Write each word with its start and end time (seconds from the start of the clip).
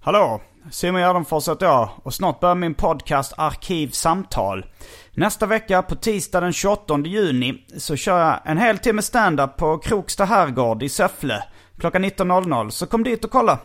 Hallå. 0.00 0.40
Simon 0.70 1.00
Gärdenfors 1.00 1.48
heter 1.48 1.66
jag 1.66 1.90
och 2.02 2.14
snart 2.14 2.40
börjar 2.40 2.54
min 2.54 2.74
podcast 2.74 3.32
Arkivsamtal. 3.36 4.66
Nästa 5.12 5.46
vecka 5.46 5.82
på 5.82 5.94
tisdag 5.94 6.40
den 6.40 6.52
28 6.52 6.98
juni 6.98 7.66
så 7.76 7.96
kör 7.96 8.20
jag 8.20 8.40
en 8.44 8.58
hel 8.58 8.78
timme 8.78 9.02
stand-up 9.02 9.56
på 9.56 9.78
Kroksta 9.78 10.24
herrgård 10.24 10.82
i 10.82 10.88
Säffle 10.88 11.44
klockan 11.78 12.04
19.00 12.04 12.70
så 12.70 12.86
kom 12.86 13.04
dit 13.04 13.24
och 13.24 13.30
kolla. 13.30 13.58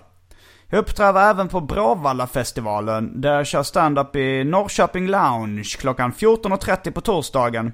Jag 0.70 0.80
uppträder 0.80 1.30
även 1.30 1.48
på 1.48 1.62
Bråvalla-festivalen 1.62 3.22
där 3.22 3.34
jag 3.34 3.48
kör 3.48 3.64
stand-up 3.64 4.16
i 4.16 4.44
Norrköping 4.44 5.08
Lounge 5.08 5.78
klockan 5.80 6.14
14.30 6.14 6.92
på 6.92 7.02
torsdagen. 7.02 7.74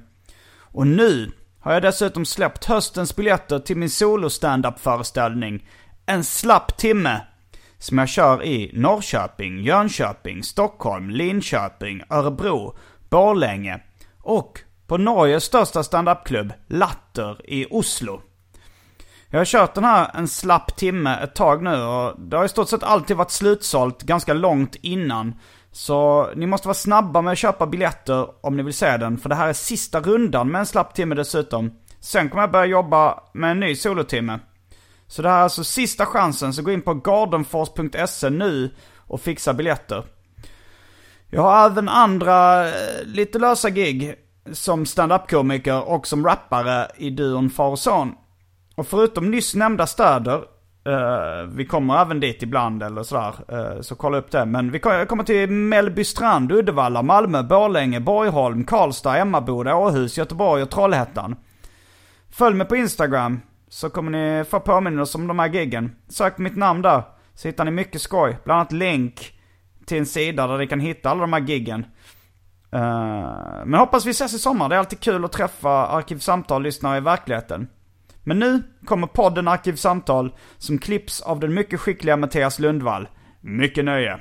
Och 0.60 0.88
nu 0.88 1.32
har 1.62 1.74
jag 1.74 1.82
dessutom 1.82 2.26
släppt 2.26 2.66
höstens 2.66 3.16
biljetter 3.16 3.60
till 3.60 3.78
min 3.78 3.90
solo 3.90 4.30
stand-up 4.30 4.80
föreställning 4.80 5.68
En 6.06 6.24
slapp 6.24 6.78
timme. 6.78 7.22
Som 7.78 7.98
jag 7.98 8.10
kör 8.10 8.44
i 8.44 8.72
Norrköping, 8.74 9.60
Jönköping, 9.60 10.44
Stockholm, 10.44 11.10
Linköping, 11.10 12.04
Örebro, 12.10 12.78
Borlänge 13.10 13.80
och 14.22 14.60
på 14.88 14.98
Norges 14.98 15.44
största 15.44 15.84
standupklubb, 15.84 16.54
Latter 16.68 17.52
i 17.52 17.68
Oslo. 17.70 18.22
Jag 19.28 19.40
har 19.40 19.46
kört 19.46 19.74
den 19.74 19.84
här 19.84 20.12
en 20.14 20.28
slapp 20.28 20.76
timme 20.76 21.20
ett 21.24 21.36
tag 21.36 21.64
nu 21.64 21.82
och 21.82 22.20
det 22.20 22.38
har 22.38 22.46
i 22.46 22.50
stort 22.50 22.70
sett 22.70 22.84
alltid 22.84 23.18
varit 23.18 23.32
slutsålt 23.32 24.04
ganska 24.04 24.34
långt 24.34 24.76
innan. 24.76 25.36
Så 25.72 26.30
ni 26.36 26.48
måste 26.48 26.68
vara 26.68 26.76
snabba 26.76 27.22
med 27.22 27.32
att 27.32 27.38
köpa 27.38 27.68
biljetter 27.68 28.28
om 28.46 28.58
ni 28.58 28.64
vill 28.64 28.74
se 28.74 28.98
den. 28.98 29.18
För 29.18 29.30
det 29.30 29.36
här 29.36 29.48
är 29.48 29.54
sista 29.54 30.00
rundan 30.00 30.52
med 30.52 30.60
en 30.60 30.66
slapp 30.66 30.94
timme 30.94 31.16
dessutom. 31.16 31.72
Sen 32.00 32.30
kommer 32.30 32.44
jag 32.44 32.52
börja 32.52 32.66
jobba 32.66 33.24
med 33.34 33.52
en 33.52 33.60
ny 33.60 33.76
solotimme. 33.76 34.40
Så 35.08 35.22
det 35.22 35.30
här 35.30 35.38
är 35.38 35.44
alltså 35.44 35.64
sista 35.64 36.06
chansen, 36.06 36.54
så 36.54 36.62
gå 36.62 36.72
in 36.72 36.82
på 36.82 36.94
gardenfors.se 36.94 38.30
nu 38.30 38.76
och 38.98 39.22
fixa 39.22 39.54
biljetter. 39.54 40.04
Jag 41.30 41.42
har 41.42 41.66
även 41.66 41.90
andra 41.90 42.68
eh, 42.68 43.06
lite 43.06 43.40
lösa 43.40 43.70
gig 43.70 44.16
som 44.52 44.86
stand-up-komiker 44.86 45.90
och 45.90 46.08
som 46.08 46.26
rappare 46.26 46.88
i 46.98 47.10
duon 47.10 47.50
Far 47.50 47.70
och 47.70 47.80
Son. 47.80 48.14
Och 48.76 48.88
förutom 48.88 49.32
nyss 49.32 49.56
nämnda 49.56 49.88
städer, 49.88 50.44
Uh, 50.88 51.50
vi 51.56 51.66
kommer 51.66 52.02
även 52.02 52.20
dit 52.20 52.44
ibland 52.44 52.84
eller 52.84 53.04
sådär, 53.04 53.34
Uh, 53.52 53.82
så 53.82 53.96
kolla 53.96 54.18
upp 54.18 54.32
det. 54.32 54.46
Men 54.46 54.72
vi 54.72 54.80
kommer, 54.80 54.96
jag 54.98 55.08
kommer 55.08 55.24
till 55.24 55.50
Mellbystrand, 55.50 56.52
Uddevalla, 56.52 57.02
Malmö, 57.02 57.44
Borlänge, 57.44 58.00
Borgholm, 58.00 58.64
Karlstad, 58.64 59.18
Emmaboda, 59.18 59.76
Åhus, 59.76 60.18
Göteborg 60.18 60.64
och 60.64 60.70
Trollhättan. 60.70 61.36
Följ 62.30 62.56
mig 62.56 62.68
på 62.68 62.76
Instagram 62.76 63.42
så 63.70 63.90
kommer 63.90 64.12
ni 64.12 64.44
få 64.44 64.60
påminnelser 64.60 65.20
om 65.20 65.28
de 65.28 65.40
här 65.40 65.50
giggen. 65.50 65.96
Sök 66.10 66.38
mitt 66.38 66.56
namn 66.56 66.82
där 66.82 67.04
så 67.34 67.48
hittar 67.48 67.66
ni 67.66 67.72
mycket 67.72 68.02
skoj. 68.02 68.38
Bland 68.44 68.60
annat 68.60 68.72
länk 68.72 69.40
till 69.86 69.98
en 69.98 70.06
sida 70.06 70.48
där 70.48 70.58
ni 70.58 70.68
kan 70.68 70.80
hitta 70.80 71.10
alla 71.10 71.22
de 71.22 71.34
här 71.34 71.42
giggen. 71.42 71.86
Uh, 72.76 73.66
men 73.66 73.74
hoppas 73.74 74.06
vi 74.06 74.12
ses 74.12 74.34
i 74.34 74.40
sommar. 74.40 74.70
Det 74.70 74.76
är 74.76 74.80
alltid 74.80 75.00
kul 75.00 75.26
att 75.26 75.32
träffa 75.32 75.88
Arkivsamtal-lyssnare 75.88 76.98
i 76.98 77.02
verkligheten. 77.02 77.68
Men 78.24 78.40
nu 78.40 78.64
kommer 78.86 79.08
podden 79.08 79.48
Arkivsamtal 79.48 80.36
som 80.58 80.78
klipps 80.78 81.22
av 81.22 81.40
den 81.40 81.54
mycket 81.54 81.80
skickliga 81.80 82.18
Mattias 82.18 82.60
Lundvall. 82.60 83.08
Mycket 83.42 83.86
nöje. 83.86 84.20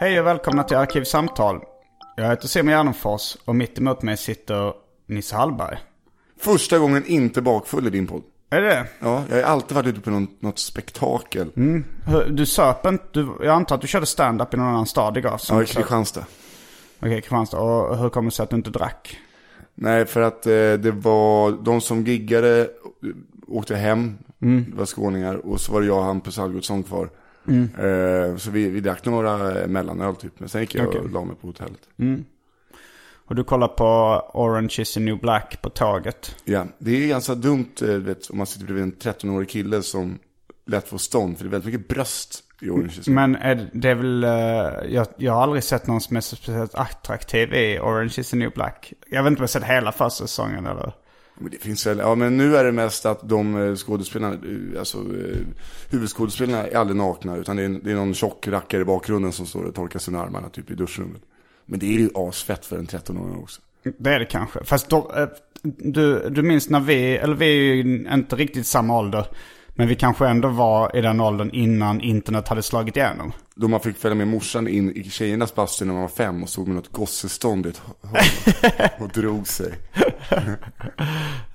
Hej 0.00 0.20
och 0.20 0.26
välkomna 0.26 0.62
till 0.62 0.76
Arkivsamtal. 0.76 1.60
Jag 2.16 2.28
heter 2.28 2.48
Simon 2.48 2.72
Gärdenfors 2.72 3.36
och 3.44 3.56
mitt 3.56 3.78
emot 3.78 4.02
mig 4.02 4.16
sitter 4.16 4.72
Nisse 5.14 5.36
Hallberg. 5.36 5.78
Första 6.40 6.78
gången 6.78 7.06
inte 7.06 7.42
bakfull 7.42 7.86
i 7.86 7.90
din 7.90 8.06
podd. 8.06 8.22
Är 8.50 8.60
det 8.60 8.86
Ja, 9.00 9.24
jag 9.30 9.36
har 9.36 9.42
alltid 9.42 9.74
varit 9.74 9.86
ute 9.86 10.00
på 10.00 10.10
någon, 10.10 10.28
något 10.40 10.58
spektakel. 10.58 11.50
Hur- 11.54 12.28
Du 12.30 12.46
söp 12.46 12.86
inte, 12.86 13.04
du, 13.12 13.28
jag 13.40 13.48
antar 13.48 13.74
att 13.74 13.80
du 13.80 13.86
körde 13.88 14.06
stand-up 14.06 14.54
i 14.54 14.56
någon 14.56 14.66
annan 14.66 14.86
stad 14.86 15.16
igår? 15.16 15.40
Ja, 15.48 15.62
i. 15.62 15.66
Kristianstad. 15.66 16.24
Okej, 17.00 17.20
Kristianstad. 17.20 17.58
Och 17.58 17.98
hur 17.98 18.08
kommer 18.08 18.30
det 18.30 18.34
sig 18.36 18.42
att 18.44 18.50
du 18.50 18.56
inte 18.56 18.70
drack? 18.70 19.18
Nej, 19.74 20.06
för 20.06 20.20
att 20.20 20.46
eh, 20.46 20.52
det 20.52 20.90
var 20.94 21.50
de 21.64 21.80
som 21.80 22.04
giggade 22.04 22.60
eh, 22.60 22.66
åkte 23.48 23.76
hem. 23.76 24.18
Det 24.38 24.74
var 24.76 24.86
skåningar. 24.86 25.34
Och 25.34 25.60
så 25.60 25.72
var 25.72 25.80
det 25.80 25.86
jag 25.86 25.98
och 25.98 26.04
Hampus 26.04 26.38
Algotsson 26.38 26.82
kvar. 26.82 27.10
Eh, 27.48 28.36
så 28.36 28.50
vi, 28.50 28.68
vi 28.68 28.80
drack 28.80 29.04
några 29.04 29.38
mellanöl 29.66 30.16
typ. 30.16 30.40
Men 30.40 30.48
sen 30.48 30.60
gick 30.60 30.74
jag 30.74 30.88
Okej. 30.88 31.00
och 31.00 31.10
la 31.10 31.24
mig 31.24 31.36
på 31.40 31.46
hotellet. 31.46 31.80
Och 33.26 33.34
du 33.34 33.44
kollar 33.44 33.68
på 33.68 33.84
Orange 34.34 34.74
is 34.78 34.94
the 34.94 35.00
new 35.00 35.18
black 35.20 35.62
på 35.62 35.70
tåget. 35.70 36.36
Ja, 36.44 36.66
det 36.78 37.04
är 37.04 37.08
ganska 37.08 37.34
dumt 37.34 37.68
eh, 37.82 37.88
vet, 37.88 38.30
om 38.30 38.38
man 38.38 38.46
sitter 38.46 38.66
bredvid 38.66 38.84
en 38.84 38.92
13-årig 38.92 39.48
kille 39.48 39.82
som 39.82 40.18
lätt 40.66 40.88
får 40.88 40.98
stånd. 40.98 41.36
För 41.38 41.44
det 41.44 41.48
är 41.48 41.50
väldigt 41.50 41.74
mycket 41.74 41.88
bröst 41.88 42.44
i 42.60 42.70
Orange 42.70 42.86
is 42.98 43.04
the 43.04 43.10
Men 43.10 43.36
är, 43.36 43.70
det- 43.72 43.88
är 43.90 43.94
väl, 43.94 44.24
eh, 44.24 44.30
jag, 44.94 45.06
jag 45.16 45.32
har 45.32 45.42
aldrig 45.42 45.64
sett 45.64 45.86
någon 45.86 46.00
som 46.00 46.16
är 46.16 46.20
så 46.20 46.36
speciellt 46.36 46.74
attraktiv 46.74 47.54
i 47.54 47.78
Orange 47.80 48.14
is 48.18 48.30
the 48.30 48.36
new 48.36 48.50
black. 48.52 48.92
Jag 49.10 49.22
vet 49.22 49.30
inte 49.30 49.40
om 49.40 49.42
jag 49.42 49.50
sett 49.50 49.64
hela 49.64 49.92
första 49.92 50.26
säsongen 50.26 50.66
eller? 50.66 50.92
Men 51.38 51.50
det 51.50 51.56
finns 51.58 51.86
väl, 51.86 51.98
ja 51.98 52.14
men 52.14 52.36
nu 52.36 52.56
är 52.56 52.64
det 52.64 52.72
mest 52.72 53.06
att 53.06 53.28
de 53.28 53.68
eh, 53.68 53.74
skådespelarna, 53.76 54.36
alltså 54.78 54.98
huvudskådespelarna 55.90 56.66
är 56.66 56.76
aldrig 56.76 56.96
nakna. 56.96 57.36
Utan 57.36 57.56
det 57.56 57.62
är, 57.62 57.68
det 57.68 57.90
är 57.90 57.94
någon 57.94 58.14
tjock 58.14 58.48
rackare 58.48 58.80
i 58.80 58.84
bakgrunden 58.84 59.32
som 59.32 59.46
står 59.46 59.62
och 59.64 59.74
torkar 59.74 59.98
sina 59.98 60.22
armarna 60.22 60.48
typ 60.48 60.70
i 60.70 60.74
duschrummet. 60.74 61.22
Men 61.66 61.78
det 61.78 61.86
är 61.86 61.98
ju 61.98 62.10
asfett 62.14 62.64
för 62.66 62.78
en 62.78 62.86
13-åring 62.86 63.36
också. 63.36 63.60
Det 63.98 64.10
är 64.10 64.18
det 64.18 64.26
kanske. 64.26 64.64
Fast 64.64 64.88
då, 64.88 65.12
eh, 65.16 65.28
du, 65.62 66.30
du 66.30 66.42
minns 66.42 66.68
när 66.68 66.80
vi, 66.80 67.16
eller 67.16 67.34
vi 67.34 67.46
är 67.46 67.74
ju 67.74 68.08
inte 68.12 68.36
riktigt 68.36 68.66
samma 68.66 68.98
ålder. 68.98 69.26
Men 69.74 69.88
vi 69.88 69.94
kanske 69.94 70.26
ändå 70.28 70.48
var 70.48 70.96
i 70.96 71.00
den 71.00 71.20
åldern 71.20 71.50
innan 71.52 72.00
internet 72.00 72.48
hade 72.48 72.62
slagit 72.62 72.96
igenom. 72.96 73.32
Då 73.54 73.68
man 73.68 73.80
fick 73.80 73.98
följa 73.98 74.14
med 74.14 74.28
morsan 74.28 74.68
in 74.68 74.96
i 74.96 75.10
tjejernas 75.10 75.54
bastu 75.54 75.84
när 75.84 75.92
man 75.92 76.02
var 76.02 76.08
fem 76.08 76.42
och 76.42 76.48
stod 76.48 76.66
med 76.66 76.76
något 76.76 76.92
gossestånd 76.92 77.66
i 77.66 77.68
ett 77.68 77.82
hörn 78.02 78.88
och 79.00 79.08
drog 79.08 79.48
sig. 79.48 79.74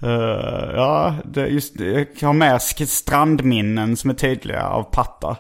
Eh, 0.01 0.71
ja, 0.75 1.15
det, 1.25 1.47
just 1.47 1.77
det. 1.77 2.07
Jag 2.19 2.29
har 2.29 2.33
med 2.33 2.61
strandminnen 2.61 3.97
som 3.97 4.09
är 4.09 4.13
tydliga 4.13 4.63
av 4.63 4.83
pattar. 4.83 5.37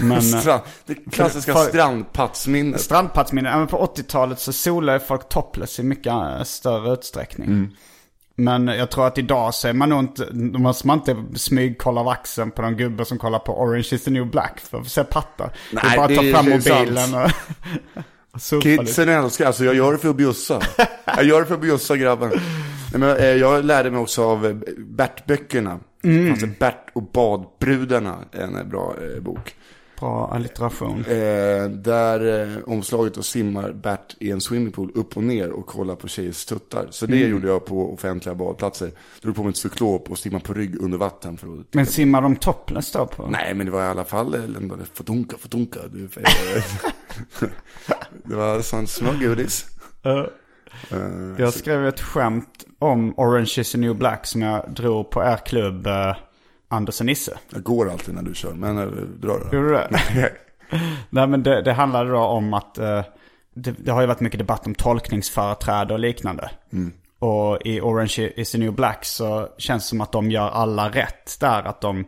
Men, 0.00 0.12
eh, 0.16 0.20
Strand, 0.20 0.62
det 0.86 0.94
klassiska 0.94 1.52
för- 1.52 1.64
strandpattsminnet. 1.64 2.80
Strandpattsminnen. 2.80 3.52
Ja, 3.52 3.58
men 3.58 3.66
på 3.66 3.86
80-talet 3.96 4.38
så 4.38 4.52
solade 4.52 5.00
folk 5.00 5.28
topless 5.28 5.78
i 5.78 5.82
mycket 5.82 6.06
eh, 6.06 6.42
större 6.42 6.92
utsträckning. 6.92 7.48
Mm. 7.48 7.70
Men 8.44 8.68
jag 8.68 8.90
tror 8.90 9.06
att 9.06 9.18
idag 9.18 9.54
så 9.54 9.68
är 9.68 9.72
man 9.72 9.88
nog 9.88 10.00
inte, 10.00 10.28
då 10.32 10.58
måste 10.58 10.86
man 10.86 10.98
inte 10.98 11.16
smygkolla 11.38 12.02
vaxen 12.02 12.50
på 12.50 12.62
någon 12.62 12.76
gubbe 12.76 13.04
som 13.04 13.18
kollar 13.18 13.38
på 13.38 13.60
Orange 13.62 13.88
is 13.92 14.04
the 14.04 14.10
new 14.10 14.26
black 14.30 14.60
för 14.60 14.78
att 14.80 14.88
se 14.88 15.04
pattar. 15.04 15.46
det 15.70 15.78
Nej, 15.82 15.92
är 15.92 15.96
bara 15.96 16.06
att 16.06 16.14
ta 16.16 16.22
det 16.22 16.28
är- 16.30 16.34
fram 16.34 16.46
det 16.46 16.52
är 16.70 16.78
mobilen 16.80 17.14
och, 17.14 17.30
och. 18.56 18.62
Kidsen 18.62 19.08
älskar, 19.08 19.46
alltså 19.46 19.64
jag 19.64 19.74
gör 19.74 19.92
det 19.92 19.98
för 19.98 20.08
att 20.10 20.16
bjussa. 20.16 20.60
Jag 21.06 21.24
gör 21.24 21.40
det 21.40 21.46
för 21.46 21.54
att 21.54 21.60
bjussa 21.60 21.96
grabben. 21.96 22.28
Nej, 22.92 23.00
men, 23.00 23.16
eh, 23.16 23.24
jag 23.26 23.64
lärde 23.64 23.90
mig 23.90 24.00
också 24.00 24.24
av 24.24 24.46
eh, 24.46 24.54
Bert-böckerna. 24.78 25.78
Mm. 26.04 26.30
Alltså 26.30 26.46
Bert 26.58 26.86
och 26.92 27.02
badbrudarna, 27.02 28.18
en 28.32 28.56
eh, 28.56 28.64
bra 28.64 28.94
eh, 29.16 29.22
bok. 29.22 29.54
Bra 30.00 30.30
allitteration. 30.32 31.04
Eh, 31.04 31.68
där 31.70 32.42
eh, 32.42 32.58
omslaget 32.66 33.16
och 33.16 33.24
simmar 33.24 33.72
Bert 33.72 34.16
i 34.20 34.30
en 34.30 34.40
swimmingpool 34.40 34.90
upp 34.94 35.16
och 35.16 35.22
ner 35.22 35.50
och 35.50 35.66
kollar 35.66 35.94
på 35.94 36.08
tjejers 36.08 36.44
tuttar. 36.44 36.86
Så 36.90 37.06
det 37.06 37.16
Mm. 37.16 37.30
gjorde 37.30 37.48
jag 37.48 37.64
på 37.66 37.92
offentliga 37.94 38.34
badplatser. 38.34 38.90
Drog 39.22 39.36
på 39.36 39.42
mig 39.42 39.50
ett 39.50 39.56
cyklop 39.56 40.10
och 40.10 40.18
simmade 40.18 40.44
på 40.44 40.54
rygg 40.54 40.82
under 40.82 40.98
vatten. 40.98 41.36
För 41.36 41.46
att... 41.46 41.74
Men 41.74 41.86
simmar 41.86 42.22
de 42.22 42.36
topless 42.36 42.92
då 42.92 43.06
på? 43.06 43.26
Nej, 43.26 43.54
men 43.54 43.66
det 43.66 43.72
var 43.72 43.82
i 43.84 43.86
alla 43.86 44.04
fall, 44.04 44.34
ändå, 44.34 44.76
fotonka, 44.94 45.36
fotonka. 45.38 45.80
Det 48.24 48.34
var 48.34 48.60
sån 48.60 48.86
små 48.86 49.10
godis. 49.20 49.66
Eh, 50.04 50.24
Eh, 50.90 50.98
jag 51.38 51.52
skrev 51.54 51.86
ett 51.86 52.00
skämt 52.00 52.64
om 52.78 53.14
Orange 53.16 53.54
is 53.58 53.72
the 53.72 53.78
new 53.78 53.94
black 53.96 54.26
som 54.26 54.42
jag 54.42 54.70
drog 54.70 55.10
på 55.10 55.22
er 55.22 55.36
klubb 55.46 55.86
uh, 55.86 56.16
Anders 56.72 57.00
och 57.00 57.06
Nisse. 57.06 57.38
Jag 57.50 57.62
går 57.62 57.90
alltid 57.90 58.14
när 58.14 58.22
du 58.22 58.34
kör, 58.34 58.54
men 58.54 58.78
eh, 58.78 58.84
dra 58.94 59.38
det. 59.38 59.56
Gjorde 59.56 59.68
du 59.68 59.74
det? 59.74 60.32
Nej 61.10 61.26
men 61.26 61.42
det, 61.42 61.62
det 61.62 61.72
handlade 61.72 62.10
då 62.10 62.18
om 62.18 62.54
att 62.54 62.78
eh, 62.78 63.04
det, 63.54 63.70
det 63.70 63.90
har 63.92 64.00
ju 64.00 64.06
varit 64.06 64.20
mycket 64.20 64.38
debatt 64.38 64.66
om 64.66 64.74
tolkningsföreträde 64.74 65.94
och 65.94 66.00
liknande. 66.00 66.50
Och 67.18 67.58
i 67.64 67.80
Orange 67.80 68.32
is 68.36 68.52
the 68.52 68.58
new 68.58 68.72
black 68.72 69.04
så 69.04 69.48
känns 69.58 69.84
det 69.84 69.88
som 69.88 70.00
att 70.00 70.12
de 70.12 70.30
gör 70.30 70.48
alla 70.48 70.88
rätt 70.88 71.40
där. 71.40 71.62
Att 71.62 71.80
de, 71.80 72.04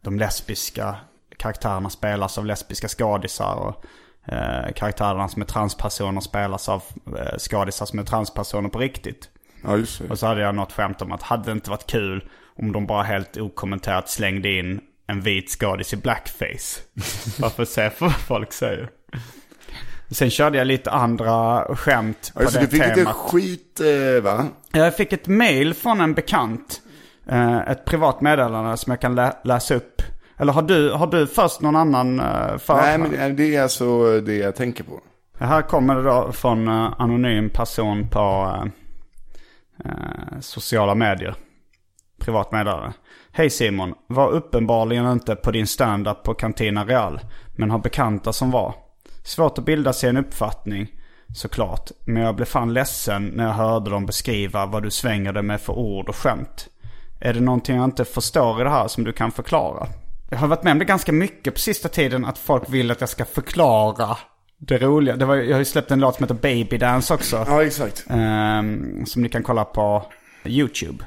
de 0.00 0.18
lesbiska 0.18 0.96
karaktärerna 1.36 1.90
spelas 1.90 2.38
av 2.38 2.46
lesbiska 2.46 2.88
skådisar. 2.88 3.54
Och 3.54 3.84
eh, 4.32 4.72
karaktärerna 4.74 5.28
som 5.28 5.42
är 5.42 5.46
transpersoner 5.46 6.20
spelas 6.20 6.68
av 6.68 6.82
eh, 7.06 7.38
skådisar 7.38 7.86
som 7.86 7.98
är 7.98 8.04
transpersoner 8.04 8.68
på 8.68 8.78
riktigt. 8.78 9.28
Ja, 9.64 9.76
just 9.76 9.98
det. 9.98 10.08
Och 10.10 10.18
så 10.18 10.26
hade 10.26 10.40
jag 10.40 10.54
något 10.54 10.72
skämt 10.72 11.02
om 11.02 11.12
att 11.12 11.22
hade 11.22 11.44
det 11.44 11.52
inte 11.52 11.70
varit 11.70 11.86
kul 11.86 12.30
om 12.58 12.72
de 12.72 12.86
bara 12.86 13.02
helt 13.02 13.36
okommenterat 13.36 14.08
slängde 14.08 14.48
in 14.48 14.80
en 15.06 15.20
vit 15.20 15.50
skådis 15.50 15.92
i 15.92 15.96
blackface. 15.96 16.80
Bara 17.40 17.50
för 17.50 17.62
att 17.62 17.68
se 17.68 17.90
vad 17.98 18.12
folk 18.16 18.52
säger. 18.52 18.88
Sen 20.10 20.30
körde 20.30 20.58
jag 20.58 20.66
lite 20.66 20.90
andra 20.90 21.64
skämt 21.76 22.32
på 22.34 22.42
just 22.42 22.54
det, 22.54 22.60
det 22.60 22.66
du 22.66 22.70
fick 22.70 22.82
lite 22.82 22.94
temat. 22.94 23.16
skit, 23.16 23.80
eh, 23.80 24.22
va? 24.22 24.46
Jag 24.72 24.96
fick 24.96 25.12
ett 25.12 25.26
mail 25.26 25.74
från 25.74 26.00
en 26.00 26.14
bekant. 26.14 26.80
Eh, 27.26 27.58
ett 27.58 27.84
privat 27.84 28.20
meddelande 28.20 28.76
som 28.76 28.90
jag 28.90 29.00
kan 29.00 29.14
lä- 29.14 29.36
läsa 29.44 29.74
upp. 29.74 30.02
Eller 30.36 30.52
har 30.52 30.62
du, 30.62 30.90
har 30.90 31.06
du 31.06 31.26
först 31.26 31.60
någon 31.60 31.76
annan 31.76 32.20
uh, 32.20 32.58
Nej, 32.68 32.98
men 32.98 33.14
eh, 33.14 33.28
det 33.28 33.56
är 33.56 33.62
alltså 33.62 34.20
det 34.20 34.36
jag 34.36 34.56
tänker 34.56 34.84
på. 34.84 35.00
Här 35.38 35.62
kommer 35.62 35.94
det 35.94 36.02
då 36.02 36.32
från 36.32 36.68
anonym 36.68 37.50
person 37.50 38.08
på 38.08 38.54
eh, 39.84 39.90
eh, 39.90 40.40
sociala 40.40 40.94
medier. 40.94 41.34
Privat 42.18 42.52
meddelande. 42.52 42.92
Hej 43.32 43.50
Simon, 43.50 43.94
var 44.06 44.30
uppenbarligen 44.30 45.12
inte 45.12 45.36
på 45.36 45.50
din 45.50 45.66
stand-up 45.66 46.22
på 46.22 46.34
Cantina 46.34 46.84
Real. 46.84 47.20
Men 47.56 47.70
har 47.70 47.78
bekanta 47.78 48.32
som 48.32 48.50
var. 48.50 48.74
Svårt 49.24 49.58
att 49.58 49.64
bilda 49.64 49.92
sig 49.92 50.10
en 50.10 50.16
uppfattning 50.16 50.88
såklart. 51.36 51.90
Men 52.04 52.22
jag 52.22 52.36
blev 52.36 52.46
fan 52.46 52.72
ledsen 52.72 53.26
när 53.26 53.44
jag 53.44 53.52
hörde 53.52 53.90
dem 53.90 54.06
beskriva 54.06 54.66
vad 54.66 54.82
du 54.82 54.90
svängade 54.90 55.42
med 55.42 55.60
för 55.60 55.72
ord 55.72 56.08
och 56.08 56.16
skämt. 56.16 56.68
Är 57.20 57.34
det 57.34 57.40
någonting 57.40 57.76
jag 57.76 57.84
inte 57.84 58.04
förstår 58.04 58.60
i 58.60 58.64
det 58.64 58.70
här 58.70 58.88
som 58.88 59.04
du 59.04 59.12
kan 59.12 59.32
förklara? 59.32 59.86
Jag 60.30 60.38
har 60.38 60.48
varit 60.48 60.62
med 60.62 60.72
om 60.72 60.78
det 60.78 60.84
ganska 60.84 61.12
mycket 61.12 61.54
på 61.54 61.60
sista 61.60 61.88
tiden 61.88 62.24
att 62.24 62.38
folk 62.38 62.64
vill 62.68 62.90
att 62.90 63.00
jag 63.00 63.10
ska 63.10 63.24
förklara 63.24 64.16
det 64.58 64.78
roliga. 64.78 65.16
Det 65.16 65.24
var, 65.24 65.36
jag 65.36 65.54
har 65.54 65.58
ju 65.58 65.64
släppt 65.64 65.90
en 65.90 66.00
låt 66.00 66.14
som 66.16 66.24
heter 66.24 66.34
Baby 66.34 66.78
Dance 66.78 67.14
också. 67.14 67.44
Ja, 67.48 67.64
exakt. 67.64 68.04
Ehm, 68.10 69.06
som 69.06 69.22
ni 69.22 69.28
kan 69.28 69.42
kolla 69.42 69.64
på 69.64 70.06
YouTube. 70.44 71.04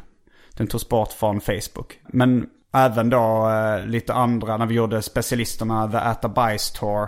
Den 0.57 0.67
togs 0.67 0.89
bort 0.89 1.11
från 1.11 1.41
Facebook. 1.41 1.99
Men 2.07 2.49
även 2.73 3.09
då 3.09 3.49
eh, 3.49 3.85
lite 3.85 4.13
andra, 4.13 4.57
när 4.57 4.65
vi 4.65 4.75
gjorde 4.75 5.01
specialisterna 5.01 5.91
The 5.91 5.97
Äta 5.97 6.29
Bajs 6.29 6.71
Tour. 6.71 7.07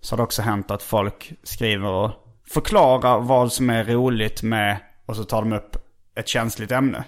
Så 0.00 0.12
har 0.12 0.16
det 0.16 0.22
också 0.22 0.42
hänt 0.42 0.70
att 0.70 0.82
folk 0.82 1.32
skriver 1.42 1.88
och 1.88 2.10
förklarar 2.48 3.20
vad 3.20 3.52
som 3.52 3.70
är 3.70 3.84
roligt 3.84 4.42
med, 4.42 4.76
och 5.06 5.16
så 5.16 5.24
tar 5.24 5.42
de 5.42 5.52
upp 5.52 5.76
ett 6.14 6.28
känsligt 6.28 6.72
ämne. 6.72 7.04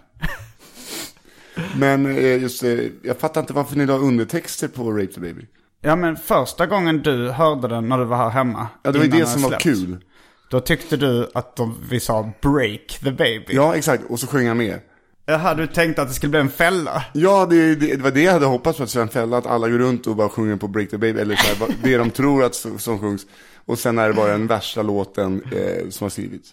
Men 1.76 2.06
eh, 2.06 2.42
just 2.42 2.60
det, 2.60 2.90
jag 3.02 3.18
fattar 3.18 3.40
inte 3.40 3.52
varför 3.52 3.76
ni 3.76 3.86
la 3.86 3.94
undertexter 3.94 4.68
på 4.68 4.92
Rape 4.92 5.12
the 5.12 5.20
Baby. 5.20 5.46
Ja 5.80 5.96
men 5.96 6.16
första 6.16 6.66
gången 6.66 7.02
du 7.02 7.30
hörde 7.30 7.68
den 7.68 7.88
när 7.88 7.98
du 7.98 8.04
var 8.04 8.16
här 8.16 8.30
hemma. 8.30 8.68
Ja, 8.82 8.92
det 8.92 8.98
var 8.98 9.04
ju 9.04 9.10
det 9.10 9.26
som 9.26 9.42
var 9.42 9.60
kul. 9.60 10.04
Då 10.50 10.60
tyckte 10.60 10.96
du 10.96 11.30
att 11.34 11.56
de, 11.56 11.76
vi 11.90 12.00
sa 12.00 12.32
break 12.42 12.98
the 13.04 13.10
baby. 13.10 13.46
Ja, 13.48 13.76
exakt. 13.76 14.04
Och 14.08 14.20
så 14.20 14.26
sjöng 14.26 14.46
jag 14.46 14.56
med. 14.56 14.80
Jaha, 15.30 15.54
du 15.54 15.66
tänkte 15.66 16.02
att 16.02 16.08
det 16.08 16.14
skulle 16.14 16.30
bli 16.30 16.40
en 16.40 16.50
fälla? 16.50 17.04
Ja, 17.12 17.46
det, 17.50 17.74
det, 17.74 17.96
det 17.96 18.02
var 18.02 18.10
det 18.10 18.22
jag 18.22 18.32
hade 18.32 18.46
hoppats 18.46 18.78
på 18.78 18.84
att 18.84 18.90
Sven 18.90 19.08
Fälla, 19.08 19.36
att 19.38 19.46
alla 19.46 19.68
går 19.68 19.78
runt 19.78 20.06
och 20.06 20.16
bara 20.16 20.28
sjunger 20.28 20.56
på 20.56 20.68
Break 20.68 20.90
the 20.90 20.98
Baby, 20.98 21.20
eller 21.20 21.36
så 21.36 21.64
här, 21.64 21.74
det 21.82 21.96
de 21.96 22.10
tror 22.10 22.44
att 22.44 22.54
som, 22.54 22.78
som 22.78 22.98
sjungs. 23.00 23.26
Och 23.66 23.78
sen 23.78 23.98
är 23.98 24.08
det 24.08 24.14
bara 24.14 24.32
den 24.32 24.46
värsta 24.46 24.82
låten 24.82 25.42
eh, 25.52 25.88
som 25.90 26.04
har 26.04 26.10
skrivits. 26.10 26.48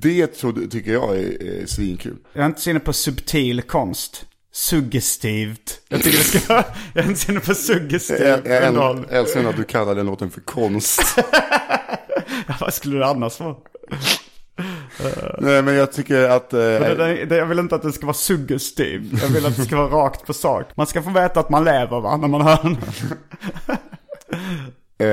Det 0.00 0.26
trodde, 0.26 0.68
tycker 0.68 0.92
jag 0.92 1.16
är 1.16 1.58
eh, 1.60 1.66
svinkul. 1.66 2.16
Jag 2.32 2.42
är 2.42 2.46
inte 2.46 2.60
så 2.60 2.70
inne 2.70 2.80
på 2.80 2.92
subtil 2.92 3.62
konst. 3.62 4.24
Suggestivt. 4.52 5.80
Jag 5.88 6.02
tycker 6.02 6.18
det 6.18 6.24
ska. 6.24 6.52
Jag 6.94 7.04
är 7.04 7.08
inte 7.08 7.20
så 7.20 7.30
inne 7.30 7.40
på 7.40 7.54
suggestiv 7.54 8.26
Jag, 8.26 8.46
jag 8.46 8.62
äl- 8.74 9.06
älskar 9.10 9.44
att 9.44 9.56
du 9.56 9.64
kallar 9.64 9.94
den 9.94 10.06
låten 10.06 10.30
för 10.30 10.40
konst. 10.40 11.00
Vad 12.60 12.74
skulle 12.74 12.98
det 12.98 13.06
annars 13.06 13.40
vara? 13.40 13.56
Nej, 15.40 15.62
men 15.62 15.74
jag 15.74 15.92
tycker 15.92 16.28
att... 16.28 16.52
Eh, 16.52 16.58
Det, 16.60 17.24
det, 17.28 17.36
jag 17.36 17.46
vill 17.46 17.58
inte 17.58 17.74
att 17.74 17.82
det 17.82 17.92
ska 17.92 18.06
vara 18.06 18.14
suggestiv. 18.14 19.18
Jag 19.22 19.28
vill 19.28 19.46
att 19.46 19.56
det 19.56 19.62
ska 19.64 19.76
vara 19.76 20.04
rakt 20.04 20.26
på 20.26 20.32
sak. 20.32 20.66
Man 20.76 20.86
ska 20.86 21.02
få 21.02 21.10
veta 21.10 21.40
att 21.40 21.50
man 21.50 21.64
lever 21.64 22.00
va, 22.00 22.16
när 22.16 22.28
man 22.28 22.40
hör 22.40 22.58
den. 22.62 22.76
Eh, 25.00 25.06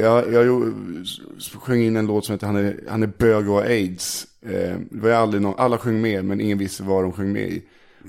jag, 0.00 0.32
jag 0.32 0.72
sjöng 1.62 1.82
in 1.82 1.96
en 1.96 2.06
låt 2.06 2.24
som 2.24 2.32
heter 2.32 2.46
Han 2.46 2.56
är, 2.56 2.80
han 2.88 3.02
är 3.02 3.06
bög 3.18 3.48
och 3.50 3.60
aids. 3.62 4.26
Eh, 4.46 4.76
det 4.90 5.00
var 5.08 5.10
aldrig 5.10 5.42
någon, 5.42 5.54
alla 5.58 5.78
sjöng 5.78 6.00
med 6.00 6.24
men 6.24 6.40
ingen 6.40 6.58
visste 6.58 6.82
vad 6.82 7.04
de 7.04 7.12
sjöng 7.12 7.32
med 7.32 7.42
i. 7.48 7.62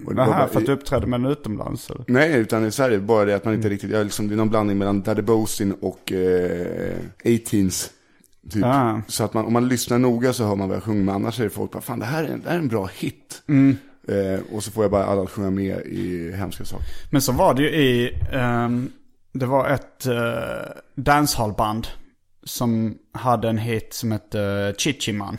Och 0.06 0.12
det 0.12 0.16
bara- 0.16 0.48
för 0.48 0.60
att 0.60 0.66
du 0.66 0.72
uppträdde 0.72 1.08
med 1.08 1.22
den 1.22 1.32
utomlands 1.32 1.90
eller? 1.90 2.04
Nej, 2.08 2.38
utan 2.40 2.66
i 2.66 2.72
Sverige 2.72 3.00
bara 3.00 3.26
det 3.26 3.36
att 3.36 3.46
man 3.46 3.54
inte 3.54 3.70
riktigt, 3.70 3.92
jag, 3.92 4.04
liksom, 4.04 4.28
det 4.28 4.34
är 4.34 4.38
någon 4.38 4.50
blandning 4.50 4.78
mellan 4.78 5.02
Daddy 5.02 5.22
Bosin 5.22 5.72
och 5.82 6.12
eh, 6.12 6.96
18s. 7.24 7.90
Typ. 8.50 8.64
Ah. 8.66 9.02
Så 9.08 9.24
att 9.24 9.34
man, 9.34 9.46
om 9.46 9.54
man 9.54 9.68
lyssnar 9.68 10.00
noga 10.00 10.34
så 10.34 10.46
hör 10.46 10.56
man 10.56 10.68
vad 10.68 10.76
jag 10.76 10.84
sjunger, 10.84 11.04
men 11.04 11.16
annars 11.16 11.40
är 11.40 11.44
det 11.44 11.50
folk 11.50 11.72
bara, 11.72 11.82
fan 11.82 12.00
det 12.00 12.06
här 12.06 12.24
är, 12.24 12.38
det 12.38 12.50
här 12.50 12.56
är 12.56 12.60
en 12.60 12.68
bra 12.68 12.90
hit. 12.94 13.44
Eh, 14.08 14.56
och 14.56 14.64
så 14.64 14.72
får 14.72 14.84
jag 14.84 14.92
bara 14.92 15.06
alla 15.06 15.28
sjunga 15.28 15.50
med 15.50 15.82
i 15.86 16.32
hemska 16.32 16.66
saker. 16.66 16.86
Men 17.12 17.22
så 17.22 17.32
var 17.32 17.54
det 17.54 17.62
ju 17.62 17.70
i, 17.70 18.20
ehm, 18.32 18.92
det 19.32 19.46
var 19.46 19.70
ett 19.70 20.08
uh, 20.08 20.16
dancehallband 20.96 21.88
som 22.44 22.98
hade 23.12 23.50
en 23.50 23.58
hit 23.58 23.94
som 23.94 24.12
hette 24.12 24.40
uh, 24.40 24.76
Chichiman. 24.78 25.38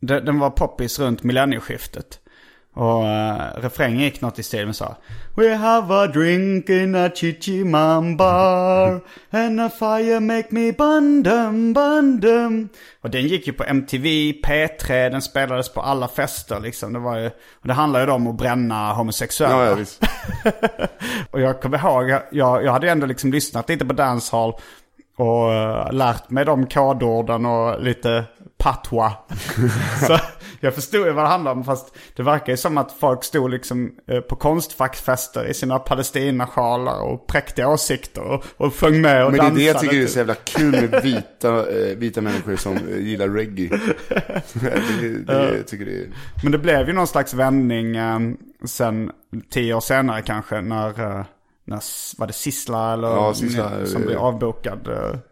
Den, 0.00 0.24
den 0.24 0.38
var 0.38 0.50
poppis 0.50 0.98
runt 0.98 1.22
millennieskiftet. 1.22 2.20
Och 2.78 3.02
uh, 3.02 3.62
refrängen 3.62 4.00
gick 4.00 4.20
något 4.20 4.38
i 4.38 4.42
stil 4.42 4.66
med 4.66 4.76
så 4.76 4.84
här, 4.84 4.94
We 5.34 5.54
have 5.54 5.94
a 5.94 6.06
drink 6.06 6.68
in 6.68 6.94
a 6.94 7.10
Chichiman 7.14 8.16
bar 8.16 9.00
And 9.30 9.60
a 9.60 9.70
fire 9.78 10.20
make 10.20 10.46
me 10.50 10.72
bundum 10.72 11.72
bundum 11.72 12.68
Och 13.02 13.10
den 13.10 13.26
gick 13.26 13.46
ju 13.46 13.52
på 13.52 13.64
MTV, 13.64 14.32
P3, 14.32 15.10
den 15.10 15.22
spelades 15.22 15.68
på 15.68 15.80
alla 15.80 16.08
fester 16.08 16.60
liksom. 16.60 16.92
Det 16.92 16.98
var 16.98 17.18
ju, 17.18 17.26
och 17.60 17.68
det 17.68 17.72
handlar 17.72 18.06
ju 18.06 18.12
om 18.12 18.26
att 18.26 18.36
bränna 18.36 18.92
homosexuella. 18.92 19.64
Ja, 19.64 19.70
ja 19.70 19.74
visst. 19.74 20.02
Och 21.30 21.40
jag 21.40 21.62
kommer 21.62 21.78
ihåg, 21.78 22.10
jag, 22.10 22.64
jag 22.64 22.72
hade 22.72 22.86
ju 22.86 22.90
ändå 22.90 23.06
liksom 23.06 23.32
lyssnat 23.32 23.68
lite 23.68 23.84
på 23.84 23.92
dancehall 23.92 24.52
och 25.16 25.48
uh, 25.50 25.92
lärt 25.92 26.30
mig 26.30 26.44
de 26.44 26.66
kodorden 26.66 27.46
och 27.46 27.82
lite 27.82 28.24
patwa. 28.58 29.12
så 30.06 30.18
jag 30.60 30.74
förstod 30.74 31.06
ju 31.06 31.12
vad 31.12 31.24
det 31.24 31.28
handlade 31.28 31.56
om 31.56 31.64
fast 31.64 31.96
det 32.16 32.22
verkar 32.22 32.52
ju 32.52 32.56
som 32.56 32.78
att 32.78 32.92
folk 32.92 33.24
stod 33.24 33.50
liksom 33.50 33.92
eh, 34.06 34.20
på 34.20 34.36
konstfackfester 34.36 35.44
i 35.44 35.54
sina 35.54 35.78
palestinasjalar 35.78 37.00
och 37.00 37.26
präktiga 37.26 37.68
åsikter 37.68 38.22
och, 38.22 38.44
och 38.56 38.74
sjöng 38.74 39.00
med 39.00 39.26
och 39.26 39.32
Men 39.32 39.38
det 39.38 39.44
är 39.44 39.44
dansade. 39.44 39.60
det 39.60 39.64
jag 39.64 39.80
tycker 39.80 39.96
är 39.96 40.00
typ. 40.00 40.10
så 40.10 40.18
jävla 40.18 40.34
kul 40.34 40.70
med 40.90 41.02
vita, 41.02 41.80
eh, 41.80 41.96
vita 41.96 42.20
människor 42.20 42.56
som 42.56 42.76
eh, 42.76 42.98
gillar 42.98 43.28
reggae. 43.28 43.68
det, 44.52 45.24
det, 45.26 45.56
jag 45.56 45.66
tycker 45.66 45.84
det 45.84 46.00
är... 46.00 46.06
Men 46.42 46.52
det 46.52 46.58
blev 46.58 46.88
ju 46.88 46.92
någon 46.92 47.06
slags 47.06 47.34
vändning 47.34 47.96
sen 48.64 49.10
tio 49.50 49.74
år 49.74 49.80
senare 49.80 50.22
kanske 50.22 50.60
när, 50.60 51.24
när 51.64 51.80
var 52.18 52.26
det 52.26 52.32
Sissla 52.32 52.92
eller 52.92 53.08
Ja, 53.08 53.34
Sissla, 53.34 53.86
som 53.86 54.02
blev 54.02 54.18
avbokad. 54.18 54.88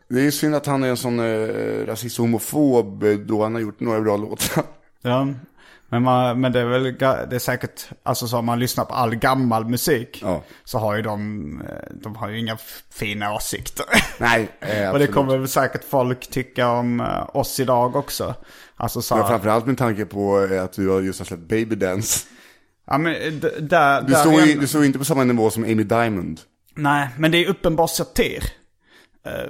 Det 0.09 0.27
är 0.27 0.31
synd 0.31 0.55
att 0.55 0.67
han 0.67 0.85
är 0.85 0.89
en 0.89 0.97
sån 0.97 1.21
eh, 1.21 1.87
rasist 1.87 2.19
och 2.19 2.23
homofob 2.23 3.05
då 3.27 3.43
han 3.43 3.55
har 3.55 3.61
gjort 3.61 3.81
några 3.81 4.01
bra 4.01 4.17
låtar. 4.17 4.65
Ja. 5.07 5.27
Men, 5.89 6.03
man, 6.03 6.41
men 6.41 6.53
det 6.53 6.61
är 6.61 6.65
väl 6.65 6.83
det 6.99 7.37
är 7.37 7.39
säkert, 7.39 7.89
alltså 8.03 8.29
så 8.29 8.39
om 8.39 8.47
man 8.47 8.59
lyssnar 8.59 8.85
på 8.85 8.95
all 8.95 9.15
gammal 9.15 9.65
musik. 9.65 10.21
Ja. 10.23 10.43
Så 10.65 10.79
har 10.79 10.97
ju 10.97 11.03
de, 11.03 11.61
eh, 11.61 11.97
de 12.03 12.17
har 12.17 12.29
ju 12.29 12.39
inga 12.39 12.57
fina 12.91 13.35
åsikter. 13.35 13.87
Nej, 14.19 14.49
eh, 14.61 14.91
Och 14.93 14.99
det 14.99 15.07
kommer 15.07 15.39
väl 15.39 15.49
säkert 15.49 15.85
folk 15.85 16.31
tycka 16.31 16.69
om 16.69 17.01
eh, 17.01 17.37
oss 17.37 17.61
idag 17.61 17.97
också. 17.97 18.35
Alltså 18.77 19.03
så 19.03 19.15
Men 19.15 19.25
här, 19.25 19.31
framförallt 19.31 19.67
med 19.67 19.79
tanke 19.79 20.05
på 20.05 20.49
eh, 20.53 20.63
att 20.63 20.73
du 20.73 21.01
just 21.05 21.19
har 21.19 21.27
släppt 21.27 21.49
Baby 21.49 21.77
Dance. 21.77 22.27
ja 22.87 22.99
men 22.99 23.41
där, 23.61 24.03
Du 24.03 24.15
står, 24.15 24.41
ju, 24.43 24.61
du 24.61 24.67
står 24.67 24.85
inte 24.85 24.99
på 24.99 25.05
samma 25.05 25.25
nivå 25.25 25.51
som 25.51 25.65
Amy 25.65 25.85
Diamond. 25.85 26.41
Nej, 26.75 27.09
men 27.19 27.31
det 27.31 27.39
är 27.45 27.49
uppenbar 27.49 27.87
satir. 27.87 28.45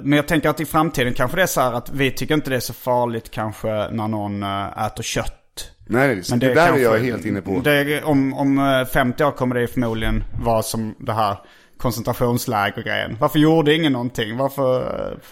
Men 0.01 0.11
jag 0.11 0.27
tänker 0.27 0.49
att 0.49 0.59
i 0.59 0.65
framtiden 0.65 1.13
kanske 1.13 1.37
det 1.37 1.43
är 1.43 1.47
så 1.47 1.61
här 1.61 1.73
att 1.73 1.89
vi 1.89 2.11
tycker 2.11 2.33
inte 2.33 2.49
det 2.49 2.55
är 2.55 2.59
så 2.59 2.73
farligt 2.73 3.31
kanske 3.31 3.67
när 3.67 4.07
någon 4.07 4.43
äter 4.43 5.03
kött. 5.03 5.36
Nej, 5.87 6.15
det, 6.15 6.29
Men 6.29 6.39
det, 6.39 6.45
är 6.51 6.55
där 6.55 6.65
kanske- 6.67 6.81
är 6.89 6.93
jag 6.93 6.99
helt 6.99 7.25
inne 7.25 7.41
på. 7.41 7.61
Det 7.63 8.03
om, 8.03 8.33
om 8.33 8.59
eh, 8.59 8.85
50 8.85 9.23
år 9.23 9.31
kommer 9.31 9.55
det 9.55 9.67
förmodligen 9.67 10.23
vara 10.43 10.63
som 10.63 10.95
det 10.99 11.13
här 11.13 11.37
koncentrationsläger-grejen. 11.77 13.17
Varför 13.19 13.39
gjorde 13.39 13.73
ingen 13.75 13.91
någonting? 13.93 14.37
Varför 14.37 14.81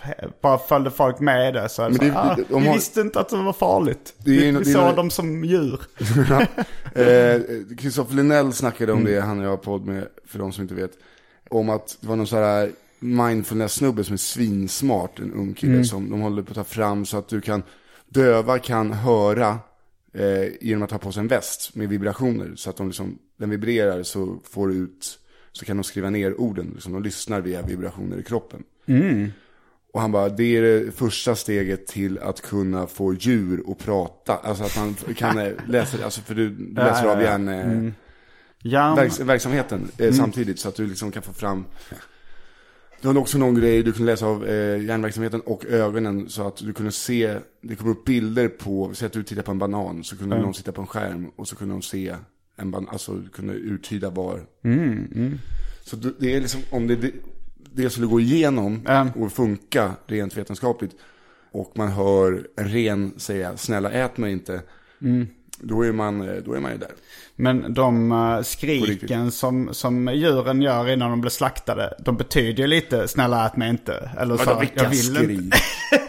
eh, 0.03 0.27
bara 0.41 0.57
följde 0.57 0.91
folk 0.91 1.19
med 1.19 1.53
det? 1.53 1.69
Så 1.69 1.89
det 1.89 1.95
så, 1.95 2.03
det- 2.03 2.11
ah, 2.15 2.35
det- 2.35 2.43
vi 2.59 2.67
har- 2.67 2.73
visste 2.73 3.01
inte 3.01 3.19
att 3.19 3.29
det 3.29 3.37
var 3.37 3.53
farligt. 3.53 4.13
Det 4.17 4.31
vi 4.31 4.51
det 4.51 4.59
vi 4.59 4.73
såg 4.73 4.95
dem 4.95 5.09
som 5.09 5.43
djur. 5.45 5.79
Eh, 6.95 7.41
Kristoffer 7.77 8.15
Linnell 8.15 8.53
snackade 8.53 8.91
om 8.93 8.99
Mm. 8.99 9.11
det, 9.13 9.21
han 9.21 9.39
och 9.39 9.45
jag 9.45 9.49
har 9.49 9.57
podd 9.57 9.85
med, 9.85 10.07
för 10.27 10.39
de 10.39 10.51
som 10.51 10.61
inte 10.61 10.75
vet. 10.75 10.91
Om 11.49 11.69
att 11.69 11.97
det 12.01 12.07
var 12.07 12.15
någon 12.15 12.27
sån 12.27 12.39
här 12.43 12.69
mindfulness-snubbe 12.99 14.03
som 14.03 14.13
är 14.13 14.17
svinsmart, 14.17 15.19
en 15.19 15.33
ung 15.33 15.53
kille 15.53 15.71
Mm. 15.73 15.85
som 15.85 16.09
de 16.11 16.21
håller 16.21 16.41
på 16.43 16.49
att 16.51 16.55
ta 16.55 16.63
fram 16.63 17.05
så 17.05 17.17
att 17.17 17.27
du 17.27 17.41
kan, 17.41 17.63
döva 18.09 18.59
kan 18.59 18.93
höra 18.93 19.57
eh, 20.15 20.51
genom 20.61 20.83
att 20.83 20.91
ha 20.91 20.97
på 20.97 21.11
sig 21.11 21.21
en 21.21 21.27
väst 21.27 21.75
med 21.75 21.89
vibrationer. 21.89 22.55
Så 22.55 22.69
att 22.69 22.77
de 22.77 22.87
liksom, 22.87 23.17
den 23.37 23.49
vibrerar 23.49 24.03
så 24.03 24.39
får 24.43 24.73
ut, 24.73 25.19
så 25.51 25.65
kan 25.65 25.77
de 25.77 25.83
skriva 25.83 26.09
ner 26.09 26.41
orden. 26.41 26.71
Liksom, 26.73 26.93
de 26.93 27.03
lyssnar 27.03 27.41
via 27.41 27.61
vibrationer 27.61 28.17
i 28.17 28.23
kroppen. 28.23 28.63
Och 29.93 30.01
han 30.01 30.11
bara, 30.11 30.29
det 30.29 30.57
är 30.57 30.61
det 30.61 30.91
första 30.91 31.35
steget 31.35 31.87
till 31.87 32.19
att 32.19 32.41
kunna 32.41 32.87
få 32.87 33.13
djur 33.13 33.63
att 33.67 33.77
prata. 33.77 34.35
Alltså 34.35 34.63
att 34.63 34.77
man 34.77 35.15
kan 35.15 35.39
eh, 35.39 35.51
läsa, 35.67 36.05
alltså 36.05 36.21
för 36.21 36.35
du 36.35 36.73
läser 36.73 37.07
av 37.07 37.21
hjärn, 37.21 37.93
Hjärn... 38.59 38.95
verks, 38.95 39.19
verksamheten 39.19 39.91
eh, 39.97 40.13
samtidigt. 40.13 40.59
Så 40.59 40.69
att 40.69 40.75
du 40.75 40.87
liksom 40.87 41.11
kan 41.11 41.23
få 41.23 41.33
fram. 41.33 41.65
Du 43.05 43.09
har 43.09 43.17
också 43.17 43.37
någon 43.37 43.55
grej, 43.55 43.83
du 43.83 43.91
kunde 43.91 44.11
läsa 44.11 44.25
av 44.25 44.45
eh, 44.45 44.83
hjärnverksamheten 44.85 45.41
och 45.41 45.65
ögonen. 45.65 46.29
Så 46.29 46.47
att 46.47 46.57
du 46.57 46.73
kunde 46.73 46.91
se, 46.91 47.37
det 47.61 47.75
kom 47.75 47.89
upp 47.89 48.05
bilder 48.05 48.47
på, 48.47 48.91
säg 48.93 49.05
att 49.05 49.13
du 49.13 49.23
tittar 49.23 49.41
på 49.41 49.51
en 49.51 49.59
banan. 49.59 50.03
Så 50.03 50.17
kunde 50.17 50.41
någon 50.41 50.53
sitta 50.53 50.71
på 50.71 50.81
en 50.81 50.87
skärm 50.87 51.31
och 51.35 51.47
så 51.47 51.55
kunde 51.55 51.73
de 51.73 51.81
se 51.81 52.15
en 52.55 52.71
banan, 52.71 52.89
alltså 52.89 53.13
du 53.13 53.29
kunde 53.29 53.53
uttyda 53.53 54.09
var. 54.09 54.41
Så 55.83 55.95
du, 55.95 56.15
det 56.19 56.35
är 56.35 56.41
liksom, 56.41 56.61
om 56.69 56.87
det, 56.87 57.11
det, 57.73 57.89
skulle 57.89 58.07
gå 58.07 58.19
igenom 58.19 58.81
och 59.15 59.31
funka 59.31 59.91
rent 60.05 60.37
vetenskapligt. 60.37 60.95
Och 61.51 61.71
man 61.75 61.87
hör 61.87 62.47
en 62.57 62.69
ren 62.69 63.13
säga, 63.17 63.57
snälla 63.57 63.91
ät 63.91 64.17
mig 64.17 64.31
inte. 64.31 64.61
Då 65.59 65.81
är 65.85 65.91
man, 65.91 66.29
eh, 66.29 66.35
då 66.45 66.53
är 66.53 66.59
man 66.59 66.71
ju 66.71 66.77
där. 66.77 66.91
Men 67.35 67.73
de 67.73 68.09
På 68.37 68.43
skriken 68.43 69.31
som, 69.31 69.73
som 69.73 70.07
djuren 70.13 70.61
gör 70.61 70.89
innan 70.89 71.09
de 71.09 71.21
blir 71.21 71.31
slaktade, 71.31 71.93
de 71.99 72.17
betyder 72.17 72.63
ju 72.63 72.67
lite 72.67 73.07
snälla 73.07 73.45
ät 73.45 73.57
mig 73.57 73.69
inte. 73.69 74.09
Eller 74.19 74.37
så, 74.37 74.43
Vadå, 74.45 74.63
jag 74.73 74.89
vill 74.89 75.15
skrik? 75.15 75.29
inte. 75.29 75.57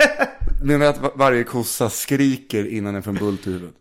Menar 0.63 0.79
du 0.81 0.87
att 0.87 1.01
va- 1.01 1.11
varje 1.15 1.45
kossa 1.45 1.91
skriker 1.91 2.67
innan 2.73 2.95
den 2.95 3.03
får 3.03 3.11
en 3.11 3.17
bult 3.17 3.47
i 3.47 3.51
huvudet? 3.53 3.75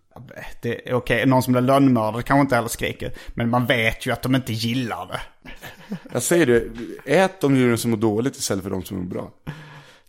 Det 0.61 0.89
är 0.89 0.93
okej, 0.93 1.25
någon 1.25 1.43
som 1.43 1.53
blir 1.53 1.61
lönnmördad 1.61 2.25
kanske 2.25 2.41
inte 2.41 2.55
heller 2.55 2.69
skriker. 2.69 3.11
Men 3.33 3.49
man 3.49 3.65
vet 3.65 4.05
ju 4.05 4.11
att 4.11 4.21
de 4.21 4.35
inte 4.35 4.53
gillar 4.53 5.07
det. 5.07 5.19
Jag 6.13 6.23
säger 6.23 6.45
det, 6.45 6.63
ät 7.05 7.41
de 7.41 7.55
djuren 7.55 7.77
som 7.77 7.91
mår 7.91 7.97
dåligt 7.97 8.35
istället 8.35 8.63
för 8.63 8.69
de 8.71 8.83
som 8.83 8.97
mår 8.97 9.03
bra. 9.05 9.31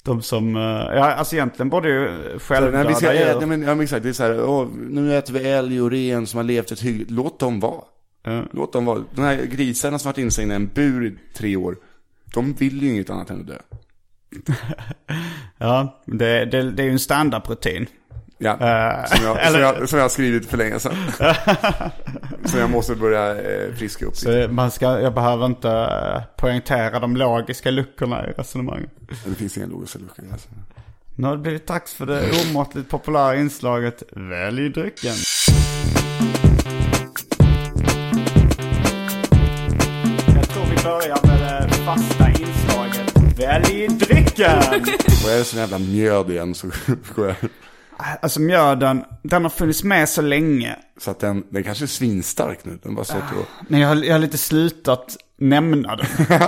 De 0.06 0.22
som, 0.22 0.56
eh, 0.56 0.62
ja 0.62 1.12
alltså 1.12 1.34
egentligen 1.36 1.68
borde 1.70 1.88
ju 1.88 2.08
Så, 2.08 2.12
nej, 2.28 2.38
självdöda 2.38 2.88
vi 2.88 2.94
ska, 2.94 3.14
djur. 3.14 3.34
nej, 3.38 3.46
men, 3.46 3.62
ja, 3.62 3.75
men 3.75 3.80
exakt, 3.80 4.02
det 4.02 4.08
är 4.08 4.12
så 4.12 4.22
här, 4.22 4.44
åh, 4.44 4.68
nu 4.90 5.16
äter 5.16 5.34
vi 5.34 5.48
älg 5.48 5.82
och 5.82 5.90
ren 5.90 6.26
som 6.26 6.36
har 6.36 6.44
levt 6.44 6.72
ett 6.72 6.80
hyggligt, 6.80 7.10
låt 7.10 7.38
dem 7.40 7.60
vara. 7.60 7.80
Ja. 8.22 8.42
Låt 8.52 8.72
dem 8.72 8.84
vara. 8.84 9.04
De 9.14 9.22
här 9.22 9.42
grisarna 9.44 9.98
som 9.98 10.08
varit 10.08 10.18
instängda 10.18 10.54
i 10.54 10.56
en 10.56 10.70
bur 10.75 11.06
i 11.06 11.16
tre 11.36 11.56
år, 11.56 11.76
de 12.34 12.52
vill 12.52 12.82
ju 12.82 12.88
inget 12.88 13.10
annat 13.10 13.30
än 13.30 13.40
att 13.40 13.46
dö. 13.46 13.58
Ja, 15.58 16.02
det, 16.04 16.44
det, 16.44 16.70
det 16.70 16.82
är 16.82 16.86
ju 16.86 16.92
en 16.92 16.98
standardrutin. 16.98 17.86
Ja, 18.38 18.50
Eh, 18.50 19.04
som, 19.06 19.24
jag, 19.24 19.46
eller- 19.46 19.50
som, 19.50 19.60
jag, 19.60 19.88
som 19.88 19.98
jag 19.98 20.04
har 20.04 20.08
skrivit 20.08 20.50
för 20.50 20.56
länge 20.56 20.78
sedan. 20.80 20.96
som 22.44 22.60
jag 22.60 22.70
måste 22.70 22.94
börja 22.94 23.30
eh, 23.34 23.74
friska 23.74 24.06
upp. 24.06 24.16
Så 24.16 24.46
man 24.50 24.70
ska, 24.70 25.00
jag 25.00 25.14
behöver 25.14 25.46
inte 25.46 25.88
poängtera 26.36 26.98
de 27.00 27.16
logiska 27.16 27.70
luckorna 27.70 28.26
i 28.28 28.32
resonemanget. 28.32 28.90
Det 29.24 29.34
finns 29.34 29.56
inga 29.56 29.66
logiska 29.66 29.98
luckor. 29.98 30.24
Alltså. 30.32 30.48
Nu 31.14 31.26
har 31.26 31.36
det 31.36 31.42
blivit 31.42 31.66
dags 31.66 31.94
för 31.94 32.06
det 32.06 32.22
omåttligt 32.50 32.90
populära 32.90 33.36
inslaget 33.36 34.02
Välj 34.12 34.68
drycken. 34.68 35.14
Jag 40.34 40.48
tror 40.48 40.64
vi 40.64 40.76
börjar 40.84 41.26
med 41.26 41.68
det 41.68 41.74
fasta 41.74 42.28
inslaget 42.30 43.38
Välj 43.38 43.88
drycken! 43.88 44.58
Och 45.24 45.30
är 45.30 45.38
det 45.38 45.44
sån 45.44 45.60
jävla 45.60 45.78
mjöd 45.78 46.30
igen 46.30 46.54
så 46.54 46.66
går 47.14 47.26
jag. 47.26 47.36
Alltså 47.96 48.40
mjöden, 48.40 49.04
den 49.22 49.42
har 49.42 49.50
funnits 49.50 49.84
med 49.84 50.08
så 50.08 50.22
länge. 50.22 50.76
Så 50.98 51.10
att 51.10 51.20
den, 51.20 51.44
den 51.50 51.62
kanske 51.62 51.84
är 51.84 51.86
svinstark 51.86 52.58
nu. 52.62 52.78
Den 52.82 52.94
bara 52.94 53.04
stått 53.04 53.16
och... 53.38 53.46
Men 53.68 53.80
jag 53.80 53.88
har, 53.88 53.96
jag 53.96 54.14
har 54.14 54.18
lite 54.18 54.38
slutat 54.38 55.16
nämna 55.38 55.96
den. 55.96 56.06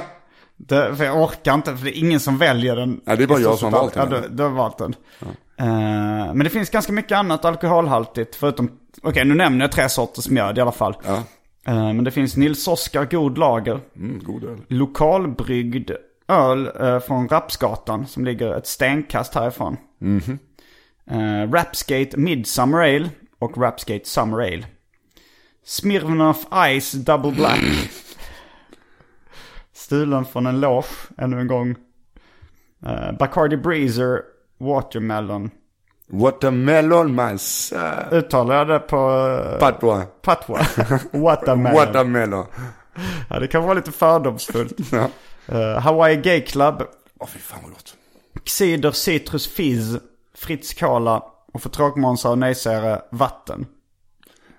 det, 0.57 0.97
för 0.97 1.05
jag 1.05 1.23
orkar 1.23 1.55
inte, 1.55 1.77
för 1.77 1.85
det 1.85 1.99
är 1.99 2.01
ingen 2.01 2.21
som 2.21 2.39
väljer 2.39 2.77
den. 2.77 3.01
Ja, 3.05 3.17
det 3.17 3.23
är 3.23 3.27
bara 3.27 3.41
jag 3.41 3.59
som 3.59 3.73
har 3.73 3.81
valt 3.81 3.95
den. 3.95 4.11
Ja, 4.13 4.21
du, 4.21 4.29
du 4.29 4.43
har 4.43 4.51
valt 4.51 4.79
den. 4.79 4.95
Eh, 5.59 6.35
men 6.35 6.39
det 6.39 6.51
finns 6.51 6.71
ganska 6.71 6.93
mycket 6.93 7.19
annat 7.19 7.45
alkoholhaltigt 7.45 8.37
förutom... 8.37 8.71
Okej, 9.03 9.25
nu 9.25 9.35
nämner 9.35 9.65
jag 9.65 9.73
tre 9.73 9.89
sorters 9.89 10.29
mjöd 10.29 10.59
i 10.59 10.61
alla 10.61 10.73
fall. 10.73 10.97
Ja, 11.07 11.23
Eh, 11.67 11.75
men 11.75 12.05
det 12.05 12.11
finns 12.11 12.37
Nils 12.37 12.69
Oskar 12.69 13.05
God 13.05 13.39
Lager. 13.39 13.81
mm, 13.97 14.21
god 14.25 14.45
öl. 14.45 14.59
Lokalbryggd 14.69 15.91
öl 16.29 16.71
eh, 16.81 16.99
från 17.01 17.29
Rapsgatan 17.29 18.07
som 18.07 18.25
ligger 18.25 18.55
ett 18.55 18.67
stenkast 18.67 19.35
härifrån. 19.35 19.77
Mhm. 20.01 20.39
Eh, 21.11 21.51
Rapskate 21.53 22.17
Midsummer 22.17 22.79
Ale 22.79 23.11
och 23.39 23.59
Rapskate 23.59 24.05
Summer 24.05 24.39
Ale. 24.39 24.67
Smirnoff 25.65 26.47
Ice 26.81 26.93
Double 26.93 27.33
Black. 27.33 27.61
Stulen 29.73 30.25
från 30.25 30.47
en 30.47 30.61
loge, 30.61 30.89
ännu 31.19 31.41
en 31.41 31.47
gång. 31.47 31.77
Uh, 32.87 33.13
Bacardi 33.19 33.57
Breezer 33.57 34.23
Watermelon. 34.59 35.51
Watermelon 36.09 37.15
man 37.15 37.39
son. 37.39 37.79
Uttalar 38.13 38.55
jag 38.55 38.69
det 38.69 38.79
på 38.79 38.97
uh, 38.97 39.59
Patwa. 39.59 40.03
patwa? 40.23 40.59
Watermelon. 41.13 41.75
Watermelon. 41.75 42.47
Ja, 43.31 43.39
det 43.39 43.47
kan 43.49 43.63
vara 43.63 43.75
lite 43.75 43.93
fördomsfullt. 43.93 44.79
Ja. 44.93 45.09
Eh, 45.47 45.81
Hawaii 45.81 46.17
Gay 46.17 46.41
Club. 46.41 46.83
Åh 47.21 47.27
fy 47.27 47.39
fan 47.39 47.59
vad 47.63 47.71
gott. 47.71 47.95
Cider 48.45 48.91
Citrus 48.91 49.47
Fizz. 49.47 49.97
Fritz 50.39 50.75
Cola. 50.75 51.23
Och 51.53 51.63
för 51.63 51.69
tråkmånsar 51.69 52.31
och 52.31 52.39
nejsägare 52.39 53.01
vatten. 53.11 53.67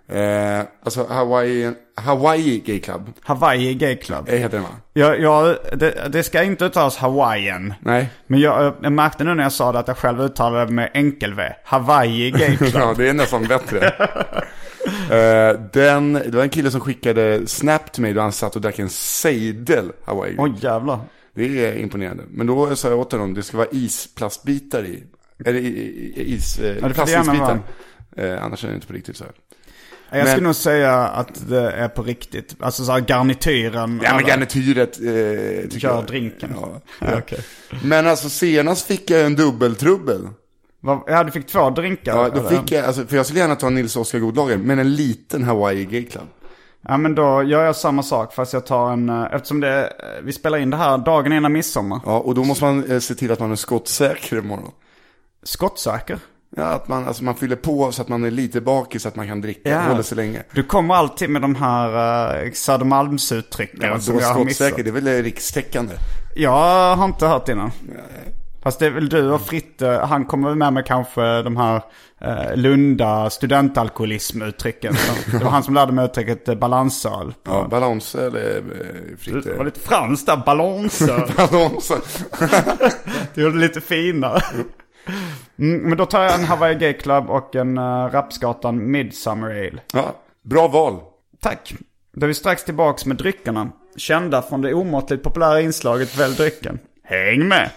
Eh, 0.07 0.61
alltså 0.83 1.07
Hawaii, 1.09 1.71
Hawaii 1.95 2.59
Gay 2.59 2.79
Club. 2.79 3.13
Hawaii 3.21 3.73
Gay 3.73 3.95
Club. 3.95 4.29
Eh, 4.29 4.35
heter 4.35 4.57
den 4.57 4.63
va? 4.63 4.69
Jag, 4.93 5.19
jag, 5.19 5.57
det, 5.73 6.09
det 6.11 6.23
ska 6.23 6.43
inte 6.43 6.65
uttalas 6.65 6.97
Hawaiian. 6.97 7.73
Nej. 7.81 8.09
Men 8.27 8.39
jag, 8.39 8.73
jag 8.81 8.91
märkte 8.91 9.23
nu 9.23 9.35
när 9.35 9.43
jag 9.43 9.51
sa 9.51 9.71
det 9.71 9.79
att 9.79 9.87
jag 9.87 9.97
själv 9.97 10.21
uttalade 10.21 10.65
det 10.65 10.71
med 10.71 10.89
enkel-V. 10.93 11.53
Hawaii 11.63 12.31
Gay 12.31 12.57
Club. 12.57 12.71
ja, 12.73 12.93
det 12.97 13.09
är 13.09 13.13
nästan 13.13 13.43
bättre. 13.43 13.87
eh, 15.09 15.59
den, 15.73 16.13
det 16.13 16.35
var 16.35 16.43
en 16.43 16.49
kille 16.49 16.71
som 16.71 16.81
skickade 16.81 17.47
Snap 17.47 17.91
till 17.91 18.01
mig 18.01 18.13
då 18.13 18.21
han 18.21 18.31
satt 18.31 18.55
och 18.55 18.61
drack 18.61 18.79
en 18.79 18.89
sejdel 18.89 19.91
Hawaii. 20.05 20.35
Oj 20.37 20.53
jävlar. 20.59 20.99
Det 21.33 21.65
är 21.65 21.77
imponerande. 21.77 22.23
Men 22.29 22.47
då 22.47 22.75
sa 22.75 22.89
jag 22.89 22.99
åt 22.99 23.11
honom, 23.11 23.33
det 23.33 23.43
ska 23.43 23.57
vara 23.57 23.67
isplastbitar 23.71 24.83
i. 24.83 25.03
Eller 25.45 25.59
i, 25.59 25.67
i, 25.67 26.33
is, 26.35 26.59
eh, 26.59 26.75
gärna 26.75 26.89
plastisbitar. 26.89 27.59
Eh, 28.17 28.43
annars 28.43 28.63
är 28.63 28.67
det 28.67 28.75
inte 28.75 28.87
på 28.87 28.93
riktigt 28.93 29.17
så 29.17 29.23
här. 29.23 29.33
Jag 30.11 30.17
Men- 30.17 30.27
skulle 30.27 30.47
nog 30.47 30.55
säga 30.55 30.93
att 30.93 31.49
det 31.49 31.71
är 31.71 31.87
på 31.87 32.03
riktigt. 32.03 32.55
Alltså 32.59 32.85
så 32.85 32.91
här 32.91 32.99
garnityren. 32.99 34.01
Ja 34.03 34.15
men 34.15 34.25
garnityret 34.25 34.99
eh, 34.99 35.69
tycker 35.69 35.87
jag. 35.87 36.05
drinken. 36.05 36.49
Ja. 36.61 36.81
Ja, 37.01 37.17
okej. 37.17 37.39
Men 37.83 38.07
alltså 38.07 38.29
senast 38.29 38.87
fick 38.87 39.09
jag 39.09 39.25
en 39.25 39.35
dubbeltrubbel. 39.35 40.27
Ja, 41.07 41.23
du 41.23 41.31
fick 41.31 41.47
två 41.47 41.69
drinkar. 41.69 42.17
Ja, 42.17 42.29
då 42.29 42.39
eller? 42.39 42.49
fick 42.49 42.71
jag, 42.71 42.85
alltså, 42.85 43.05
för 43.05 43.15
jag 43.15 43.25
skulle 43.25 43.39
gärna 43.39 43.55
ta 43.55 43.67
en 43.67 43.75
Nils 43.75 43.95
Oskar 43.95 44.19
Godlager, 44.19 44.57
men 44.57 44.79
en 44.79 44.95
liten 44.95 45.43
Hawaii 45.43 45.85
Gay 45.85 46.05
Club. 46.05 46.23
Ja 46.81 46.97
men 46.97 47.15
då 47.15 47.43
gör 47.43 47.65
jag 47.65 47.75
samma 47.75 48.03
sak 48.03 48.33
fast 48.33 48.53
jag 48.53 48.65
tar 48.65 48.91
en, 48.93 49.09
eh, 49.09 49.25
eftersom 49.31 49.59
det, 49.59 49.83
eh, 49.83 50.23
vi 50.23 50.33
spelar 50.33 50.57
in 50.57 50.69
det 50.69 50.77
här 50.77 50.97
dagen 50.97 51.33
innan 51.33 51.51
midsommar. 51.53 51.99
Ja, 52.05 52.19
och 52.19 52.35
då 52.35 52.43
måste 52.43 52.63
man 52.63 52.91
eh, 52.91 52.99
se 52.99 53.15
till 53.15 53.31
att 53.31 53.39
man 53.39 53.51
är 53.51 53.55
skottsäker 53.55 54.37
imorgon. 54.37 54.71
Skottsäker. 55.49 56.19
Ja, 56.55 56.63
att 56.63 56.87
man, 56.87 57.07
alltså 57.07 57.23
man 57.23 57.35
fyller 57.35 57.55
på 57.55 57.91
så 57.91 58.01
att 58.01 58.07
man 58.09 58.23
är 58.23 58.31
lite 58.31 58.61
bakis 58.61 59.01
så 59.01 59.07
att 59.07 59.15
man 59.15 59.27
kan 59.27 59.41
dricka 59.41 59.69
Ja. 59.69 59.79
håller 59.81 60.01
sig 60.03 60.15
länge. 60.15 60.43
Du 60.51 60.63
kommer 60.63 60.95
alltid 60.95 61.29
med 61.29 61.41
de 61.41 61.55
här 61.55 62.45
uh, 62.45 62.51
Södermalmsuttrycken 62.53 63.79
Ja, 63.81 63.99
som 63.99 64.19
jag 64.19 64.33
har 64.33 64.45
missat. 64.45 64.75
det 64.75 64.87
är 64.87 64.91
väl 64.91 65.23
rikstäckande. 65.23 65.93
Jag 66.35 66.95
har 66.95 67.05
inte 67.05 67.27
hört 67.27 67.49
innan. 67.49 67.71
Fast 68.63 68.79
det 68.79 68.85
är 68.85 68.89
väl 68.91 69.09
du 69.09 69.31
och 69.31 69.41
Fritte, 69.41 69.87
han 70.09 70.25
kommer 70.25 70.55
med 70.55 70.73
med 70.73 70.85
kanske 70.85 71.41
de 71.41 71.57
här 71.57 71.81
eh, 72.21 72.55
Lunda 72.55 73.29
studentalkoholism-uttrycken. 73.29 74.93
Det 75.31 75.43
var 75.43 75.51
han 75.51 75.63
som 75.63 75.73
lärde 75.73 75.91
mig 75.91 76.05
uttrycket 76.05 76.47
eh, 76.47 76.55
balansöl. 76.55 77.33
Ja, 77.45 77.67
balans 77.69 78.15
eller 78.15 78.57
eh, 78.57 79.33
Det 79.43 79.57
var 79.57 79.65
lite 79.65 79.79
franskt 79.79 80.25
där, 80.25 80.37
balansöl. 80.45 81.31
Balans. 81.37 81.91
Det 83.33 83.41
gjorde 83.41 83.55
det 83.55 83.61
lite 83.67 83.81
finare. 83.81 84.41
Mm, 85.59 85.81
men 85.81 85.97
då 85.97 86.05
tar 86.05 86.23
jag 86.23 86.35
en 86.35 86.43
Hawaii 86.43 86.75
Gay 86.75 86.93
Club 86.93 87.29
och 87.29 87.55
en 87.55 87.77
uh, 87.77 88.09
Rapsgatan 88.11 88.91
Midsummer 88.91 89.49
Ale. 89.49 89.81
Ja, 89.93 90.15
bra 90.41 90.67
val. 90.67 90.99
Tack. 91.41 91.73
Då 92.13 92.25
är 92.25 92.27
vi 92.27 92.33
strax 92.33 92.63
tillbaks 92.63 93.05
med 93.05 93.17
dryckerna. 93.17 93.71
Kända 93.95 94.41
från 94.41 94.61
det 94.61 94.73
omåttligt 94.73 95.23
populära 95.23 95.61
inslaget 95.61 96.17
Välj 96.17 96.35
drycken. 96.35 96.79
Häng 97.03 97.47
med! 97.47 97.69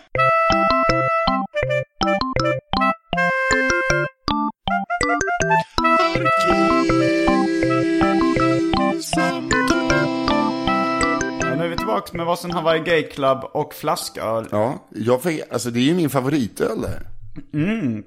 Ja, 11.41 11.55
nu 11.57 11.65
är 11.65 11.69
vi 11.69 11.77
tillbaks 11.77 12.13
med 12.13 12.27
varsin 12.27 12.51
Hawaii 12.51 12.81
Gay 12.81 13.03
Club 13.03 13.39
och 13.53 13.75
flasköl. 13.75 14.49
Ja, 14.51 14.89
jag 14.91 15.23
fick, 15.23 15.53
alltså 15.53 15.71
det 15.71 15.79
är 15.79 15.85
ju 15.85 15.95
min 15.95 16.11
favoritöl 16.11 16.81
det 16.81 17.13
här. 17.53 18.03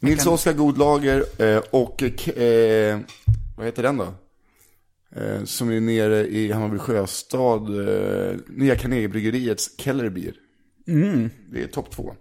Nils 0.00 0.26
Oskar 0.26 0.52
Godlager 0.52 1.42
eh, 1.42 1.62
och, 1.70 2.02
eh, 2.28 3.00
vad 3.56 3.66
heter 3.66 3.82
den 3.82 3.96
då? 3.96 4.14
Eh, 5.16 5.44
som 5.44 5.70
är 5.70 5.80
nere 5.80 6.26
i 6.26 6.52
Hammarby 6.52 6.78
Sjöstad, 6.78 7.88
eh, 7.88 8.36
Nya 8.48 8.76
Carnegiebryggeriets 8.76 9.70
Kellerbier. 9.78 10.34
Det 11.52 11.62
är 11.62 11.66
topp 11.66 11.90
två. 11.90 12.14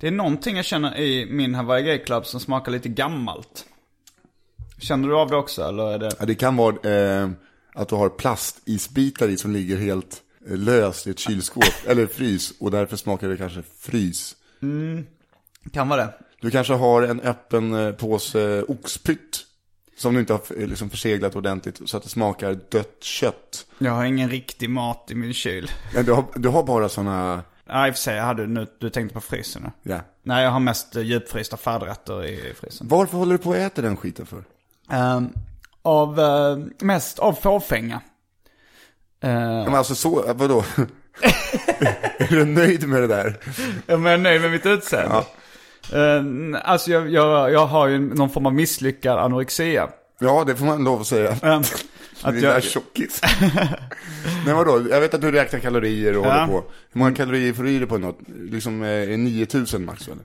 Det 0.00 0.06
är 0.06 0.10
någonting 0.10 0.56
jag 0.56 0.64
känner 0.64 0.98
i 0.98 1.26
min 1.30 1.54
Hawaii 1.54 1.84
Gay 1.84 1.98
Club 1.98 2.26
som 2.26 2.40
smakar 2.40 2.72
lite 2.72 2.88
gammalt. 2.88 3.66
Känner 4.78 5.08
du 5.08 5.16
av 5.16 5.30
det 5.30 5.36
också 5.36 5.62
eller 5.62 5.92
är 5.92 5.98
det? 5.98 6.10
Ja, 6.18 6.26
det 6.26 6.34
kan 6.34 6.56
vara 6.56 6.92
eh, 7.22 7.30
att 7.74 7.88
du 7.88 7.94
har 7.94 8.08
plastisbitar 8.08 9.28
i 9.28 9.36
som 9.36 9.52
ligger 9.52 9.76
helt 9.76 10.22
löst 10.46 11.06
i 11.06 11.10
ett 11.10 11.18
kylskåp, 11.18 11.64
eller 11.86 12.06
frys, 12.06 12.54
och 12.60 12.70
därför 12.70 12.96
smakar 12.96 13.28
det 13.28 13.36
kanske 13.36 13.62
frys. 13.78 14.36
Kan 15.72 15.88
vara 15.88 16.04
det. 16.04 16.12
Du 16.40 16.50
kanske 16.50 16.72
har 16.74 17.02
en 17.02 17.20
öppen 17.20 17.74
eh, 17.74 17.92
påse 17.92 18.62
oxpytt, 18.62 19.38
som 19.96 20.14
du 20.14 20.20
inte 20.20 20.32
har 20.32 20.42
eh, 20.56 20.66
liksom 20.66 20.90
förseglat 20.90 21.36
ordentligt, 21.36 21.80
så 21.84 21.96
att 21.96 22.02
det 22.02 22.08
smakar 22.08 22.58
dött 22.68 22.96
kött. 23.04 23.66
Jag 23.78 23.92
har 23.92 24.04
ingen 24.04 24.30
riktig 24.30 24.70
mat 24.70 25.10
i 25.10 25.14
min 25.14 25.34
kyl. 25.34 25.70
Ja, 25.94 26.02
du, 26.02 26.12
har, 26.12 26.24
du 26.34 26.48
har 26.48 26.62
bara 26.62 26.88
sådana, 26.88 27.42
Ja 27.66 27.88
i 27.88 27.90
och 27.90 27.94
för 27.94 28.00
sig, 28.00 28.16
jag 28.16 28.24
hade 28.24 28.46
nu, 28.46 28.66
du 28.78 28.90
tänkte 28.90 29.14
på 29.14 29.20
frysen 29.20 29.62
nu. 29.62 29.92
ja. 29.92 30.00
Nej 30.22 30.44
jag 30.44 30.50
har 30.50 30.60
mest 30.60 30.96
eh, 30.96 31.02
djupfrysta 31.02 31.56
färdigrätter 31.56 32.24
i 32.24 32.54
frysen. 32.60 32.88
Varför 32.90 33.18
håller 33.18 33.32
du 33.32 33.38
på 33.38 33.50
att 33.50 33.56
äta 33.56 33.82
den 33.82 33.96
skiten 33.96 34.26
för? 34.26 34.44
Ehm, 34.90 35.28
av, 35.82 36.20
eh, 36.20 36.58
mest 36.80 37.18
av 37.18 37.32
fåfänga. 37.32 38.00
Uh, 39.24 39.30
Ja, 39.30 39.64
Men 39.64 39.74
alltså 39.74 39.94
så, 39.94 40.32
vadå? 40.34 40.64
är 42.18 42.26
du 42.28 42.44
nöjd 42.44 42.88
med 42.88 43.00
det 43.02 43.06
där? 43.06 43.36
jag 43.86 44.06
är 44.06 44.18
nöjd 44.18 44.40
med 44.40 44.50
mitt 44.50 44.66
utseende. 44.66 45.24
Eh, 45.92 46.60
alltså 46.64 46.90
jag, 46.90 47.10
jag, 47.10 47.52
jag 47.52 47.66
har 47.66 47.86
ju 47.88 47.98
någon 47.98 48.30
form 48.30 48.46
av 48.46 48.54
misslyckad 48.54 49.18
anorexia. 49.18 49.88
Ja, 50.20 50.44
det 50.46 50.56
får 50.56 50.66
man 50.66 50.84
lov 50.84 51.00
att 51.00 51.06
säga. 51.06 51.30
Ehm, 51.42 51.60
Att 51.60 51.84
att 52.22 52.34
jag... 52.34 52.50
är 52.50 52.54
jag, 52.54 52.62
tjockis. 52.62 53.20
Men 54.46 54.56
vadå, 54.56 54.86
jag 54.90 55.00
vet 55.00 55.14
att 55.14 55.20
du 55.20 55.30
räknar 55.32 55.60
kalorier 55.60 56.18
och 56.18 56.26
Ja. 56.26 56.30
håller 56.32 56.46
på. 56.46 56.64
Hur 56.92 56.98
många 56.98 57.14
kalorier 57.14 57.52
får 57.52 57.62
du 57.62 57.70
i 57.70 57.78
dig 57.78 57.88
på 57.88 57.98
något? 57.98 58.18
Liksom 58.50 58.82
eh, 58.82 59.08
9000 59.18 59.84
max 59.84 60.06
eller? 60.08 60.22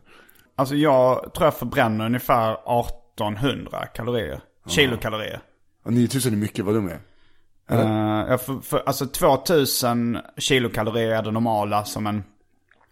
alltså 0.55 0.75
jag 0.75 1.33
tror 1.33 1.45
jag 1.47 1.53
förbränner 1.53 2.05
ungefär 2.05 2.51
1800 2.53 3.85
kalorier. 3.85 4.39
Kilokalorier. 4.67 5.39
Ja, 5.85 5.91
9000 5.91 6.33
är 6.33 6.37
mycket, 6.37 6.65
vad 6.65 6.73
dum 6.75 6.87
är. 6.87 6.99
Uh, 7.71 8.29
jag 8.29 8.41
för, 8.41 8.59
för, 8.59 8.83
alltså 8.85 9.05
2000 9.05 10.17
kilokalorier 10.37 11.09
är 11.11 11.21
det 11.23 11.31
normala 11.31 11.85
som 11.85 12.07
en... 12.07 12.23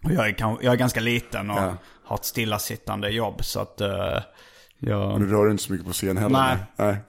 och 0.04 0.12
Jag 0.12 0.28
är, 0.28 0.34
jag 0.60 0.72
är 0.72 0.76
ganska 0.76 1.00
liten 1.00 1.50
och 1.50 1.58
Ja. 1.58 1.74
Har 2.04 2.16
ett 2.16 2.24
stillasittande 2.24 3.08
jobb 3.10 3.44
så 3.44 3.60
att... 3.60 3.80
Uh, 3.80 3.88
jag, 4.78 5.20
Du 5.20 5.26
rör 5.30 5.50
inte 5.50 5.62
så 5.62 5.72
mycket 5.72 5.86
på 5.86 5.92
scen 5.92 6.16
heller. 6.16 6.38
Nej. 6.38 6.56
Nej. 6.76 6.96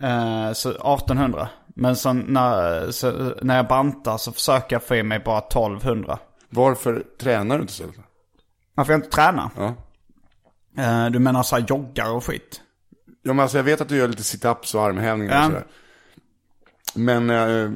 Eh, 0.00 0.52
så 0.52 0.70
1800. 0.70 1.48
Men 1.66 1.96
så 1.96 2.12
när, 2.12 2.90
så 2.90 3.34
när 3.42 3.56
jag 3.56 3.68
bantar 3.68 4.16
så 4.18 4.32
försöker 4.32 4.76
jag 4.76 4.82
få 4.82 4.94
i 4.96 5.02
mig 5.02 5.18
bara 5.18 5.38
1200. 5.38 6.18
Varför 6.48 7.04
tränar 7.20 7.56
du 7.56 7.60
inte 7.62 7.70
istället? 7.72 7.94
Varför 8.74 8.92
jag 8.92 8.98
inte 8.98 9.10
tränar? 9.10 9.50
Ja. 9.56 9.74
Eh, 10.82 11.10
du 11.10 11.18
menar 11.18 11.42
så 11.42 11.56
här 11.56 11.64
joggar 11.68 12.10
och 12.12 12.24
skit? 12.24 12.60
Ja 13.22 13.32
men 13.32 13.40
alltså 13.40 13.56
jag 13.58 13.64
vet 13.64 13.80
att 13.80 13.88
du 13.88 13.96
gör 13.96 14.08
lite 14.08 14.22
sit-ups 14.22 14.74
och 14.76 14.82
armhävningar 14.82 15.34
Ja. 15.34 15.46
och 15.46 15.52
sådär. 15.52 15.64
Men 16.94 17.30
äh, 17.30 17.70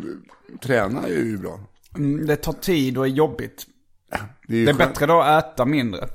träna 0.61 1.03
är 1.03 1.09
ju 1.09 1.38
bra. 1.38 1.61
Mm, 1.97 2.27
det 2.27 2.37
tar 2.37 2.53
tid 2.53 2.99
och 2.99 3.05
är 3.05 3.11
jobbigt. 3.11 3.66
Det 4.49 4.62
är, 4.62 4.64
Det 4.66 4.71
är 4.71 4.75
bättre 4.75 5.07
då 5.07 5.21
att 5.23 5.44
äta 5.55 5.64
mindre. 5.64 6.09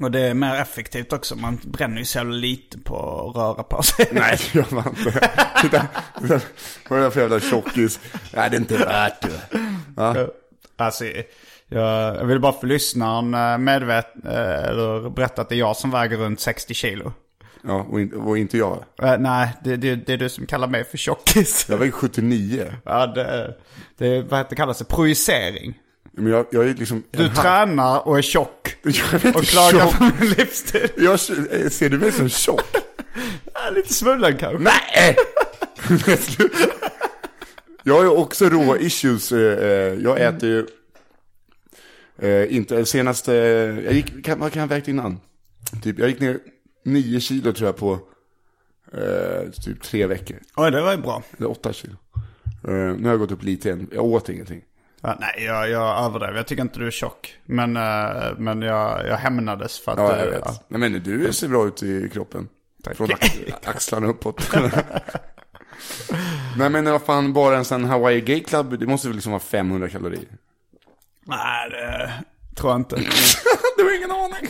Och 0.00 0.10
det 0.10 0.20
är 0.20 0.34
mer 0.34 0.54
effektivt 0.54 1.12
också. 1.12 1.36
Man 1.36 1.60
bränner 1.64 1.98
ju 1.98 2.04
så 2.04 2.18
jävla 2.18 2.34
lite 2.34 2.78
på 2.78 3.28
att 3.28 3.36
röra 3.36 3.62
på 3.62 3.82
sig. 3.82 4.08
Nej, 4.12 4.38
det 4.38 4.58
gör 4.58 4.74
man 4.74 4.88
inte. 4.88 5.30
Titta, 5.62 5.86
vad 6.88 6.98
är 6.98 7.04
det 7.04 7.10
för 7.10 7.20
jävla 7.20 7.40
tjockis? 7.40 8.00
Nej, 8.34 8.50
det 8.50 8.56
är 8.56 8.60
inte 8.60 8.76
värt 8.76 9.22
det. 9.22 9.58
Ja. 9.96 10.26
Alltså, 10.76 11.04
jag, 11.68 12.24
vill 12.24 12.40
bara 12.40 12.52
för 12.52 12.66
lyssnaren 12.66 13.34
eh, 13.34 13.58
medvet, 13.58 14.06
eh, 14.24 14.64
eller 14.64 15.10
berätta 15.10 15.42
att 15.42 15.48
det 15.48 15.54
är 15.54 15.58
jag 15.58 15.76
som 15.76 15.90
väger 15.90 16.16
runt 16.16 16.40
60 16.40 16.74
kilo. 16.74 17.12
Ja, 17.64 17.86
och, 17.90 18.00
in, 18.00 18.14
och 18.14 18.38
inte 18.38 18.58
jag. 18.58 18.84
Eh, 19.02 19.18
nej, 19.18 19.48
det, 19.64 19.76
det, 19.76 19.94
det 19.94 20.12
är 20.12 20.16
du 20.16 20.28
som 20.28 20.46
kallar 20.46 20.68
mig 20.68 20.84
för 20.84 20.98
tjockis. 20.98 21.66
Jag 21.68 21.78
väger 21.78 21.92
79. 21.92 22.72
Ja, 22.84 23.06
det, 23.06 23.54
det 23.98 24.22
vad 24.22 24.40
heter, 24.40 24.56
kallas 24.56 24.78
det? 24.78 24.84
Projicering. 24.84 25.78
Men 26.12 26.32
jag, 26.32 26.46
jag 26.50 26.68
är 26.68 26.74
liksom... 26.74 27.02
Du 27.10 27.28
tränar 27.28 28.08
och 28.08 28.18
är 28.18 28.22
tjock. 28.22 28.76
Jag 28.82 29.14
är 29.14 29.26
inte 29.26 29.38
Och 29.38 29.44
klagar 29.44 29.80
tjock. 29.80 29.98
på 29.98 30.04
min 30.20 30.30
livsstil. 30.30 30.88
Jag, 30.96 31.20
ser 31.72 31.88
du 31.88 31.98
mig 31.98 32.12
som 32.12 32.28
tjock? 32.28 32.62
Lite 33.74 33.94
svullen 33.94 34.36
kanske. 34.38 34.58
Nej! 34.58 35.16
jag 37.84 37.94
har 37.94 38.02
ju 38.02 38.08
också 38.08 38.48
rå 38.48 38.76
issues. 38.76 39.32
eh, 39.32 39.38
eh, 39.58 39.94
Jag 39.94 40.20
äter 40.20 40.48
ju... 40.48 40.66
eh, 42.28 42.56
Inte, 42.56 42.84
senaste... 42.86 43.32
Jag 43.84 43.92
gick, 43.92 44.24
kan, 44.24 44.38
vad 44.40 44.52
kan 44.52 44.60
jag 44.60 44.68
ha 44.68 44.74
vägt 44.74 44.88
innan? 44.88 45.20
Typ, 45.82 45.98
jag 45.98 46.08
gick 46.08 46.20
ner 46.20 46.38
9 46.84 47.20
kilo 47.20 47.52
tror 47.52 47.68
jag 47.68 47.76
på 47.76 47.98
eh, 48.92 49.50
typ 49.64 49.82
tre 49.82 50.06
veckor. 50.06 50.36
Oj, 50.56 50.70
det 50.70 50.82
var 50.82 50.90
ju 50.92 50.98
bra. 50.98 51.22
Eller 51.38 51.50
8 51.50 51.72
kilo. 51.72 51.94
Eh, 52.68 52.72
nu 52.72 53.02
har 53.02 53.10
jag 53.10 53.18
gått 53.18 53.30
upp 53.32 53.42
lite 53.42 53.68
igen. 53.68 53.88
Jag 53.92 54.04
åt 54.04 54.28
ingenting. 54.28 54.62
Ja, 55.02 55.16
nej, 55.20 55.44
jag, 55.44 55.70
jag 55.70 56.04
överdrev. 56.04 56.36
Jag 56.36 56.46
tycker 56.46 56.62
inte 56.62 56.78
du 56.78 56.86
är 56.86 56.90
tjock. 56.90 57.36
Men, 57.44 57.76
eh, 57.76 58.38
men 58.38 58.62
jag, 58.62 59.06
jag 59.06 59.16
hämnades 59.16 59.80
för 59.80 59.92
att... 59.92 59.98
Ja, 59.98 60.16
jag 60.16 60.26
vet. 60.30 60.44
Nej 60.68 60.80
men 60.80 61.02
du 61.02 61.32
ser 61.32 61.48
bra 61.48 61.66
ut 61.66 61.82
i 61.82 62.08
kroppen. 62.12 62.48
Tack. 62.82 62.96
Från 62.96 63.12
ax 63.12 63.38
axlarna 63.64 64.06
uppåt. 64.06 64.50
Nej 66.56 66.70
men 66.70 66.84
vad 66.84 67.02
fan, 67.02 67.32
bara 67.32 67.56
en 67.56 67.64
sån 67.64 67.84
Hawaii 67.84 68.20
Gay 68.20 68.40
Club, 68.40 68.78
det 68.78 68.86
måste 68.86 69.08
väl 69.08 69.14
liksom 69.14 69.32
vara 69.32 69.40
500 69.40 69.88
kalorier? 69.88 70.28
Nej, 71.26 71.70
det 71.70 72.10
tror 72.56 72.72
jag 72.72 72.80
inte. 72.80 72.96
du 73.76 73.82
har 73.84 73.96
ingen 73.96 74.10
aning. 74.10 74.48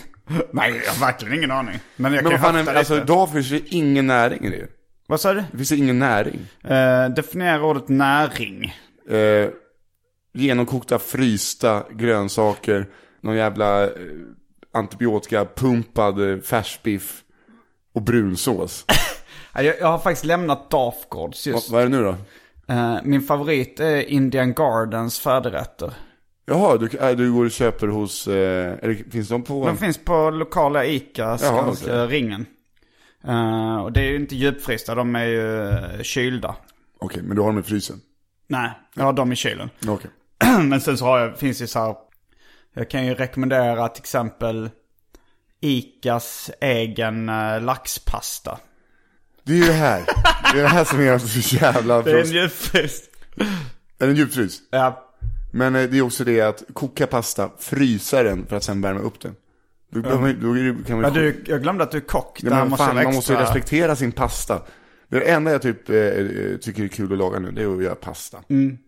nej, 0.53 0.83
jag 0.85 0.93
har 0.93 1.01
verkligen 1.07 1.35
ingen 1.35 1.51
aning. 1.51 1.79
Men 1.97 2.13
jag 2.15 2.25
Men 2.25 2.39
kan 2.41 2.55
ju 2.55 2.71
alltså 2.71 2.95
lite. 2.95 3.05
idag 3.05 3.33
finns 3.33 3.51
det 3.51 3.69
ingen 3.69 4.07
näring 4.07 4.45
i 4.45 4.51
det. 4.51 4.67
Vad 5.07 5.21
sa 5.21 5.35
du? 5.35 5.45
Det 5.51 5.57
finns 5.57 5.73
ingen 5.73 5.99
näring. 5.99 6.41
Uh, 6.65 7.15
definiera 7.15 7.63
ordet 7.63 7.89
näring. 7.89 8.77
Eh, 9.11 9.49
genomkokta, 10.33 10.99
frysta 10.99 11.85
grönsaker, 11.91 12.87
någon 13.21 13.37
jävla 13.37 13.85
eh, 13.85 13.91
antibiotika, 14.73 15.45
pumpad 15.57 16.31
eh, 16.33 16.41
färsbiff 16.41 17.23
och 17.95 18.03
brunsås. 18.03 18.85
Ja, 19.55 19.63
Jag, 19.63 19.79
jag 19.81 19.87
har 19.87 19.99
faktiskt 19.99 20.25
lämnat 20.25 20.71
Dafgårds 20.71 21.47
Va, 21.47 21.53
just. 21.53 21.71
vad 21.71 21.81
är 21.83 21.87
det 21.89 21.97
nu 21.97 22.03
då? 22.03 22.15
Eh, 22.75 22.97
min 23.05 23.23
favorit 23.23 23.81
är 23.81 24.01
Indian 24.11 24.55
Gardens 24.55 25.19
färdigrätter. 25.21 25.93
Jaha, 26.47 26.77
du, 26.77 26.99
äh, 26.99 27.17
du 27.17 27.33
går 27.33 27.45
och 27.45 27.51
köper 27.51 27.87
hos, 27.87 28.29
eh, 28.29 28.79
eller 28.83 29.11
finns 29.11 29.29
de 29.29 29.43
på? 29.43 29.67
De 29.67 29.77
finns 29.77 29.99
på 30.05 30.31
lokala 30.31 30.85
ICA, 30.87 31.23
Jaha, 31.23 31.39
Skanska, 31.39 32.05
okej. 32.05 32.19
Ringen. 32.19 32.47
Eh, 33.25 33.77
och 33.77 33.93
det 33.93 34.01
är 34.01 34.11
ju 34.11 34.17
inte 34.17 34.37
djupfrysta, 34.37 34.95
de 34.95 35.17
är 35.17 35.25
ju 35.27 35.69
eh, 35.69 36.03
kylda. 36.03 36.55
Okej, 36.99 37.23
men 37.23 37.37
du 37.37 37.43
har 37.43 37.49
dem 37.49 37.59
i 37.59 37.63
frysen? 37.63 38.01
Nej, 38.47 38.71
jag 38.95 39.05
har 39.05 39.13
dem 39.13 39.33
i 39.33 39.37
kylen. 39.37 39.71
Okej. 39.89 40.11
Men 40.65 40.81
sen 40.81 40.99
så 40.99 41.05
har 41.05 41.19
jag, 41.19 41.39
finns 41.39 41.63
ju 41.63 41.67
så 41.67 41.79
här, 41.79 41.95
jag 42.75 42.91
kan 42.91 43.07
ju 43.07 43.15
rekommendera 43.15 43.89
till 43.89 44.01
exempel 44.03 44.71
Icas 45.61 46.51
egen 46.61 47.29
eh, 47.29 47.61
laxpasta. 47.63 48.59
Det 49.43 49.53
är 49.53 49.57
ju 49.57 49.65
det 49.65 49.73
här. 49.73 50.03
Det 50.53 50.59
är 50.59 50.63
det 50.63 50.69
här 50.69 50.85
som 50.85 51.01
är 51.01 51.19
så 51.19 51.57
jävla... 51.57 52.03
Det 52.03 52.11
är 52.11 52.21
en 52.25 52.31
djupfryst. 52.33 53.05
Är 53.99 54.07
den 54.07 54.17
djupfrys? 54.17 54.59
Ja. 54.71 55.07
Men 55.53 55.77
eh, 55.77 55.83
det 55.91 55.99
är 55.99 56.03
också 56.03 56.25
det 56.25 56.41
att 56.41 56.63
koka 56.73 57.07
pasta, 57.07 57.51
frysa 57.59 58.23
den 58.23 58.47
för 58.47 58.57
att 58.57 58.65
sen 58.65 58.81
värma 58.81 59.01
upp 59.01 59.21
den. 59.21 59.35
Då, 59.93 60.01
då, 60.01 60.11
då 60.11 60.19
är 60.59 60.73
det- 60.73 60.85
kan 60.87 61.01
man 61.01 61.15
ja 61.15 61.21
du, 61.21 61.45
jag 61.47 61.63
glömde 61.63 61.85
att 61.85 61.91
du 61.91 61.97
är 61.97 62.01
kock. 62.03 62.41
Ja, 62.43 62.51
Det 62.51 62.57
men 62.57 62.69
måste 62.69 62.85
fan, 62.87 62.95
man 62.95 63.15
måste 63.15 63.33
ju 63.33 63.39
respektera 63.39 63.97
sin 63.97 64.13
pasta. 64.13 64.63
Det 65.09 65.31
enda 65.31 65.53
jag 65.53 65.63
typ 65.63 65.89
eh, 65.91 65.97
eh, 65.97 66.57
tycker 66.61 66.83
är 66.85 66.89
kul 66.89 67.13
att 67.13 67.19
laga 67.19 67.39
nu, 67.39 67.51
det 67.51 67.63
är 67.63 67.77
att 67.77 67.83
göra 67.83 67.95
pasta. 67.95 68.39
Mm. 68.49 68.79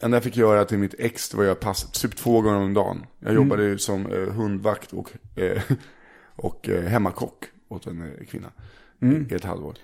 Enda 0.00 0.16
jag 0.16 0.24
fick 0.24 0.36
göra 0.36 0.64
till 0.64 0.78
mitt 0.78 0.94
ex, 0.98 1.34
var 1.34 1.42
att 1.42 1.46
göra 1.46 1.54
pasta, 1.54 1.88
typ 2.08 2.16
två 2.16 2.40
gånger 2.40 2.58
om 2.58 2.74
dagen. 2.74 3.06
Jag 3.18 3.30
Mm. 3.30 3.42
jobbade 3.42 3.78
som 3.78 4.06
eh, 4.06 4.32
hundvakt 4.32 4.92
och, 4.92 5.12
eh, 5.38 5.62
och 6.36 6.68
eh, 6.68 6.84
hemmakock 6.84 7.44
åt 7.68 7.86
en 7.86 8.02
eh, 8.02 8.26
kvinna. 8.26 8.52
Mm. 9.02 9.26
I 9.30 9.34
ett 9.34 9.44
halvår. 9.44 9.74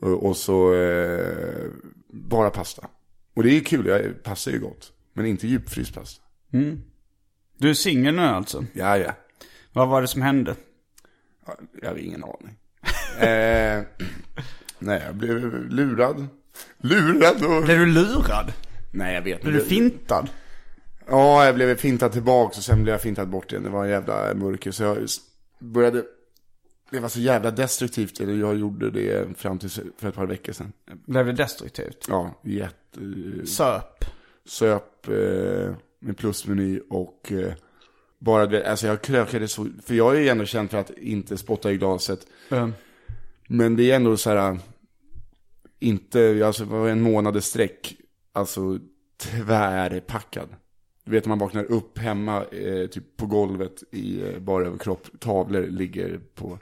Och, 0.00 0.26
och 0.26 0.36
så 0.36 0.74
eh, 0.74 1.66
bara 2.08 2.50
pasta. 2.50 2.88
Och 3.34 3.42
det 3.42 3.50
är 3.56 3.60
kul, 3.60 3.86
jag, 3.86 4.22
pasta 4.22 4.50
är 4.50 4.54
ju 4.54 4.60
gott. 4.60 4.92
Men 5.12 5.26
inte 5.26 5.46
djupfryst 5.46 5.94
pasta. 5.94 6.22
Du 7.58 7.70
är 7.70 7.74
singel 7.74 8.14
nu 8.14 8.22
alltså? 8.22 8.64
Ja, 8.72 8.98
ja. 8.98 9.12
Vad 9.72 9.88
var 9.88 10.02
det 10.02 10.08
som 10.08 10.22
hände? 10.22 10.54
Ja, 11.46 11.54
Jag 11.82 11.88
har 11.90 11.96
ingen 11.96 12.24
aning. 12.24 12.56
eh, 13.18 13.82
nej, 14.78 15.02
jag 15.06 15.14
blev 15.14 15.68
lurad. 15.70 16.26
Lurad 16.78 17.44
och... 17.44 17.62
Blev 17.64 17.78
du 17.78 17.86
lurad? 17.86 18.52
Nej, 18.94 19.14
jag 19.14 19.22
vet 19.22 19.42
Blev 19.42 19.54
du 19.54 19.60
fintad? 19.60 20.28
Ja, 21.06 21.46
jag 21.46 21.54
blev 21.54 21.76
fintad 21.76 22.12
tillbaka 22.12 22.56
och 22.56 22.64
sen 22.64 22.82
blev 22.82 22.92
jag 22.92 23.02
fintad 23.02 23.28
bort 23.28 23.52
igen. 23.52 23.64
Det 23.64 23.70
var 23.70 23.84
en 23.84 23.90
jävla 23.90 24.34
mörker. 24.34 24.70
Så 24.70 24.82
jag 24.82 25.08
började... 25.58 26.04
Det 26.90 27.00
var 27.00 27.08
så 27.08 27.20
jävla 27.20 27.50
destruktivt. 27.50 28.20
Eller 28.20 28.34
jag 28.34 28.56
gjorde 28.56 28.90
det 28.90 29.38
fram 29.38 29.58
till 29.58 29.70
för 29.70 30.08
ett 30.08 30.14
par 30.14 30.26
veckor 30.26 30.52
sedan. 30.52 30.72
Blev 31.06 31.26
det 31.26 31.32
destruktivt? 31.32 32.06
Ja, 32.08 32.40
jätte... 32.42 33.00
Söp? 33.46 34.04
Söp 34.46 35.08
eh, 35.08 35.74
med 36.00 36.16
plusmeny 36.16 36.80
och... 36.90 37.32
Eh, 37.32 37.52
bara 38.18 38.46
det, 38.46 38.70
alltså 38.70 38.86
jag 38.86 39.02
krökade 39.02 39.48
så... 39.48 39.66
För 39.82 39.94
jag 39.94 40.16
är 40.16 40.20
ju 40.20 40.28
ändå 40.28 40.44
känd 40.44 40.70
för 40.70 40.78
att 40.78 40.90
inte 40.90 41.36
spotta 41.36 41.72
i 41.72 41.76
glaset. 41.76 42.26
Mm. 42.50 42.72
Men 43.48 43.76
det 43.76 43.90
är 43.90 43.96
ändå 43.96 44.16
så 44.16 44.30
här, 44.30 44.58
inte, 45.78 46.42
alltså 46.46 46.64
det 46.64 46.70
var 46.70 46.88
en 46.88 47.00
månad 47.00 47.44
sträck, 47.44 47.96
alltså 48.34 48.78
tvärpackad. 49.16 50.48
Du 51.04 51.10
vet 51.12 51.24
när 51.24 51.28
man 51.28 51.38
vaknar 51.38 51.64
upp 51.64 51.98
hemma, 51.98 52.44
eh, 52.44 52.86
typ 52.86 53.16
på 53.16 53.26
golvet 53.26 53.82
i 53.92 54.22
eh, 54.22 54.38
bara 54.38 54.66
överkropp, 54.66 55.06
tavlor 55.20 55.62
ligger 55.66 56.20
på. 56.34 56.58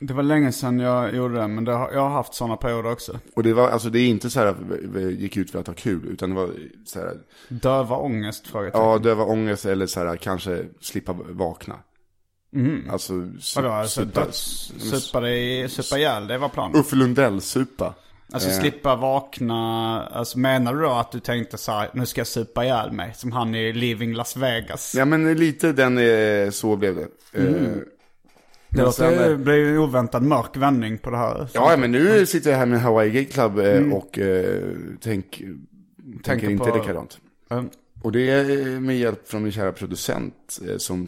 Det 0.00 0.14
var 0.14 0.22
länge 0.22 0.52
sedan 0.52 0.78
jag 0.78 1.14
gjorde 1.14 1.34
det, 1.34 1.48
men 1.48 1.64
det 1.64 1.72
har, 1.72 1.92
jag 1.92 2.00
har 2.00 2.08
haft 2.10 2.34
sådana 2.34 2.56
perioder 2.56 2.92
också. 2.92 3.18
Och 3.36 3.42
det 3.42 3.52
var, 3.52 3.68
alltså 3.68 3.90
det 3.90 3.98
är 3.98 4.08
inte 4.08 4.30
så 4.30 4.40
här 4.40 4.46
att 4.46 4.60
vi- 4.60 4.86
vi 4.86 5.10
gick 5.16 5.36
ut 5.36 5.50
för 5.50 5.58
att 5.60 5.66
ha 5.66 5.74
kul, 5.74 6.06
utan 6.08 6.30
det 6.30 6.36
var 6.36 6.50
så 6.84 6.98
här, 6.98 7.16
Döva 7.48 7.96
ångest? 7.96 8.48
Ja 8.72 8.98
döva 8.98 9.24
ångest 9.24 9.66
eller 9.66 9.86
så 9.86 10.00
här, 10.00 10.16
kanske 10.16 10.64
slippa 10.80 11.12
vakna. 11.12 11.78
Alltså, 12.90 13.12
su- 13.12 13.56
Vadå, 13.56 13.68
alltså 13.70 14.00
supa- 14.00 14.24
döds, 14.24 14.72
supa, 14.78 15.20
dig, 15.20 15.68
supa 15.68 15.98
ihjäl, 15.98 16.26
det 16.26 16.38
var 16.38 16.48
planen? 16.48 16.76
Uffe 16.80 16.96
Lundell-supa. 16.96 17.94
Alltså 18.32 18.48
Eh. 18.48 18.58
slippa 18.60 18.96
vakna, 18.96 20.02
alltså 20.06 20.38
menar 20.38 20.74
du 20.74 20.80
då 20.82 20.90
att 20.90 21.12
du 21.12 21.20
tänkte 21.20 21.58
så 21.58 21.72
här, 21.72 21.90
nu 21.94 22.06
ska 22.06 22.20
jag 22.20 22.26
supa 22.26 22.64
ihjäl 22.64 22.92
mig? 22.92 23.12
Som 23.14 23.32
han 23.32 23.54
i 23.54 23.72
Living 23.72 24.14
Las 24.14 24.36
Vegas. 24.36 24.94
Ja 24.94 25.04
men 25.04 25.34
lite 25.34 25.72
den, 25.72 25.98
eh, 25.98 26.50
så 26.50 26.76
blev 26.76 26.94
det. 26.96 27.02
Eh, 27.32 27.44
det 28.68 28.82
låter, 28.82 28.90
sen, 28.92 29.30
eh, 29.32 29.36
blir 29.36 29.54
ju 29.54 29.70
en 29.70 29.78
oväntad 29.78 30.22
mörk 30.22 30.56
vändning 30.56 30.98
på 30.98 31.10
det 31.10 31.16
här. 31.16 31.48
Ja, 31.52 31.76
men 31.78 31.92
nu 31.92 32.26
sitter 32.26 32.50
jag 32.50 32.58
här 32.58 32.66
med 32.66 32.80
Hawaii 32.80 33.10
Gay 33.10 33.24
Club 33.24 33.58
eh, 33.58 33.92
och 33.92 34.18
eh, 34.18 34.62
tänk, 35.00 35.42
tänker 36.22 36.50
inte 36.50 36.64
på- 36.70 36.76
likadant. 36.78 37.18
Mm. 37.50 37.68
Och 38.02 38.12
det 38.12 38.30
är 38.30 38.80
med 38.80 38.98
hjälp 38.98 39.28
från 39.28 39.42
min 39.42 39.52
kära 39.52 39.72
producent 39.72 40.58
som 40.78 41.06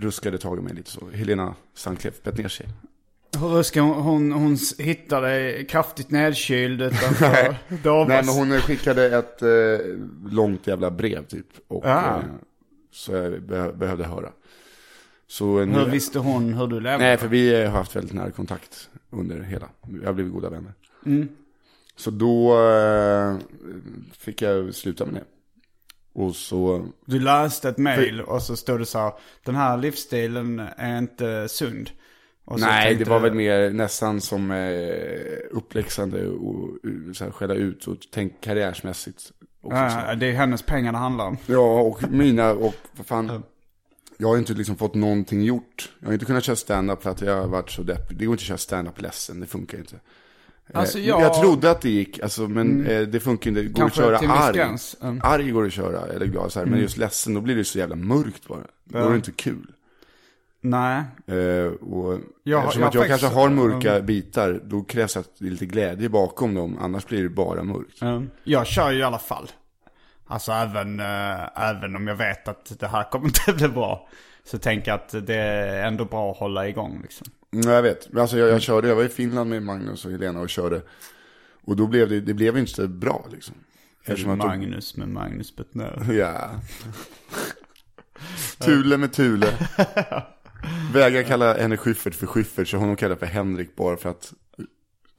ruskade 0.00 0.38
tag 0.38 0.58
i 0.58 0.62
mig 0.62 0.74
lite 0.74 0.90
så. 0.90 1.00
Helena 1.14 1.54
Sandkleff, 1.76 2.14
Petnersi. 2.22 2.64
Hur 2.64 2.72
ska 3.64 3.80
hon, 3.80 4.02
hon, 4.02 4.32
hon 4.32 4.56
hitta 4.78 5.20
dig 5.20 5.66
kraftigt 5.66 6.10
nedkyld 6.10 6.82
utanför 6.82 7.56
Davos? 7.82 8.08
Nej, 8.08 8.22
men 8.24 8.34
hon 8.34 8.60
skickade 8.60 9.18
ett 9.18 9.42
eh, 9.42 9.48
långt 10.30 10.66
jävla 10.66 10.90
brev 10.90 11.26
typ. 11.26 11.46
Och, 11.68 11.86
Ah. 11.86 12.16
eh, 12.18 12.24
så 12.92 13.12
jag 13.12 13.42
be- 13.42 13.72
behövde 13.72 14.04
höra. 14.04 14.32
Så, 15.26 15.60
eh, 15.60 15.66
nu, 15.66 15.78
Hur 15.78 15.86
visste 15.86 16.18
hon 16.18 16.54
hur 16.54 16.66
du 16.66 16.80
levde? 16.80 17.04
Nej, 17.04 17.16
för 17.16 17.28
vi 17.28 17.62
eh, 17.62 17.70
har 17.70 17.78
haft 17.78 17.96
väldigt 17.96 18.14
nära 18.14 18.30
kontakt 18.30 18.88
under 19.10 19.40
hela. 19.40 19.68
Vi 19.88 20.06
har 20.06 20.12
blivit 20.12 20.32
goda 20.32 20.50
vänner. 20.50 20.72
Mm. 21.06 21.28
Så 21.96 22.10
då 22.10 22.60
eh, 22.62 23.36
fick 24.18 24.42
jag 24.42 24.74
sluta 24.74 25.04
med 25.06 25.14
det. 25.14 25.24
Och 26.12 26.36
så, 26.36 26.86
Du 27.04 27.20
läste 27.20 27.68
ett 27.68 27.78
mail 27.78 28.20
och 28.20 28.42
så 28.42 28.56
stod 28.56 28.78
det 28.80 28.86
så 28.86 28.98
här, 28.98 29.12
den 29.44 29.54
här 29.54 29.76
livsstilen 29.76 30.60
är 30.76 30.98
inte 30.98 31.48
sund. 31.48 31.90
Nej 32.56 32.84
det 32.84 32.94
tänkte 32.96 33.10
var 33.10 33.20
du- 33.20 33.22
väl 33.28 33.34
mer 33.34 33.70
nästan 33.70 34.20
som 34.20 34.50
eh, 34.50 34.78
uppläxande 35.50 36.26
och 36.28 36.68
uh, 36.86 37.12
så 37.12 37.24
här, 37.24 37.30
skälla 37.30 37.54
ut 37.54 37.86
och 37.86 37.96
tänk 38.12 38.40
karriärsmässigt. 38.40 39.32
Också, 39.62 39.76
så 39.76 39.82
Ja, 39.82 39.88
här. 39.88 40.16
det 40.16 40.26
är 40.26 40.32
hennes 40.32 40.62
pengar 40.62 40.92
det 40.92 40.98
handlar 40.98 41.26
om. 41.26 41.36
Ja, 41.46 41.80
och 41.80 42.10
mina, 42.10 42.50
och 42.52 42.74
vad 42.96 43.06
fan. 43.06 43.42
Jag 44.20 44.28
har 44.28 44.38
inte 44.38 44.52
liksom 44.54 44.76
fått 44.76 44.94
någonting 44.94 45.42
gjort. 45.42 45.90
Jag 46.00 46.06
har 46.08 46.12
inte 46.12 46.24
kunnat 46.24 46.44
köra 46.44 46.56
stand-up 46.56 47.02
för 47.02 47.10
att 47.10 47.20
jag 47.20 47.36
har 47.40 47.48
varit 47.48 47.70
så 47.70 47.82
deppig. 47.82 48.18
Det 48.18 48.24
går 48.26 48.32
inte 48.34 48.42
att 48.42 48.46
köra 48.46 48.58
stand-up 48.58 49.00
ledsen, 49.02 49.40
det 49.40 49.46
funkar 49.46 49.78
inte. 49.78 49.96
Eh, 50.66 50.80
Alltså, 50.80 50.98
jag... 50.98 51.20
jag- 51.22 51.40
trodde 51.40 51.70
att 51.70 51.80
det 51.80 51.90
gick, 51.90 52.20
alltså, 52.20 52.48
men 52.48 52.86
eh, 52.86 53.02
det 53.02 53.20
funkar 53.20 53.50
inte. 53.50 53.62
Det 53.62 53.68
går 53.68 53.80
Kanske 53.80 54.14
att 54.14 54.22
köra 54.22 54.32
arg. 54.32 54.76
Mm. 55.02 55.20
Arg 55.22 55.50
går 55.50 55.66
att 55.66 55.72
köra, 55.72 56.06
eller 56.06 56.26
glad 56.26 56.52
så 56.52 56.58
här. 56.58 56.66
Men 56.66 56.80
just 56.80 56.96
ledsen, 56.96 57.34
då 57.34 57.40
blir 57.40 57.56
det 57.56 57.64
så 57.64 57.78
jävla 57.78 57.96
mörkt 57.96 58.48
bara. 58.48 58.60
Då 58.84 58.98
är 58.98 59.10
det 59.10 59.16
inte 59.16 59.32
kul. 59.32 59.72
Nej. 60.60 61.02
Eh, 61.26 61.66
och 61.66 62.18
Jag 62.42 62.60
eftersom 62.62 62.82
jag 62.82 62.88
att 62.88 62.94
jag 62.94 63.02
faktiskt- 63.02 63.20
kanske 63.20 63.26
har 63.40 63.48
mörka 63.50 64.00
bitar, 64.00 64.60
då 64.64 64.82
krävs 64.82 65.16
att 65.16 65.30
det 65.38 65.46
är 65.46 65.50
lite 65.50 65.66
glädje 65.66 66.08
bakom 66.08 66.54
dem. 66.54 66.78
Annars 66.80 67.06
blir 67.06 67.22
det 67.22 67.28
bara 67.28 67.62
mörkt. 67.62 68.02
Mm. 68.02 68.30
Jag 68.44 68.66
kör 68.66 68.90
ju 68.90 68.98
i 68.98 69.02
alla 69.02 69.18
fall. 69.18 69.48
Alltså 70.26 70.52
även, 70.52 71.00
eh, 71.00 71.68
även 71.70 71.96
om 71.96 72.06
jag 72.08 72.14
vet 72.16 72.48
att 72.48 72.78
det 72.80 72.86
här 72.86 73.10
kommer 73.10 73.26
inte 73.26 73.52
bli 73.56 73.68
bra. 73.68 74.08
Så 74.44 74.58
tänker 74.58 74.90
jag 74.90 74.94
att 75.00 75.26
det 75.26 75.34
är 75.34 75.86
ändå 75.86 76.04
bra 76.04 76.30
att 76.30 76.36
hålla 76.38 76.68
igång 76.68 77.00
liksom. 77.02 77.26
Nej, 77.50 77.74
jag 77.74 77.82
vet. 77.82 78.16
Alltså 78.16 78.38
jag, 78.38 78.48
jag 78.48 78.62
körde, 78.62 78.88
jag 78.88 78.96
var 78.96 79.04
i 79.04 79.08
Finland 79.08 79.50
med 79.50 79.62
Magnus 79.62 80.04
och 80.04 80.10
Helena 80.10 80.40
och 80.40 80.48
körde. 80.48 80.82
Och 81.64 81.76
då 81.76 81.86
blev 81.86 82.08
det, 82.08 82.20
det 82.20 82.34
blev 82.34 82.58
inte 82.58 82.72
så 82.72 82.88
bra 82.88 83.26
liksom. 83.32 83.54
Eftersom 84.04 84.38
Magnus 84.38 84.96
med 84.96 85.08
Magnus 85.08 85.56
Bettner. 85.56 86.12
Ja. 86.12 86.50
Tule 88.64 88.96
med 88.96 89.12
Tule. 89.12 89.46
Vägrar 90.92 91.22
kalla 91.22 91.54
henne 91.54 91.76
Schyffert 91.76 92.14
för 92.14 92.26
Schyffert, 92.26 92.68
så 92.68 92.76
honom 92.76 92.96
kallar 92.96 93.16
för 93.16 93.26
Henrik 93.26 93.76
bara 93.76 93.96
för 93.96 94.10
att 94.10 94.32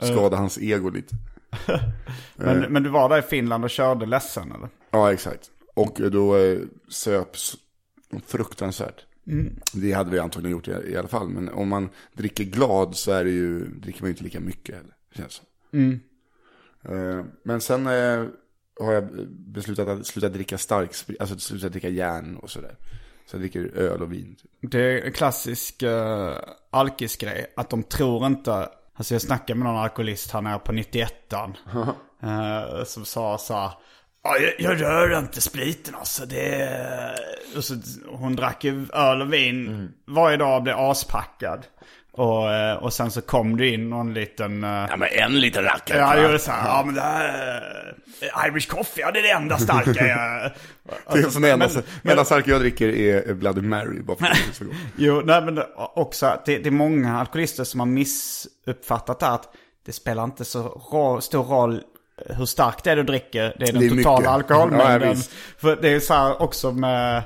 skada 0.02 0.38
hans 0.38 0.58
ego 0.58 0.90
lite. 0.90 1.16
Men, 2.36 2.60
men 2.60 2.84
du 2.84 2.90
var 2.90 3.10
där 3.10 3.20
i 3.20 3.22
Finland 3.22 3.64
och 3.64 3.70
körde 3.70 4.06
ledsen 4.06 4.52
eller? 4.52 4.70
Ja, 4.92 5.14
exakt. 5.14 5.52
Och 5.74 6.12
då 6.12 6.38
eh, 6.38 6.60
söps 6.90 7.56
fruktansvärt. 8.26 9.06
Det 9.74 9.92
hade 9.92 10.12
vi 10.12 10.20
antagligen 10.20 10.52
gjort 10.52 10.68
i, 10.68 10.72
i 10.72 10.98
alla 10.98 11.08
fall. 11.08 11.30
Men 11.30 11.50
om 11.50 11.70
man 11.70 11.90
dricker 12.14 12.44
glad 12.44 12.96
så 12.96 13.12
är 13.12 13.24
det 13.24 13.30
ju, 13.30 13.66
dricker 13.66 14.02
man 14.02 14.08
ju 14.08 14.12
inte 14.12 14.24
lika 14.24 14.40
mycket 14.40 14.76
heller. 14.76 14.94
Känns 15.16 15.34
som. 15.34 15.46
Eh, 16.84 17.26
men 17.44 17.62
sen 17.62 17.88
eh, 17.88 18.26
har 18.80 18.94
jag 18.94 19.10
beslutat 19.30 19.88
att 19.88 20.08
sluta 20.08 20.30
dricka 20.30 20.58
stark 20.58 20.94
sprit, 20.94 21.22
alltså 21.22 21.40
sluta 21.40 21.70
dricka 21.70 21.90
järn 21.90 22.38
och 22.38 22.50
sådär. 22.50 22.76
Så 23.30 23.36
jag 23.36 23.42
dricker 23.42 23.78
öl 23.78 24.02
och 24.02 24.12
vin. 24.14 24.36
Typ. 24.42 24.72
Det 24.72 24.80
är 24.82 25.06
en 25.06 25.12
klassisk 25.14 25.84
uh, 25.84 26.32
alkisgrej. 26.72 27.54
Att 27.56 27.70
de 27.70 27.84
tror 27.84 28.26
inte... 28.26 28.70
Alltså 28.96 29.14
jag 29.14 29.22
snackade 29.22 29.60
med 29.60 29.68
någon 29.68 29.78
alkoholist 29.84 30.32
här 30.32 30.42
nere 30.42 30.60
på 30.60 30.72
91an. 30.72 31.54
uh, 32.24 32.84
som 32.84 33.06
sa 33.06 33.38
så 33.38 33.54
här. 33.54 33.72
"Ja, 34.24 34.38
Jag, 34.60 34.74
jag 34.80 34.82
rör 34.82 35.20
inte 35.20 35.42
spriten 35.42 35.96
alltså. 35.96 36.26
Det 36.26 36.56
är... 36.62 37.16
och 37.58 37.64
så, 37.64 37.76
hon 38.08 38.36
drack 38.36 38.64
ju 38.64 38.88
öl 38.94 39.22
och 39.22 39.34
vin 39.34 39.92
varje 40.08 40.38
dag 40.38 40.56
och 40.58 40.64
blev 40.64 40.76
aspackad. 40.78 41.66
Och, 42.20 42.52
eh, 42.54 42.76
och 42.76 42.94
sen 42.94 43.12
så 43.12 43.22
kom 43.22 43.58
det 43.58 43.68
in 43.68 43.90
någon 43.90 44.14
liten... 44.14 44.64
eh, 44.64 44.70
Ja 44.90 44.96
men 44.98 45.10
en 45.12 45.40
liten 45.40 45.64
rackare. 45.64 45.98
Ja, 45.98 46.16
jag 46.16 46.24
gjorde 46.24 46.40
så 46.40 46.52
här. 46.52 46.68
Ja, 46.68 46.84
men 46.86 46.96
det 46.96 47.02
här... 47.02 47.62
eh, 48.22 48.48
Irish 48.48 48.68
coffee, 48.70 49.02
ja 49.02 49.12
det 49.12 49.20
är 49.20 49.24
det 49.24 49.30
enda 49.32 49.58
starka 49.58 50.08
jag... 50.08 50.52
Det 51.14 51.20
är 51.20 51.30
som 51.30 51.42
det 51.42 51.52
enda, 51.52 51.68
Men- 51.74 51.84
men, 52.02 52.12
enda 52.12 52.26
starka 52.26 52.52
jag 52.52 52.60
dricker 52.62 52.88
är 52.88 53.34
Bloody 53.34 53.62
Mary. 53.62 54.02
Bara 54.02 54.18
för 54.18 54.26
att 54.26 54.32
det 54.34 54.50
är 54.52 54.54
så 54.54 54.64
gott. 54.66 54.74
Jo, 54.98 55.22
nej 55.26 55.42
men 55.42 55.64
också 55.76 56.26
att 56.26 56.46
det, 56.46 56.58
det 56.58 56.70
är 56.70 56.72
många 56.72 57.20
alkoholister 57.20 57.64
som 57.64 57.80
har 57.80 57.88
missuppfattat 57.88 59.20
det 59.20 59.26
här 59.26 59.34
att 59.34 59.50
det 59.86 59.92
spelar 59.92 60.24
inte 60.24 60.46
så 60.46 61.20
stor 61.22 61.44
roll 61.44 61.82
hur 62.30 62.46
starkt 62.46 62.84
det 62.84 62.92
är 62.92 62.96
du 62.96 63.04
dricker. 63.04 63.56
Det 63.60 63.66
är 63.70 63.72
den 63.74 63.82
Det 63.82 63.86
är 63.88 63.90
totala 63.90 64.20
mycket. 64.20 64.32
alkoholmängden. 64.32 65.10
Ja. 65.18 65.24
För 65.58 65.76
det 65.82 65.90
är 65.90 66.00
så 66.00 66.14
här 66.14 66.42
också 66.42 66.72
med 66.72 67.24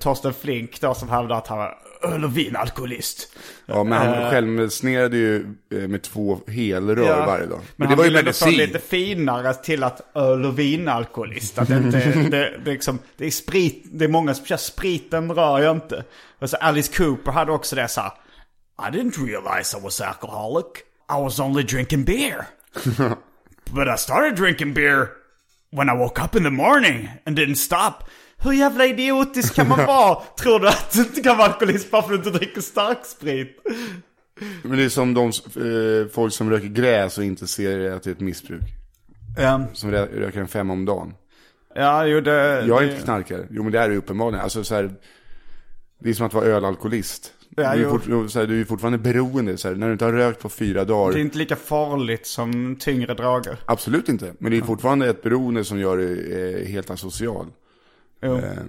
Torsten 0.00 0.34
Flink 0.34 0.80
då 0.80 0.94
som 0.94 1.08
hävdar 1.08 1.36
att 1.38 1.46
han 1.46 1.68
öl 2.02 2.24
och 2.24 2.36
vinalkoholist. 2.38 3.36
Ja, 3.66 3.84
men 3.84 3.98
han 3.98 4.08
Eh. 4.22 4.30
självmedicinerade 4.30 5.16
ju 5.16 5.54
eh, 5.72 5.78
med 5.88 6.02
två 6.02 6.40
helrör 6.46 7.06
Ja. 7.06 7.26
varje 7.26 7.46
dag. 7.46 7.60
Men, 7.76 7.88
det 7.88 7.90
han 7.90 7.96
var 7.98 8.04
ju 8.04 8.10
ville 8.10 8.18
ändå 8.18 8.32
få 8.32 8.44
medicin. 8.46 8.66
lite 8.66 8.78
finare 8.78 9.54
till 9.54 9.84
att 9.84 10.16
öl 10.16 10.44
och 10.44 10.58
vinalkoholist. 10.58 11.58
Att 11.58 11.68
det, 11.68 11.76
inte, 11.76 11.98
det, 12.30 12.30
det, 12.64 12.70
är 12.70 12.72
liksom, 12.74 12.98
det 13.16 13.26
är 13.26 13.30
sprit, 13.30 13.82
det 13.92 14.04
är 14.04 14.08
många 14.08 14.34
som 14.34 14.46
kör 14.46 14.56
spriten 14.56 15.32
rör 15.32 15.60
jag 15.60 15.76
inte. 15.76 16.04
Och 16.38 16.50
så 16.50 16.56
Alice 16.56 16.92
Cooper 16.96 17.32
hade 17.32 17.52
också 17.52 17.76
det 17.76 17.88
så 17.88 18.00
här. 18.00 18.12
I 18.88 18.96
didn't 18.96 19.26
realize 19.26 19.76
I 19.78 19.80
was 19.82 20.00
alcoholic. 20.00 20.66
I 21.18 21.22
was 21.22 21.40
only 21.40 21.62
drinking 21.62 22.04
beer. 22.04 22.46
But 23.72 23.88
I 23.88 23.96
started 23.98 24.36
drinking 24.36 24.74
beer 24.74 25.08
when 25.72 25.88
I 25.88 25.92
woke 25.96 26.22
up 26.22 26.34
in 26.36 26.42
the 26.44 26.50
morning 26.50 27.08
and 27.26 27.36
didn't 27.38 27.54
stop. 27.56 28.04
Hur 28.42 28.52
jävla 28.52 28.86
idiotisk 28.86 29.54
kan 29.54 29.68
man 29.68 29.86
vara? 29.86 30.18
Tror 30.40 30.58
du 30.60 30.68
att 30.68 30.92
du 30.92 31.00
inte 31.00 31.20
kan 31.22 31.36
vara 31.38 31.48
alkoholist 31.48 31.90
bara 31.90 32.02
för 32.02 32.14
att 32.14 32.24
du 32.24 32.28
inte 32.30 32.38
dricker 32.38 32.60
starksprit? 32.60 33.56
Men 34.62 34.78
det 34.78 34.84
är 34.84 34.88
som 34.88 35.14
de 35.14 35.26
eh, 35.28 36.08
folk 36.12 36.32
som 36.32 36.50
röker 36.50 36.68
gräs 36.68 37.18
och 37.18 37.24
inte 37.24 37.46
ser 37.46 37.90
att 37.90 38.02
det 38.02 38.10
är 38.10 38.12
ett 38.14 38.20
missbruk. 38.20 38.60
Um, 39.54 39.64
Som 39.72 39.90
rö- 39.90 40.18
röker 40.20 40.40
en 40.40 40.48
fem 40.48 40.70
om 40.70 40.84
dagen. 40.84 41.14
ja, 41.74 42.06
jo 42.06 42.20
det... 42.20 42.64
Jag 42.66 42.82
är 42.82 42.86
det- 42.86 42.92
inte 42.92 43.04
knarkare. 43.04 43.46
Jo 43.50 43.62
men 43.62 43.72
det 43.72 43.78
är 43.78 43.88
det 43.88 43.96
uppenbarligen. 43.96 44.42
Alltså 44.44 44.64
så 44.64 44.74
här, 44.74 44.90
det 46.00 46.10
är 46.10 46.14
som 46.14 46.26
att 46.26 46.34
vara 46.34 46.44
ölalkoholist. 46.44 47.32
Ja, 47.56 47.76
du, 47.76 47.84
är 47.84 47.90
fort, 47.90 48.34
här, 48.34 48.46
du 48.46 48.60
är 48.60 48.64
fortfarande 48.64 48.98
beroende. 48.98 49.56
Så 49.56 49.68
här, 49.68 49.74
när 49.74 49.86
du 49.86 49.92
inte 49.92 50.04
har 50.04 50.12
rökt 50.12 50.40
på 50.42 50.48
fyra 50.48 50.84
dagar. 50.84 51.12
Det 51.12 51.18
är 51.18 51.20
inte 51.20 51.38
lika 51.38 51.56
farligt 51.56 52.26
som 52.26 52.76
tyngre 52.80 53.14
droger. 53.14 53.56
Absolut 53.64 54.08
inte. 54.08 54.32
Men 54.38 54.50
det 54.52 54.58
är 54.58 54.62
fortfarande 54.62 55.08
ett 55.10 55.22
beroende 55.22 55.64
som 55.64 55.78
gör 55.80 55.96
dig 55.96 56.32
eh, 56.62 56.66
helt 56.68 56.90
asocial. 56.90 57.46
Jo. 58.22 58.36
Eh, 58.36 58.62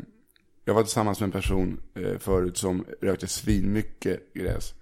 jag 0.65 0.73
var 0.73 0.83
tillsammans 0.83 1.19
med 1.19 1.27
en 1.27 1.31
person 1.31 1.81
eh, 1.95 2.17
förut 2.19 2.57
som 2.57 2.85
rökte 3.01 3.27
svinmycket 3.27 4.33
gräs. 4.33 4.73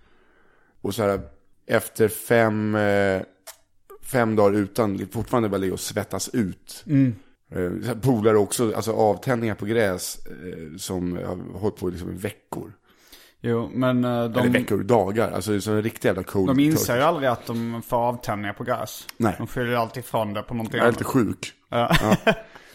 Och 0.82 0.96
så 0.96 1.04
här, 1.04 1.22
efter 1.68 2.08
fem, 2.08 2.76
eh, 2.76 3.22
fem 4.02 4.36
dagar 4.36 4.58
utan, 4.58 5.08
fortfarande 5.12 5.50
bara 5.50 5.58
ligga 5.58 5.74
och 5.74 5.80
svettas 5.80 6.30
ut. 6.34 6.86
Här 7.52 8.02
polare 8.02 8.38
också, 8.38 8.74
alltså 8.76 8.92
avtändningar 8.92 9.56
på 9.56 9.66
gräs 9.66 10.18
som 10.78 11.18
har 11.18 11.60
hållit 11.60 11.76
på 11.76 11.88
liksom 11.90 12.12
i 12.12 12.16
veckor. 12.18 12.74
Jo, 13.42 13.70
men 13.74 14.04
eh, 14.06 14.12
Eller 14.12 14.30
de, 14.30 14.50
veckor, 14.50 14.84
dagar. 14.84 15.32
Alltså 15.32 15.52
det 15.52 15.68
är 15.68 15.72
en 15.72 15.82
riktig 15.82 16.10
jävla 16.10 16.24
cold 16.24 16.48
de 16.48 16.60
inser 16.60 16.96
ju 16.96 17.02
aldrig 17.02 17.30
att 17.30 17.46
de 17.46 17.82
får 17.82 17.98
avtändningar 17.98 18.54
på 18.54 18.64
gräs. 18.64 19.08
Nej. 19.18 19.36
De 19.38 19.48
skyller 19.48 19.74
alltid 19.74 20.04
ifrån 20.04 20.34
det 20.34 20.42
på 20.42 20.54
någonting 20.54 20.78
Jag 20.78 20.88
är 20.88 20.92
lite 20.92 21.04
annat. 21.04 21.14
sjuk. 21.14 21.54
Ja. 21.70 21.96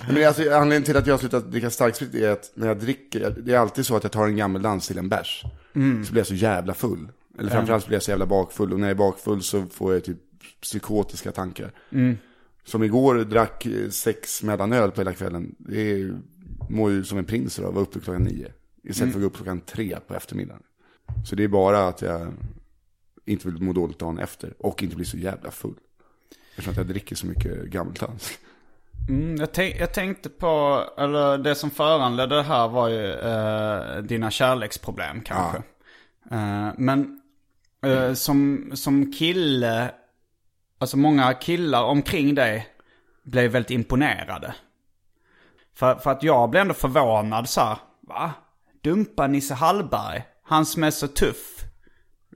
Men 0.06 0.14
det 0.14 0.22
är 0.22 0.28
alltså, 0.28 0.42
anledningen 0.42 0.82
till 0.82 0.96
att 0.96 1.06
jag 1.06 1.14
har 1.14 1.18
slutat 1.18 1.50
dricka 1.50 1.70
starksprit 1.70 2.14
är 2.14 2.30
att 2.30 2.50
när 2.54 2.66
jag 2.66 2.78
dricker, 2.78 3.30
det 3.30 3.54
är 3.54 3.58
alltid 3.58 3.86
så 3.86 3.96
att 3.96 4.02
jag 4.02 4.12
tar 4.12 4.26
en 4.26 4.36
gammeldans 4.36 4.86
till 4.86 4.98
en 4.98 5.08
bärs. 5.08 5.44
Så 6.06 6.12
blir 6.12 6.20
jag 6.20 6.26
så 6.26 6.34
jävla 6.34 6.74
full. 6.74 7.08
Eller 7.38 7.50
framförallt 7.50 7.84
så 7.84 7.88
blir 7.88 7.96
jag 7.96 8.02
så 8.02 8.10
jävla 8.10 8.26
bakfull. 8.26 8.72
Och 8.72 8.80
när 8.80 8.86
jag 8.86 8.94
är 8.94 8.98
bakfull 8.98 9.42
så 9.42 9.66
får 9.66 9.92
jag 9.94 10.04
typ 10.04 10.18
psykotiska 10.60 11.32
tankar. 11.32 11.72
Som 12.64 12.82
igår 12.82 13.14
drack 13.14 13.66
eh, 13.66 13.88
sex 13.90 14.42
mellanöl 14.42 14.90
på 14.90 15.00
hela 15.00 15.12
kvällen. 15.12 15.54
Det 15.58 15.92
är, 15.92 16.18
mår 16.68 16.90
ju 16.90 17.04
som 17.04 17.18
en 17.18 17.24
prins 17.24 17.56
då, 17.56 17.70
var 17.70 17.82
uppe 17.82 18.00
klockan 18.00 18.22
nio. 18.22 18.52
Istället 18.82 19.12
för 19.12 19.18
att 19.18 19.22
gå 19.22 19.26
upp 19.26 19.36
klockan 19.36 19.60
tre 19.60 19.98
på 20.06 20.14
eftermiddagen. 20.14 20.62
Så 21.24 21.36
det 21.36 21.44
är 21.44 21.48
bara 21.48 21.88
att 21.88 22.02
jag 22.02 22.32
inte 23.24 23.48
vill 23.48 23.62
må 23.62 23.72
dåligt 23.72 23.98
dagen 23.98 24.18
efter. 24.18 24.54
Och 24.58 24.82
inte 24.82 24.96
bli 24.96 25.04
så 25.04 25.16
jävla 25.16 25.50
full. 25.50 25.74
Eftersom 26.50 26.70
att 26.70 26.76
jag 26.76 26.86
dricker 26.86 27.16
så 27.16 27.26
mycket 27.26 27.64
gammeldans. 27.64 28.38
Mm, 29.08 29.36
jag, 29.36 29.52
tänk, 29.52 29.80
jag 29.80 29.92
tänkte 29.92 30.28
på, 30.28 30.84
eller 30.98 31.38
det 31.38 31.54
som 31.54 31.70
föranledde 31.70 32.36
det 32.36 32.42
här 32.42 32.68
var 32.68 32.88
ju 32.88 33.12
eh, 33.12 34.02
dina 34.02 34.30
kärleksproblem 34.30 35.20
kanske. 35.20 35.56
Eh, 36.30 36.68
men 36.76 37.20
eh, 37.86 38.12
som, 38.12 38.70
som 38.74 39.12
kille, 39.12 39.90
alltså 40.78 40.96
många 40.96 41.34
killar 41.34 41.84
omkring 41.84 42.34
dig 42.34 42.68
blev 43.22 43.50
väldigt 43.50 43.70
imponerade. 43.70 44.54
För, 45.74 45.94
för 45.94 46.10
att 46.10 46.22
jag 46.22 46.50
blev 46.50 46.60
ändå 46.60 46.74
förvånad 46.74 47.48
så 47.48 47.60
här, 47.60 47.78
va? 48.00 48.32
Dumpa 48.82 49.26
Nisse 49.26 49.54
Hallberg? 49.54 50.24
Han 50.42 50.66
som 50.66 50.84
är 50.84 50.90
så 50.90 51.08
tuff. 51.08 51.53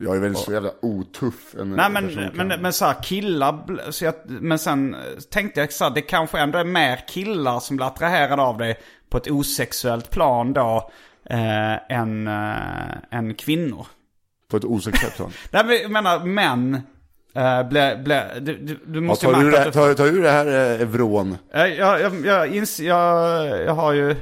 Jag 0.00 0.16
är 0.16 0.20
väl 0.20 0.36
så 0.36 0.52
jävla 0.52 0.70
otuff 0.82 1.54
en 1.60 1.70
Nej 1.70 1.90
men, 1.90 2.30
men, 2.34 2.48
men 2.62 2.72
så 2.72 2.84
här 2.84 3.02
killar, 3.02 3.90
så 3.90 4.04
jag, 4.04 4.14
men 4.26 4.58
sen 4.58 4.94
eh, 4.94 5.00
tänkte 5.30 5.60
jag 5.60 5.72
så 5.72 5.84
här, 5.84 5.90
det 5.94 6.00
kanske 6.00 6.38
ändå 6.38 6.58
är 6.58 6.64
mer 6.64 7.00
killar 7.08 7.60
som 7.60 7.76
blir 7.76 7.86
attraherade 7.86 8.42
av 8.42 8.58
dig 8.58 8.78
på 9.10 9.16
ett 9.16 9.30
osexuellt 9.30 10.10
plan 10.10 10.52
då 10.52 10.90
eh, 11.30 11.92
än, 11.98 12.28
eh, 12.28 13.18
än 13.18 13.34
kvinnor. 13.34 13.86
På 14.50 14.56
ett 14.56 14.64
osexuellt 14.64 15.16
plan. 15.16 15.32
Nej 15.50 15.64
men 15.64 15.76
jag 15.82 15.90
menar 15.90 16.24
män, 16.24 16.74
eh, 17.34 17.68
blir, 17.68 18.02
blir, 18.02 18.40
du, 18.40 18.56
du, 18.56 18.78
du 18.86 18.94
Ja, 18.94 19.00
måste 19.00 19.26
tar, 19.26 19.34
du 19.34 19.44
märka 19.44 19.58
det, 19.58 19.64
du... 19.64 19.70
tar, 19.72 19.94
tar 19.94 20.04
du 20.06 20.22
det 20.22 20.30
här 20.30 20.80
eh, 20.80 20.86
vrån? 20.86 21.38
Eh, 21.54 21.66
Jag, 21.66 22.00
jag, 22.00 22.26
jag, 22.26 22.48
ins, 22.48 22.80
jag, 22.80 23.48
jag 23.60 23.74
har 23.74 23.92
ju, 23.92 24.16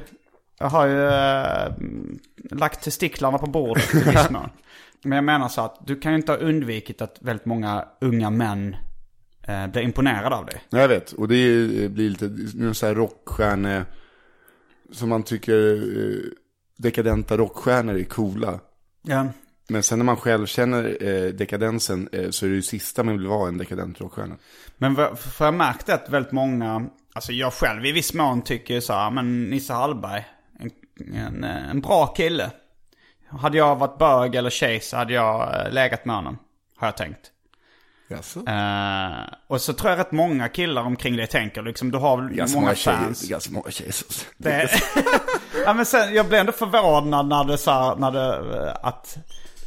jag 0.59 0.67
har 0.67 0.85
ju 0.87 1.07
eh, 1.07 1.71
lagt 2.51 2.83
testiklarna 2.83 3.37
på 3.37 3.47
bordet 3.47 3.95
i 3.95 3.97
viss 3.99 4.29
mån. 4.29 4.49
Men 5.03 5.15
jag 5.15 5.23
menar 5.23 5.47
så 5.49 5.61
att 5.61 5.87
du 5.87 5.95
kan 5.99 6.11
ju 6.11 6.15
inte 6.17 6.31
ha 6.31 6.39
undvikit 6.39 7.01
att 7.01 7.17
väldigt 7.21 7.45
många 7.45 7.85
unga 8.01 8.29
män 8.29 8.75
eh, 9.47 9.67
blir 9.67 9.81
imponerade 9.81 10.35
av 10.35 10.45
dig. 10.45 10.61
Jag 10.69 10.87
vet. 10.87 11.11
Och 11.11 11.27
det 11.27 11.67
blir 11.91 12.09
lite, 12.09 12.25
någon 12.55 12.75
sån 12.75 12.87
här 12.87 12.95
rockstjärne, 12.95 13.85
som 14.91 15.09
man 15.09 15.23
tycker 15.23 15.73
eh, 15.75 16.31
dekadenta 16.77 17.37
rockstjärnor 17.37 17.95
är 17.97 18.03
coola. 18.03 18.59
Ja. 19.01 19.27
Men 19.69 19.83
sen 19.83 19.99
när 19.99 20.05
man 20.05 20.17
själv 20.17 20.45
känner 20.45 20.97
eh, 21.03 21.29
dekadensen 21.33 22.09
eh, 22.11 22.29
så 22.29 22.45
är 22.45 22.49
det 22.49 22.55
ju 22.55 22.61
sista 22.61 23.03
man 23.03 23.17
vill 23.17 23.27
vara 23.27 23.47
en 23.49 23.57
dekadent 23.57 24.01
rockstjärna. 24.01 24.35
Men 24.77 24.93
vad- 24.93 25.19
för 25.19 25.45
jag 25.45 25.53
märkte 25.53 25.93
att 25.93 26.09
väldigt 26.09 26.31
många, 26.31 26.87
alltså 27.13 27.31
jag 27.31 27.53
själv 27.53 27.85
i 27.85 27.91
viss 27.91 28.13
mån 28.13 28.41
tycker 28.41 28.79
så 28.79 28.93
här, 28.93 29.11
men 29.11 29.43
Nisse 29.43 29.73
Hallberg, 29.73 30.25
en, 30.59 30.71
en, 31.15 31.43
en 31.43 31.81
bra 31.81 32.07
kille. 32.07 32.51
Hade 33.29 33.57
jag 33.57 33.75
varit 33.75 33.97
bög 33.97 34.35
eller 34.35 34.49
tjej 34.49 34.79
så 34.79 34.97
hade 34.97 35.13
jag 35.13 35.65
eh, 35.65 35.71
legat 35.71 36.05
med 36.05 36.15
honom, 36.15 36.37
har 36.77 36.87
jag 36.87 36.97
tänkt. 36.97 37.31
Jaså? 38.07 38.47
Eh, 38.47 39.33
och 39.47 39.61
så 39.61 39.73
tror 39.73 39.89
jag 39.89 39.99
rätt 39.99 40.11
många 40.11 40.49
killar 40.49 40.81
omkring 40.81 41.17
dig 41.17 41.27
tänker 41.27 41.61
liksom, 41.61 41.91
du 41.91 41.97
har 41.97 42.29
Ganska 42.29 42.57
många 42.59 42.65
många 42.65 42.75
fans. 42.75 43.29
Ganska 43.29 43.51
många 43.51 43.71
tjejer. 43.71 43.95
Det, 44.37 44.69
ja, 45.65 45.73
men 45.73 45.85
sen, 45.85 46.13
jag 46.13 46.27
blev 46.27 46.39
ändå 46.39 46.51
förvånad 46.51 47.27
när 47.27 47.43
det 47.43 47.57
sa, 47.57 47.95
när 47.99 48.11
det, 48.11 48.57
eh, 48.67 48.75
att, 48.81 49.17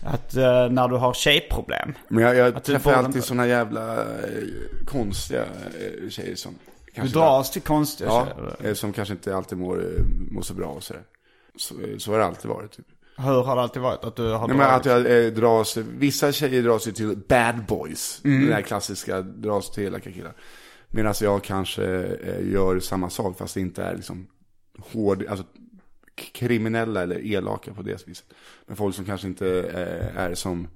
att 0.05 0.37
eh, 0.37 0.69
när 0.69 0.89
du 0.89 0.97
har 0.97 1.15
tjejproblem. 1.15 1.95
Men 2.09 2.25
jag, 2.25 2.37
jag 2.37 2.65
träffar 2.65 2.93
alltid 2.93 3.25
såna 3.25 3.47
jävla 3.47 4.05
konstiga 4.87 5.45
tjejer 6.11 6.37
som... 6.37 6.55
Du 6.95 7.09
dras 7.09 7.51
till 7.51 7.63
konstiga 7.63 8.11
Ja, 8.11 8.27
tjejer. 8.61 8.75
som 8.75 8.93
kanske 8.93 9.15
inte 9.15 9.37
alltid 9.37 9.59
mår, 9.59 9.85
mår 10.31 10.43
så 10.43 10.55
bra 10.55 10.67
och 10.67 10.83
sådär. 10.83 11.03
Så, 11.57 11.75
så 11.99 12.11
har 12.11 12.19
det 12.19 12.25
alltid 12.25 12.51
varit. 12.51 12.73
Typ. 12.73 12.87
Hur 13.21 13.43
har 13.43 13.57
det 13.57 13.63
alltid 13.63 13.83
varit? 13.83 14.05
Att 14.05 14.17
du 14.17 14.33
har 14.33 14.49
Nej, 14.49 14.57
men 14.57 14.71
att 14.71 14.85
jag 14.85 15.25
eh, 15.25 15.33
dras, 15.33 15.77
vissa 15.77 16.33
tjejer 16.33 16.63
dras 16.63 16.89
ju 16.89 16.93
till 16.93 17.17
bad 17.29 17.65
boys. 17.69 18.21
Mm. 18.25 18.41
Den 18.45 18.53
här 18.53 18.63
klassiska, 18.63 19.23
dras 19.23 19.71
till 19.71 19.85
elaka 19.85 20.13
killar. 20.13 20.33
Medan 20.89 21.15
jag 21.21 21.45
kanske 21.45 21.85
eh, 21.85 22.53
gör 22.53 22.81
samma 22.81 23.11
sak 23.11 23.39
fast 23.39 23.55
det 23.55 23.61
inte 23.61 23.83
är 23.83 23.97
liksom 23.97 24.27
hård, 24.79 25.27
alltså 25.29 25.45
kriminella 26.15 27.03
eller 27.03 27.27
elaka 27.27 27.75
på 27.75 27.83
det 27.83 28.09
viset. 28.09 28.27
Men 28.67 28.77
folk 28.77 28.95
som 28.95 29.05
kanske 29.05 29.27
inte 29.27 29.49
eh, 29.49 30.17
är 30.17 30.35
som, 30.35 30.69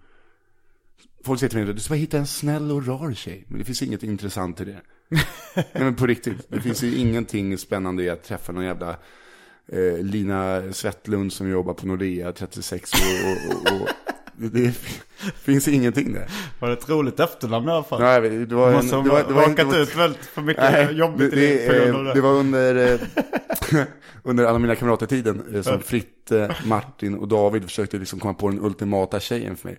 folk 1.25 1.41
säger 1.41 1.51
till 1.51 1.59
mig, 1.59 1.75
du 1.75 1.81
ska 1.81 1.93
bara 1.95 1.99
hitta 1.99 2.19
en 2.19 2.27
snäll 2.27 2.71
och 2.71 2.87
rar 2.87 3.13
tjej. 3.13 3.45
Men 3.49 3.59
det 3.59 3.65
finns 3.65 3.83
inget 3.83 4.03
intressant 4.03 4.61
i 4.61 4.65
det. 4.65 4.81
Nej 5.57 5.67
men 5.73 5.95
på 5.95 6.07
riktigt, 6.07 6.47
det 6.49 6.61
finns 6.61 6.83
ju 6.83 6.97
ingenting 6.97 7.59
spännande 7.59 8.03
i 8.03 8.11
att 8.11 8.23
träffa 8.23 8.53
någon 8.53 8.65
jävla 8.65 8.97
eh, 9.73 9.99
Lina 10.05 10.63
Svettlund 10.73 11.33
som 11.33 11.49
jobbar 11.51 11.75
på 11.75 11.87
Nordea, 11.87 12.33
36 12.33 12.93
år. 12.95 12.99
Och, 13.53 13.73
och, 13.73 13.81
och, 13.81 13.89
det, 14.37 14.49
det 14.49 14.73
finns 15.43 15.69
ingenting 15.69 16.13
där. 16.13 16.27
Var 16.61 16.69
det 16.69 16.75
ett 16.75 16.89
roligt 16.89 17.21
efternamn 17.21 17.69
i 17.69 17.71
alla 17.73 17.83
fall? 17.85 18.01
Nej, 18.01 18.21
det 18.21 18.55
var 18.55 18.73
en, 18.73 18.87
det 18.89 18.97
var, 18.97 19.25
det 19.29 19.35
var 19.35 19.49
inte- 19.49 19.65
råkat 19.65 19.77
ut 19.77 19.97
väldigt 19.97 20.25
för 20.25 20.43
mycket 20.43 20.63
Nej, 20.73 20.93
jobbigt 20.93 21.31
det, 21.31 21.37
det, 21.41 21.69
det, 21.69 21.89
eh, 21.89 22.03
det. 22.05 22.15
det 22.15 22.21
var 22.21 22.33
under, 22.33 22.93
eh, 22.93 23.01
under 24.23 24.45
alla 24.45 24.59
mina 24.59 24.75
kamrater-tiden 24.75 25.43
eh, 25.55 25.63
som 25.63 25.81
Fritte, 25.81 26.57
Martin 26.65 27.15
och 27.15 27.29
David 27.29 27.65
försökte 27.65 27.97
liksom 27.99 28.19
komma 28.19 28.35
på 28.35 28.49
den 28.49 28.65
ultimata 28.65 29.21
tjejen 29.21 29.57
för 29.57 29.69
mig. 29.69 29.79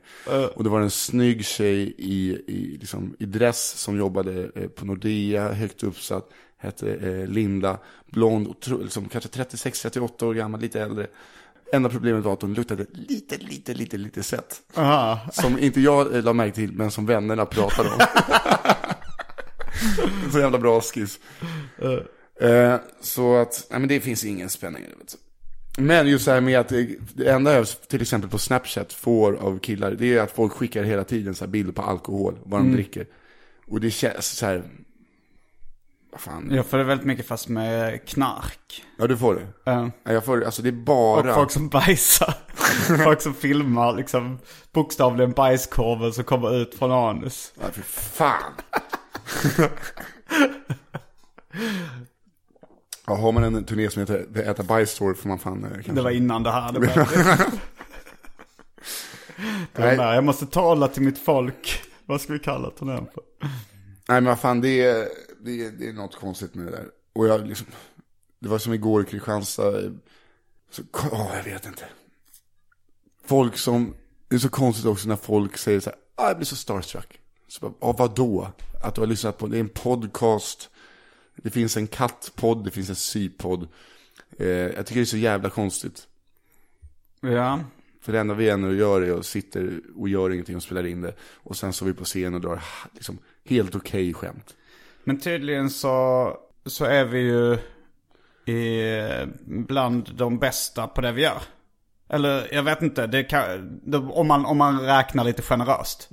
Och 0.56 0.64
det 0.64 0.70
var 0.70 0.82
en 0.82 0.92
snygg 0.92 1.46
tjej 1.46 1.96
i, 1.98 2.30
i, 2.48 2.78
liksom, 2.80 3.16
i 3.20 3.26
dress 3.26 3.78
som 3.78 3.98
jobbade 3.98 4.52
på 4.76 4.86
Nordea, 4.86 5.54
högt 5.54 5.84
uppsatt, 5.84 6.30
hette 6.58 6.96
eh, 6.96 7.28
Linda, 7.28 7.78
blond, 8.12 8.48
otro, 8.48 8.78
liksom, 8.78 9.10
kanske 9.10 9.30
36-38 9.30 10.24
år 10.24 10.34
gammal, 10.34 10.62
lite 10.62 10.82
äldre. 10.82 11.08
Enda 11.74 11.90
problemet 11.90 12.24
var 12.24 12.34
att 12.34 12.42
hon 12.42 12.54
luktade 12.54 12.86
lite, 12.92 13.38
lite, 13.38 13.74
lite, 13.74 13.98
lite 13.98 14.24
sett. 14.24 14.62
Aha. 14.76 15.20
Som 15.34 15.60
inte 15.60 15.82
jag 15.82 16.16
eh, 16.16 16.24
la 16.24 16.34
märke 16.34 16.56
till, 16.56 16.72
men 16.72 16.92
som 16.92 17.06
vännerna 17.06 17.46
pratade 17.46 17.90
om. 17.90 18.00
så 20.32 20.40
jävla 20.40 20.58
bra 20.58 20.82
skiss. 20.82 21.20
Eh, 22.42 22.76
så 23.02 23.36
att, 23.36 23.68
nej 23.70 23.80
men 23.80 23.90
det 23.90 24.00
finns 24.00 24.26
ingen 24.26 24.50
spänning 24.50 24.84
det. 24.84 24.98
vet. 24.98 25.16
Men 25.78 26.08
just 26.08 26.26
så 26.26 26.32
här 26.32 26.42
med 26.42 26.60
att 26.60 26.70
det 27.14 27.28
enda 27.28 27.54
jag 27.54 27.68
till 27.88 28.02
exempel 28.02 28.30
på 28.30 28.38
Snapchat 28.38 28.94
får 28.94 29.34
av 29.36 29.60
killar, 29.60 29.92
det 29.92 30.16
är 30.16 30.22
att 30.22 30.32
folk 30.32 30.54
skickar 30.54 30.84
hela 30.84 31.04
tiden 31.04 31.36
så 31.36 31.46
här 31.46 31.52
bilder 31.52 31.74
på 31.74 31.82
alkohol, 31.82 32.38
vad 32.44 32.60
de 32.60 32.72
dricker. 32.72 33.08
Och 33.68 33.82
det 33.82 33.92
känns 33.92 34.26
så 34.26 34.46
här, 34.46 34.64
vad 36.16 36.22
fan. 36.22 36.50
Jag 36.52 36.66
får 36.66 36.78
det 36.78 36.84
väldigt 36.84 37.08
mycket 37.08 37.28
fast 37.28 37.48
med 37.48 38.08
knark. 38.08 38.86
Ja, 38.98 39.08
du 39.08 39.18
får 39.18 39.36
det. 39.36 39.48
Ja. 39.64 39.92
Ja, 40.04 40.12
Jag 40.12 40.26
får, 40.26 40.44
alltså 40.44 40.62
det 40.62 40.70
är 40.70 40.78
Och 40.78 40.78
bara... 40.78 41.36
folk 41.36 41.52
som 41.52 41.70
bajsar. 41.70 42.34
folk 43.04 43.22
som 43.22 43.34
filmar 43.34 43.94
liksom 43.94 44.40
bokstavligen 44.72 45.32
bajskorven 45.32 46.14
som 46.14 46.24
kommer 46.24 46.56
ut 46.56 46.76
från 46.76 46.92
anus. 46.92 47.54
Ja, 47.62 47.66
för 47.72 47.82
fan. 47.82 48.54
ja, 53.08 53.16
har 53.16 53.32
man 53.32 53.44
en 53.44 53.66
turné 53.66 53.90
som 53.90 54.00
heter 54.00 54.26
The 54.34 54.40
Äta 54.40 54.64
Bajs-story 54.64 55.14
får 55.14 55.30
man 55.30 55.40
fan 55.40 55.64
eh, 55.64 55.70
kanske... 55.72 55.92
Det 55.92 56.02
var 56.02 56.12
innan 56.12 56.44
det 56.44 56.52
här. 56.52 56.72
Det 56.72 56.80
det 59.74 59.86
Nej. 59.86 59.98
där. 59.98 60.14
Jag 60.14 60.24
måste 60.24 60.46
tala 60.46 60.88
till 60.88 61.04
mitt 61.04 61.20
folk. 61.20 61.82
Vad 62.06 62.22
ska 62.22 62.34
vi 62.34 62.40
kalla 62.40 62.70
turnén 62.70 63.08
för? 63.14 63.24
Nej 64.08 64.22
men 64.22 64.26
vad 64.26 64.40
fan, 64.40 64.62
det 64.62 64.82
är, 64.82 65.08
det, 65.46 65.66
är, 65.66 65.72
det 65.72 65.90
är 65.90 65.94
något 65.94 66.16
konstigt 66.16 66.56
med 66.56 66.66
det 66.66 66.72
där. 66.72 66.92
Och 67.14 67.28
jag 67.28 67.48
liksom, 67.48 67.68
det 68.40 68.50
var 68.50 68.58
som 68.58 68.74
igår 68.74 69.04
i 69.04 69.06
Kristianstad. 69.06 69.82
Så, 70.70 70.84
åh, 71.12 71.32
jag 71.36 71.44
vet 71.44 71.66
inte. 71.66 71.86
Folk 73.24 73.58
som, 73.58 73.94
det 74.28 74.36
är 74.36 74.40
så 74.40 74.50
konstigt 74.50 74.86
också 74.86 75.08
när 75.08 75.16
folk 75.16 75.58
säger 75.58 75.80
så 75.80 75.90
här, 75.90 76.00
ah, 76.16 76.28
jag 76.28 76.38
blir 76.38 76.46
så 76.46 76.56
starstruck. 76.56 77.20
Så 77.48 77.60
bara, 77.62 77.90
ah, 77.90 77.96
vadå? 77.98 78.52
Att 78.84 78.96
du 78.96 79.02
har 79.02 79.08
lyssnat 79.08 79.38
på, 79.38 79.48
det 79.48 79.58
är 79.58 79.60
en 79.60 79.70
podcast. 79.70 80.70
Det 81.36 81.50
finns 81.50 81.78
en 81.78 81.88
kattpodd, 81.88 82.66
det 82.66 82.72
finns 82.72 82.90
en 82.90 82.96
sypodd. 82.96 83.68
Eh, 84.38 84.48
jag 84.48 84.86
tycker 84.86 85.00
det 85.00 85.04
är 85.04 85.06
så 85.06 85.18
jävla 85.18 85.50
konstigt. 85.50 86.08
Ja. 87.22 87.60
För 88.02 88.12
det 88.12 88.20
enda 88.20 88.34
vi 88.34 88.50
ändå 88.50 88.74
gör 88.74 89.02
är 89.02 89.20
att 89.20 89.26
sitta 89.26 89.60
och 89.96 90.10
gör 90.10 90.30
ingenting 90.30 90.56
och 90.56 90.64
spelar 90.64 90.86
in 90.86 91.02
det. 91.02 91.14
Och 91.20 91.58
sen 91.58 91.74
så 91.74 91.86
vi 91.86 91.94
på 91.94 92.06
scen 92.06 92.34
och 92.34 92.42
drar 92.42 92.64
liksom, 92.94 93.18
helt 93.44 93.76
okej 93.76 94.14
skämt. 94.14 94.56
Men 95.06 95.20
tydligen 95.20 95.70
så, 95.70 96.34
så 96.66 96.86
är 96.86 97.06
vi 97.06 97.20
ju 97.20 97.58
i, 98.54 98.94
bland 99.46 100.16
de 100.16 100.40
bästa 100.40 100.88
på 100.88 101.02
det 101.02 101.12
vi 101.12 101.22
gör. 101.22 101.42
Eller 102.10 102.54
jag 102.54 102.64
vet 102.64 102.82
inte, 102.82 103.24
kan, 103.24 103.82
om, 104.12 104.28
man, 104.28 104.46
om 104.46 104.58
man 104.58 104.80
räknar 104.80 105.24
lite 105.24 105.42
generöst. 105.42 106.10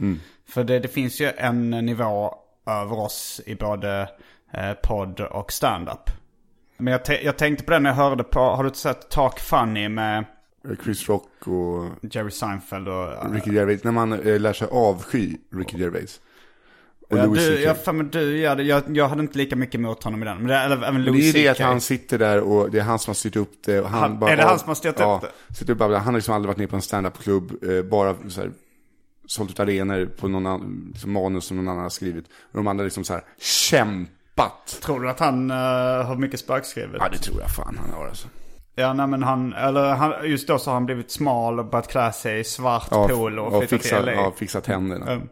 För 0.49 0.65
det, 0.65 0.79
det 0.79 0.89
finns 0.89 1.21
ju 1.21 1.31
en 1.37 1.71
nivå 1.71 2.35
över 2.67 3.01
oss 3.01 3.41
i 3.47 3.55
både 3.55 4.09
eh, 4.53 4.73
podd 4.83 5.21
och 5.21 5.53
stand-up. 5.53 6.11
Men 6.77 6.93
jag, 6.93 7.23
jag 7.23 7.39
tänkte 7.39 7.65
på 7.65 7.71
det 7.71 7.79
när 7.79 7.91
jag 7.91 7.97
hörde 7.97 8.25
på, 8.25 8.41
har 8.41 8.65
du 8.65 8.71
sett 8.71 9.11
Talk 9.11 9.41
Funny 9.41 9.89
med 9.89 10.25
Chris 10.85 11.09
Rock 11.09 11.47
och 11.47 12.13
Jerry 12.15 12.31
Seinfeld 12.31 12.89
och... 12.89 13.35
Ricky 13.35 13.55
Gervais. 13.55 13.85
När 13.85 13.93
man 13.93 14.13
eh, 14.13 14.41
lär 14.41 14.53
sig 14.53 14.69
avsky 14.71 15.37
Ricky 15.55 15.79
Gervais. 15.79 16.21
Och 17.13 17.19
Ja, 17.19 17.27
Louis 17.27 17.47
du, 17.47 17.61
jag, 17.61 17.95
men 17.95 18.09
du, 18.11 18.39
ja, 18.39 18.55
det- 18.55 18.63
jag, 18.63 18.83
jag 18.97 19.09
hade 19.09 19.21
inte 19.23 19.39
lika 19.39 19.57
mycket 19.57 19.75
emot 19.75 20.05
honom 20.05 20.23
i 20.23 20.27
den. 20.27 20.39
Men 20.39 20.47
det, 20.47 20.57
eller 20.57 20.77
även 20.77 20.95
det 20.95 21.01
är 21.01 21.13
Louis 21.13 21.33
det 21.33 21.49
att 21.49 21.59
han 21.59 21.81
sitter 21.81 22.19
där 22.19 22.41
och 22.41 22.71
det 22.71 22.79
är 22.79 22.83
han 22.83 22.99
som 22.99 23.11
har 23.11 23.15
styrt 23.15 23.37
upp 23.37 23.53
det. 23.65 23.81
Och 23.81 23.89
han 23.91 24.01
Han- 24.01 24.19
bara, 24.19 24.31
är 24.31 24.37
det 24.37 24.43
han 24.43 24.59
som 24.59 24.69
har 24.69 24.75
styrt 24.75 24.95
upp 24.95 25.01
ja, 25.01 25.23
det? 25.49 25.55
Sitter 25.55 25.73
upp 25.73 25.79
bara, 25.79 25.97
han 25.99 26.07
har 26.07 26.13
liksom 26.13 26.35
aldrig 26.35 26.49
varit 26.49 26.59
nere 26.59 26.69
på 26.69 26.77
en 26.77 26.83
standup-klubb. 26.83 27.65
Eh, 27.65 27.83
bara 27.83 28.15
så 28.29 28.41
här, 28.41 28.51
sålt 29.27 29.51
ut 29.51 29.61
arenor 29.61 30.07
på 30.07 30.29
någon 30.29 30.47
annan, 30.47 30.89
liksom 30.93 31.13
manus 31.13 31.45
som 31.45 31.57
någon 31.57 31.69
annan 31.69 31.83
har 31.83 31.91
skrivit. 31.91 32.25
Och 32.25 32.57
de 32.59 32.67
andra 32.67 32.85
liksom 32.85 33.05
så 33.05 33.13
här 33.13 33.23
kämpat. 33.41 34.79
Tror 34.83 35.01
du 35.01 35.11
att 35.11 35.21
han 35.21 35.51
uh, 35.51 35.57
har 36.07 36.17
mycket 36.17 36.41
spökskrivet? 36.41 36.97
Ja 36.99 37.09
det 37.13 37.19
tror 37.19 37.41
jag 37.41 37.51
fan 37.51 37.79
han 37.81 37.91
har 37.91 38.07
alltså. 38.07 38.29
Ja, 38.75 38.93
nej 38.93 39.07
men 39.07 39.23
han, 39.23 39.53
eller 39.53 39.95
han, 39.95 40.13
just 40.31 40.49
då 40.49 40.59
så 40.59 40.71
har 40.71 40.75
han 40.75 40.87
blivit 40.87 41.11
smal 41.11 41.59
och 41.59 41.65
börjat 41.67 41.89
klä 41.89 42.13
sig 42.13 42.41
i 42.41 42.45
svart 42.45 42.89
Ja, 42.91 43.09
polo 43.09 43.43
och 43.43 43.53
och 43.53 43.59
flyttat 43.63 43.83
fixa, 43.83 43.97
till 43.97 44.07
LA. 44.07 44.13
ja, 44.13 44.33
fixa 44.37 44.61
tänderna. 44.61 45.13
Mm. 45.13 45.29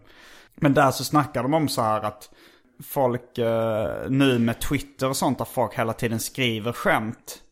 Men 0.61 0.75
där 0.75 0.91
så 0.91 1.05
snackar 1.05 1.43
de 1.43 1.55
om 1.55 1.69
så 1.69 1.83
här 1.83 2.03
att 2.03 2.31
folk 2.83 3.39
eh, 3.39 4.09
nu 4.09 4.39
med 4.39 4.61
Twitter 4.61 5.09
och 5.09 5.17
sånt 5.17 5.39
där 5.39 5.45
folk 5.45 5.75
hela 5.75 5.93
tiden 5.93 6.21
skriver 6.21 6.73
skämt. 6.73 7.43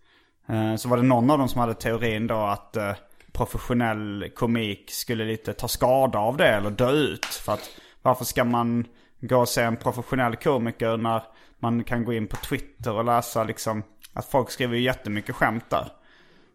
Eh, 0.48 0.76
så 0.76 0.88
var 0.88 0.96
det 0.96 1.02
någon 1.02 1.30
av 1.30 1.38
dem 1.38 1.48
som 1.48 1.60
hade 1.60 1.74
teorin 1.74 2.26
då 2.26 2.36
att 2.36 2.76
eh, 2.76 2.92
professionell 3.32 4.30
komik 4.34 4.90
skulle 4.90 5.24
lite 5.24 5.52
ta 5.52 5.68
skada 5.68 6.18
av 6.18 6.36
det 6.36 6.48
eller 6.48 6.70
dö 6.70 6.90
ut. 6.90 7.24
För 7.24 7.52
att 7.52 7.70
varför 8.02 8.24
ska 8.24 8.44
man 8.44 8.84
gå 9.20 9.40
och 9.40 9.48
se 9.48 9.62
en 9.62 9.76
professionell 9.76 10.36
komiker 10.36 10.96
när 10.96 11.22
man 11.58 11.84
kan 11.84 12.04
gå 12.04 12.12
in 12.12 12.26
på 12.26 12.36
Twitter 12.36 12.92
och 12.92 13.04
läsa 13.04 13.44
liksom 13.44 13.82
att 14.12 14.26
folk 14.26 14.50
skriver 14.50 14.76
ju 14.76 14.82
jättemycket 14.82 15.34
skämt 15.34 15.70
där. 15.70 15.88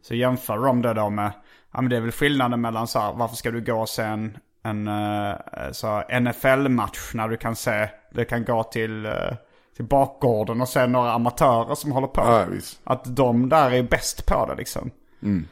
Så 0.01 0.15
jämför 0.15 0.57
de 0.57 0.81
det 0.81 0.93
då 0.93 1.09
med, 1.09 1.31
ja 1.71 1.81
men 1.81 1.89
det 1.89 1.97
är 1.97 2.01
väl 2.01 2.11
skillnaden 2.11 2.61
mellan 2.61 2.87
så 2.87 2.99
här, 2.99 3.13
varför 3.13 3.35
ska 3.35 3.51
du 3.51 3.61
gå 3.61 3.81
och 3.81 3.89
se 3.89 4.03
en, 4.03 4.37
en 4.63 4.87
eh, 4.87 5.35
så 5.71 6.03
NFL-match 6.21 7.11
när 7.13 7.27
du 7.27 7.37
kan 7.37 7.55
se, 7.55 7.87
du 8.11 8.25
kan 8.25 8.45
gå 8.45 8.63
till, 8.63 9.05
eh, 9.05 9.11
till 9.75 9.85
bakgården 9.85 10.61
och 10.61 10.69
se 10.69 10.87
några 10.87 11.11
amatörer 11.11 11.75
som 11.75 11.91
håller 11.91 12.07
på. 12.07 12.21
Ja. 12.21 12.47
Att 12.83 13.15
de 13.15 13.49
där 13.49 13.71
är 13.71 13.83
bäst 13.83 14.25
på 14.25 14.45
det 14.45 14.55
liksom. 14.55 14.91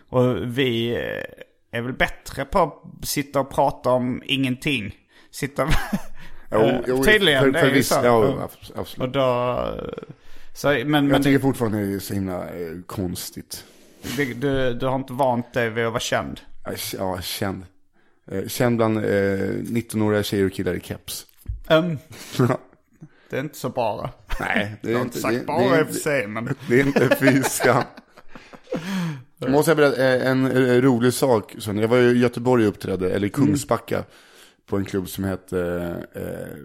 Och 0.09 0.57
vi 0.57 0.95
eh, 0.95 1.77
är 1.77 1.81
väl 1.81 1.93
bättre 1.93 2.45
på 2.45 2.59
att 2.59 3.07
sitta 3.07 3.39
och 3.39 3.49
prata 3.49 3.89
om 3.89 4.23
ingenting. 4.25 4.95
Sitta... 5.31 5.67
Eh, 6.53 7.03
Tydligen, 7.03 7.43
för, 7.43 7.51
det 7.51 7.59
är 7.59 7.75
ju 7.75 7.83
så. 7.83 7.99
Ja, 8.03 8.13
Och 8.13 8.51
absolut. 8.75 9.13
då... 9.13 9.57
Så, 10.53 10.67
men, 10.67 10.85
men 10.85 11.09
Jag 11.09 11.23
tycker 11.23 11.39
fortfarande 11.39 11.85
det 11.85 11.95
är 11.95 11.99
så 11.99 12.13
himla 12.13 12.43
konstigt. 12.87 13.65
du, 14.17 14.33
du, 14.33 14.73
du 14.73 14.85
har 14.85 14.95
inte 14.95 15.13
vant 15.13 15.53
dig 15.53 15.69
vid 15.69 15.85
att 15.85 15.91
vara 15.91 15.99
känd. 15.99 16.39
Ja, 16.97 17.21
känd. 17.21 17.65
Eh, 18.31 18.47
Känd 18.47 18.77
bland 18.77 18.97
eh, 18.97 19.01
19-åriga 19.01 20.23
tjejer 20.23 20.45
och 20.45 20.53
killar 20.53 20.73
i 20.73 20.79
keps. 20.79 21.25
Um, 21.69 21.97
det 23.29 23.37
är 23.37 23.41
inte 23.41 23.57
så 23.57 23.69
bara. 23.69 24.09
Nej, 24.39 24.75
det 24.81 24.91
Jag 24.91 24.99
är 24.99 25.05
inte, 25.05 25.19
sagt 25.19 25.39
det, 25.39 25.45
bara 25.45 25.75
det, 25.75 25.79
i 25.79 25.83
och 25.83 25.87
för 25.87 25.93
sig, 25.93 26.27
men... 26.27 26.45
det 26.69 26.79
är 26.79 26.85
inte 26.85 27.17
fy 27.19 27.43
skam. 27.43 27.83
Jag 29.37 29.51
måste 29.51 29.75
berätta 29.75 30.15
eh, 30.15 30.31
en 30.31 30.45
eh, 30.45 30.81
rolig 30.81 31.13
sak. 31.13 31.55
Så 31.57 31.71
Jag 31.73 31.87
var 31.87 31.97
i 31.97 32.17
Göteborg 32.17 32.63
och 32.63 32.69
uppträdde, 32.69 33.11
eller 33.11 33.27
i 33.27 33.29
Kungsbacka, 33.29 34.03
på 34.65 34.77
en 34.77 34.85
klubb 34.85 35.09
som 35.09 35.23
hette 35.23 35.59
eh, 36.15 36.57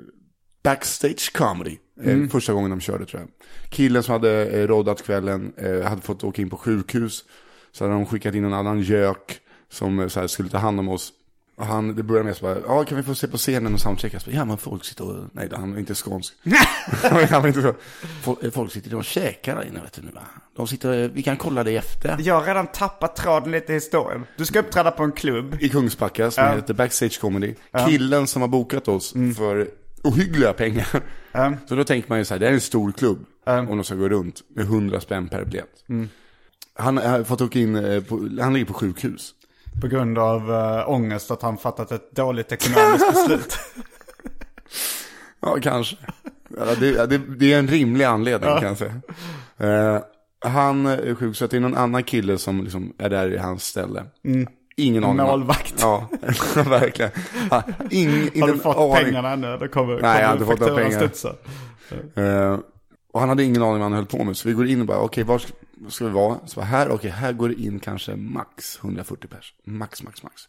Backstage 0.62 1.32
Comedy. 1.32 1.76
Eh, 2.02 2.28
Första 2.28 2.52
gången 2.52 2.70
de 2.70 2.80
körde 2.80 3.06
tror 3.06 3.20
jag. 3.22 3.30
Killen 3.70 4.02
som 4.02 4.12
hade 4.12 4.46
eh, 4.46 4.66
roddat 4.66 5.02
kvällen 5.02 5.52
eh, 5.56 5.80
hade 5.80 6.02
fått 6.02 6.24
åka 6.24 6.42
in 6.42 6.50
på 6.50 6.56
sjukhus. 6.56 7.24
Så 7.72 7.84
hade 7.84 7.94
de 7.94 8.06
skickat 8.06 8.34
in 8.34 8.44
en 8.44 8.52
annan 8.52 8.80
gök 8.80 9.40
som 9.70 10.10
så 10.10 10.20
här, 10.20 10.26
skulle 10.26 10.48
ta 10.48 10.58
hand 10.58 10.80
om 10.80 10.88
oss. 10.88 11.12
Och 11.56 11.66
han, 11.66 11.94
det 11.94 12.02
började 12.02 12.24
med 12.24 12.36
så 12.36 12.42
bara, 12.42 12.58
ja 12.66 12.84
kan 12.84 12.96
vi 12.96 13.02
få 13.02 13.14
se 13.14 13.28
på 13.28 13.36
scenen 13.36 13.74
och 13.74 13.80
soundchecka? 13.80 14.18
Ja 14.26 14.44
men 14.44 14.58
folk 14.58 14.84
sitter 14.84 15.04
och, 15.04 15.24
nej 15.32 15.48
han 15.52 15.74
är 15.74 15.78
inte 15.78 15.94
skånsk. 15.94 16.34
han 17.30 17.42
var 17.42 17.46
inte 17.46 17.62
så. 17.62 17.74
Folk, 18.22 18.54
folk 18.54 18.72
sitter 18.72 18.94
och 18.94 19.04
käkar 19.04 19.56
där 19.56 19.66
inne 19.66 19.80
vet 19.80 19.92
du 19.92 20.02
nu 20.02 20.10
va. 20.10 20.20
De 20.56 20.66
sitter, 20.66 21.08
vi 21.08 21.22
kan 21.22 21.36
kolla 21.36 21.64
det 21.64 21.76
efter. 21.76 22.16
Jag 22.20 22.34
har 22.34 22.46
redan 22.46 22.66
tappat 22.66 23.16
tråden 23.16 23.52
lite 23.52 23.72
i 23.72 23.74
historien. 23.74 24.24
Du 24.36 24.44
ska 24.44 24.58
uppträda 24.58 24.90
på 24.90 25.02
en 25.02 25.12
klubb. 25.12 25.56
I 25.60 25.68
Kungsbacka 25.68 26.30
som 26.30 26.44
heter 26.44 26.74
Backstage 26.74 27.20
Comedy. 27.20 27.54
Killen 27.86 28.26
som 28.26 28.42
har 28.42 28.48
bokat 28.48 28.88
oss 28.88 29.12
för 29.36 29.68
ohyggliga 30.04 30.52
pengar. 30.52 31.02
Så 31.68 31.74
då 31.74 31.84
tänker 31.84 32.08
man 32.08 32.18
ju 32.18 32.24
så 32.24 32.34
här, 32.34 32.38
det 32.38 32.48
är 32.48 32.52
en 32.52 32.60
stor 32.60 32.92
klubb. 32.92 33.24
Om 33.46 33.66
de 33.66 33.84
ska 33.84 33.94
gå 33.94 34.08
runt 34.08 34.42
med 34.48 34.64
100 34.64 35.00
spänn 35.00 35.28
per 35.28 35.44
biljett. 35.44 35.84
Han 36.74 36.96
har 36.96 37.24
fått 37.24 37.40
åka 37.40 37.58
in, 37.58 37.76
eh, 37.76 38.02
på, 38.02 38.28
han 38.40 38.52
ligger 38.52 38.66
på 38.66 38.74
sjukhus. 38.74 39.34
På 39.80 39.86
grund 39.88 40.18
av 40.18 40.50
uh, 40.50 40.90
ångest 40.90 41.30
att 41.30 41.42
han 41.42 41.58
fattat 41.58 41.92
ett 41.92 42.12
dåligt 42.16 42.52
ekonomiskt 42.52 43.12
beslut. 43.12 43.58
Ja, 45.40 45.56
kanske. 45.62 45.96
Ja, 46.56 46.64
det, 46.80 46.90
ja, 46.90 47.06
det, 47.06 47.18
det 47.18 47.52
är 47.52 47.58
en 47.58 47.68
rimlig 47.68 48.04
anledning 48.04 48.50
kan 48.50 48.62
jag 48.62 48.78
säga. 48.78 48.94
Eh, 49.58 50.02
han 50.40 50.86
är 50.86 51.14
sjuk, 51.14 51.36
så 51.36 51.44
att 51.44 51.50
det 51.50 51.56
är 51.56 51.60
någon 51.60 51.76
annan 51.76 52.02
kille 52.02 52.38
som 52.38 52.62
liksom 52.62 52.92
är 52.98 53.10
där 53.10 53.32
i 53.32 53.38
hans 53.38 53.64
ställe. 53.64 54.04
Ingen 54.76 55.04
aning. 55.04 55.26
Målvakt. 55.26 55.74
Ja, 55.80 56.08
verkligen. 56.54 57.10
Ja, 57.50 57.62
ing, 57.90 58.10
Har 58.10 58.30
ingen 58.34 58.46
du 58.46 58.58
fått 58.58 58.76
aning. 58.76 58.94
pengarna 59.04 59.30
ännu? 59.32 59.56
Det 59.58 59.68
kommer, 59.68 60.00
Nej, 60.00 60.20
jag 60.20 60.26
har 60.28 60.34
inte 60.34 60.46
fått 60.46 60.60
några 60.60 60.74
pengar. 60.74 61.10
Eh, 62.14 62.58
och 63.12 63.20
han 63.20 63.28
hade 63.28 63.44
ingen 63.44 63.62
aning 63.62 63.72
vad 63.72 63.82
han 63.82 63.92
höll 63.92 64.06
på 64.06 64.24
med. 64.24 64.36
Så 64.36 64.48
vi 64.48 64.54
går 64.54 64.66
in 64.66 64.80
och 64.80 64.86
bara, 64.86 64.98
okej, 64.98 65.24
var 65.24 65.38
ska, 65.38 65.52
var 65.60 65.65
ska 65.88 66.04
vi 66.04 66.10
vara? 66.10 66.46
Så 66.46 66.60
här, 66.60 66.90
okej, 66.90 67.10
här 67.10 67.32
går 67.32 67.48
det 67.48 67.54
in 67.54 67.78
kanske 67.78 68.16
max 68.16 68.78
140 68.82 69.28
pers. 69.28 69.54
Max, 69.64 70.02
max, 70.02 70.22
max. 70.22 70.48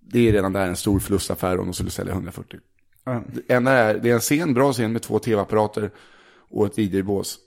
Det 0.00 0.28
är 0.28 0.32
redan 0.32 0.52
där 0.52 0.66
en 0.66 0.76
stor 0.76 0.98
förlustaffär 0.98 1.58
om 1.58 1.66
de 1.66 1.72
skulle 1.72 1.90
sälja 1.90 2.12
140. 2.12 2.60
Mm. 3.04 3.22
Det 3.32 3.54
enda 3.54 3.72
är, 3.72 3.98
det 3.98 4.10
är 4.10 4.14
en 4.14 4.20
scen, 4.20 4.54
bra 4.54 4.72
scen 4.72 4.92
med 4.92 5.02
två 5.02 5.18
tv-apparater 5.18 5.90
och 6.50 6.66
ett 6.66 6.78
DJ-bås. 6.78 7.38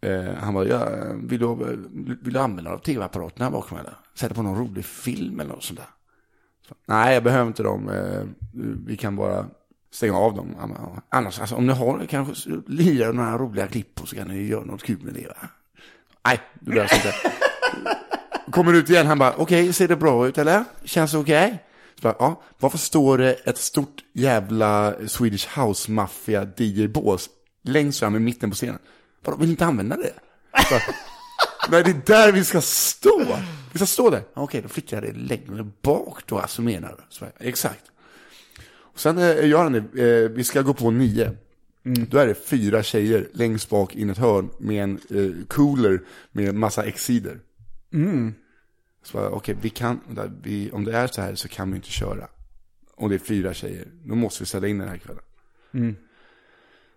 Eh, 0.00 0.34
han 0.34 0.54
bara, 0.54 0.66
ja, 0.66 0.88
vill, 1.14 1.40
du, 1.40 1.54
vill 2.22 2.32
du 2.32 2.38
använda 2.38 2.70
av 2.70 2.78
tv-apparaterna 2.78 3.50
bakom 3.50 3.78
eller? 3.78 3.96
Sätta 4.14 4.34
på 4.34 4.42
någon 4.42 4.58
rolig 4.58 4.84
film 4.84 5.40
eller 5.40 5.50
något 5.50 5.64
sånt 5.64 5.78
där. 5.78 5.88
Så, 6.68 6.74
Nej, 6.86 7.14
jag 7.14 7.24
behöver 7.24 7.46
inte 7.46 7.62
dem. 7.62 7.88
Eh, 7.88 8.22
vi 8.86 8.96
kan 8.96 9.16
bara 9.16 9.46
stänga 9.90 10.16
av 10.16 10.34
dem. 10.34 10.56
Annars, 11.08 11.40
alltså, 11.40 11.56
om 11.56 11.66
ni 11.66 11.72
har 11.72 12.06
kanske 12.06 12.50
lirar 12.66 13.12
några 13.12 13.38
roliga 13.38 13.66
klipp 13.66 14.00
och 14.00 14.08
så 14.08 14.16
kan 14.16 14.28
ni 14.28 14.46
göra 14.46 14.64
något 14.64 14.82
kul 14.82 15.02
med 15.02 15.14
det. 15.14 15.26
Va? 15.26 15.48
Nej, 16.26 16.40
det 16.60 16.70
behövs 16.70 16.92
alltså 16.92 17.08
inte. 17.08 17.32
Kommer 18.50 18.72
ut 18.72 18.90
igen, 18.90 19.06
han 19.06 19.18
bara, 19.18 19.34
okej, 19.36 19.72
ser 19.72 19.88
det 19.88 19.96
bra 19.96 20.26
ut 20.28 20.38
eller? 20.38 20.64
Känns 20.84 21.12
det 21.12 21.18
okej? 21.18 21.46
Okay? 21.46 21.58
bara, 22.04 22.16
ja, 22.18 22.42
varför 22.58 22.78
står 22.78 23.18
det 23.18 23.32
ett 23.32 23.58
stort 23.58 24.04
jävla 24.12 24.94
Swedish 25.06 25.58
House 25.58 25.90
Mafia 25.90 26.46
DJ-bås 26.56 27.30
längst 27.62 27.98
fram 27.98 28.16
i 28.16 28.18
mitten 28.18 28.50
på 28.50 28.56
scenen? 28.56 28.78
Vadå, 29.24 29.36
vill 29.36 29.48
ni 29.48 29.52
inte 29.52 29.66
använda 29.66 29.96
det? 29.96 30.12
Bara, 30.70 30.80
Nej, 31.70 31.82
det 31.82 31.90
är 31.90 32.02
där 32.06 32.32
vi 32.32 32.44
ska 32.44 32.60
stå. 32.60 33.36
Vi 33.72 33.78
ska 33.78 33.86
stå 33.86 34.10
där. 34.10 34.22
Okej, 34.34 34.62
då 34.62 34.68
flyttar 34.68 34.96
jag 34.96 35.04
det 35.04 35.18
längre 35.18 35.66
bak 35.82 36.26
då, 36.26 36.38
alltså 36.38 36.62
menar 36.62 36.96
du? 37.18 37.26
Exakt. 37.48 37.84
Och 38.66 39.00
sen 39.00 39.18
eh, 39.18 39.48
gör 39.48 39.62
han 39.62 39.72
det, 39.72 40.24
eh, 40.24 40.30
vi 40.30 40.44
ska 40.44 40.62
gå 40.62 40.74
på 40.74 40.90
nio. 40.90 41.36
Då 41.84 42.18
är 42.18 42.26
det 42.26 42.34
fyra 42.34 42.82
tjejer 42.82 43.28
längst 43.32 43.68
bak 43.68 43.94
in 43.94 44.10
ett 44.10 44.18
hörn 44.18 44.50
med 44.58 44.82
en 44.82 45.00
eh, 45.10 45.46
cooler 45.48 46.00
med 46.32 46.54
massa 46.54 46.84
X-sidor. 46.84 47.40
Så 49.02 49.18
bara, 49.18 49.30
okej, 49.30 49.56
vi 49.60 49.70
kan, 49.70 50.00
vi, 50.42 50.70
om 50.70 50.84
det 50.84 50.96
är 50.96 51.06
så 51.06 51.20
här 51.22 51.34
så 51.34 51.48
kan 51.48 51.70
vi 51.70 51.76
inte 51.76 51.90
köra. 51.90 52.28
Om 52.94 53.08
det 53.08 53.14
är 53.14 53.18
fyra 53.18 53.54
tjejer, 53.54 53.88
då 54.04 54.14
måste 54.14 54.42
vi 54.42 54.46
ställa 54.46 54.66
in 54.68 54.78
den 54.78 54.88
här 54.88 54.98
kvällen. 54.98 55.22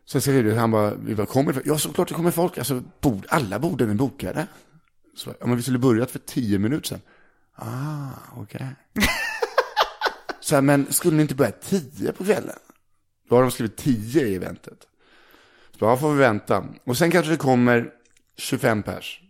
Så 0.05 0.21
säger 0.21 0.43
du, 0.43 0.53
han 0.53 0.71
bara, 0.71 0.95
vi 0.95 1.15
bara, 1.15 1.25
kommer 1.25 1.53
det? 1.53 1.61
Ja, 1.65 1.77
såklart 1.77 2.07
det 2.07 2.13
kommer 2.13 2.31
folk. 2.31 2.57
Alltså, 2.57 2.83
bord, 3.01 3.25
alla 3.29 3.59
borden 3.59 3.89
är 3.89 3.93
bokade. 3.93 4.47
Så, 5.15 5.33
ja, 5.39 5.47
men 5.47 5.55
vi 5.55 5.63
skulle 5.63 5.79
börjat 5.79 6.11
för 6.11 6.19
tio 6.19 6.59
minuter 6.59 6.87
sedan. 6.87 7.01
Ah, 7.55 8.09
okej. 8.35 8.67
så 10.39 10.55
här, 10.55 10.61
men 10.61 10.93
skulle 10.93 11.15
ni 11.15 11.21
inte 11.21 11.35
börja 11.35 11.51
tio 11.51 12.11
på 12.11 12.23
kvällen? 12.23 12.59
Då 13.29 13.35
har 13.35 13.41
de 13.41 13.51
skrivit 13.51 13.77
tio 13.77 14.27
i 14.27 14.35
eventet. 14.35 14.87
Så 15.71 15.77
bara, 15.79 15.97
får 15.97 16.13
vi 16.13 16.19
vänta. 16.19 16.65
Och 16.83 16.97
sen 16.97 17.11
kanske 17.11 17.31
det 17.31 17.37
kommer 17.37 17.89
25 18.37 18.83
pers. 18.83 19.21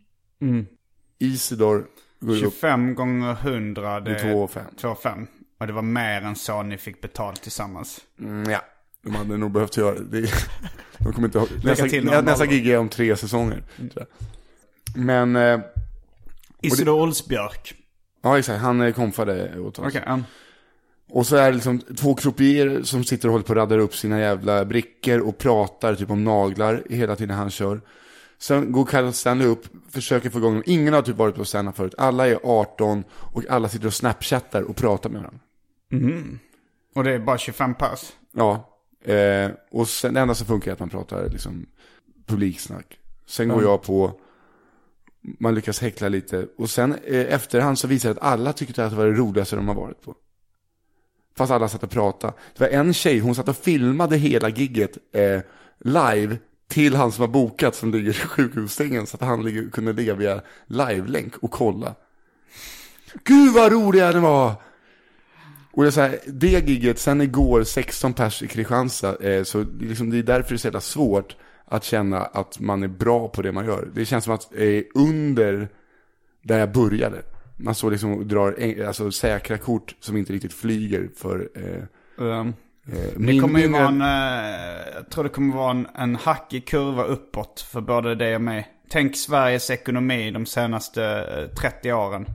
Isidor 1.19 1.87
går 2.19 2.33
upp 2.33 2.39
25 2.39 2.95
gånger 2.95 3.31
100 3.31 3.99
det 3.99 4.11
är 4.11 4.33
2 4.33 4.47
5. 4.47 4.65
2 4.77 4.95
5. 4.95 5.27
Och 5.57 5.67
det 5.67 5.73
var 5.73 5.81
mer 5.81 6.21
än 6.21 6.35
så 6.35 6.63
ni 6.63 6.77
fick 6.77 7.01
betalt 7.01 7.41
tillsammans. 7.41 7.99
Mm, 8.19 8.51
ja, 8.51 8.61
de 9.01 9.15
hade 9.15 9.37
nog 9.37 9.51
behövt 9.51 9.77
göra 9.77 9.99
det. 9.99 10.21
det. 10.21 10.31
De 10.97 11.13
kommer 11.13 11.27
inte 11.27 11.37
ihåg. 11.37 11.47
Nästa, 11.63 11.87
till 11.87 12.05
nästa 12.05 12.45
gig 12.45 12.67
är 12.67 12.77
om 12.77 12.89
tre 12.89 13.15
säsonger. 13.15 13.63
jag. 13.95 14.05
Men, 14.95 15.35
eh, 15.35 15.59
Isidor 16.61 17.01
Olsbjörk. 17.01 17.73
ja 18.21 18.39
exakt, 18.39 18.61
han 18.61 18.81
eh, 18.81 18.93
konfade 18.93 19.59
åt 19.59 19.79
oss. 19.79 19.85
Okej, 19.87 20.03
ja. 20.05 20.19
Och 21.09 21.27
så 21.27 21.35
är 21.35 21.49
det 21.49 21.55
liksom 21.55 21.79
två 21.79 22.15
croupier 22.15 22.83
som 22.83 23.03
sitter 23.03 23.27
och 23.27 23.31
håller 23.31 23.45
på 23.45 23.53
att 23.53 23.57
radda 23.57 23.75
upp 23.75 23.95
sina 23.95 24.19
jävla 24.19 24.65
brickor 24.65 25.19
och 25.19 25.37
pratar 25.37 25.95
typ 25.95 26.09
om 26.09 26.23
naglar 26.23 26.83
hela 26.89 27.15
tiden 27.15 27.37
han 27.37 27.49
kör. 27.49 27.81
Sen 28.39 28.71
går 28.71 28.85
Kyle 28.85 29.13
Stanley 29.13 29.47
upp, 29.47 29.65
försöker 29.89 30.29
få 30.29 30.37
igång 30.37 30.53
dem. 30.53 30.63
Ingen 30.65 30.93
har 30.93 31.01
typ 31.01 31.15
varit 31.15 31.35
på 31.35 31.45
stand 31.45 31.75
förut. 31.75 31.95
Alla 31.97 32.27
är 32.27 32.39
18 32.43 33.03
och 33.11 33.45
alla 33.49 33.69
sitter 33.69 33.87
och 33.87 33.93
snapchattar 33.93 34.61
och 34.61 34.75
pratar 34.75 35.09
med 35.09 35.21
varandra. 35.21 35.39
Och 36.95 37.03
det 37.03 37.13
är 37.13 37.19
bara 37.19 37.37
25 37.37 37.75
pers. 37.75 37.99
Ja, 38.31 38.79
eh, 39.03 39.51
och 39.71 39.87
sen, 39.87 40.13
det 40.13 40.19
enda 40.19 40.35
som 40.35 40.47
funkar 40.47 40.71
är 40.71 40.73
att 40.73 40.79
man 40.79 40.89
pratar 40.89 41.29
liksom 41.29 41.65
publiksnack. 42.25 42.99
Sen 43.25 43.47
går 43.47 43.63
jag 43.63 43.83
på, 43.83 44.19
man 45.39 45.55
lyckas 45.55 45.79
häckla 45.79 46.09
lite. 46.09 46.47
Och 46.57 46.69
sen 46.69 46.95
eh, 47.03 47.33
efterhand 47.33 47.79
så 47.79 47.87
visar 47.87 48.09
det 48.09 48.15
att 48.15 48.27
alla 48.27 48.53
tyckte 48.53 48.85
att 48.85 48.91
det 48.91 48.97
var 48.97 49.05
det 49.05 49.11
roligaste 49.11 49.55
de 49.55 49.67
har 49.67 49.75
varit 49.75 50.01
på. 50.01 50.15
Fast 51.37 51.51
alla 51.51 51.67
satt 51.67 51.83
och 51.83 51.89
pratade. 51.89 52.33
Det 52.57 52.59
var 52.63 52.67
en 52.67 52.93
tjej, 52.93 53.19
hon 53.19 53.35
satt 53.35 53.49
och 53.49 53.57
filmade 53.57 54.17
hela 54.17 54.49
gigget 54.49 54.97
eh, 55.11 55.41
live 55.79 56.37
till 56.67 56.95
han 56.95 57.11
som 57.11 57.21
har 57.21 57.27
bokat 57.27 57.75
som 57.75 57.91
ligger 57.91 58.09
i 58.09 58.13
sjukhussängen. 58.13 59.07
Så 59.07 59.17
att 59.17 59.21
han 59.21 59.43
ligger, 59.43 59.69
kunde 59.69 59.93
ligga 59.93 60.13
via 60.13 60.41
live-länk 60.67 61.37
och 61.37 61.51
kolla. 61.51 61.95
Gud 63.23 63.53
vad 63.53 63.71
roliga 63.71 64.11
det 64.11 64.19
var! 64.19 64.53
Och 65.71 65.83
det 65.83 65.89
är 65.89 65.91
så 65.91 66.01
här, 66.01 66.19
det 66.27 66.69
gigget, 66.69 66.99
sen 66.99 67.21
igår 67.21 67.63
16 67.63 68.13
pers 68.13 68.43
i 68.43 68.47
Kristianstad, 68.47 69.15
eh, 69.21 69.43
så 69.43 69.63
det 69.63 69.85
är 69.85 69.89
liksom, 69.89 70.09
det 70.09 70.17
är 70.17 70.23
därför 70.23 70.49
det 70.49 70.55
är 70.55 70.57
så 70.57 70.67
jävla 70.67 70.81
svårt 70.81 71.35
att 71.65 71.83
känna 71.83 72.19
att 72.19 72.59
man 72.59 72.83
är 72.83 72.87
bra 72.87 73.27
på 73.27 73.41
det 73.41 73.51
man 73.51 73.65
gör. 73.65 73.89
Det 73.93 74.05
känns 74.05 74.23
som 74.23 74.33
att 74.33 74.55
eh, 74.55 74.83
under 74.93 75.69
där 76.41 76.59
jag 76.59 76.71
började, 76.71 77.21
man 77.57 77.75
står 77.75 77.91
liksom 77.91 78.11
och 78.13 78.25
drar 78.25 78.55
alltså, 78.87 79.11
säkra 79.11 79.57
kort 79.57 79.95
som 79.99 80.17
inte 80.17 80.33
riktigt 80.33 80.53
flyger 80.53 81.09
för 81.17 81.49
eh, 81.55 81.83
Um, 82.19 82.53
eh, 82.91 82.95
det 83.17 83.39
kommer 83.39 83.59
ju 83.59 83.67
vara 83.67 83.87
en, 83.87 84.01
eh, 84.01 84.87
jag 84.95 85.09
tror 85.09 85.23
det 85.23 85.29
kommer 85.29 85.55
vara 85.55 85.71
en, 85.71 85.87
en 85.95 86.15
hackig 86.15 86.67
kurva 86.67 87.03
uppåt 87.03 87.67
för 87.71 87.81
både 87.81 88.15
dig 88.15 88.35
och 88.35 88.41
mig. 88.41 88.67
Tänk 88.89 89.17
Sveriges 89.17 89.69
ekonomi 89.69 90.31
de 90.31 90.45
senaste 90.45 91.03
eh, 91.05 91.55
30 91.59 91.91
åren. 91.93 92.25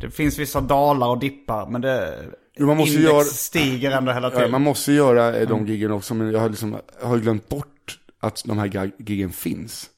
Det 0.00 0.10
finns 0.10 0.38
vissa 0.38 0.60
dalar 0.60 1.08
och 1.08 1.18
dippar 1.18 1.66
men 1.70 1.80
det, 1.80 2.14
Jo, 2.56 2.66
man 2.66 2.76
måste 2.76 2.94
index 2.94 3.12
göra- 3.12 3.24
stiger 3.24 3.90
ändå 3.90 4.12
hela 4.12 4.26
Ja, 4.30 4.36
tiden. 4.36 4.50
man 4.50 4.62
måste 4.62 4.92
göra 4.92 5.36
eh, 5.36 5.48
de 5.48 5.66
giggen 5.66 5.90
också, 5.92 6.14
men 6.14 6.32
jag 6.32 6.40
har, 6.40 6.48
liksom, 6.48 6.76
jag 7.00 7.08
har 7.08 7.18
glömt 7.18 7.48
bort 7.48 7.98
att 8.20 8.42
de 8.46 8.58
här 8.58 8.90
giggen 8.98 9.30
finns. 9.30 9.90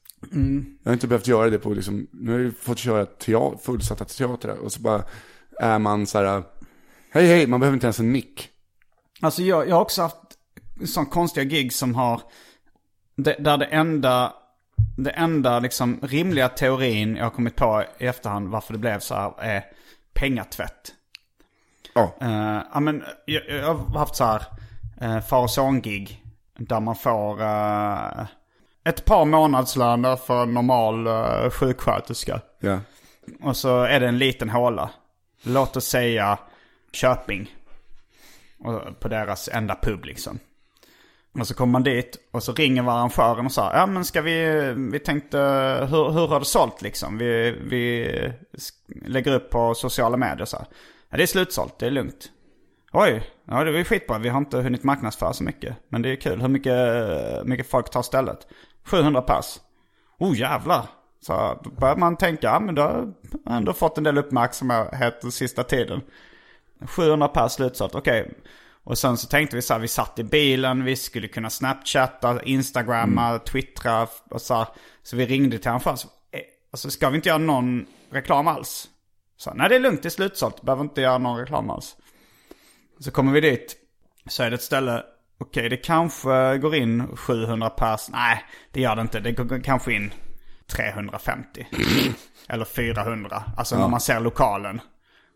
Jag 0.83 0.89
har 0.89 0.93
inte 0.93 1.07
behövt 1.07 1.27
göra 1.27 1.49
det 1.49 1.59
på, 1.59 1.69
liksom, 1.69 2.07
nu 2.11 2.31
har 2.31 2.39
jag 2.39 2.57
fått 2.57 2.77
köra 2.77 3.05
teater, 3.05 3.57
fullsatta 3.57 4.05
teatrar 4.05 4.55
och 4.55 4.71
så 4.71 4.81
bara 4.81 5.03
är 5.59 5.79
man 5.79 6.07
så 6.07 6.17
här, 6.17 6.43
hej 7.11 7.27
hej, 7.27 7.47
man 7.47 7.59
behöver 7.59 7.75
inte 7.75 7.85
ens 7.85 7.99
en 7.99 8.11
mick. 8.11 8.49
Alltså 9.21 9.41
jag, 9.41 9.69
jag 9.69 9.75
har 9.75 9.81
också 9.81 10.01
haft 10.01 10.17
sån 10.85 11.05
konstiga 11.05 11.43
gig 11.43 11.73
som 11.73 11.95
har, 11.95 12.21
där 13.15 13.57
det 13.57 13.65
enda, 13.65 14.33
det 14.97 15.11
enda 15.11 15.59
liksom 15.59 15.99
rimliga 16.01 16.49
teorin 16.49 17.15
jag 17.15 17.23
har 17.23 17.31
kommit 17.31 17.55
på 17.55 17.83
i 17.97 18.05
efterhand 18.05 18.49
varför 18.49 18.73
det 18.73 18.79
blev 18.79 18.99
så 18.99 19.15
här 19.15 19.33
är 19.39 19.65
pengatvätt. 20.13 20.93
Ja, 21.93 22.15
Uh, 22.21 22.61
ja 22.73 22.79
men 22.79 23.03
jag, 23.25 23.43
jag 23.49 23.73
har 23.73 23.99
haft 23.99 24.15
så 24.15 24.23
här 24.23 24.41
uh, 25.01 25.21
far 25.21 25.43
och 25.43 25.51
son-gig. 25.51 26.21
Där 26.57 26.79
man 26.79 26.95
får 26.95 27.41
eh, 27.41 28.25
ett 28.85 29.05
par 29.05 29.25
månadslöner 29.25 30.15
för 30.15 30.43
en 30.43 30.53
normal 30.53 31.07
uh, 31.07 31.49
sjuksköterska. 31.49 32.41
ja. 32.59 32.79
Och 33.41 33.57
så 33.57 33.81
är 33.81 33.99
det 33.99 34.07
en 34.07 34.17
liten 34.17 34.49
håla. 34.49 34.89
Låt 35.43 35.77
oss 35.77 35.85
säga 35.85 36.37
Köping. 36.91 37.55
Och 38.59 38.99
på 38.99 39.07
deras 39.07 39.49
enda 39.53 39.75
pub 39.81 40.05
liksom. 40.05 40.39
Och 41.39 41.47
så 41.47 41.53
kommer 41.53 41.71
man 41.71 41.83
dit 41.83 42.17
och 42.31 42.43
så 42.43 42.53
ringer 42.53 42.83
arrangören 42.83 43.45
och 43.45 43.51
sa 43.51 43.71
Ja 43.73 43.85
men 43.85 44.05
ska 44.05 44.21
vi, 44.21 44.73
vi 44.91 44.99
tänkte, 44.99 45.37
hur, 45.89 46.11
hur 46.11 46.27
har 46.27 46.39
det 46.39 46.45
sålt 46.45 46.81
liksom? 46.81 47.17
Vi, 47.17 47.51
vi 47.51 48.11
lägger 49.05 49.33
upp 49.33 49.49
på 49.49 49.73
sociala 49.75 50.17
medier 50.17 50.45
så 50.45 50.57
här. 50.57 50.65
Ja 51.09 51.17
det 51.17 51.23
är 51.23 51.27
slutsålt, 51.27 51.79
det 51.79 51.85
är 51.85 51.91
lugnt. 51.91 52.31
Oj, 52.91 53.23
ja 53.45 53.63
det 53.63 53.71
var 53.71 53.77
ju 53.77 53.83
skitbra. 53.83 54.17
Vi 54.17 54.29
har 54.29 54.37
inte 54.37 54.57
hunnit 54.57 54.83
marknadsföra 54.83 55.33
så 55.33 55.43
mycket. 55.43 55.75
Men 55.89 56.01
det 56.01 56.09
är 56.09 56.15
kul. 56.15 56.41
Hur 56.41 56.47
mycket, 56.47 57.45
mycket 57.45 57.69
folk 57.69 57.89
tar 57.89 58.01
stället? 58.01 58.47
700 58.85 59.21
pass. 59.21 59.61
Oh 60.19 60.37
jävlar. 60.37 60.85
Så 61.21 61.59
då 61.63 61.69
börjar 61.69 61.95
man 61.95 62.17
tänka, 62.17 62.47
ja 62.47 62.59
men 62.59 62.75
då 62.75 62.81
har 62.81 63.13
jag 63.45 63.55
ändå 63.57 63.73
fått 63.73 63.97
en 63.97 64.03
del 64.03 64.17
uppmärksamhet 64.17 65.21
den 65.21 65.31
sista 65.31 65.63
tiden. 65.63 66.01
700 66.87 67.27
pass 67.27 67.53
slutsålt, 67.53 67.95
okej. 67.95 68.33
Och 68.83 68.97
sen 68.97 69.17
så 69.17 69.27
tänkte 69.27 69.55
vi 69.55 69.61
så 69.61 69.73
här, 69.73 69.79
vi 69.79 69.87
satt 69.87 70.19
i 70.19 70.23
bilen, 70.23 70.83
vi 70.83 70.95
skulle 70.95 71.27
kunna 71.27 71.49
snapchatta, 71.49 72.43
instagramma, 72.43 73.39
twittra 73.39 74.07
och 74.29 74.41
så 74.41 74.53
här. 74.53 74.67
Så 75.03 75.15
vi 75.15 75.25
ringde 75.25 75.57
till 75.57 75.71
honom. 75.71 75.97
Eh, 76.31 76.39
Alltså 76.71 76.89
ska 76.89 77.09
vi 77.09 77.15
inte 77.15 77.29
göra 77.29 77.37
någon 77.37 77.85
reklam 78.11 78.47
alls? 78.47 78.89
Så 79.37 79.53
nej 79.53 79.69
det 79.69 79.75
är 79.75 79.79
lugnt, 79.79 80.01
det 80.03 80.07
är 80.07 80.09
slutsålt, 80.09 80.61
behöver 80.61 80.83
inte 80.83 81.01
göra 81.01 81.17
någon 81.17 81.39
reklam 81.39 81.69
alls. 81.69 81.95
Så 82.99 83.11
kommer 83.11 83.31
vi 83.31 83.41
dit, 83.41 83.75
så 84.27 84.43
är 84.43 84.49
det 84.49 84.55
ett 84.55 84.61
ställe, 84.61 85.03
okej 85.37 85.69
det 85.69 85.77
kanske 85.77 86.57
går 86.57 86.75
in 86.75 87.17
700 87.17 87.69
pers. 87.69 88.09
Nej, 88.09 88.43
det 88.71 88.81
gör 88.81 88.95
det 88.95 89.01
inte. 89.01 89.19
Det 89.19 89.31
går 89.31 89.63
kanske 89.63 89.93
in 89.93 90.13
350. 90.67 91.67
Eller 92.49 92.65
400. 92.65 93.43
Alltså 93.57 93.79
när 93.79 93.87
man 93.87 93.99
ser 93.99 94.19
lokalen. 94.19 94.81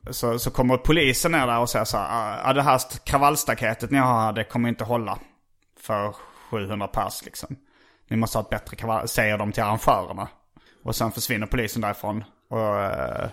Så, 0.09 0.39
så 0.39 0.51
kommer 0.51 0.77
polisen 0.77 1.31
ner 1.31 1.47
där 1.47 1.59
och 1.59 1.69
säger 1.69 1.85
så 1.85 1.97
här, 1.97 2.41
ja 2.45 2.53
det 2.53 2.61
här 2.61 2.81
kravallstaketet 3.03 3.91
ni 3.91 3.97
har 3.97 4.21
här, 4.21 4.33
det 4.33 4.43
kommer 4.43 4.69
inte 4.69 4.83
hålla. 4.83 5.19
För 5.79 6.15
700 6.49 6.87
pers 6.87 7.25
liksom. 7.25 7.55
Ni 8.09 8.17
måste 8.17 8.37
ha 8.37 8.43
ett 8.43 8.49
bättre 8.49 8.75
kravall, 8.75 9.07
säger 9.07 9.37
de 9.37 9.51
till 9.51 9.63
arrangörerna. 9.63 10.27
Och 10.83 10.95
sen 10.95 11.11
försvinner 11.11 11.47
polisen 11.47 11.81
därifrån. 11.81 12.23
Och 12.49 12.79
eh, 12.79 13.29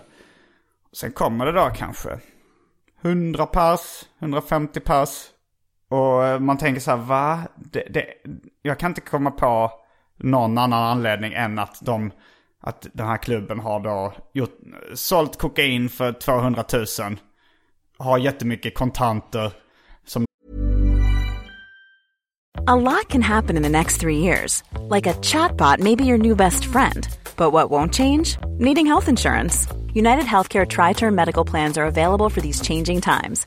sen 0.93 1.13
kommer 1.13 1.47
det 1.47 1.53
då 1.53 1.71
kanske 1.77 2.21
100 3.03 3.47
pers, 3.47 3.81
150 4.19 4.81
pers. 4.81 5.31
Och 5.89 6.25
eh, 6.25 6.41
man 6.41 6.59
tänker 6.59 6.81
så 6.81 6.91
här, 6.91 6.99
va? 6.99 7.41
Det, 7.57 7.87
det, 7.91 8.07
jag 8.63 8.79
kan 8.79 8.91
inte 8.91 9.01
komma 9.01 9.31
på 9.31 9.73
någon 10.17 10.59
annan 10.59 10.83
anledning 10.83 11.33
än 11.33 11.59
att 11.59 11.79
de, 11.81 12.13
att 12.61 12.87
den 12.93 13.07
här 13.07 13.17
klubben 13.17 13.59
har 13.59 13.81
då 13.81 14.13
gjort, 14.33 14.59
sålt 14.95 15.39
kokain 15.39 15.89
för 15.89 16.13
200 16.13 16.65
000. 16.73 16.87
Har 17.99 18.19
jättemycket 18.19 18.75
kontanter. 18.75 19.53
Som 20.05 20.25
A 22.67 22.77
lot 22.77 23.09
can 23.09 23.23
happen 23.23 23.57
in 23.57 23.63
the 23.63 23.69
next 23.69 24.01
three 24.01 24.19
years. 24.19 24.65
Like 24.91 25.07
a 25.07 25.15
chatbot 25.15 25.79
maybe 25.79 26.05
your 26.05 26.19
new 26.19 26.37
best 26.37 26.65
friend. 26.65 27.09
But 27.37 27.53
what 27.53 27.71
won't 27.71 27.95
change? 27.95 28.39
Needing 28.59 28.87
health 28.87 29.09
insurance. 29.09 29.69
United 29.95 30.25
Healthcare 30.25 30.67
Tri 30.67 30.93
Term 30.93 31.15
Medical 31.15 31.45
Plans 31.45 31.79
are 31.79 31.87
available 31.87 32.31
for 32.31 32.41
these 32.41 32.61
changing 32.61 33.01
times. 33.01 33.47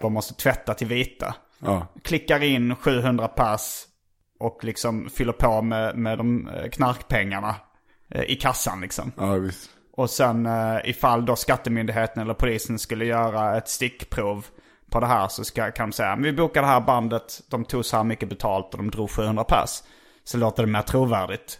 De 0.00 0.12
måste 0.12 0.34
tvätta 0.34 0.74
till 0.74 0.86
vita. 0.86 1.34
Ja. 1.58 1.86
Klickar 2.02 2.42
in 2.42 2.76
700 2.76 3.28
pass 3.28 3.86
och 4.38 4.64
liksom 4.64 5.10
fyller 5.10 5.32
på 5.32 5.62
med, 5.62 5.96
med 5.96 6.18
de 6.18 6.48
eh, 6.48 6.68
knarkpengarna 6.70 7.54
eh, 8.10 8.22
i 8.22 8.36
kassan 8.36 8.80
liksom. 8.80 9.12
Ja, 9.16 9.32
visst. 9.32 9.70
Och 9.92 10.10
sen 10.10 10.46
eh, 10.46 10.78
ifall 10.84 11.26
då 11.26 11.36
skattemyndigheten 11.36 12.22
eller 12.22 12.34
polisen 12.34 12.78
skulle 12.78 13.04
göra 13.04 13.56
ett 13.56 13.68
stickprov 13.68 14.46
på 14.90 15.00
det 15.00 15.06
här 15.06 15.28
så 15.28 15.44
ska, 15.44 15.70
kan 15.70 15.90
de 15.90 15.92
säga 15.92 16.16
vi 16.16 16.32
bokar 16.32 16.62
det 16.62 16.68
här 16.68 16.80
bandet, 16.80 17.40
de 17.48 17.64
tog 17.64 17.84
så 17.84 17.96
här 17.96 18.04
mycket 18.04 18.28
betalt 18.28 18.74
och 18.74 18.78
de 18.78 18.90
drog 18.90 19.10
700 19.10 19.44
pass. 19.44 19.84
Så 20.24 20.38
låter 20.38 20.62
det 20.62 20.72
mer 20.72 20.82
trovärdigt. 20.82 21.58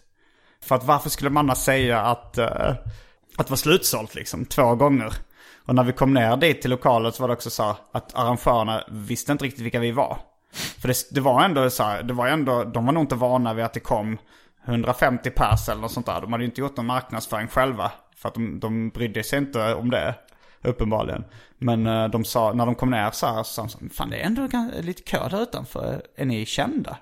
För 0.62 0.74
att 0.74 0.84
varför 0.84 1.10
skulle 1.10 1.30
man 1.30 1.44
annars 1.46 1.58
säga 1.58 2.00
att, 2.00 2.38
att 2.38 3.46
det 3.46 3.50
var 3.50 3.56
slutsålt 3.56 4.14
liksom 4.14 4.44
två 4.44 4.74
gånger? 4.74 5.12
Och 5.68 5.74
när 5.74 5.84
vi 5.84 5.92
kom 5.92 6.14
ner 6.14 6.36
dit 6.36 6.62
till 6.62 6.70
lokalen 6.70 7.12
så 7.12 7.22
var 7.22 7.28
det 7.28 7.34
också 7.34 7.50
så 7.50 7.76
att 7.92 8.14
arrangörerna 8.14 8.84
visste 8.90 9.32
inte 9.32 9.44
riktigt 9.44 9.64
vilka 9.64 9.80
vi 9.80 9.90
var. 9.90 10.18
För 10.52 10.88
det, 10.88 10.94
det 11.10 11.20
var 11.20 11.44
ändå 11.44 11.70
så 11.70 11.82
här, 11.82 12.02
det 12.02 12.12
var 12.12 12.26
ändå, 12.26 12.64
de 12.64 12.86
var 12.86 12.92
nog 12.92 13.02
inte 13.02 13.14
vana 13.14 13.54
vid 13.54 13.64
att 13.64 13.72
det 13.72 13.80
kom 13.80 14.18
150 14.64 15.30
pers 15.30 15.68
eller 15.68 15.80
något 15.80 15.92
sånt 15.92 16.06
där. 16.06 16.20
De 16.20 16.32
hade 16.32 16.44
ju 16.44 16.48
inte 16.48 16.60
gjort 16.60 16.76
någon 16.76 16.86
marknadsföring 16.86 17.48
själva. 17.48 17.92
För 18.16 18.28
att 18.28 18.34
de, 18.34 18.60
de 18.60 18.88
brydde 18.88 19.22
sig 19.22 19.38
inte 19.38 19.74
om 19.74 19.90
det. 19.90 20.14
Uppenbarligen. 20.62 21.24
Men 21.58 21.86
eh, 21.86 22.08
de 22.08 22.24
sa, 22.24 22.52
när 22.52 22.66
de 22.66 22.74
kom 22.74 22.90
ner 22.90 23.10
så 23.10 23.26
här, 23.26 23.42
så 23.42 23.52
sa 23.52 23.62
de 23.62 23.68
så, 23.68 23.78
fan 23.94 24.10
det 24.10 24.16
är 24.16 24.26
ändå 24.26 24.48
lite 24.80 25.02
kö 25.02 25.28
där 25.28 25.42
utanför. 25.42 26.02
Är 26.16 26.24
ni 26.24 26.46
kända? 26.46 26.96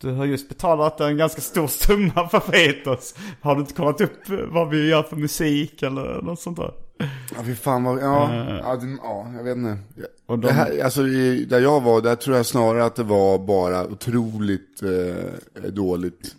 Du 0.00 0.12
har 0.12 0.24
just 0.24 0.48
betalat 0.48 1.00
en 1.00 1.16
ganska 1.16 1.40
stor 1.40 1.66
summa 1.66 2.28
för 2.28 2.40
Fetos. 2.40 2.98
oss. 2.98 3.14
Har 3.40 3.54
du 3.54 3.60
inte 3.60 3.74
kollat 3.74 4.00
upp 4.00 4.28
vad 4.48 4.68
vi 4.68 4.88
gör 4.88 5.02
för 5.02 5.16
musik 5.16 5.82
eller 5.82 6.22
något 6.22 6.40
sånt 6.40 6.56
där? 6.56 6.87
Ja, 7.36 7.42
fy 7.44 7.54
fan 7.54 7.84
vad, 7.84 7.98
ja, 8.02 8.34
ja, 8.62 8.76
det, 8.76 8.96
ja 9.02 9.32
jag 9.36 9.44
vet 9.44 9.56
inte. 9.56 9.78
Och 10.26 10.38
de- 10.38 10.46
det 10.46 10.52
här, 10.52 10.84
alltså, 10.84 11.06
i, 11.06 11.44
där 11.44 11.60
jag 11.60 11.80
var, 11.80 12.00
där 12.00 12.16
tror 12.16 12.36
jag 12.36 12.46
snarare 12.46 12.84
att 12.84 12.94
det 12.96 13.02
var 13.02 13.38
bara 13.38 13.86
otroligt 13.86 14.82
eh, 14.82 15.62
dåligt. 15.62 16.34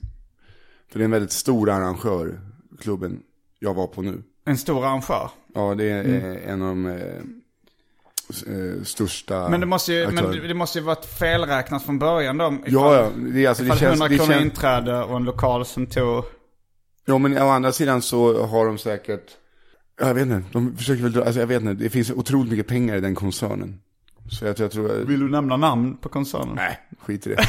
För 0.91 0.99
det 0.99 1.03
är 1.03 1.05
en 1.05 1.11
väldigt 1.11 1.31
stor 1.31 1.69
arrangör, 1.69 2.39
klubben 2.81 3.19
jag 3.59 3.73
var 3.73 3.87
på 3.87 4.01
nu. 4.01 4.23
En 4.45 4.57
stor 4.57 4.85
arrangör. 4.85 5.29
Ja, 5.55 5.75
det 5.75 5.89
är 5.89 6.03
Mm. 6.03 6.31
eh, 6.31 6.49
en 6.49 6.61
av 6.61 6.67
de 6.67 6.85
eh, 6.85 6.93
eh, 8.47 8.83
största 8.83 9.49
Men 9.49 9.59
det 9.59 9.65
måste 9.65 9.93
ju, 9.93 10.07
men 10.11 10.31
det 10.47 10.53
måste 10.53 10.79
ju 10.79 10.85
varit 10.85 11.05
felräknat 11.05 11.83
från 11.83 11.99
början 11.99 12.37
då. 12.37 12.45
Ifall, 12.65 12.73
Ja, 12.73 12.95
ja, 12.95 13.09
det, 13.33 13.47
alltså, 13.47 13.63
det 13.63 13.67
ifall 13.67 13.79
känns... 13.79 13.91
100 14.01 14.07
Det 14.07 14.15
kronor 14.17 14.31
känns 14.31 14.43
inträde 14.45 15.03
och 15.03 15.15
en 15.17 15.23
lokal 15.23 15.65
som 15.65 15.85
tog... 15.87 16.23
ja, 17.05 17.17
men 17.17 17.37
å 17.37 17.49
andra 17.49 17.71
sidan 17.71 18.01
så 18.01 18.45
har 18.45 18.65
de 18.65 18.77
säkert, 18.77 19.31
jag 19.99 20.13
vet 20.13 20.23
inte, 20.23 20.43
de 20.51 20.77
försöker 20.77 21.03
väl 21.03 21.11
dra, 21.11 21.23
alltså 21.23 21.39
jag 21.39 21.47
vet 21.47 21.61
inte, 21.61 21.83
det 21.83 21.89
finns 21.89 22.11
otroligt 22.11 22.51
mycket 22.51 22.67
pengar 22.67 22.95
i 22.95 23.01
den 23.01 23.15
koncernen. 23.15 23.79
Så 24.29 24.45
jag, 24.45 24.59
jag 24.59 24.71
tror, 24.71 24.89
Vill 24.89 25.19
du 25.19 25.29
nämna 25.29 25.57
namn 25.57 25.97
på 25.97 26.09
koncernen? 26.09 26.55
nej, 26.55 26.79
skit 26.99 27.27
i 27.27 27.29
det. 27.29 27.43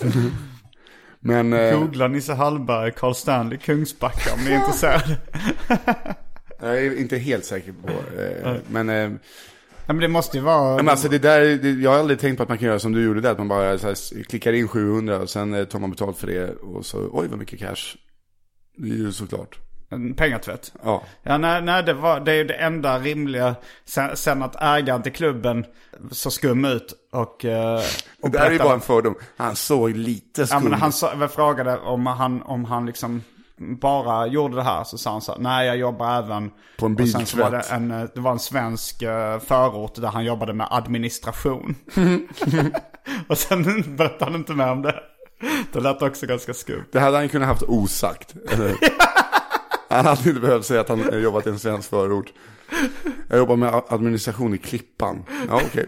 men... 1.20 1.52
Eh, 1.52 1.78
Googla 1.78 2.08
Nisse 2.08 2.34
Hallberg, 2.34 2.92
Carl 2.92 3.14
Stanley, 3.14 3.58
Kungsbacka 3.58 4.34
om 4.34 4.44
ni 4.44 4.50
är 4.50 4.58
intresserade. 4.58 5.16
Jag 6.60 6.78
är 6.78 7.00
inte 7.00 7.16
helt 7.16 7.44
säker 7.44 7.72
på. 7.72 7.88
Eh, 7.88 8.56
men, 8.68 8.88
eh, 8.88 9.08
Nej 9.88 9.94
men 9.94 9.98
det 9.98 10.08
måste 10.08 10.36
ju 10.36 10.42
vara... 10.42 10.76
men 10.76 10.88
alltså 10.88 11.08
det 11.08 11.18
där, 11.18 11.40
det, 11.40 11.70
jag 11.70 11.90
har 11.90 11.98
aldrig 11.98 12.18
tänkt 12.18 12.36
på 12.36 12.42
att 12.42 12.48
man 12.48 12.58
kan 12.58 12.68
göra 12.68 12.78
som 12.78 12.92
du 12.92 13.04
gjorde 13.04 13.20
där. 13.20 13.30
Att 13.32 13.38
man 13.38 13.48
bara 13.48 13.78
så 13.78 13.86
här, 13.86 14.22
klickar 14.22 14.52
in 14.52 14.68
700 14.68 15.18
och 15.18 15.30
sen 15.30 15.66
tar 15.66 15.78
man 15.78 15.90
betalt 15.90 16.18
för 16.18 16.26
det. 16.26 16.50
Och 16.50 16.86
så, 16.86 17.08
oj 17.12 17.28
vad 17.28 17.38
mycket 17.38 17.58
cash. 17.58 17.96
Det 18.76 18.88
är 18.88 18.94
ju 18.94 19.12
såklart. 19.12 19.65
En 19.88 20.14
pengatvätt. 20.14 20.72
Ja. 20.84 21.02
Ja, 21.22 21.38
nej, 21.38 21.62
nej 21.62 21.82
det, 21.82 21.92
var, 21.94 22.20
det 22.20 22.32
är 22.32 22.36
ju 22.36 22.44
det 22.44 22.54
enda 22.54 22.98
rimliga. 22.98 23.54
Sen, 23.84 24.16
sen 24.16 24.42
att 24.42 24.62
ägaren 24.62 25.02
till 25.02 25.12
klubben 25.12 25.64
så 26.10 26.30
skum 26.30 26.64
ut 26.64 26.94
och... 27.12 27.44
eh, 27.44 27.80
Och 28.22 28.30
det 28.30 28.38
här 28.38 28.46
är 28.46 28.50
ju 28.50 28.58
bara 28.58 28.74
en 28.74 28.80
fördom. 28.80 29.14
Han 29.36 29.56
såg 29.56 29.90
lite 29.90 30.40
Ja 30.40 30.46
skum 30.46 30.62
men 30.62 30.72
han 30.80 30.88
ut. 30.88 30.94
sa, 30.94 31.12
jag 31.20 31.32
frågade 31.32 31.78
om 31.78 32.06
han, 32.06 32.42
om 32.42 32.64
han 32.64 32.86
liksom 32.86 33.22
bara 33.80 34.26
gjorde 34.26 34.56
det 34.56 34.62
här. 34.62 34.84
Så 34.84 34.98
sa 34.98 35.10
han 35.10 35.20
så 35.20 35.32
här, 35.32 35.38
nej 35.40 35.66
jag 35.66 35.76
jobbar 35.76 36.18
även 36.18 36.50
På 36.78 36.86
en 36.86 37.00
Och 37.00 37.08
sen 37.08 37.26
så 37.26 37.36
var 37.38 37.44
det, 37.50 37.56
biltvätt. 37.56 37.72
en, 37.76 37.90
eh, 37.90 38.08
det 38.14 38.20
var 38.20 38.30
en 38.32 38.38
svensk 38.38 39.02
eh, 39.02 39.38
förort 39.38 39.94
där 39.94 40.08
han 40.08 40.24
jobbade 40.24 40.52
med 40.52 40.66
administration. 40.70 41.74
och 43.28 43.38
sen 43.38 43.62
berättade 43.96 44.24
han 44.24 44.34
inte 44.34 44.52
mer 44.52 44.70
om 44.72 44.82
det. 44.82 45.00
Det 45.72 45.80
lät 45.80 46.02
också 46.02 46.26
ganska 46.26 46.54
skumt. 46.54 46.84
Det 46.92 47.00
hade 47.00 47.16
han 47.16 47.28
kunnat 47.28 47.48
haft 47.48 47.62
osagt. 47.62 48.34
han 49.88 50.06
hade 50.06 50.28
inte 50.28 50.40
behövt 50.40 50.66
säga 50.66 50.80
att 50.80 50.88
han 50.88 51.22
jobbat 51.22 51.46
i 51.46 51.50
en 51.50 51.58
svensk 51.58 51.90
förort. 51.90 52.32
Jag 53.28 53.38
jobbar 53.38 53.56
med 53.56 53.82
administration 53.88 54.54
i 54.54 54.58
Klippan. 54.58 55.24
Ja 55.48 55.60
okej, 55.66 55.86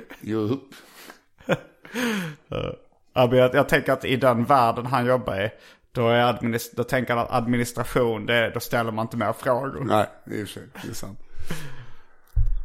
men 3.15 3.39
jag, 3.39 3.55
jag 3.55 3.69
tänker 3.69 3.93
att 3.93 4.05
i 4.05 4.17
den 4.17 4.45
världen 4.45 4.87
han 4.87 5.07
jobbar 5.07 5.41
i. 5.41 5.51
Då, 5.93 6.09
är 6.09 6.33
administ- 6.33 6.73
då 6.77 6.85
tänker 6.85 7.15
han 7.15 7.25
att 7.25 7.33
administration, 7.33 8.27
det, 8.27 8.51
då 8.55 8.61
ställer 8.61 8.93
man 8.93 9.05
inte 9.05 9.17
mer 9.17 9.33
frågor. 9.33 9.85
Nej, 9.85 10.07
det 10.25 10.35
är 10.35 10.39
i 10.39 10.45
och 10.45 10.49
för 10.49 10.55
sig, 10.55 10.69
det 10.83 10.91
är 10.91 10.95
sant. 10.95 11.19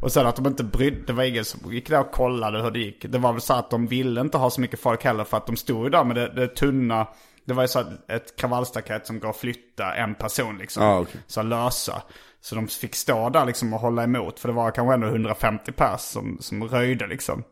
Och 0.02 0.12
sen 0.12 0.28
att 0.28 0.36
de 0.36 0.48
inte 0.48 0.64
brydde, 0.64 1.04
det 1.08 1.14
var 1.14 1.24
ingen 1.24 1.46
som 1.46 1.74
gick 1.74 1.90
där 1.90 2.00
och 2.00 2.12
kollade 2.12 2.62
hur 2.62 2.72
det 2.72 2.80
gick. 2.80 3.06
Det 3.10 3.18
var 3.18 3.32
väl 3.34 3.42
så 3.42 3.54
att 3.54 3.70
de 3.70 3.88
ville 3.88 4.22
inte 4.22 4.38
ha 4.38 4.50
så 4.50 4.62
mycket 4.62 4.80
folk 4.80 5.04
heller 5.04 5.24
för 5.24 5.38
att 5.38 5.48
de 5.48 5.56
stod 5.56 5.84
ju 5.84 5.90
där 5.90 6.04
med 6.04 6.16
det, 6.16 6.28
det 6.28 6.48
tunna. 6.48 7.08
Det 7.46 7.54
var 7.54 7.64
ju 7.64 7.68
så 7.68 7.80
att 7.80 8.10
ett 8.12 8.36
kravallstaket 8.36 9.08
som 9.08 9.20
går 9.20 9.30
att 9.30 9.38
flytta 9.38 9.96
en 9.96 10.16
person 10.16 10.58
liksom. 10.58 10.84
Ja, 10.84 11.00
okej. 11.00 11.22
Så 11.28 11.42
lösa. 11.44 12.02
Så 12.42 12.56
de 12.56 12.68
fick 12.68 12.96
stå 12.96 13.30
där 13.30 13.46
liksom 13.46 13.74
och 13.74 13.80
hålla 13.80 14.04
emot. 14.04 14.40
För 14.40 14.48
det 14.48 14.54
var 14.54 14.72
kanske 14.72 14.94
ändå 14.94 15.08
150 15.08 15.72
pers 15.72 16.02
som, 16.02 16.38
som 16.42 16.64
röjde 16.64 17.08
liksom. 17.08 17.44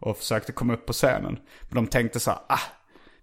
Och 0.00 0.16
försökte 0.16 0.52
komma 0.52 0.74
upp 0.74 0.86
på 0.86 0.92
scenen. 0.92 1.38
Men 1.68 1.74
de 1.74 1.86
tänkte 1.86 2.20
så 2.20 2.30
här, 2.30 2.40
ah, 2.48 2.60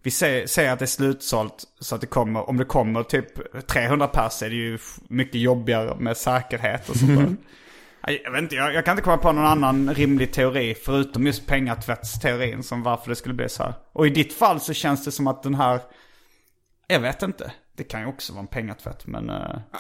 vi 0.04 0.12
säger, 0.12 0.48
säger 0.48 0.72
att 0.74 0.80
det 0.80 0.86
är 0.86 0.88
slutsålt 0.88 1.64
så 1.80 1.96
att 1.96 2.02
det 2.02 2.08
kommer, 2.08 2.50
om 2.50 2.58
det 2.58 2.66
kommer 2.66 3.04
typ 3.04 3.28
300 3.68 4.08
pers 4.08 4.44
är 4.44 4.50
det 4.50 4.56
ju 4.56 4.78
mycket 5.10 5.42
jobbigare 5.42 5.96
med 6.00 6.18
säkerhet 6.18 6.90
och 6.90 6.96
sånt 6.96 7.20
där. 7.20 7.36
Nej, 8.08 8.22
Jag 8.24 8.32
vet 8.32 8.42
inte, 8.42 8.56
jag, 8.56 8.74
jag 8.74 8.86
kan 8.86 8.92
inte 8.92 9.04
komma 9.04 9.18
på 9.18 9.32
någon 9.32 9.46
annan 9.46 9.94
rimlig 9.94 10.34
teori 10.34 10.76
förutom 10.76 11.26
just 11.26 11.48
pengatvättsteorin 11.48 12.64
som 12.64 12.84
varför 12.84 13.10
det 13.10 13.16
skulle 13.16 13.36
bli 13.36 13.50
så 13.50 13.64
här. 13.64 13.74
Och 13.94 14.08
i 14.08 14.10
ditt 14.10 14.34
fall 14.34 14.60
så 14.60 14.74
känns 14.74 15.06
det 15.06 15.12
som 15.12 15.28
att 15.28 15.44
den 15.44 15.56
här, 15.56 15.80
jag 16.88 17.00
vet 17.00 17.22
inte, 17.24 17.52
det 17.78 17.84
kan 17.84 18.02
ju 18.02 18.08
också 18.08 18.34
vara 18.34 18.42
en 18.42 18.48
pengatvätt 18.48 19.08
men... 19.08 19.30
eh, 19.30 19.36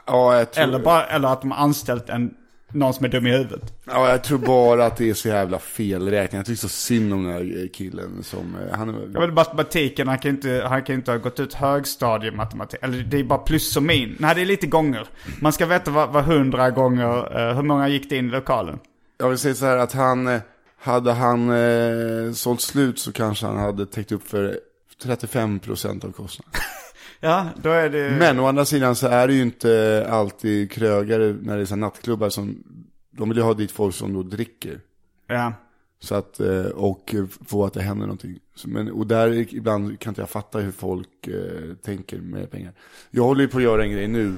Ja, 0.05 0.45
tror... 0.45 0.63
eller, 0.63 0.79
bara, 0.79 1.05
eller 1.05 1.27
att 1.27 1.41
de 1.41 1.51
har 1.51 1.57
anställt 1.63 2.09
en 2.09 2.33
någon 2.71 2.93
som 2.93 3.05
är 3.05 3.09
dum 3.09 3.27
i 3.27 3.31
huvudet. 3.31 3.73
Ja, 3.85 4.09
jag 4.09 4.23
tror 4.23 4.37
bara 4.37 4.85
att 4.85 4.97
det 4.97 5.09
är 5.09 5.13
så 5.13 5.27
jävla 5.27 5.59
felräkning. 5.59 6.37
Jag 6.37 6.45
tycker 6.45 6.57
så 6.59 6.69
synd 6.69 7.13
om 7.13 7.23
den 7.23 7.33
här 7.33 7.67
killen 7.73 8.23
som, 8.23 8.55
eh, 8.55 8.77
han 8.77 8.89
är... 8.89 9.09
Ja 9.13 9.19
men 9.19 9.33
matematiken, 9.33 10.07
han 10.07 10.19
kan 10.19 10.31
inte, 10.31 10.65
han 10.69 10.83
kan 10.83 10.95
inte 10.95 11.11
ha 11.11 11.17
gått 11.17 11.39
ut 11.39 11.53
högstadiematematik. 11.53 12.79
Eller 12.83 13.03
det 13.03 13.19
är 13.19 13.23
bara 13.23 13.39
plus 13.39 13.77
och 13.77 13.83
min. 13.83 14.15
Nej 14.19 14.35
det 14.35 14.41
är 14.41 14.45
lite 14.45 14.67
gånger. 14.67 15.07
Man 15.41 15.53
ska 15.53 15.65
veta 15.65 15.91
vad, 15.91 16.09
vad 16.09 16.23
hundra 16.23 16.69
gånger, 16.71 17.39
eh, 17.49 17.55
hur 17.55 17.63
många 17.63 17.87
gick 17.87 18.09
det 18.09 18.17
in 18.17 18.27
i 18.27 18.31
lokalen? 18.31 18.79
Jag 19.17 19.29
vill 19.29 19.37
säga 19.37 19.55
så 19.55 19.65
här 19.65 19.77
att 19.77 19.93
han, 19.93 20.39
hade 20.79 21.11
han 21.11 21.49
eh, 21.49 22.31
sålt 22.33 22.61
slut 22.61 22.99
så 22.99 23.11
kanske 23.11 23.45
han 23.45 23.57
hade 23.57 23.85
täckt 23.85 24.11
upp 24.11 24.27
för 24.27 24.59
35% 25.03 26.05
av 26.05 26.11
kostnaden. 26.11 26.51
Ja, 27.19 27.49
då 27.61 27.69
är 27.69 27.89
det... 27.89 28.11
Men 28.19 28.39
å 28.39 28.45
andra 28.45 28.65
sidan 28.65 28.95
så 28.95 29.07
är 29.07 29.27
det 29.27 29.33
ju 29.33 29.41
inte 29.41 30.05
alltid 30.09 30.71
krögare 30.71 31.35
när 31.41 31.55
det 31.55 31.61
är 31.61 31.65
så 31.65 31.75
nattklubbar 31.75 32.29
som, 32.29 32.63
de 33.11 33.29
vill 33.29 33.37
ju 33.37 33.43
ha 33.43 33.53
dit 33.53 33.71
folk 33.71 33.95
som 33.95 34.13
då 34.13 34.23
dricker. 34.23 34.79
Ja. 35.27 35.53
Så 35.99 36.15
att, 36.15 36.39
eh, 36.39 36.65
och 36.65 37.15
få 37.45 37.65
att 37.65 37.73
det 37.73 37.81
händer 37.81 38.05
någonting. 38.05 38.39
Men, 38.65 38.91
och 38.91 39.07
där 39.07 39.53
ibland 39.55 39.99
kan 39.99 40.11
inte 40.11 40.21
jag 40.21 40.29
fatta 40.29 40.59
hur 40.59 40.71
folk 40.71 41.27
eh, 41.27 41.73
tänker 41.83 42.19
med 42.19 42.51
pengar. 42.51 42.73
Jag 43.11 43.23
håller 43.23 43.41
ju 43.41 43.47
på 43.47 43.57
att 43.57 43.63
göra 43.63 43.83
en 43.83 43.91
grej 43.91 44.07
nu. 44.07 44.33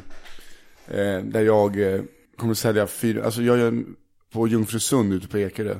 Eh, 0.87 1.23
där 1.23 1.41
jag 1.41 1.93
eh, 1.93 2.01
kommer 2.37 2.53
sälja 2.53 2.87
fyra, 2.87 3.25
alltså 3.25 3.41
jag 3.41 3.57
gör 3.57 3.83
på 4.31 4.47
Jungfrusund 4.47 5.13
ute 5.13 5.27
på 5.27 5.37
Ekerö. 5.39 5.75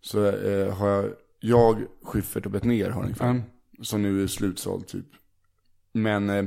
Så 0.00 0.26
eh, 0.26 0.74
har 0.74 0.88
jag, 0.88 1.10
jag, 1.40 1.82
Schyffert 2.02 2.46
och 2.46 2.52
Bettner 2.52 2.90
har 2.90 3.04
en 3.04 3.14
kväll. 3.14 3.42
Som 3.82 4.02
nu 4.02 4.22
är 4.22 4.26
slutsåld 4.26 4.86
typ. 4.86 5.06
Men 5.92 6.30
eh, 6.30 6.44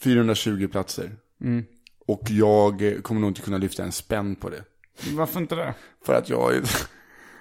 420 0.00 0.68
platser. 0.68 1.10
Och 2.06 2.22
jag 2.30 2.82
eh, 2.82 3.00
kommer 3.00 3.20
nog 3.20 3.30
inte 3.30 3.40
kunna 3.40 3.58
lyfta 3.58 3.82
en 3.82 3.92
spänn 3.92 4.36
på 4.36 4.50
det. 4.50 4.64
Varför 5.16 5.40
inte 5.40 5.54
det? 5.54 5.74
För 6.06 6.14
att 6.14 6.28
jag. 6.28 6.52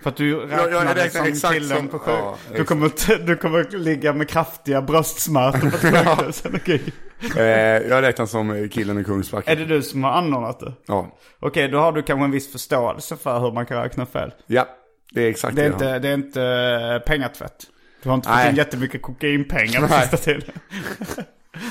För 0.04 0.10
att 0.10 0.16
du 0.18 0.36
räknade 0.40 0.72
jag 0.72 0.98
räknar 0.98 1.22
som 1.22 1.28
exakt 1.32 1.54
killen 1.54 1.78
som- 1.78 1.88
på 1.88 2.00
sjö. 2.00 2.12
ja, 2.12 2.38
du, 2.56 2.64
kommer, 2.64 3.26
du 3.26 3.36
kommer 3.38 3.78
ligga 3.78 4.14
med 4.14 4.30
kraftiga 4.30 4.82
bröstsmärtor 4.82 5.70
på 5.70 5.78
sjukhuset. 5.78 6.52
Okej. 6.56 6.82
eh, 7.38 7.44
jag 7.90 8.02
räknar 8.02 8.26
som 8.26 8.70
killen 8.70 9.00
i 9.00 9.04
Kungsbacka. 9.04 9.52
Är 9.52 9.56
det 9.56 9.66
du 9.66 9.82
som 9.82 10.04
har 10.04 10.12
anordnat 10.12 10.60
det? 10.60 10.74
Ja. 10.86 11.18
Okej, 11.40 11.68
då 11.68 11.80
har 11.80 11.92
du 11.92 12.02
kanske 12.04 12.24
en 12.26 12.32
viss 12.32 12.52
förståelse 12.52 13.18
för 13.18 13.40
hur 13.40 13.52
man 13.52 13.66
kan 13.66 13.84
räkna 13.84 14.06
fel. 14.06 14.34
ja, 14.48 14.68
det 15.12 15.22
är 15.22 15.30
exakt 15.30 15.56
Det 15.56 15.62
är 15.62 15.66
jag 15.66 15.74
inte, 15.76 16.00
det 16.00 16.10
är 16.10 16.14
inte 16.14 16.44
eh, 16.44 17.08
pengatvätt. 17.08 17.68
Du 18.04 18.10
har 18.10 18.16
inte 18.16 18.28
fått 18.28 18.36
Nej. 18.36 18.50
in 18.50 18.56
jättemycket 18.56 19.02
kokainpengar 19.02 19.88
på 19.88 19.94
sista 20.02 20.18
tiden. 20.18 20.42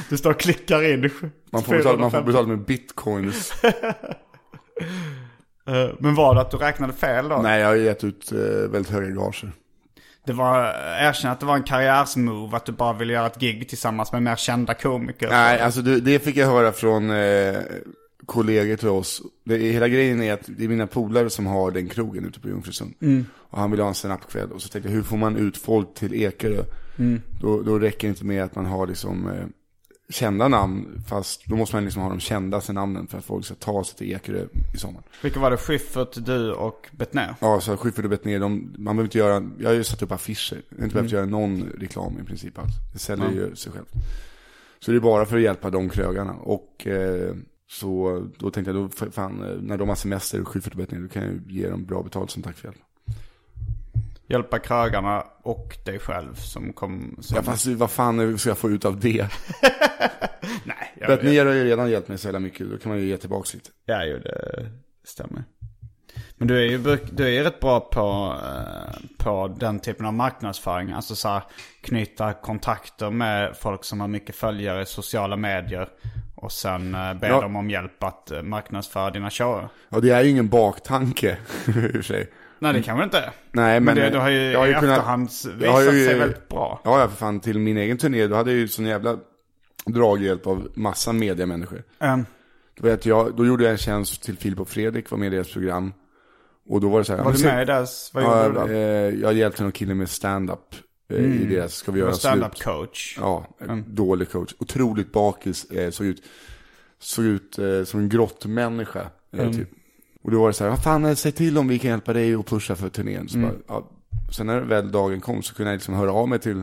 Du 0.08 0.16
står 0.16 0.30
och 0.30 0.40
klickar 0.40 0.92
in. 0.92 1.10
Man 1.52 1.62
får, 1.62 1.76
betala, 1.76 1.98
man 1.98 2.10
får 2.10 2.18
450. 2.18 2.26
betala 2.26 2.46
med 2.48 2.58
bitcoins. 2.58 3.52
Eh, 5.68 5.90
Men 5.98 6.14
var 6.14 6.34
det 6.34 6.40
att 6.40 6.50
du 6.50 6.56
räknade 6.56 6.92
fel 6.92 7.28
då? 7.28 7.36
Nej, 7.36 7.60
jag 7.60 7.68
har 7.68 7.74
gett 7.74 8.04
ut 8.04 8.32
eh, 8.32 8.38
väldigt 8.70 8.92
höga 8.92 9.06
gager. 9.08 9.52
Det 10.26 10.32
var, 10.32 10.64
erkänn 11.00 11.30
att 11.30 11.40
det 11.40 11.46
var 11.46 11.54
en 11.56 11.62
karriärsmove, 11.62 12.56
att 12.56 12.66
du 12.66 12.72
bara 12.72 12.92
ville 12.92 13.12
göra 13.12 13.26
ett 13.26 13.38
gig 13.40 13.68
tillsammans 13.68 14.12
med 14.12 14.22
mer 14.22 14.36
kända 14.36 14.74
komiker. 14.74 15.28
Nej, 15.28 15.60
alltså 15.60 15.82
det, 15.82 16.00
det 16.00 16.18
fick 16.18 16.36
jag 16.36 16.46
höra 16.46 16.72
från 16.72 17.10
eh, 17.10 17.56
kollegor 18.26 18.76
till 18.76 18.88
oss. 18.88 19.22
Det, 19.44 19.56
hela 19.56 19.88
grejen 19.88 20.22
är 20.22 20.32
att 20.32 20.48
det 20.58 20.64
är 20.64 20.68
mina 20.68 20.86
polare 20.86 21.30
som 21.30 21.46
har 21.46 21.70
den 21.70 21.88
krogen 21.88 22.24
ute 22.24 22.40
på 22.40 22.48
Jungfrusund. 22.48 22.94
Och 23.34 23.58
han 23.58 23.70
ville 23.70 23.82
ha 23.82 23.88
en 23.88 23.94
stand-up-kväll. 23.94 24.52
Och 24.52 24.62
så 24.62 24.68
tänkte 24.68 24.88
jag, 24.88 24.96
hur 24.96 25.02
får 25.02 25.16
man 25.16 25.36
ut 25.36 25.56
folk 25.56 25.94
till 25.94 26.14
Ekerö? 26.14 26.64
Då, 27.40 27.62
då 27.62 27.78
räcker 27.78 28.08
det 28.08 28.10
inte 28.10 28.24
med 28.24 28.44
att 28.44 28.54
man 28.54 28.66
har 28.66 28.86
liksom 28.86 29.28
eh, 29.28 29.46
kända 30.08 30.48
namn. 30.48 31.02
Fast 31.08 31.46
då 31.46 31.56
måste 31.56 31.76
man 31.76 31.84
liksom 31.84 32.02
ha 32.02 32.08
de 32.08 32.20
kändaste 32.20 32.72
namnen 32.72 33.06
för 33.06 33.18
att 33.18 33.24
folk 33.24 33.44
ska 33.44 33.54
ta 33.54 33.84
sig 33.84 33.98
till 33.98 34.12
Ekerö 34.12 34.46
i 34.74 34.78
sommar. 34.78 35.02
Vilka 35.22 35.40
var 35.40 35.50
det? 35.50 35.56
Schyffert, 35.56 36.26
du 36.26 36.52
och 36.52 36.88
Bettner? 36.90 37.34
Ja, 37.40 37.60
så 37.60 37.76
Schyffert 37.76 38.04
och 38.04 38.10
Bettner, 38.10 38.38
de, 38.38 38.74
man 38.78 38.96
behöver 38.96 39.04
inte 39.04 39.18
göra, 39.18 39.50
jag 39.58 39.68
har 39.68 39.74
ju 39.74 39.84
satt 39.84 40.02
upp 40.02 40.12
affischer. 40.12 40.62
Jag 40.68 40.78
har 40.78 40.84
inte 40.84 40.94
behövt 40.94 41.12
göra 41.12 41.26
någon 41.26 41.62
reklam 41.78 42.18
i 42.22 42.24
princip 42.24 42.58
alls. 42.58 42.72
Det 42.92 42.98
säljer 42.98 43.30
ju 43.30 43.56
sig 43.56 43.72
själv. 43.72 43.86
Så 44.80 44.90
det 44.90 44.96
är 44.96 45.00
bara 45.00 45.26
för 45.26 45.36
att 45.36 45.42
hjälpa 45.42 45.70
de 45.70 45.88
krögarna. 45.88 46.32
Och 46.32 46.86
eh, 46.86 47.34
så 47.72 48.22
då 48.38 48.50
tänkte 48.50 48.70
jag, 48.70 48.90
då, 48.90 49.10
fan, 49.10 49.44
eh, 49.44 49.62
när 49.62 49.78
de 49.78 49.88
har 49.88 49.96
semester, 49.96 50.40
och 50.40 50.56
Bettner, 50.74 51.00
då 51.00 51.08
kan 51.08 51.22
jag 51.22 51.52
ge 51.52 51.68
dem 51.68 51.84
bra 51.84 52.02
betalt 52.02 52.30
som 52.30 52.42
tack 52.42 52.56
för 52.56 52.68
hjälp. 52.68 52.80
Hjälpa 54.26 54.58
krögarna 54.58 55.26
och 55.42 55.78
dig 55.84 55.98
själv 55.98 56.34
som 56.34 56.72
kom... 56.72 57.16
Som... 57.20 57.36
Ja, 57.36 57.42
fast 57.42 57.66
vad 57.66 57.90
fan 57.90 58.38
ska 58.38 58.50
jag 58.50 58.58
få 58.58 58.70
ut 58.70 58.84
av 58.84 59.00
det? 59.00 59.28
Nej, 60.64 60.94
jag 61.00 61.08
vet. 61.08 61.20
Bettner 61.20 61.46
har 61.46 61.52
ju 61.52 61.64
redan 61.64 61.90
hjälpt 61.90 62.08
mig 62.08 62.18
så 62.18 62.26
jävla 62.28 62.40
mycket, 62.40 62.70
då 62.70 62.78
kan 62.78 62.92
man 62.92 62.98
ju 63.00 63.06
ge 63.06 63.16
tillbaka 63.16 63.50
lite. 63.54 63.70
Ja, 63.86 64.04
jo, 64.04 64.18
det 64.18 64.66
stämmer. 65.04 65.44
Men 66.36 66.48
du 66.48 66.58
är 66.58 66.70
ju, 66.70 66.98
du 67.12 67.24
är 67.24 67.30
ju 67.30 67.42
rätt 67.42 67.60
bra 67.60 67.80
på, 67.80 68.36
eh, 68.44 69.00
på 69.18 69.56
den 69.58 69.80
typen 69.80 70.06
av 70.06 70.14
marknadsföring. 70.14 70.92
Alltså 70.92 71.14
så 71.14 71.28
här, 71.28 71.42
knyta 71.80 72.32
kontakter 72.32 73.10
med 73.10 73.56
folk 73.56 73.84
som 73.84 74.00
har 74.00 74.08
mycket 74.08 74.34
följare 74.34 74.82
i 74.82 74.86
sociala 74.86 75.36
medier. 75.36 75.88
Och 76.42 76.52
sen 76.52 76.94
eh, 76.94 77.14
be 77.14 77.26
Ja. 77.28 77.40
dem 77.40 77.56
om 77.56 77.70
hjälp 77.70 78.02
att 78.02 78.30
eh, 78.30 78.42
marknadsföra 78.42 79.10
dina 79.10 79.30
shower. 79.30 79.68
Ja, 79.88 80.00
det 80.00 80.10
är 80.10 80.22
ju 80.22 80.30
ingen 80.30 80.48
baktanke, 80.48 81.36
i 81.66 81.70
och 81.70 81.74
för 81.74 82.02
sig. 82.02 82.30
Nej, 82.58 82.72
det 82.72 82.82
kanske 82.82 83.04
inte 83.04 83.18
är. 83.18 83.30
Nej, 83.52 83.80
Men, 83.80 83.84
men... 83.84 83.96
det, 83.96 84.10
du 84.10 84.18
har 84.18 84.28
ju 84.30 84.50
jag 84.52 84.58
har 84.58 84.66
i 84.68 84.74
kunnat- 84.74 84.84
efterhand 84.98 85.28
jag 85.60 85.72
har 85.72 85.80
visat 85.80 85.94
ju- 85.94 86.06
sig 86.06 86.18
väldigt 86.18 86.48
bra. 86.48 86.80
Ja, 86.84 87.00
ja, 87.00 87.08
för 87.08 87.16
fan. 87.16 87.40
Till 87.40 87.58
min 87.58 87.76
egen 87.76 87.98
turné, 87.98 88.26
då 88.26 88.36
hade 88.36 88.50
jag 88.50 88.58
ju 88.58 88.68
sån 88.68 88.84
jävla 88.86 89.16
draghjälp 89.86 90.46
av 90.46 90.68
massa 90.74 91.12
mediamänniskor. 91.12 91.82
Um, 92.00 92.26
Då, 92.80 92.86
vet 92.88 93.06
jag, 93.06 93.36
då 93.36 93.46
gjorde 93.46 93.64
jag 93.64 93.70
en 93.72 93.78
tjänst 93.78 94.22
till 94.22 94.36
Filip 94.38 94.60
och 94.60 94.68
Fredrik, 94.68 95.10
var 95.10 95.18
med 95.18 95.26
i 95.32 95.36
deras 95.36 95.52
program. 95.52 95.92
Och 96.68 96.80
då 96.80 96.88
var 96.88 96.98
det 96.98 97.04
så 97.04 97.16
här. 97.16 97.24
var 97.24 97.32
du 97.32 97.44
med 97.44 97.62
i 97.62 97.64
deras, 97.64 98.10
vad 98.14 98.24
Ja, 98.24 98.46
gjorde 98.46 98.60
du 98.60 98.66
då? 98.66 98.72
eh, 98.72 99.20
jag 99.22 99.32
hjälpte 99.34 99.62
någon 99.62 99.72
kille 99.72 99.94
med 99.94 100.08
stand-up 100.08 100.58
eh, 101.12 101.42
i 101.42 101.44
deras, 101.44 101.74
ska 101.74 101.92
vi 101.92 101.98
göra 101.98 102.10
var 102.10 102.16
stand-up 102.16 102.62
coach. 102.62 103.16
Ja, 103.20 103.46
en 103.58 103.94
dålig 103.94 104.30
coach. 104.30 104.54
Otroligt 104.58 105.12
bakis, 105.12 105.64
eh, 105.64 105.90
såg 105.90 106.06
ut, 106.06 106.22
såg 106.98 107.24
ut 107.24 107.58
eh, 107.58 107.84
som 107.84 108.00
en 108.00 108.08
grottmänniska. 108.08 109.10
Eh, 109.32 109.50
typ. 109.50 109.68
Och 110.22 110.30
då 110.30 110.40
var 110.40 110.48
det 110.48 110.54
så 110.54 110.64
här, 110.64 110.70
vad 110.70 110.82
fan, 110.82 111.16
säg 111.16 111.32
till 111.32 111.58
om 111.58 111.68
vi 111.68 111.78
kan 111.78 111.90
hjälpa 111.90 112.12
dig 112.12 112.36
och 112.36 112.46
pusha 112.46 112.76
för 112.76 112.88
turnén. 112.88 113.28
Så 113.28 113.38
bara, 113.38 113.52
ja. 113.68 113.90
Sen 114.32 114.46
när 114.46 114.60
väl 114.60 114.92
dagen 114.92 115.20
kom 115.20 115.42
så 115.42 115.54
kunde 115.54 115.70
jag 115.70 115.76
liksom 115.76 115.94
höra 115.94 116.12
av 116.12 116.28
mig 116.28 116.38
till 116.38 116.62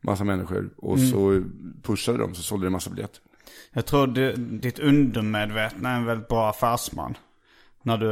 massa 0.00 0.24
människor. 0.24 0.70
Och 0.76 1.00
så 1.00 1.42
pushade 1.82 2.18
de, 2.18 2.34
så 2.34 2.42
sålde 2.42 2.64
det 2.64 2.68
en 2.68 2.72
massa 2.72 2.90
biljetter. 2.90 3.20
Jag 3.72 3.86
tror 3.86 4.06
du, 4.06 4.32
ditt 4.36 4.78
undermedvetna 4.78 5.90
är 5.90 5.96
en 5.96 6.04
väldigt 6.04 6.28
bra 6.28 6.50
affärsman. 6.50 7.14
När 7.82 7.96
du 7.98 8.10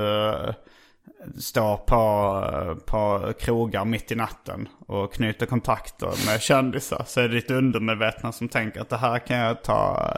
står 1.38 1.76
på, 1.76 2.76
på 2.86 3.32
krogar 3.40 3.84
mitt 3.84 4.12
i 4.12 4.14
natten 4.14 4.68
och 4.86 5.12
knyter 5.12 5.46
kontakter 5.46 6.26
med 6.26 6.40
kändisar. 6.40 7.05
Så 7.07 7.20
är 7.20 7.28
det 7.28 7.34
ditt 7.34 7.50
undermedvetna 7.50 8.32
som 8.32 8.48
tänker 8.48 8.80
att 8.80 8.88
det 8.88 8.96
här 8.96 9.18
kan 9.18 9.36
jag 9.36 9.62
ta, 9.62 10.11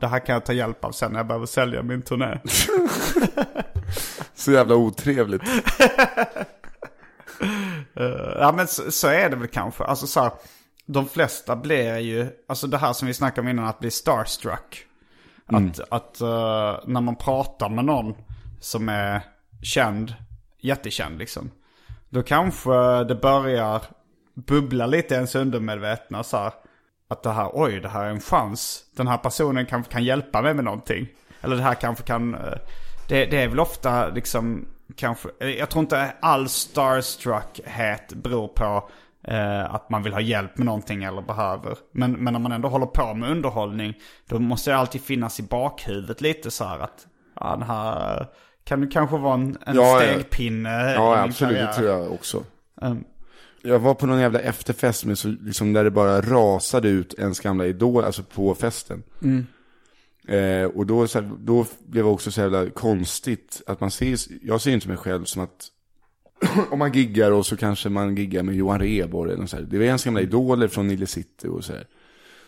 det 0.00 0.06
här 0.06 0.26
kan 0.26 0.32
jag 0.32 0.46
ta 0.46 0.52
hjälp 0.52 0.84
av 0.84 0.92
sen 0.92 1.12
när 1.12 1.18
jag 1.18 1.26
behöver 1.26 1.46
sälja 1.46 1.82
min 1.82 2.02
turné. 2.02 2.38
Så 4.34 4.52
jävla 4.52 4.74
otrevligt. 4.74 5.42
Eh, 7.96 8.36
ja 8.40 8.52
men 8.56 8.66
så, 8.66 8.90
så 8.90 9.08
är 9.08 9.30
det 9.30 9.36
väl 9.36 9.48
kanske. 9.48 9.84
Alltså 9.84 10.06
så 10.06 10.20
här, 10.20 10.30
de 10.86 11.08
flesta 11.08 11.56
blir 11.56 11.98
ju, 11.98 12.28
alltså 12.48 12.66
det 12.66 12.78
här 12.78 12.92
som 12.92 13.08
vi 13.08 13.14
snackade 13.14 13.40
om 13.40 13.48
innan, 13.48 13.64
att 13.64 13.78
bli 13.78 13.90
starstruck. 13.90 14.86
Att, 15.46 15.80
att 15.90 16.20
eh, 16.20 16.78
när 16.86 17.00
man 17.00 17.16
pratar 17.16 17.68
med 17.68 17.84
någon 17.84 18.14
som 18.60 18.88
är 18.88 19.20
känd, 19.62 20.14
jättekänd 20.60 21.18
liksom. 21.18 21.50
Då 22.08 22.22
kanske 22.22 23.04
det 23.04 23.14
börjar 23.14 23.82
bubbla 24.34 24.86
lite 24.86 25.14
i 25.14 25.16
ens 25.16 25.34
undermedvetna 25.34 26.22
så 26.22 26.36
här. 26.36 26.52
Att 27.08 27.22
det 27.22 27.30
här, 27.30 27.50
oj 27.52 27.80
det 27.80 27.88
här 27.88 28.04
är 28.04 28.10
en 28.10 28.20
chans. 28.20 28.84
Den 28.96 29.08
här 29.08 29.18
personen 29.18 29.66
kanske 29.66 29.92
kan 29.92 30.04
hjälpa 30.04 30.42
mig 30.42 30.54
med 30.54 30.64
någonting. 30.64 31.08
Eller 31.40 31.56
det 31.56 31.62
här 31.62 31.74
kanske 31.74 32.04
kan, 32.04 32.34
eh, 32.34 32.58
det, 33.08 33.26
det 33.26 33.42
är 33.42 33.48
väl 33.48 33.60
ofta 33.60 34.08
liksom, 34.08 34.66
kanske, 34.96 35.28
eh, 35.40 35.48
jag 35.48 35.70
tror 35.70 35.82
inte 35.82 36.12
all 36.20 36.48
starstruckhet 36.48 38.12
beror 38.12 38.48
på 38.48 38.90
eh, 39.22 39.74
att 39.74 39.90
man 39.90 40.02
vill 40.02 40.12
ha 40.12 40.20
hjälp 40.20 40.58
med 40.58 40.66
någonting 40.66 41.04
eller 41.04 41.22
behöver. 41.22 41.78
Men, 41.92 42.12
men 42.12 42.32
när 42.32 42.40
man 42.40 42.52
ändå 42.52 42.68
håller 42.68 42.86
på 42.86 43.14
med 43.14 43.30
underhållning, 43.30 43.94
då 44.28 44.38
måste 44.38 44.70
det 44.70 44.76
alltid 44.76 45.02
finnas 45.02 45.40
i 45.40 45.42
bakhuvudet 45.42 46.20
lite 46.20 46.50
så 46.50 46.64
här 46.64 46.78
att, 46.78 47.06
ja 47.40 47.50
den 47.50 47.62
här 47.62 48.26
kan 48.66 48.80
det 48.80 48.86
kanske 48.86 49.16
vara 49.16 49.34
en, 49.34 49.58
en 49.66 49.76
Ja, 49.76 50.00
stegpinne 50.00 50.92
Ja, 50.94 51.22
absolut, 51.22 51.50
karriär. 51.56 51.66
det 51.66 51.72
tror 51.72 51.88
jag 51.88 52.12
också. 52.12 52.44
Um, 52.82 53.04
Jag 53.62 53.78
var 53.78 53.94
på 53.94 54.06
någon 54.06 54.20
jävla 54.20 54.40
efterfest 54.40 55.04
med 55.04 55.18
så, 55.18 55.28
liksom, 55.28 55.72
där 55.72 55.84
det 55.84 55.90
bara 55.90 56.20
rasade 56.20 56.88
ut 56.88 57.14
ens 57.18 57.40
gamla 57.40 57.66
idol, 57.66 58.04
alltså 58.04 58.22
på 58.22 58.54
festen. 58.54 59.02
Eh, 60.28 60.64
och 60.64 60.86
då, 60.86 61.08
så 61.08 61.20
här, 61.20 61.30
då 61.38 61.66
blev 61.86 62.04
det 62.04 62.10
också 62.10 62.30
så 62.30 62.40
jävla 62.40 62.70
konstigt 62.70 63.62
att 63.66 63.80
man 63.80 63.90
ser, 63.90 64.18
jag 64.42 64.60
ser 64.60 64.70
inte 64.70 64.88
mig 64.88 64.96
själv 64.96 65.24
som 65.24 65.42
att 65.42 65.68
om 66.70 66.78
man 66.78 66.92
giggar 66.92 67.30
och 67.32 67.46
så 67.46 67.56
kanske 67.56 67.88
man 67.88 68.16
giggar 68.16 68.42
med 68.42 68.54
Johan 68.54 68.80
Rheborg 68.80 69.32
eller 69.32 69.46
så 69.46 69.56
här. 69.56 69.62
Det 69.62 69.78
var 69.78 69.84
ens 69.84 70.04
gamla 70.04 70.20
idoler 70.20 70.68
från 70.68 70.88
Nile 70.88 71.06
City 71.06 71.48
och 71.48 71.64
så 71.64 71.72
här. 71.72 71.86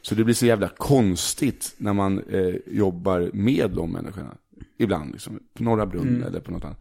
Så 0.03 0.15
det 0.15 0.25
blir 0.25 0.35
så 0.35 0.47
jävla 0.47 0.69
konstigt 0.69 1.75
när 1.77 1.93
man 1.93 2.19
eh, 2.31 2.55
jobbar 2.67 3.31
med 3.33 3.71
de 3.71 3.93
människorna. 3.93 4.35
Ibland, 4.79 5.13
liksom, 5.13 5.41
på 5.55 5.63
Norra 5.63 5.87
Brunn 5.87 6.09
Mm. 6.09 6.23
eller 6.23 6.41
på 6.41 6.51
något 6.51 6.65
annat. 6.65 6.81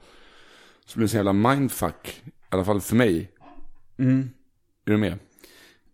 Så 0.85 0.97
blir 0.99 1.05
det 1.05 1.09
sån 1.09 1.17
jävla 1.17 1.33
mindfuck, 1.33 2.21
i 2.25 2.31
alla 2.49 2.65
fall 2.65 2.81
för 2.81 2.95
mig. 2.95 3.31
Mm. 3.99 4.29
Är 4.85 4.91
du 4.91 4.97
med? 4.97 5.19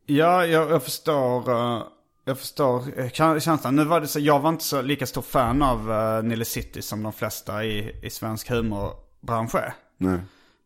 Ja, 0.06 0.46
jag, 0.46 0.72
jag 0.72 0.84
förstår. 0.84 1.52
eh, 1.52 1.84
jag 2.26 2.40
förstår 2.40 3.00
eh, 3.00 3.06
kä- 3.10 3.40
känslan. 3.40 3.76
Nu 3.76 3.84
var 3.86 4.02
det 4.02 4.08
så, 4.08 4.20
jag 4.20 4.40
var 4.40 4.50
inte 4.50 4.64
så 4.64 4.82
lika 4.82 5.06
stor 5.06 5.22
fan 5.22 5.62
av 5.62 5.90
uh, 5.92 6.24
Nile 6.24 6.46
City 6.46 6.82
som 6.82 7.04
de 7.04 7.14
flesta 7.14 7.66
i, 7.66 8.00
i 8.04 8.10
svensk 8.10 8.50
humorbransch 8.50 9.56
är. 9.56 9.74
Nej. 9.98 10.20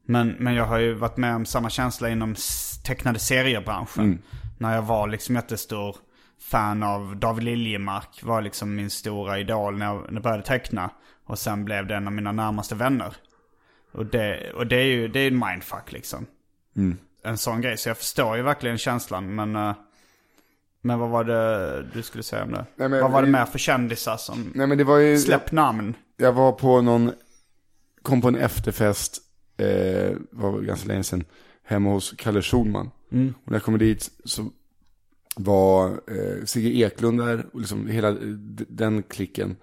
Men, 0.06 0.28
men 0.40 0.54
jag 0.54 0.66
har 0.66 0.80
ju 0.80 0.94
varit 0.94 1.18
med 1.18 1.36
om 1.36 1.46
samma 1.46 1.70
känsla 1.70 2.10
inom 2.10 2.36
tecknade 2.86 3.20
seriebranschen. 3.20 4.22
När 4.58 4.76
jag 4.76 4.82
var 4.82 5.08
liksom 5.08 5.36
jättestor 5.36 5.96
fan 6.40 6.84
av 6.84 7.18
David 7.18 7.44
Liljemark. 7.44 8.24
Var 8.24 8.42
liksom 8.42 8.76
min 8.76 8.90
stora 8.90 9.40
idol 9.40 9.78
när 9.78 9.86
jag, 9.86 10.04
när 10.08 10.14
jag 10.14 10.24
började 10.24 10.44
teckna. 10.44 10.90
Och 11.26 11.40
sen 11.40 11.66
blev 11.66 11.88
det 11.88 11.96
en 11.96 12.08
av 12.08 12.14
mina 12.14 12.32
närmaste 12.32 12.76
vänner. 12.76 13.14
Och 13.92 14.06
det, 14.06 14.52
och 14.54 14.68
det 14.68 14.76
är 14.76 14.84
ju 14.86 15.08
det 15.08 15.20
är 15.20 15.28
en 15.28 15.40
mindfuck 15.40 15.92
liksom. 15.92 16.26
En 17.24 17.38
sån 17.38 17.62
grej. 17.62 17.78
Så 17.78 17.90
jag 17.90 17.98
förstår 17.98 18.38
ju 18.38 18.44
verkligen 18.44 18.78
känslan. 18.78 19.36
Men, 19.36 19.56
eh, 19.56 19.76
men 20.82 21.00
vad 21.00 21.10
var 21.10 21.24
det 21.24 21.84
du 21.94 22.04
skulle 22.04 22.24
säga 22.24 22.44
om 22.44 22.52
det? 22.52 22.66
Nej, 22.76 22.90
men- 22.90 23.02
vad 23.02 23.12
var 23.12 23.22
det 23.22 23.28
mer 23.28 23.46
för 23.46 23.60
kändisar 23.60 24.18
som... 24.18 24.52
Nej 24.56 24.68
men 24.68 24.78
det 24.78 24.84
var 24.84 24.98
ju... 24.98 25.18
Släpp 25.18 25.52
namn. 25.52 25.94
Jag 26.18 26.34
var 26.34 26.52
på 26.52 26.82
någon, 26.82 27.12
kom 28.02 28.22
på 28.22 28.28
en 28.28 28.36
efterfest, 28.36 29.18
eh, 29.58 30.16
var 30.32 30.62
ganska 30.62 30.88
länge 30.88 31.04
sedan, 31.04 31.24
hemma 31.64 31.90
hos 31.90 32.14
Kalle 32.18 32.42
Schulman. 32.42 32.92
Och 33.46 33.52
när 33.52 33.56
jag 33.56 33.64
kom 33.64 33.78
dit 33.78 34.10
så 34.26 34.50
var 35.38 35.90
eh, 35.90 36.46
Sigge 36.46 36.70
Eklund 36.86 37.20
där, 37.20 37.46
och 37.54 37.60
liksom 37.60 37.88
hela 37.88 38.10
eh, 38.10 38.16
den 38.68 39.04
klicken. 39.04 39.56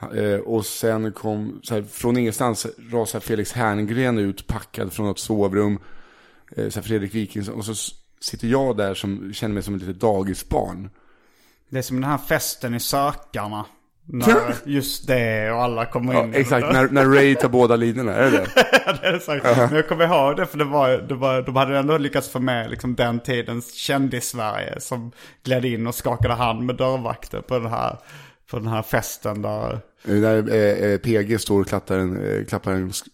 Ha- 0.00 0.14
Eh, 0.14 0.38
och 0.40 0.66
sen 0.66 1.12
kom, 1.12 1.60
så 1.62 1.74
här, 1.74 1.82
från 1.82 2.16
ingenstans 2.16 2.66
rasade 2.90 3.24
Felix 3.24 3.52
Herngren 3.52 4.18
ut 4.18 4.46
packad 4.46 4.92
från 4.92 5.10
ett 5.10 5.18
sovrum. 5.18 5.78
Eh, 6.56 6.68
så 6.68 6.80
här, 6.80 6.86
Fredrik 6.86 7.14
Wikingsson. 7.14 7.54
Och 7.54 7.64
så 7.64 7.74
sitter 8.20 8.48
jag 8.48 8.76
där 8.76 8.94
som 8.94 9.32
känner 9.32 9.54
mig 9.54 9.62
som 9.62 9.74
ett 9.74 9.80
litet 9.82 10.00
dagisbarn. 10.00 10.90
Det 11.68 11.78
är 11.78 11.82
som 11.82 12.00
den 12.00 12.10
här 12.10 12.18
festen 12.18 12.74
i 12.74 12.80
Sökarna. 12.80 13.66
När 14.04 14.54
just 14.64 15.06
det 15.06 15.50
och 15.52 15.62
alla 15.62 15.86
kommer 15.86 16.14
Ja, 16.14 16.24
in. 16.24 16.34
exakt, 16.34 16.72
när, 16.72 16.88
när 16.88 17.04
Ray 17.06 17.34
tar 17.34 17.48
båda 17.48 17.76
linjerna, 17.76 18.12
är 18.14 18.30
det 18.30 18.30
det? 18.30 18.46
Det 19.00 19.06
är 19.06 19.12
det 19.12 19.20
sagt. 19.20 19.44
Men 19.44 19.74
jag 19.74 19.88
kommer 19.88 20.04
ihåg 20.04 20.36
det 20.36 20.46
för 20.46 20.58
det 20.58 20.64
var, 20.64 20.88
det 20.90 21.14
var, 21.14 21.42
de 21.42 21.56
hade 21.56 21.78
ändå 21.78 21.98
lyckats 21.98 22.28
få 22.28 22.38
med 22.40 22.70
liksom 22.70 22.94
den 22.94 23.20
tidens 23.20 23.74
kändis-Sverige 23.74 24.80
som 24.80 25.12
gled 25.44 25.64
in 25.64 25.86
och 25.86 25.94
skakade 25.94 26.34
hand 26.34 26.62
med 26.62 26.76
dörrvakter 26.76 27.40
på 27.40 27.58
den 27.58 27.70
här, 27.70 27.96
på 28.50 28.58
den 28.58 28.68
här 28.68 28.82
festen 28.82 29.42
där. 29.42 29.80
Där 30.04 30.48
eh, 30.50 30.90
eh, 30.90 30.98
PG 30.98 31.40
står 31.40 31.60
och 31.60 31.66
klappar 31.68 31.98
en, 31.98 32.24
eh, 32.24 32.44
klappar 32.44 32.72
en 32.72 32.90
sk- 32.90 33.06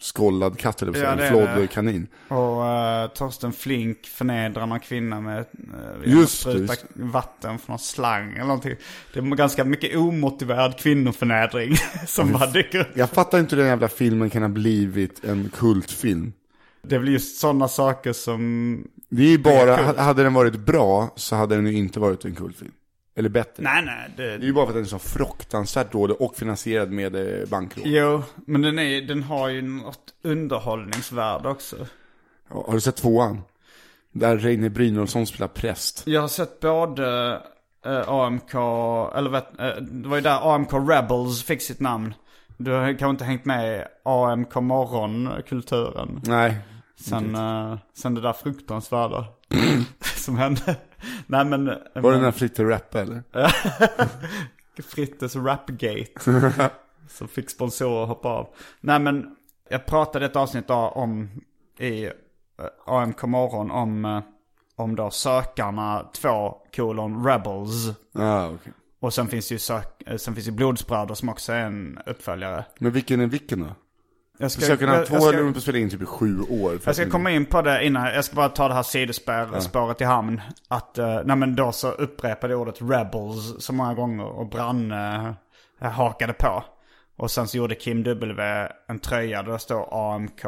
skållad 0.00 0.58
katt, 0.58 0.82
eller 0.82 1.02
Ja, 1.02 1.08
en 1.10 1.28
flådd 1.28 1.70
kanin. 1.70 2.06
Och 2.28 2.62
uh, 2.62 3.14
Torsten 3.14 3.52
Flink 3.52 4.06
förnedrar 4.06 4.66
någon 4.66 4.80
kvinna 4.80 5.20
med 5.20 5.38
uh, 5.38 6.12
Just 6.12 6.46
just 6.46 6.84
vatten 6.94 7.58
från 7.58 7.72
någon 7.72 7.78
slang 7.78 8.32
eller 8.32 8.44
någonting. 8.44 8.74
Det 9.12 9.20
är 9.20 9.22
ganska 9.24 9.64
mycket 9.64 9.96
omotiverad 9.96 10.78
kvinnoförnedring 10.78 11.76
som 12.06 12.32
bara 12.32 12.46
dyker 12.46 12.80
upp. 12.80 12.88
Jag 12.94 13.10
fattar 13.10 13.38
inte 13.38 13.56
hur 13.56 13.62
den 13.62 13.70
jävla 13.70 13.88
filmen 13.88 14.30
kan 14.30 14.42
ha 14.42 14.48
blivit 14.48 15.24
en 15.24 15.50
kultfilm. 15.56 16.32
Det 16.82 16.94
är 16.94 16.98
väl 16.98 17.08
just 17.12 17.40
sådana 17.40 17.68
saker 17.68 18.12
som... 18.12 18.84
Det 19.08 19.22
är 19.22 19.28
ju 19.28 19.38
bara, 19.38 20.02
hade 20.02 20.22
den 20.22 20.34
varit 20.34 20.56
bra 20.56 21.12
så 21.16 21.36
hade 21.36 21.54
den 21.54 21.66
ju 21.66 21.72
inte 21.72 22.00
varit 22.00 22.24
en 22.24 22.34
kultfilm. 22.34 22.72
Eller 23.18 23.28
bättre. 23.28 23.62
Nej, 23.62 23.82
nej. 23.84 24.10
Det, 24.16 24.22
Det 24.22 24.32
är 24.44 24.46
ju 24.46 24.52
bara 24.52 24.66
för 24.66 24.70
att 24.70 24.74
den 24.74 24.84
är 24.84 24.88
så 24.88 24.98
fruktansvärt 24.98 25.92
dålig 25.92 26.20
och 26.20 26.36
finansierad 26.36 26.90
med 26.90 27.16
eh, 27.16 27.48
bankrån. 27.48 27.84
Jo, 27.86 28.22
men 28.46 28.62
den, 28.62 28.78
är, 28.78 29.02
den 29.02 29.22
har 29.22 29.48
ju 29.48 29.62
något 29.62 30.14
underhållningsvärde 30.22 31.48
också. 31.48 31.76
Ja, 32.50 32.64
Har 32.66 32.74
du 32.74 32.80
sett 32.80 32.96
tvåan? 32.96 33.40
Där 34.12 34.36
Reine 34.36 34.70
Brynolfsson 34.70 35.26
spelar 35.26 35.48
präst. 35.48 36.02
Jag 36.06 36.20
har 36.20 36.28
sett 36.28 36.60
både 36.60 37.40
eh, 37.86 38.08
AMK, 38.08 38.54
eller 39.14 39.30
vet, 39.30 39.60
eh, 39.60 39.82
det 39.82 40.08
var 40.08 40.16
ju 40.16 40.22
där 40.22 40.54
AMK 40.54 40.72
Rebels 40.72 41.42
fick 41.42 41.62
sitt 41.62 41.80
namn. 41.80 42.14
Du 42.56 42.70
har 42.70 42.86
kanske 42.86 43.10
inte 43.10 43.24
hängt 43.24 43.44
med 43.44 43.78
i 43.78 43.84
AMK 44.02 44.54
morgonkulturen. 44.54 46.20
Nej. 46.24 46.56
Sen, 47.00 47.34
eh, 47.34 47.78
sen 47.94 48.14
det 48.14 48.20
där 48.20 48.32
fruktansvärda 48.32 49.24
som 50.16 50.36
hände. 50.36 50.76
Nej 51.26 51.44
men... 51.44 51.66
Var 51.94 52.12
det 52.12 52.18
när 52.18 52.30
Fritte 52.30 52.64
rappade 52.64 53.02
eller? 53.02 53.22
Frittes 54.82 55.36
Rapgate. 55.36 56.70
som 57.08 57.28
fick 57.28 57.50
sponsorer 57.50 58.02
att 58.02 58.08
hoppa 58.08 58.28
av. 58.28 58.48
Nej 58.80 58.98
men, 58.98 59.36
jag 59.68 59.86
pratade 59.86 60.26
ett 60.26 60.36
avsnitt 60.36 60.70
om 60.70 61.30
i 61.78 62.04
eh, 62.04 62.12
AMK 62.86 63.22
morgon 63.22 63.70
om, 63.70 64.04
eh, 64.04 64.20
om 64.76 64.96
då 64.96 65.10
sökarna 65.10 66.06
2 66.14 66.54
kolon 66.76 67.26
Rebels. 67.26 67.96
Ja, 68.12 68.48
okej. 68.48 68.72
Och 69.00 69.14
sen 69.14 69.28
finns 69.28 69.52
ju 69.52 69.58
sök, 69.58 70.02
eh, 70.06 70.16
sen 70.16 70.34
finns 70.34 70.46
ju 70.46 70.52
Blodsbröder 70.52 71.14
som 71.14 71.28
också 71.28 71.52
är 71.52 71.60
en 71.66 71.98
uppföljare. 72.06 72.64
Men 72.78 72.92
vilken 72.92 73.20
är 73.20 73.26
vilken 73.26 73.60
då? 73.60 73.74
Jag 74.40 74.50
ska, 74.50 74.66
Sökarna 74.66 74.94
jag, 74.94 75.06
två 75.06 75.14
jag 75.14 75.52
ska, 75.52 75.60
spela 75.60 75.78
in 75.78 75.90
typ 75.90 76.02
i 76.02 76.06
sju 76.06 76.40
år. 76.40 76.78
för 76.78 76.88
jag 76.88 76.94
ska 76.94 77.04
att- 77.04 77.10
komma 77.12 77.30
in 77.30 77.46
på 77.46 77.62
det 77.62 77.84
innan, 77.86 78.06
jag 78.06 78.24
ska 78.24 78.36
bara 78.36 78.48
ta 78.48 78.68
det 78.68 78.74
här 78.74 78.82
sidospåret 78.82 79.62
spåret 79.62 80.00
i 80.00 80.04
hamn. 80.04 80.40
Att, 80.68 80.98
uh, 80.98 81.20
nej 81.24 81.36
men 81.36 81.56
då 81.56 81.72
så 81.72 81.90
upprepade 81.90 82.52
jag 82.52 82.60
ordet 82.60 82.82
rebels 82.82 83.54
så 83.64 83.72
många 83.72 83.94
gånger 83.94 84.24
och 84.24 84.48
Branne 84.48 85.34
uh, 85.82 85.88
hakade 85.88 86.32
på. 86.32 86.64
Och 87.16 87.30
sen 87.30 87.48
så 87.48 87.56
gjorde 87.56 87.74
Kim 87.74 88.02
W 88.02 88.68
en 88.88 88.98
tröja 88.98 89.42
där 89.42 89.52
det 89.52 89.58
står 89.58 89.88
AMK 90.14 90.44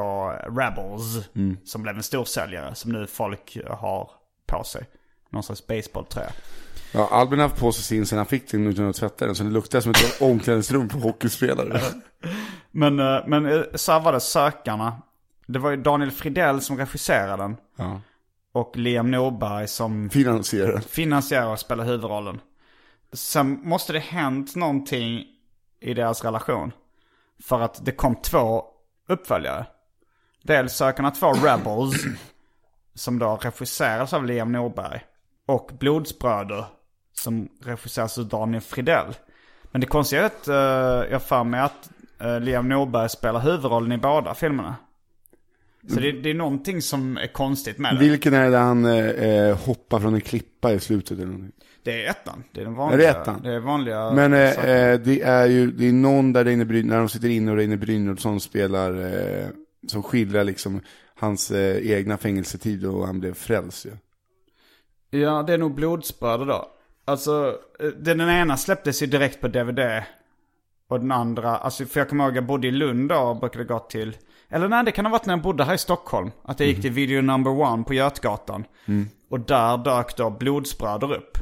Rebels. 0.46 1.28
Som 1.64 1.82
blev 1.82 1.96
en 1.96 2.02
storsäljare 2.02 2.74
som 2.74 2.92
nu 2.92 3.06
folk 3.06 3.58
har 3.68 4.10
på 4.46 4.64
sig. 4.64 4.84
Någon 5.30 5.42
slags 5.42 5.66
baseballtröja. 5.66 6.30
Ja, 6.92 7.08
Albin 7.10 7.38
har 7.38 7.48
haft 7.48 7.60
på 7.60 7.72
sig 7.72 7.84
sin 7.84 8.06
sen 8.06 8.18
han 8.18 8.26
fick 8.26 8.50
den 8.50 8.66
utan 8.66 8.88
att 8.88 8.96
tvätta 8.96 9.26
den. 9.26 9.34
Så 9.34 9.42
det 9.44 9.50
luktar 9.50 9.80
som 9.80 9.90
ett 9.90 10.20
omklädningsrum 10.20 10.88
på 10.88 10.98
hockeyspelare. 10.98 11.80
Men, 12.70 13.00
eh, 13.00 13.26
men 13.26 13.46
eh, 13.46 13.62
så 13.74 13.92
här 13.92 14.00
var 14.00 14.12
det 14.12 14.20
Sökarna. 14.20 15.02
Det 15.46 15.58
var 15.58 15.70
ju 15.70 15.76
Daniel 15.76 16.10
Fridell 16.10 16.60
som 16.60 16.78
regisserade 16.78 17.42
den. 17.42 17.56
Ja. 17.76 18.00
Och 18.52 18.76
Liam 18.76 19.10
Norberg 19.10 19.68
som 19.68 20.10
Finansierad. 20.10 20.84
finansierar 20.84 21.46
och 21.52 21.58
spelar 21.58 21.84
huvudrollen. 21.84 22.40
Sen 23.12 23.60
måste 23.62 23.92
det 23.92 23.98
hänt 23.98 24.56
någonting 24.56 25.24
i 25.80 25.94
deras 25.94 26.24
relation. 26.24 26.72
För 27.42 27.60
att 27.60 27.84
det 27.84 27.92
kom 27.92 28.16
två 28.16 28.64
uppföljare. 29.08 29.66
Dels 30.42 30.72
Sökarna 30.72 31.10
2 31.10 31.32
Rebels. 31.32 32.04
som 32.94 33.18
då 33.18 33.36
regisseras 33.36 34.12
av 34.12 34.24
Liam 34.24 34.52
Norberg. 34.52 35.00
Och 35.46 35.70
Blodsbröder. 35.78 36.64
Som 37.20 37.48
regisseras 37.64 38.18
av 38.18 38.28
Daniel 38.28 38.62
Fridell. 38.62 39.14
Men 39.72 39.80
det 39.80 39.86
konstiga 39.86 40.22
är 40.22 40.26
att 40.26 40.48
uh, 40.48 41.12
jag 41.12 41.22
för 41.22 41.44
mig 41.44 41.60
att 41.60 41.90
eh, 42.20 42.40
Liam 42.40 42.68
Norberg 42.68 43.08
spelar 43.08 43.40
huvudrollen 43.40 43.92
i 43.92 43.98
båda 43.98 44.34
filmerna. 44.34 44.76
Så 45.88 46.00
det, 46.00 46.12
det 46.12 46.30
är 46.30 46.34
någonting 46.34 46.82
som 46.82 47.16
är 47.16 47.26
konstigt 47.26 47.78
med 47.78 47.94
det. 47.94 47.98
Vilken 47.98 48.34
är 48.34 48.44
det 48.44 48.50
där 48.50 48.60
han 48.60 48.84
eh, 48.84 49.58
hoppar 49.58 50.00
från 50.00 50.14
en 50.14 50.20
klippa 50.20 50.72
i 50.72 50.80
slutet 50.80 51.18
eller 51.18 51.26
någonting? 51.26 51.52
Det 51.82 52.04
är 52.04 52.10
ettan. 52.10 52.44
Det 52.52 52.60
är 52.60 52.64
den 52.64 52.74
Är 52.74 52.78
vanliga. 52.78 53.12
det 53.12 53.20
ettan? 53.20 53.40
Det 53.42 53.54
är 53.54 53.60
vanliga 53.60 54.10
Men 54.10 54.32
eh, 54.32 54.64
eh, 54.64 55.00
det 55.00 55.22
är 55.22 55.46
ju, 55.46 55.70
det 55.70 55.88
är 55.88 55.92
någon 55.92 56.32
där 56.32 56.44
Reine 56.44 56.64
Bryn, 56.64 56.86
när 56.86 56.98
de 56.98 57.08
sitter 57.08 57.28
inne 57.28 57.50
och 57.50 57.56
Reine 57.56 57.76
Brynolfsson 57.76 58.40
spelar, 58.40 59.00
eh, 59.00 59.46
som 59.86 60.02
skildrar 60.02 60.44
liksom 60.44 60.80
hans 61.14 61.50
eh, 61.50 61.90
egna 61.90 62.18
fängelsetid 62.18 62.86
och 62.86 63.06
han 63.06 63.20
blev 63.20 63.34
frälst 63.34 63.86
ju. 63.86 63.90
Ja, 65.20 65.42
det 65.42 65.54
är 65.54 65.58
nog 65.58 65.74
blodsbröder 65.74 66.46
då. 66.46 66.68
Alltså, 67.10 67.58
eh, 67.80 67.86
den 67.88 68.20
ena 68.20 68.56
släpptes 68.56 69.02
ju 69.02 69.06
direkt 69.06 69.40
på 69.40 69.48
DVD. 69.48 70.02
Och 70.88 71.00
den 71.00 71.12
andra, 71.12 71.56
alltså 71.56 71.86
för 71.86 72.00
jag 72.00 72.08
kommer 72.08 72.24
ihåg 72.24 72.36
jag 72.36 72.46
bodde 72.46 72.68
i 72.68 72.70
Lund 72.70 73.08
då 73.08 73.16
och 73.18 73.40
brukade 73.40 73.64
gå 73.64 73.78
till, 73.78 74.16
eller 74.48 74.68
nej 74.68 74.84
det 74.84 74.92
kan 74.92 75.04
ha 75.04 75.12
varit 75.12 75.26
när 75.26 75.34
jag 75.34 75.42
bodde 75.42 75.64
här 75.64 75.74
i 75.74 75.78
Stockholm. 75.78 76.30
Att 76.42 76.60
jag 76.60 76.68
gick 76.68 76.82
till 76.82 76.90
Video 76.90 77.22
Number 77.22 77.50
One 77.50 77.84
på 77.84 77.94
Götgatan. 77.94 78.64
Och 79.28 79.40
där 79.40 79.78
dök 79.78 80.16
då 80.16 80.30
blodsbröder 80.30 81.12
upp. 81.12 81.38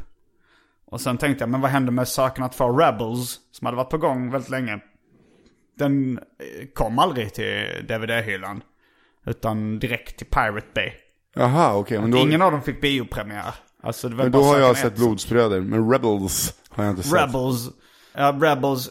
Och 0.85 1.01
sen 1.01 1.19
tänkte 1.19 1.43
jag, 1.43 1.49
men 1.49 1.61
vad 1.61 1.71
hände 1.71 1.93
med 1.93 2.09
Sökarna 2.09 2.49
2 2.49 2.79
Rebels? 2.79 3.41
Som 3.51 3.65
hade 3.65 3.77
varit 3.77 3.91
på 3.91 3.99
gång 3.99 4.31
väldigt 4.31 4.51
länge. 4.51 4.81
Den 5.79 6.19
eh, 6.19 6.67
kom 6.75 6.99
aldrig 6.99 7.35
till 7.35 7.87
DVD-hyllan. 7.89 8.63
Utan 9.27 9.79
direkt 9.79 10.17
till 10.19 10.27
Pirate 10.27 10.67
Bay. 10.75 10.93
Jaha, 11.35 11.77
okej. 11.77 12.01
men 12.01 12.11
då, 12.11 12.19
Ingen 12.19 12.43
av 12.43 12.53
dem 12.53 12.63
fick 12.63 12.81
biopremiär. 12.81 13.55
Alltså 13.83 14.09
men 14.09 14.31
då 14.31 14.43
har 14.43 14.59
jag 14.59 14.77
sett 14.77 14.93
1. 14.93 14.99
Blodsbröder, 14.99 15.61
men 15.61 15.93
Rebels 15.93 16.55
har 16.69 16.85
jag 16.85 16.93
inte 16.93 17.03
sett. 17.03 17.23
Rebels. 17.23 17.71
Ja, 18.15 18.39
Rebels. 18.41 18.91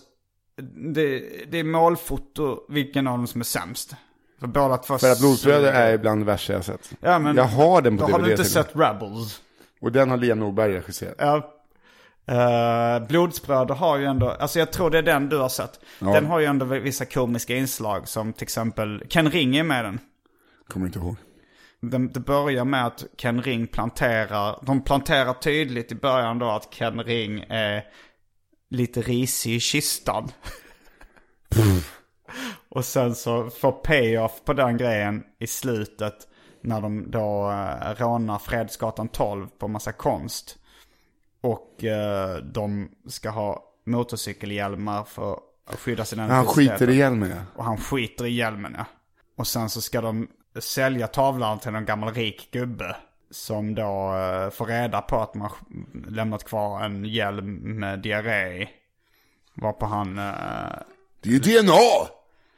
Det, 0.94 1.20
det 1.52 1.60
är 1.60 1.64
målfoto 1.64 2.60
vilken 2.70 3.08
av 3.08 3.18
dem 3.18 3.28
som 3.28 3.42
är 3.42 3.46
sämst. 3.46 3.96
För 4.40 4.48
båda 4.48 4.78
två... 4.78 4.98
För 4.98 5.12
att 5.12 5.20
Blodsbröder 5.20 5.74
är 5.74 5.98
bland 5.98 6.22
det 6.22 6.26
värsta 6.26 6.54
jag 6.54 6.58
har 6.58 6.64
sett. 6.64 6.94
Ja, 7.00 7.20
men 7.20 7.36
jag 7.36 7.44
har 7.44 7.82
den 7.82 7.98
på 7.98 8.04
Då 8.04 8.08
DVD 8.08 8.20
har 8.20 8.26
du 8.26 8.32
inte 8.32 8.46
sett 8.46 8.70
Rebels. 8.76 9.42
Och 9.82 9.92
den 9.92 10.10
har 10.10 10.18
Liam 10.18 10.40
Norberg 10.40 10.74
regisserat. 10.74 11.16
Ja. 11.18 11.54
Uh, 12.32 13.08
Blodsbröder 13.08 13.76
har 13.76 13.98
ju 13.98 14.06
ändå, 14.06 14.30
alltså 14.30 14.60
jag 14.60 14.72
tror 14.72 14.90
det 14.90 14.98
är 14.98 15.04
den 15.04 15.30
du 15.30 15.38
har 15.38 15.50
sett. 15.50 15.80
Den 16.00 16.26
har 16.26 16.40
ju 16.40 16.46
ändå 16.46 16.66
vissa 16.66 17.06
komiska 17.06 17.56
inslag 17.56 18.08
som 18.08 18.34
till 18.34 18.44
exempel, 18.44 19.04
Ken 19.10 19.32
Ring 19.32 19.56
är 19.56 19.64
med 19.64 19.86
den. 19.86 20.00
Kommer 20.68 20.86
inte 20.86 21.00
ihåg. 21.00 21.16
Det, 21.82 22.20
börjar 22.20 22.66
med 22.66 22.86
att 22.86 23.06
Ken 23.18 23.42
Ring 23.42 23.68
planterar, 23.68 24.60
de 24.66 24.82
planterar 24.82 25.34
tydligt 25.34 25.92
i 25.92 25.96
början 25.96 26.40
då 26.40 26.50
att 26.50 26.74
Ken 26.74 27.04
Ring 27.04 27.46
är 27.50 27.86
lite 28.70 29.02
risig 29.02 29.56
i 29.56 29.60
kistan. 29.60 30.32
Och 32.70 32.86
sen 32.86 33.16
så 33.16 33.50
får 33.50 33.72
payoff 33.72 34.42
på 34.46 34.54
den 34.54 34.78
grejen 34.78 35.24
i 35.40 35.48
slutet 35.48 36.28
när 36.62 36.82
de 36.82 37.12
då 37.12 37.52
eh, 37.52 37.96
rånar 38.04 38.40
Fredsgatan 38.40 39.08
12 39.08 39.48
på 39.58 39.68
massa 39.68 39.92
konst. 39.92 40.58
Och 41.42 41.84
eh, 41.84 42.36
de 42.38 42.90
ska 43.08 43.30
ha 43.30 43.64
motorcykelhjälmar 43.86 45.04
för 45.04 45.40
att 45.68 45.80
skydda 45.80 46.06
sina 46.06 46.28
Han 46.28 46.46
skiter 46.46 46.90
i 46.90 46.96
hjälmen 46.96 47.30
ja. 47.30 47.42
Och 47.56 47.64
han 47.64 47.78
skiter 47.78 48.26
i 48.26 48.34
hjälmen 48.34 48.76
ja. 48.78 48.86
Och 49.38 49.48
sen 49.48 49.70
så 49.70 49.82
ska 49.82 50.02
de 50.02 50.28
sälja 50.64 51.08
tavlan 51.08 51.60
till 51.60 51.76
en 51.76 51.86
gammal 51.86 52.14
rik 52.14 52.52
gubbe. 52.52 52.96
Som 53.32 53.76
då 53.76 53.82
eh, 54.16 54.50
får 54.50 54.66
reda 54.66 55.02
på 55.02 55.20
att 55.20 55.34
man 55.36 55.50
lämnat 56.08 56.44
kvar 56.44 56.82
en 56.84 57.06
hjälm 57.06 57.56
med 57.80 58.00
diarré. 58.00 58.68
Varpå 59.54 59.86
han... 59.86 60.18
Eh, 60.18 60.34
Det 61.22 61.30
är 61.30 61.34
ju 61.34 61.40
DNA! 61.40 62.08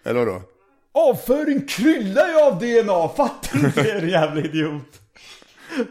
Eller 0.05 0.25
vadå? 0.25 0.41
Avföring 0.91 1.67
kryllar 1.67 2.27
ju 2.27 2.39
av 2.41 2.59
DNA, 2.59 3.09
fattar 3.09 3.57
du 3.57 3.69
det 4.01 4.07
jävla 4.07 4.41
idiot? 4.41 5.01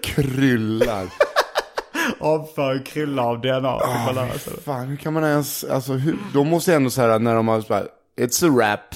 Kryllar. 0.03 1.07
Avföring 2.21 2.83
kryllar 2.85 3.25
av 3.25 3.41
DNA. 3.41 3.79
Här, 3.87 4.39
så. 4.39 4.51
Fan, 4.51 4.87
hur 4.89 4.97
kan 4.97 5.13
man 5.13 5.25
ens, 5.25 5.65
alltså 5.65 5.93
hur, 5.93 6.19
de 6.35 6.49
måste 6.49 6.75
ändå 6.75 6.91
säga 6.91 7.19
när 7.19 7.35
de 7.35 7.49
har 7.49 7.61
så 7.61 7.75
här, 7.75 7.89
it's 8.17 8.47
a 8.47 8.61
rap. 8.73 8.95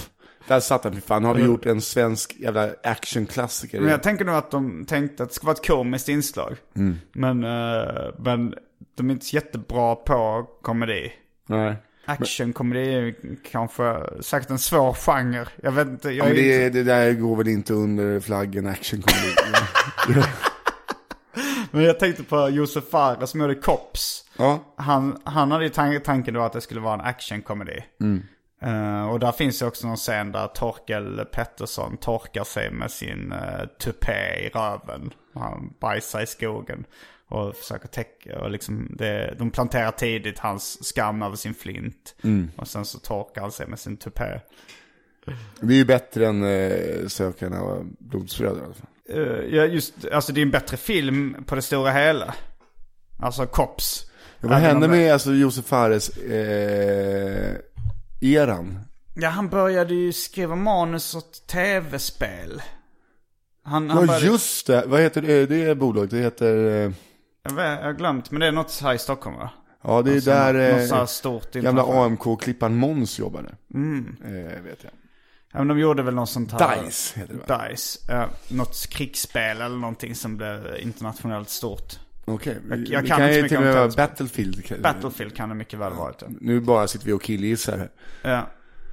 Där 0.53 0.61
satt 0.61 0.84
han, 0.84 1.00
fan, 1.00 1.24
har 1.24 1.34
vi 1.34 1.42
gjort 1.42 1.66
en 1.66 1.80
svensk 1.80 2.34
jävla 2.38 2.70
actionklassiker? 2.82 3.80
Men 3.80 3.90
jag 3.90 4.03
tänker 4.03 4.24
nog 4.24 4.34
att 4.34 4.50
de 4.50 4.84
tänkte 4.84 5.22
att 5.22 5.28
det 5.28 5.34
ska 5.34 5.46
vara 5.46 5.55
ett 5.57 5.66
komiskt 5.66 6.09
inslag. 6.09 6.57
Mm. 6.76 6.98
Men, 7.12 7.44
eh, 7.44 8.14
men 8.18 8.55
de 8.94 9.09
är 9.11 9.12
inte 9.12 9.26
så 9.26 9.36
jättebra 9.36 9.94
på 9.94 10.46
komedi. 10.62 11.12
Nej. 11.46 11.76
Actionkomedi 12.05 12.94
är 12.94 13.14
kanske 13.50 14.00
säkert 14.20 14.50
en 14.50 14.59
svår 14.59 14.92
genre. 14.94 15.46
Jag 15.62 15.72
vet 15.72 15.88
inte. 15.88 16.11
Jag 16.11 16.16
Ja, 16.16 16.24
men 16.24 16.32
är 16.32 16.59
det, 16.59 16.66
inte, 16.66 16.78
det 16.78 16.84
där 16.84 17.12
går 17.12 17.36
väl 17.36 17.48
inte 17.48 17.74
under 17.74 18.20
flaggen 18.20 18.66
action 18.66 19.03
comedy. 19.03 20.22
men 21.70 21.82
jag 21.84 21.98
tänkte 21.98 22.22
på 22.22 22.48
Josef 22.48 22.84
Fares 22.90 23.30
som 23.30 23.40
gjorde 23.40 23.55
Cops. 23.55 24.24
ja, 24.36 24.74
Han, 24.76 25.18
han 25.24 25.50
hade 25.50 25.64
ju 25.64 25.70
tan- 25.70 26.00
tanken 26.00 26.34
då 26.34 26.40
att 26.42 26.53
det 26.53 26.61
skulle 26.61 26.80
vara 26.80 26.94
en 26.94 27.00
actionkomedi. 27.00 27.84
Eh, 28.62 29.04
och 29.10 29.20
där 29.20 29.32
finns 29.32 29.62
ju 29.62 29.66
också 29.66 29.86
någon 29.86 29.96
scen 29.96 30.32
där 30.32 30.46
Torkel 30.46 31.24
Pettersson 31.32 31.96
torkar 31.96 32.44
sig 32.44 32.70
med 32.70 32.90
sin 32.90 33.32
uh, 33.32 33.66
tupé 33.78 34.46
i 34.46 34.48
röven. 34.48 35.12
Han 35.34 35.74
bajsar 35.80 36.20
i 36.20 36.26
skogen. 36.26 36.84
Och 37.28 37.56
försöker 37.56 37.88
täcka, 37.88 38.38
och 38.40 38.50
liksom 38.50 38.96
det, 38.98 39.34
de 39.38 39.50
planterar 39.50 39.90
tidigt 39.90 40.38
hans 40.38 40.84
skam 40.84 41.22
över 41.22 41.36
sin 41.36 41.54
flint. 41.54 42.14
Och 42.56 42.68
sen 42.68 42.84
så 42.84 42.98
torkar 42.98 43.42
han 43.42 43.52
sig 43.52 43.66
med 43.66 43.78
sin 43.78 43.96
tupé. 43.96 44.40
det 45.60 45.74
är 45.74 45.78
ju 45.78 45.84
bättre 45.84 46.26
än 46.26 46.44
eh, 46.44 47.06
Sökarna 47.06 47.60
av 47.60 47.86
blodsbröder 47.98 48.60
i 48.60 48.64
alla 48.64 48.74
fall. 48.74 48.86
Uh, 49.10 49.54
ja, 49.54 49.64
just, 49.64 49.94
alltså 50.12 50.32
det 50.32 50.40
är 50.40 50.42
en 50.42 50.50
bättre 50.50 50.76
film 50.76 51.44
på 51.46 51.54
det 51.54 51.62
stora 51.62 51.90
hela. 51.90 52.34
Alltså 53.18 53.46
Cops. 53.46 54.10
Ja, 54.40 54.48
vad 54.48 54.58
hände 54.58 54.88
med 54.88 55.12
alltså, 55.12 55.32
Josef 55.32 55.64
Fares 55.64 56.16
eh, 56.16 57.56
eran? 58.22 58.78
Ja, 59.14 59.28
han 59.28 59.48
började 59.48 59.94
ju 59.94 60.12
skriva 60.12 60.56
manus 60.56 61.14
åt 61.14 61.46
tv-spel. 61.46 62.62
Han, 63.64 63.90
han 63.90 64.00
Ja 64.00 64.06
började, 64.06 64.26
just 64.26 64.66
det, 64.66 64.84
vad 64.86 65.00
heter 65.00 65.22
det, 65.22 65.46
det 65.46 65.62
är 65.62 65.74
bolaget, 65.74 66.10
det 66.10 66.18
heter, 66.18 66.54
eh, 66.56 66.92
Jag, 67.44 67.52
vet, 67.52 67.80
jag 67.80 67.84
har 67.86 67.92
glömt, 67.92 68.30
men 68.30 68.40
det 68.40 68.46
är 68.46 68.52
något 68.52 68.80
här 68.82 68.94
i 68.94 68.98
Stockholm 68.98 69.36
va? 69.36 69.50
ja 69.84 70.02
det 70.02 70.10
är 70.10 70.14
Alltså, 70.14 70.30
där 70.30 70.82
något 70.82 70.92
eh, 70.92 71.06
stort 71.06 71.52
gamla. 71.52 71.82
AMK-klipparen 71.82 72.74
Måns 72.74 73.18
jobbade. 73.18 73.48
Eh, 73.74 74.62
vet 74.62 74.84
jag. 74.84 74.92
Ja, 75.52 75.58
men 75.58 75.68
de 75.68 75.78
gjorde 75.78 76.02
väl 76.02 76.14
något 76.14 76.30
sånt 76.30 76.52
här. 76.52 76.84
Dice 76.84 77.20
heter 77.20 77.34
det 77.34 77.54
va? 77.54 77.68
Dice. 77.68 77.98
Ja, 78.08 78.28
något 78.48 78.86
krigsspel 78.88 79.60
eller 79.60 79.76
någonting 79.76 80.14
som 80.14 80.36
blev 80.36 80.76
internationellt 80.80 81.50
stort. 81.50 81.98
Okej, 82.24 82.56
Jag- 82.70 82.76
vi- 82.76 82.84
jag 82.92 83.04
det 83.04 83.08
kan 83.08 83.18
kan 83.18 83.26
inte 83.28 83.36
så 83.38 83.42
mycket 83.42 83.58
om 83.58 83.64
vara. 83.64 83.88
Battlefield. 83.88 84.82
Battlefield 84.82 85.36
kan 85.36 85.48
det 85.48 85.54
mycket 85.54 85.78
väl 85.78 85.92
varit. 85.92 86.22
Ja. 86.22 86.28
Nu 86.40 86.60
bara 86.60 86.88
sitter 86.88 87.06
vi 87.06 87.12
och 87.12 87.22
killgissar 87.22 87.78
här. 87.78 87.90
Ja. 88.22 88.38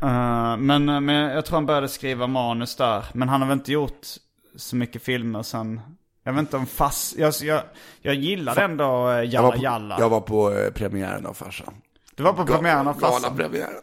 Eh, 0.08 0.58
men, 0.58 0.86
men 1.06 1.16
jag 1.16 1.46
tror 1.46 1.58
han 1.58 1.66
började 1.66 1.88
skriva 1.90 2.28
manus 2.28 2.76
där. 2.76 3.06
Men 3.14 3.30
han 3.30 3.42
har 3.42 3.48
väl 3.50 3.58
inte 3.58 3.72
gjort 3.72 4.08
så 4.56 4.76
mycket 4.76 5.02
filmer 5.04 5.44
sen. 5.44 5.82
Jag 6.24 6.34
vet 6.34 6.40
inte 6.40 6.58
om 6.58 6.66
fast... 6.66 7.18
Jag, 7.18 7.34
jag, 7.42 7.62
jag 8.02 8.16
gillade 8.16 8.62
ändå 8.62 9.08
uh, 9.10 9.14
Jag 9.16 9.26
Jalla 9.26 9.42
var 9.48 9.52
på, 9.52 9.64
Jalla. 9.64 9.96
jag 10.00 10.10
var 10.10 10.22
på 10.22 10.52
eh, 10.54 10.72
premiären 10.72 11.26
av 11.26 11.34
farsan. 11.34 11.74
Du 12.16 12.24
var 12.24 12.34
på 12.34 12.46
premiären 12.46 12.88
av 12.88 12.94
Farsan. 12.94 13.22
Galapremiären. 13.22 13.82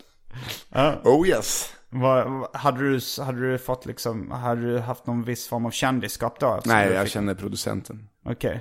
Ja. 0.68 0.94
Oh 1.04 1.28
yes. 1.28 1.72
Vad- 1.88 2.56
hade, 2.56 2.78
du, 2.90 3.00
hade 3.22 3.50
du 3.52 3.58
fått 3.58 3.86
liksom, 3.86 4.30
hade 4.30 4.60
du 4.60 4.78
haft 4.78 5.06
någon 5.06 5.22
viss 5.24 5.48
form 5.48 5.66
av 5.66 5.70
kändisskap 5.70 6.40
då? 6.40 6.60
Nej, 6.64 6.92
jag 6.92 7.08
känner 7.10 7.34
producenten. 7.34 8.08
Okej. 8.24 8.50
Eh, 8.52 8.60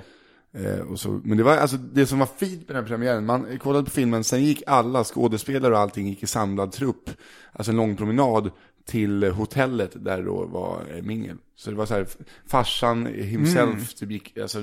och 0.90 1.00
så, 1.00 1.20
men 1.24 1.38
det 1.38 1.44
var 1.44 1.56
alltså 1.56 1.76
det 1.76 2.06
som 2.06 2.18
var 2.18 2.28
fint 2.36 2.58
med 2.68 2.76
den 2.76 2.76
här 2.76 2.88
premiären. 2.88 3.26
Man 3.26 3.58
kollade 3.58 3.84
på 3.84 3.90
filmen, 3.90 4.24
sen 4.24 4.44
gick 4.44 4.62
alla 4.66 5.04
skådespelare 5.04 5.72
och 5.72 5.80
allting 5.80 6.08
gick 6.08 6.22
i 6.22 6.26
samlad 6.26 6.72
trupp. 6.72 7.10
Alltså 7.52 7.72
en 7.72 7.76
lång 7.76 7.96
promenad 7.96 8.50
till 8.86 9.30
hotellet 9.30 10.04
där 10.04 10.22
då 10.22 10.46
var 10.46 10.82
eh, 10.94 11.02
mingel. 11.02 11.36
Så 11.56 11.70
det 11.70 11.76
var 11.76 11.86
så 11.86 11.94
här, 11.94 12.06
farsan 12.46 13.06
himself, 13.06 13.94
typ 13.94 14.10
gick, 14.10 14.38
alltså, 14.38 14.62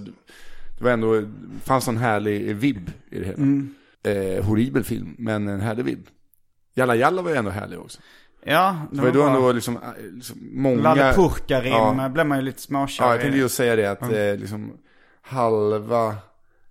det 0.78 0.84
var 0.84 0.92
ändå, 0.92 1.24
fanns 1.64 1.88
en 1.88 1.98
härlig 1.98 2.56
vibb 2.56 2.92
i 3.12 3.20
det 3.20 3.26
hela. 3.26 3.44
Eh, 4.04 4.44
horribel 4.46 4.84
film, 4.84 5.16
men 5.18 5.48
en 5.48 5.62
härlig 5.62 5.86
vibb. 5.86 6.08
Jalla 6.76 6.96
Jalla 6.96 7.22
var 7.22 7.30
ju 7.30 7.36
ändå 7.36 7.52
härlig 7.52 7.80
också. 7.80 8.00
Ja, 8.46 8.78
det 8.92 8.98
var 9.02 9.06
ju 9.08 9.14
då 9.14 9.24
ändå 9.24 9.52
liksom, 9.52 9.76
eh, 9.76 9.82
liksom 10.14 10.38
många... 10.54 10.82
Lalle 10.82 11.14
Purkarim 11.14 11.72
Ja. 11.72 12.10
blev 12.10 12.28
man 12.28 12.38
ju 12.38 12.44
lite 12.44 12.62
småkär 12.62 13.04
Ja, 13.04 13.12
jag 13.12 13.22
tänkte 13.22 13.40
just 13.40 13.56
säga 13.56 13.76
det 13.76 13.86
att 13.86 14.02
eh, 14.02 14.36
liksom 14.38 14.74
halva 15.24 16.16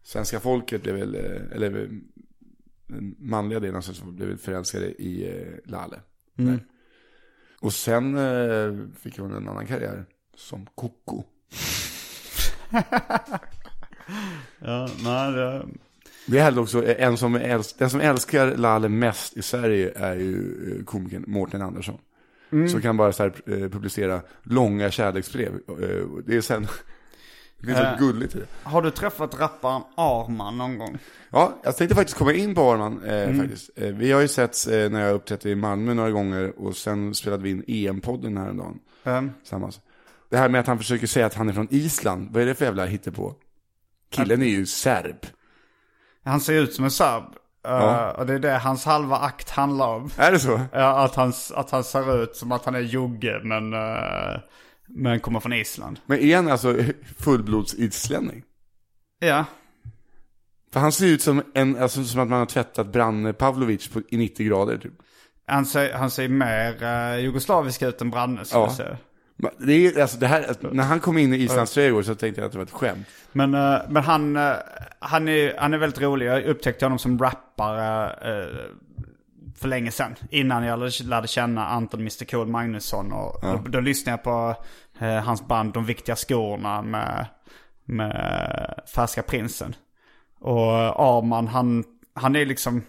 svenska 0.02 0.40
folket 0.40 0.82
blev 0.82 0.94
väl, 0.94 1.14
eh, 1.14 1.56
eller 1.56 1.70
den 1.70 3.16
manliga 3.18 3.60
delen 3.60 3.76
av 3.76 3.80
svenska 3.80 4.04
folket 4.04 4.26
blev 4.26 4.36
förälskade 4.36 4.86
i 4.86 5.30
eh, 5.30 5.70
Lalle. 5.70 6.00
Mm. 6.38 6.60
Och 7.60 7.72
sen 7.72 8.16
eh, 8.16 8.86
fick 8.98 9.18
hon 9.18 9.32
en 9.32 9.48
annan 9.48 9.66
karriär 9.66 10.04
som 10.36 10.66
Koko. 10.74 11.22
Ja, 14.58 14.88
nej, 15.04 15.32
det... 15.32 15.66
Det 16.26 16.38
är 16.38 16.58
också, 16.58 16.86
en 16.86 17.16
som 17.16 17.34
älsk, 17.34 17.78
den 17.78 17.90
som 17.90 18.00
älskar 18.00 18.56
Lalle 18.56 18.88
mest 18.88 19.36
i 19.36 19.42
Sverige 19.42 19.92
är 19.96 20.14
ju 20.14 20.84
komikern 20.84 21.24
Mårten 21.26 21.62
Andersson. 21.62 21.98
Mm. 22.52 22.68
Som 22.68 22.80
kan 22.80 22.96
bara 22.96 23.12
så 23.12 23.22
här, 23.22 23.30
publicera 23.68 24.22
långa 24.42 24.90
kärleksbrev. 24.90 25.60
Det 26.26 26.36
är 26.36 26.40
sen, 26.40 26.66
det 27.62 27.74
finns 27.74 27.78
något 27.90 27.98
gulligt 27.98 28.34
i 28.34 28.38
det. 28.38 28.46
Har 28.62 28.82
du 28.82 28.90
träffat 28.90 29.40
rapparen 29.40 29.82
Arman 29.96 30.58
någon 30.58 30.78
gång? 30.78 30.98
Ja, 31.30 31.52
jag 31.64 31.76
tänkte 31.76 31.94
faktiskt 31.96 32.18
komma 32.18 32.32
in 32.32 32.54
på 32.54 32.72
Arman 32.72 33.04
eh, 33.04 33.22
Mm. 33.22 33.40
faktiskt. 33.40 33.70
Eh, 33.76 33.88
vi 33.88 34.12
har 34.12 34.20
ju 34.20 34.28
setts 34.28 34.66
eh, 34.66 34.90
när 34.90 35.00
jag 35.00 35.14
uppträdde 35.14 35.50
i 35.50 35.54
Malmö 35.54 35.94
några 35.94 36.10
gånger 36.10 36.52
och 36.58 36.76
sen 36.76 37.14
spelade 37.14 37.42
vi 37.42 37.50
in 37.50 37.64
EM-podden 37.66 38.38
häromdagen 38.38 38.78
tillsammans. 39.40 39.80
Det 40.30 40.36
här 40.36 40.48
med 40.48 40.60
att 40.60 40.66
han 40.66 40.78
försöker 40.78 41.06
säga 41.06 41.26
att 41.26 41.34
han 41.34 41.48
är 41.48 41.52
från 41.52 41.68
Island, 41.70 42.28
vad 42.32 42.42
är 42.42 42.46
det 42.46 42.54
för 42.54 42.64
jävla 42.64 42.84
hittepå? 42.84 43.34
Killen 44.10 44.42
är 44.42 44.46
ju 44.46 44.66
serb. 44.66 45.26
han 46.24 46.40
ser 46.40 46.52
ut 46.52 46.74
som 46.74 46.84
en 46.84 46.90
serb. 46.90 47.22
Uh, 47.24 47.32
Ja. 47.64 48.10
Och 48.12 48.26
det 48.26 48.34
är 48.34 48.38
det 48.38 48.58
hans 48.58 48.84
halva 48.84 49.16
akt 49.16 49.50
handlar 49.50 49.86
om. 49.88 50.10
Är 50.16 50.32
det 50.32 50.38
så? 50.38 50.60
Ja, 50.72 51.04
att 51.04 51.14
han, 51.14 51.32
att 51.54 51.70
han 51.70 51.84
ser 51.84 52.22
ut 52.22 52.36
som 52.36 52.52
att 52.52 52.64
han 52.64 52.74
är 52.74 52.80
jogge 52.80 53.40
men, 53.44 53.74
uh, 53.74 54.38
men 54.94 55.20
kommer 55.20 55.40
från 55.40 55.52
Island. 55.52 56.00
Men 56.06 56.18
är 56.18 56.36
han 56.36 56.48
alltså 56.48 56.76
fullblodsislänning? 57.18 58.42
Ja. 59.18 59.44
För 60.72 60.80
han 60.80 60.92
ser 60.92 61.06
ut 61.06 61.22
som, 61.22 61.42
en, 61.54 61.76
alltså, 61.76 62.04
som 62.04 62.20
att 62.20 62.28
man 62.28 62.38
har 62.38 62.46
tvättat 62.46 62.92
Branne 62.92 63.32
Pavlovic 63.32 63.88
på, 63.88 64.02
i 64.08 64.16
90 64.16 64.46
grader 64.46 64.78
typ. 64.78 64.92
Han 65.46 65.66
ser, 65.66 65.92
han 65.92 66.10
ser 66.10 66.28
mer 66.28 66.82
uh, 67.14 67.20
jugoslavisk 67.20 67.82
ut 67.82 68.00
än 68.00 68.10
Branne 68.10 68.44
skulle 68.44 68.60
Ja. 68.60 68.66
jag 68.66 68.76
säga. 68.76 68.96
Det 69.58 69.72
är, 69.72 70.00
alltså, 70.02 70.18
det 70.18 70.26
här, 70.26 70.54
när 70.70 70.82
han 70.84 71.00
kom 71.00 71.18
in 71.18 71.34
i 71.34 71.36
Islands 71.36 71.74
trädgård 71.74 72.04
så 72.04 72.14
tänkte 72.14 72.40
jag 72.40 72.46
att 72.46 72.52
det 72.52 72.58
var 72.58 72.64
ett 72.64 72.70
skämt. 72.70 73.06
Men, 73.32 73.54
eh, 73.54 73.78
men 73.88 74.02
han, 74.02 74.36
eh, 74.36 74.52
han, 74.98 75.28
är, 75.28 75.56
han 75.58 75.74
är 75.74 75.78
väldigt 75.78 76.00
rolig. 76.00 76.26
Jag 76.26 76.44
upptäckte 76.44 76.84
honom 76.84 76.98
som 76.98 77.18
rappare 77.18 78.12
för 79.56 79.68
länge 79.68 79.90
sedan. 79.90 80.14
Innan 80.30 80.64
jag 80.64 80.90
lärde- 81.04 81.28
känna 81.28 81.66
Anton 81.66 82.00
Mr 82.00 82.24
Cool 82.24 82.46
Magnusson. 82.46 83.12
Och, 83.12 83.40
då, 83.42 83.56
då 83.70 83.80
lyssnade 83.80 84.12
jag 84.18 84.22
på 84.24 84.54
eh, 85.04 85.14
hans 85.24 85.46
band 85.48 85.72
De 85.72 85.84
Viktiga 85.84 86.16
Skorna 86.16 86.82
med, 86.82 87.26
med 87.84 88.74
Färska 88.94 89.22
Prinsen. 89.22 89.74
Och 90.40 90.72
Arman 91.00 91.48
han 91.48 91.84
han 92.14 92.36
är 92.36 92.46
liksom 92.46 92.82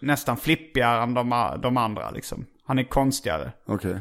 nästan 0.00 0.36
flippigare 0.36 1.02
än 1.02 1.14
de, 1.14 1.58
de 1.62 1.76
andra 1.76 2.10
liksom. 2.10 2.46
Han 2.66 2.78
är 2.78 2.84
konstigare. 2.84 3.52
Okej. 3.66 3.96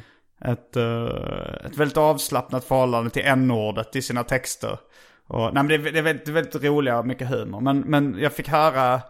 Ett, 0.46 0.76
eh, 0.76 1.66
ett 1.66 1.78
väldigt 1.78 1.98
avslappnat 1.98 2.64
förhållande 2.64 3.10
till 3.10 3.22
n-ordet 3.26 3.96
i 3.96 4.02
sina 4.02 4.24
texter. 4.24 4.78
Och, 5.28 5.40
nej, 5.54 5.54
men 5.54 5.68
det, 5.68 5.76
är- 5.76 5.92
det, 5.92 6.00
är 6.00 6.04
väldigt, 6.04 6.28
väldigt 6.28 6.64
roliga 6.64 7.00
och 7.00 7.08
mycket 7.08 7.30
humor. 7.30 7.62
Men, 7.62 7.80
men 7.80 8.20
jag 8.20 8.34
fick 8.34 8.48
höra 8.48 9.02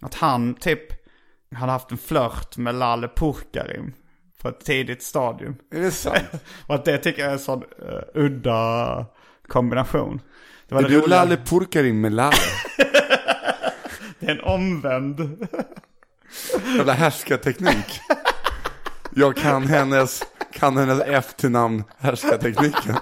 att 0.00 0.14
han 0.14 0.54
typ 0.54 1.01
hade 1.54 1.72
haft 1.72 1.90
en 1.90 1.98
flört 1.98 2.56
med 2.56 2.74
Lalle 2.74 3.08
Porkarim 3.08 3.92
på 4.42 4.48
ett 4.48 4.64
tidigt 4.64 5.02
stadium. 5.02 5.56
Är 5.74 5.80
det 5.80 5.90
sant? 5.90 6.22
Och 6.66 6.74
att 6.74 6.84
det 6.84 6.98
tycker 6.98 7.22
jag 7.22 7.28
är 7.28 7.32
en 7.32 7.38
sån 7.38 7.62
uh, 7.62 8.22
udda 8.22 9.06
kombination. 9.48 10.20
Det 10.68 10.74
var 10.74 10.82
Är 10.82 10.88
det 10.88 10.94
du 10.94 11.00
roliga. 11.00 11.16
Lalle 11.16 11.36
Purkarin 11.36 12.00
med 12.00 12.12
Lalle? 12.12 12.36
Det 14.18 14.28
är 14.28 14.30
en 14.30 14.40
omvänd. 14.40 15.46
Jävla 16.76 16.92
härskarteknik. 16.92 18.00
Jag 19.14 19.36
kan 19.36 19.66
hennes, 19.66 20.22
kan 20.52 20.76
hennes 20.76 21.00
efternamn 21.00 21.84
härskartekniken. 21.98 22.96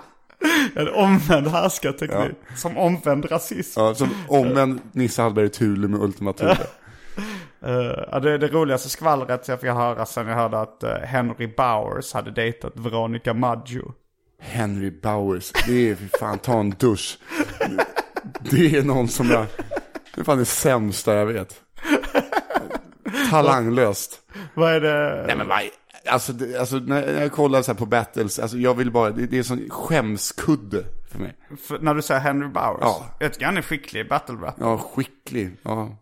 En 0.74 0.88
omvänd 0.88 1.46
härskarteknik. 1.48 2.32
Som 2.56 2.78
omvänd 2.78 3.30
rasism. 3.32 3.80
Ja, 3.80 3.94
som 3.94 4.10
omvänd 4.28 4.80
Nisse 4.92 5.22
Hallberg 5.22 5.48
Thule 5.48 5.88
med 5.88 6.00
Ultima 6.00 6.32
Thule. 6.32 6.66
Ja, 8.10 8.20
det 8.20 8.38
det 8.38 8.48
roligaste 8.48 8.88
skvallret 8.88 9.48
jag 9.48 9.60
fick 9.60 9.70
höra 9.70 10.06
sen 10.06 10.26
jag 10.28 10.34
hörde 10.34 10.60
att 10.60 10.82
eh, 10.82 10.94
Henry 10.94 11.46
Bowers 11.56 12.12
hade 12.14 12.30
dejtat 12.30 12.72
Veronica 12.76 13.34
Maggio. 13.34 13.92
Henry 14.42 14.90
Bowers, 14.90 15.52
det 15.66 15.90
är 15.90 15.94
för 15.94 16.18
fan, 16.18 16.38
ta 16.38 16.60
en 16.60 16.70
dusch. 16.70 17.18
Det 18.40 18.76
är 18.76 18.82
någon 18.82 19.08
som 19.08 19.30
jag, 19.30 19.46
det 20.14 20.20
är 20.20 20.24
fan 20.24 20.38
det 20.38 20.44
sämsta 20.44 21.14
jag 21.14 21.26
vet. 21.26 21.60
Talanglöst. 23.30 24.20
Vad 24.54 24.72
är 24.72 24.80
det? 24.80 25.24
Nej 25.26 25.36
men 25.36 25.48
vad, 25.48 25.60
alltså, 26.06 26.32
det, 26.32 26.60
alltså 26.60 26.76
när 26.76 27.20
jag 27.20 27.32
kollar 27.32 27.62
så 27.62 27.72
här 27.72 27.78
på 27.78 27.86
battles, 27.86 28.38
alltså 28.38 28.56
jag 28.56 28.74
vill 28.74 28.90
bara, 28.90 29.10
det, 29.10 29.26
det 29.26 29.36
är 29.36 29.38
en 29.38 29.44
sån 29.44 29.70
skämskudde 29.70 30.84
för 31.12 31.18
mig. 31.18 31.36
För, 31.68 31.78
när 31.78 31.94
du 31.94 32.02
säger 32.02 32.20
Henry 32.20 32.48
Bowers? 32.48 32.80
Ja. 32.80 33.06
Jag 33.20 33.32
tycker 33.32 33.46
han 33.46 33.56
är 33.56 33.62
skicklig 33.62 34.00
i 34.00 34.04
battle 34.04 34.34
rap. 34.34 34.54
Ja, 34.60 34.78
skicklig, 34.78 35.56
ja. 35.62 35.96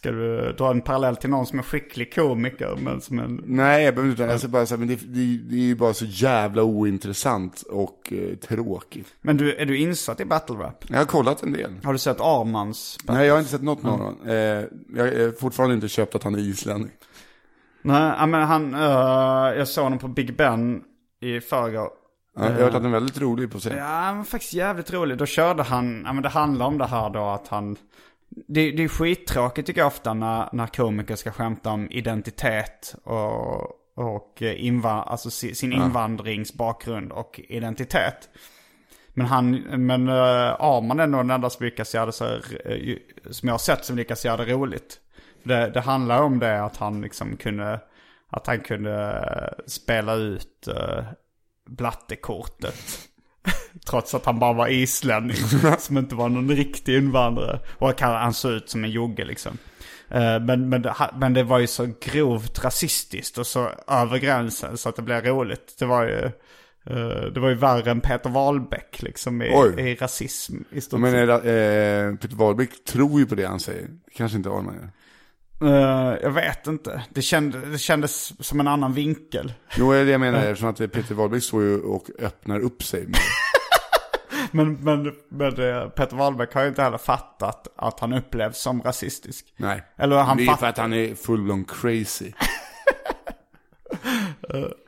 Ska 0.00 0.10
du 0.10 0.52
dra 0.52 0.70
en 0.70 0.80
parallell 0.80 1.16
till 1.16 1.30
någon 1.30 1.46
som 1.46 1.58
är 1.58 1.62
skicklig 1.62 2.14
komiker 2.14 2.76
men 2.82 3.00
som 3.00 3.18
en... 3.18 3.42
Nej, 3.46 3.84
jag 3.84 3.94
behöver 3.94 4.10
inte, 4.10 4.32
alltså 4.32 4.48
bara 4.48 4.66
så 4.66 4.74
här, 4.74 4.78
men 4.78 4.88
det, 4.88 4.94
det, 4.94 5.36
det 5.36 5.56
är 5.56 5.66
ju 5.66 5.74
bara 5.74 5.94
så 5.94 6.04
jävla 6.04 6.62
ointressant 6.62 7.62
och 7.62 8.12
eh, 8.12 8.36
tråkigt. 8.36 9.06
Men 9.20 9.36
du, 9.36 9.54
är 9.54 9.66
du 9.66 9.78
insatt 9.78 10.20
i 10.20 10.24
battle 10.24 10.56
rap? 10.56 10.84
Jag 10.88 10.98
har 10.98 11.04
kollat 11.04 11.42
en 11.42 11.52
del. 11.52 11.72
Har 11.84 11.92
du 11.92 11.98
sett 11.98 12.20
Armans? 12.20 12.98
Nej, 13.04 13.26
jag 13.26 13.34
har 13.34 13.38
inte 13.38 13.50
sett 13.50 13.62
något 13.62 13.82
med 13.82 13.92
honom. 13.92 14.16
Eh, 14.26 14.34
jag 14.34 15.04
har 15.04 15.40
fortfarande 15.40 15.74
inte 15.74 15.88
köpt 15.88 16.14
att 16.14 16.22
han 16.22 16.34
är 16.34 16.38
islänning. 16.38 16.90
Nej, 17.82 18.26
men 18.26 18.42
han, 18.42 18.74
eh, 18.74 19.58
jag 19.58 19.68
såg 19.68 19.84
honom 19.84 19.98
på 19.98 20.08
Big 20.08 20.36
Ben 20.36 20.82
i 21.20 21.40
förrgår. 21.40 21.88
Ja, 22.36 22.44
jag 22.44 22.52
har 22.52 22.58
hört 22.58 22.68
att 22.68 22.72
han 22.74 22.84
är 22.84 22.90
väldigt 22.90 23.20
rolig 23.20 23.52
på 23.52 23.58
scen. 23.58 23.76
Ja, 23.76 23.84
han 23.84 24.16
var 24.16 24.24
faktiskt 24.24 24.52
jävligt 24.52 24.92
rolig. 24.92 25.18
Då 25.18 25.26
körde 25.26 25.62
han, 25.62 26.02
ja 26.06 26.12
men 26.12 26.22
det 26.22 26.28
handlar 26.28 26.66
om 26.66 26.78
det 26.78 26.86
här 26.86 27.10
då 27.10 27.24
att 27.24 27.48
han... 27.48 27.76
Det, 28.30 28.70
det 28.70 28.82
är 28.82 28.88
skittråkigt 28.88 29.66
tycker 29.66 29.80
jag 29.80 29.86
ofta 29.86 30.14
när, 30.14 30.48
när 30.52 30.66
komiker 30.66 31.16
ska 31.16 31.30
skämta 31.30 31.70
om 31.70 31.90
identitet 31.90 32.94
och, 33.04 33.62
och 33.94 34.42
inva, 34.42 34.90
alltså 34.90 35.30
si- 35.30 35.54
sin 35.54 35.72
invandringsbakgrund 35.72 37.12
och 37.12 37.40
identitet. 37.48 38.28
Men 39.14 39.26
han, 39.26 39.50
men 39.86 40.08
uh, 40.08 40.56
Arman 40.60 41.00
är 41.00 41.06
nog 41.06 41.20
den 41.20 41.30
enda 41.30 41.50
som 41.50 41.64
lyckas 41.64 41.94
göra 41.94 42.06
det 42.06 42.12
så, 42.12 42.26
eh, 42.34 42.96
som 43.30 43.48
jag 43.48 43.54
har 43.54 43.58
sett 43.58 43.84
som 43.84 43.96
lyckas 43.96 44.24
göra 44.24 44.44
det 44.44 44.52
roligt. 44.52 45.00
Det, 45.42 45.70
det 45.70 45.80
handlar 45.80 46.22
om 46.22 46.38
det 46.38 46.64
att 46.64 46.76
han 46.76 47.00
liksom 47.00 47.36
kunde, 47.36 47.80
att 48.28 48.46
han 48.46 48.60
kunde 48.60 49.08
eh, 49.10 49.64
spela 49.66 50.14
ut 50.14 50.68
uh, 50.68 51.04
blattekortet. 51.66 53.08
Trots 53.90 54.14
att 54.14 54.26
han 54.26 54.38
bara 54.38 54.52
var 54.52 54.68
islänning. 54.68 55.36
som 55.78 55.98
inte 55.98 56.14
var 56.14 56.28
någon 56.28 56.50
riktig 56.50 56.96
invandrare. 56.96 57.60
Och 57.78 58.00
han, 58.00 58.34
såg 58.34 58.52
ut 58.52 58.70
som 58.70 58.84
en 58.84 58.90
jogge 58.90 59.24
liksom. 59.24 59.58
Eh, 60.08 60.40
Men, 60.40 60.68
men, 60.68 60.82
det, 60.82 60.94
men 61.16 61.34
det 61.34 61.42
var 61.42 61.58
ju 61.58 61.66
så 61.66 61.92
grovt 62.00 62.64
rasistiskt 62.64 63.38
och 63.38 63.46
så 63.46 63.68
över 63.88 64.18
gränsen 64.18 64.78
så 64.78 64.88
att 64.88 64.96
det 64.96 65.02
blev 65.02 65.24
roligt. 65.24 65.76
Det 65.78 65.86
var 65.86 66.02
ju, 66.04 66.24
eh, 66.86 67.22
det 67.34 67.40
var 67.40 67.48
ju 67.48 67.54
värre 67.54 67.90
än 67.90 68.00
Peter 68.00 68.30
Wahlbeck 68.30 69.02
liksom 69.02 69.42
i, 69.42 69.50
Oj. 69.54 69.80
i 69.90 69.94
rasism 69.94 70.56
i 70.70 70.80
stort 70.80 71.00
Men 71.00 71.12
sett. 71.12 71.44
eh, 71.44 71.52
eh, 71.54 72.14
Peter 72.14 72.36
Wahlbeck 72.36 72.84
tror 72.84 73.20
ju 73.20 73.26
på 73.26 73.34
det 73.34 73.44
han 73.46 73.60
säger. 73.60 73.88
Kanske 74.16 74.36
inte 74.36 74.48
Arman 74.50 74.90
Eh, 75.62 76.18
jag 76.22 76.30
vet 76.30 76.66
inte. 76.66 77.02
Det, 77.10 77.22
kände, 77.22 77.58
det 77.66 77.78
kändes 77.78 78.46
som 78.46 78.60
en 78.60 78.68
annan 78.68 78.92
vinkel. 78.92 79.52
Jo, 79.76 79.92
det 79.92 79.98
är 79.98 80.04
det 80.04 80.10
jag 80.10 80.20
menar, 80.20 80.38
eftersom 80.38 80.68
att 80.68 80.78
Peter 80.92 81.14
Wahlbeck 81.14 81.42
står 81.42 81.62
ju 81.62 81.80
och 81.80 82.10
öppnar 82.18 82.60
upp 82.60 82.82
sig. 82.82 83.06
Men, 84.52 84.72
men, 84.74 85.12
men 85.28 85.48
eh, 85.48 85.88
Peter 85.88 86.16
Wahlbeck 86.16 86.54
har 86.54 86.62
ju 86.62 86.68
inte 86.68 86.82
heller 86.82 86.98
fattat 86.98 87.68
att 87.76 88.00
han 88.00 88.12
upplevs 88.12 88.58
som 88.58 88.82
rasistisk. 88.82 89.46
Nej, 89.56 89.82
Eller 89.96 90.16
han 90.16 90.36
det 90.36 90.42
är 90.42 90.46
fatt- 90.46 90.60
för 90.60 90.66
att 90.66 90.78
han 90.78 90.92
är 90.92 91.14
full-blown 91.14 91.64
crazy. 91.68 92.32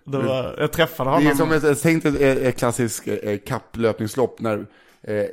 Det 0.04 0.18
var, 0.18 0.54
jag 0.58 0.72
träffade 0.72 1.10
Det 1.10 1.14
honom. 1.14 1.30
är 1.30 1.34
som 1.34 1.52
ett, 1.70 1.82
tänk 1.82 2.04
ett, 2.04 2.58
klassiskt 2.58 3.08
eh, 3.22 3.38
kapplöpningslopp 3.46 4.40
när 4.40 4.58
eh, 5.02 5.24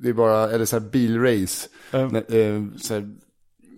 det 0.00 0.08
är 0.08 0.12
bara, 0.12 0.50
eller 0.50 0.64
så 0.64 0.78
här 0.80 0.88
bilrace. 0.90 1.68
Mm. 1.92 2.08
När, 2.08 2.34
eh, 2.36 2.62
så 2.80 2.94
här, 2.94 3.10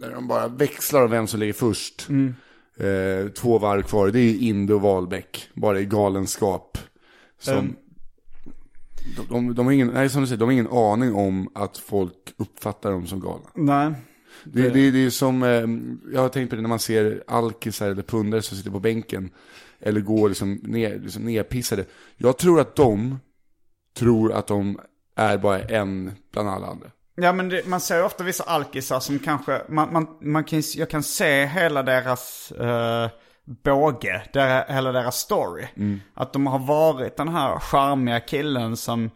när 0.00 0.10
de 0.10 0.28
bara 0.28 0.48
växlar 0.48 1.02
om 1.04 1.10
vem 1.10 1.26
som 1.26 1.40
ligger 1.40 1.52
först. 1.52 2.06
Mm. 2.08 2.34
Eh, 2.76 3.28
två 3.32 3.58
varv 3.58 3.82
kvar, 3.82 4.08
det 4.08 4.20
är 4.20 4.34
Inde 4.42 4.74
och 4.74 4.80
Wahlbeck. 4.80 5.48
Bara 5.54 5.80
i 5.80 5.84
galenskap. 5.84 6.78
Som, 7.38 7.54
Mm. 7.58 7.76
de, 9.16 9.26
de, 9.28 9.54
de, 9.54 9.66
har 9.66 9.72
ingen, 9.72 9.88
nej, 9.88 10.08
som 10.08 10.20
du 10.20 10.26
säger, 10.26 10.38
de 10.38 10.44
har 10.44 10.52
ingen 10.52 10.68
aning 10.68 11.14
om 11.14 11.48
att 11.54 11.78
folk 11.78 12.34
uppfattar 12.36 12.90
dem 12.90 13.06
som 13.06 13.20
galna. 13.20 13.48
Nej. 13.54 13.92
Det, 14.44 14.68
det, 14.70 14.90
det 14.90 14.98
är 14.98 15.10
som, 15.10 15.42
eh, 15.42 16.12
jag 16.14 16.20
har 16.20 16.28
tänkt 16.28 16.50
på 16.50 16.56
det 16.56 16.62
när 16.62 16.68
man 16.68 16.78
ser 16.78 17.24
alkisar 17.26 17.90
eller 17.90 18.02
pundare 18.02 18.42
som 18.42 18.56
sitter 18.56 18.70
på 18.70 18.80
bänken. 18.80 19.30
Eller 19.80 20.00
går 20.00 20.28
liksom, 20.28 20.54
ner, 20.62 20.98
liksom 20.98 21.24
nerpissade. 21.24 21.84
Jag 22.16 22.38
tror 22.38 22.60
att 22.60 22.76
de 22.76 23.18
tror 23.94 24.32
att 24.32 24.46
de 24.46 24.80
är 25.16 25.38
bara 25.38 25.60
en 25.60 26.12
bland 26.32 26.48
alla 26.48 26.66
andra. 26.66 26.90
Ja 27.22 27.32
men 27.32 27.48
det, 27.48 27.66
man 27.66 27.80
ser 27.80 28.04
ofta 28.04 28.24
vissa 28.24 28.44
alkisar 28.44 29.00
som 29.00 29.18
kanske, 29.18 29.62
man, 29.68 29.92
man, 29.92 30.06
man 30.20 30.44
kan, 30.44 30.62
jag 30.76 30.90
kan 30.90 31.02
se 31.02 31.46
hela 31.46 31.82
deras 31.82 32.52
eh, 32.52 33.08
båge, 33.64 34.22
der, 34.32 34.64
hela 34.72 34.92
deras 34.92 35.16
story. 35.16 35.66
Att 36.14 36.32
de 36.32 36.46
har 36.46 36.58
varit 36.58 37.16
den 37.16 37.28
här 37.28 37.58
charmiga 37.58 38.20
killen 38.20 38.76
som, 38.76 39.10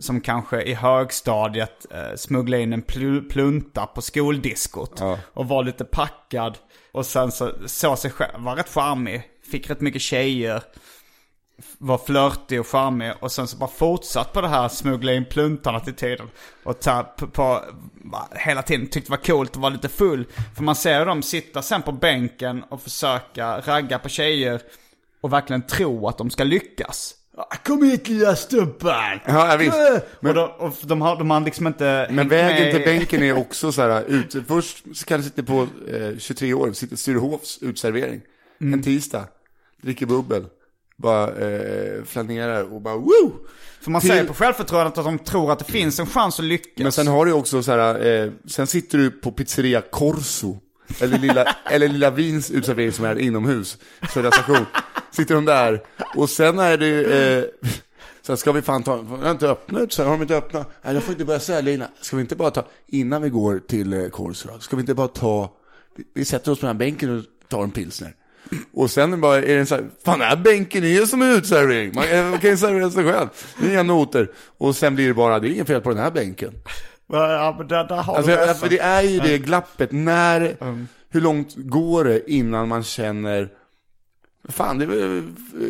som 0.00 0.20
kanske 0.20 0.62
i 0.62 0.74
högstadiet 0.74 1.86
eh, 1.90 2.16
smugglade 2.16 2.62
in 2.62 2.72
en 2.72 2.82
pl- 2.82 3.28
plunta 3.28 3.86
på 3.86 4.02
skoldiskot. 4.02 5.00
Och 5.34 5.48
var 5.48 5.62
lite 5.64 5.84
packad. 5.84 6.58
Och 6.92 7.06
sen 7.06 7.32
så 7.32 7.52
såg 7.66 7.98
sig 7.98 8.10
själv, 8.10 8.44
var 8.44 8.56
rätt 8.56 8.68
charmig, 8.68 9.22
fick 9.50 9.70
rätt 9.70 9.80
mycket 9.80 10.02
tjejer 10.02 10.62
var 11.78 11.98
flörtig 11.98 12.60
och 12.60 12.66
charmig 12.66 13.12
och 13.20 13.32
sen 13.32 13.46
så 13.48 13.56
bara 13.56 13.70
fortsatt 13.70 14.32
på 14.32 14.40
det 14.40 14.48
här 14.48 14.68
smuggla 14.68 15.12
in 15.12 15.24
pluntan-attityden. 15.24 16.26
Och 16.64 16.80
ta 16.80 17.02
på, 17.02 17.26
på, 17.26 17.60
hela 18.34 18.62
tiden 18.62 18.86
tyckte 18.86 19.00
det 19.10 19.16
var 19.16 19.24
coolt 19.24 19.50
att 19.50 19.56
vara 19.56 19.72
lite 19.72 19.88
full. 19.88 20.26
För 20.56 20.62
man 20.62 20.74
ser 20.76 21.06
dem 21.06 21.22
sitta 21.22 21.62
sen 21.62 21.82
på 21.82 21.92
bänken 21.92 22.62
och 22.68 22.82
försöka 22.82 23.60
ragga 23.60 23.98
på 23.98 24.08
tjejer 24.08 24.60
och 25.20 25.32
verkligen 25.32 25.62
tro 25.66 26.08
att 26.08 26.18
de 26.18 26.30
ska 26.30 26.44
lyckas. 26.44 27.14
Ah, 27.36 27.56
Kom 27.64 27.82
hit 27.82 28.08
lilla 28.08 28.36
stubben! 28.36 29.20
Ja, 29.26 29.56
visst. 29.58 29.76
Men, 30.20 30.30
och 30.30 30.34
de, 30.34 30.50
och 30.66 30.74
de, 30.82 31.00
har, 31.00 31.16
de 31.16 31.30
har 31.30 31.40
liksom 31.40 31.66
inte 31.66 32.08
Men 32.10 32.28
vägen 32.28 32.62
med 32.64 32.72
till 32.72 32.82
i- 32.82 32.84
bänken 32.84 33.22
är 33.22 33.38
också 33.38 33.72
så 33.72 33.82
här, 33.82 34.04
ut, 34.08 34.36
först 34.48 34.84
så 34.94 35.04
kan 35.06 35.18
du 35.20 35.24
sitta 35.24 35.42
på 35.42 35.66
eh, 35.92 36.18
23 36.18 36.54
år, 36.54 36.72
sitter 36.72 36.96
Sturehofs 36.96 37.58
utservering. 37.62 38.20
En 38.60 38.82
tisdag, 38.82 39.24
dricker 39.82 40.06
bubbel, 40.06 40.46
bara 41.02 41.28
eh, 41.36 42.04
flanerar 42.04 42.72
och 42.74 42.80
bara 42.82 42.96
woo! 42.96 43.32
För 43.80 43.90
man 43.90 44.00
till- 44.00 44.10
ser 44.10 44.24
på 44.24 44.34
självförtroendet 44.34 44.98
att 44.98 45.04
de 45.04 45.18
tror 45.18 45.52
att 45.52 45.58
det 45.58 45.64
finns 45.72 45.98
en 46.00 46.06
chans 46.06 46.38
att 46.38 46.44
lyckas. 46.44 46.82
Men 46.82 46.92
sen 46.92 47.06
har 47.06 47.26
du 47.26 47.32
också 47.32 47.62
så 47.62 47.72
här, 47.72 48.06
eh, 48.24 48.30
sen 48.46 48.66
sitter 48.66 48.98
du 48.98 49.10
på 49.10 49.32
pizzeria 49.32 49.80
Corso. 49.80 50.58
Eller 51.00 51.18
lilla, 51.18 51.44
eller 51.70 51.88
lilla 51.88 52.10
Vins 52.10 52.50
utservering 52.50 52.92
som 52.92 53.04
är 53.04 53.18
inomhus, 53.18 53.78
Södra 54.14 54.30
station. 54.30 54.66
Sitter 55.10 55.34
de 55.34 55.44
där, 55.44 55.82
och 56.16 56.30
sen 56.30 56.58
är 56.58 56.76
det, 56.76 57.00
eh, 57.38 57.44
så 58.22 58.32
här, 58.32 58.36
ska 58.36 58.52
vi 58.52 58.62
fan 58.62 58.82
ta, 58.82 58.96
har 59.02 59.30
inte 59.30 59.48
öppnat, 59.48 59.92
så 59.92 60.04
har 60.04 60.10
de 60.10 60.22
inte 60.22 60.36
öppnat? 60.36 60.70
Nej, 60.82 60.94
jag 60.94 61.02
får 61.02 61.12
inte 61.12 61.24
börja 61.24 61.40
sälja 61.40 61.72
innan. 61.74 61.88
Ska 62.00 62.16
vi 62.16 62.22
inte 62.22 62.36
bara 62.36 62.50
ta, 62.50 62.64
innan 62.86 63.22
vi 63.22 63.28
går 63.30 63.58
till 63.58 63.92
eh, 63.92 64.08
Corso 64.08 64.48
då, 64.52 64.58
ska 64.58 64.76
vi 64.76 64.80
inte 64.80 64.94
bara 64.94 65.08
ta, 65.08 65.52
vi, 65.96 66.04
vi 66.14 66.24
sätter 66.24 66.52
oss 66.52 66.60
på 66.60 66.66
den 66.66 66.76
här 66.76 66.78
bänken 66.78 67.18
och 67.18 67.24
tar 67.48 67.62
en 67.62 67.70
pilsner. 67.70 68.14
Och 68.72 68.90
sen 68.90 69.20
bara 69.20 69.36
är 69.36 69.56
det 69.56 69.66
så 69.66 69.74
här, 69.74 69.90
fan 70.04 70.18
den 70.18 70.28
här 70.28 70.36
bänken 70.36 70.84
är 70.84 70.88
ju 70.88 71.06
som 71.06 71.22
en 71.22 71.32
utservering. 71.32 71.92
Man, 71.94 72.04
eh, 72.04 72.40
kan 72.40 72.50
ju 72.50 72.56
servera 72.56 72.90
sig 72.90 73.04
själv. 73.04 73.28
Det 73.60 73.66
är 73.66 73.70
inga 73.70 73.82
noter. 73.82 74.30
Och 74.58 74.76
sen 74.76 74.94
blir 74.94 75.08
det 75.08 75.14
bara, 75.14 75.38
det 75.38 75.48
är 75.48 75.50
inget 75.50 75.66
fel 75.66 75.80
på 75.80 75.88
den 75.90 75.98
här 75.98 76.10
bänken. 76.10 76.52
Ja, 77.06 77.54
men 77.58 77.68
där, 77.68 77.84
där 77.84 77.96
har 77.96 78.16
Alltså, 78.16 78.30
du 78.30 78.54
för 78.54 78.68
det 78.68 78.78
är 78.78 79.02
ju 79.02 79.18
det 79.18 79.38
glappet, 79.38 79.92
när, 79.92 80.56
hur 81.10 81.20
långt 81.20 81.54
går 81.56 82.04
det 82.04 82.30
innan 82.30 82.68
man 82.68 82.82
känner, 82.82 83.48
fan 84.48 84.78
det 84.78 84.84
är 84.84 84.88
väl 84.88 85.22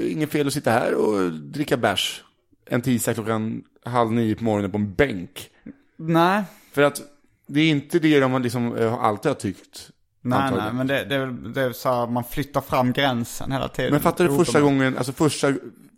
inget 0.08 0.30
fel 0.30 0.46
att 0.46 0.52
sitta 0.52 0.70
här 0.70 0.94
och 0.94 1.32
dricka 1.32 1.76
bärs 1.76 2.22
en 2.70 2.82
tisdag 2.82 3.14
klockan 3.14 3.62
halv 3.84 4.12
nio 4.12 4.34
på 4.34 4.44
morgonen 4.44 4.70
på 4.70 4.78
en 4.78 4.94
bänk. 4.94 5.50
Nej, 5.96 6.42
För 6.72 6.82
att 6.82 7.02
det 7.46 7.60
är 7.60 7.70
inte 7.70 7.98
det 7.98 8.20
de 8.20 8.42
liksom, 8.42 8.76
eh, 8.76 8.94
alltid 8.94 9.30
har 9.30 9.34
tyckt. 9.36 9.90
Nej, 10.22 10.38
antagligen. 10.38 10.64
nej, 10.64 10.74
men 10.74 10.86
det, 10.86 11.04
det, 11.04 11.50
det 11.52 11.62
är 11.62 11.72
så 11.72 11.94
här, 11.94 12.06
man 12.06 12.24
flyttar 12.24 12.60
fram 12.60 12.92
gränsen 12.92 13.52
hela 13.52 13.68
tiden. 13.68 13.92
Men 13.92 14.00
fattar 14.00 14.28
du 14.28 14.36
första 14.36 14.60
gången, 14.60 14.98
alltså 14.98 15.12
första, 15.12 15.52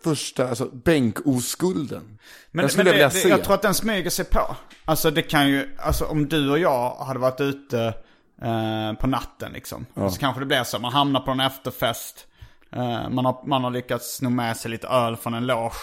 första, 0.05 0.49
alltså 0.49 0.64
bänkoskulden? 0.66 2.18
Men, 2.51 2.66
Den 2.66 2.77
men 2.77 2.87
jag 2.87 2.97
det, 2.97 3.11
se. 3.11 3.23
det, 3.23 3.29
jag 3.29 3.45
tror 3.45 3.55
att 3.55 3.62
den 3.62 3.75
smyger 3.75 4.11
sig 4.11 4.25
på. 4.25 4.57
Alltså 4.85 5.11
det 5.11 5.23
kan 5.23 5.49
ju, 5.49 5.77
alltså 5.79 6.05
om 6.05 6.29
du 6.29 6.51
och 6.51 6.59
jag 6.59 6.95
hade 6.95 7.18
varit 7.18 7.41
ute 7.41 7.95
eh, 8.43 8.93
på 8.93 9.07
natten 9.07 9.53
liksom. 9.53 9.87
Och 9.95 10.12
så 10.12 10.21
kanske 10.21 10.41
det 10.41 10.47
blir 10.47 10.64
så, 10.64 10.79
man 10.79 10.93
hamnar 10.93 11.21
på 11.21 11.31
en 11.31 11.41
efterfest. 11.41 12.27
Eh, 12.73 13.09
man, 13.09 13.25
har, 13.25 13.47
man 13.47 13.64
har 13.64 13.71
lyckats 13.71 14.16
sno 14.16 14.31
med 14.31 14.57
sig 14.57 14.71
lite 14.71 14.87
öl 14.87 15.16
från 15.16 15.35
en 15.35 15.47
loge. 15.47 15.77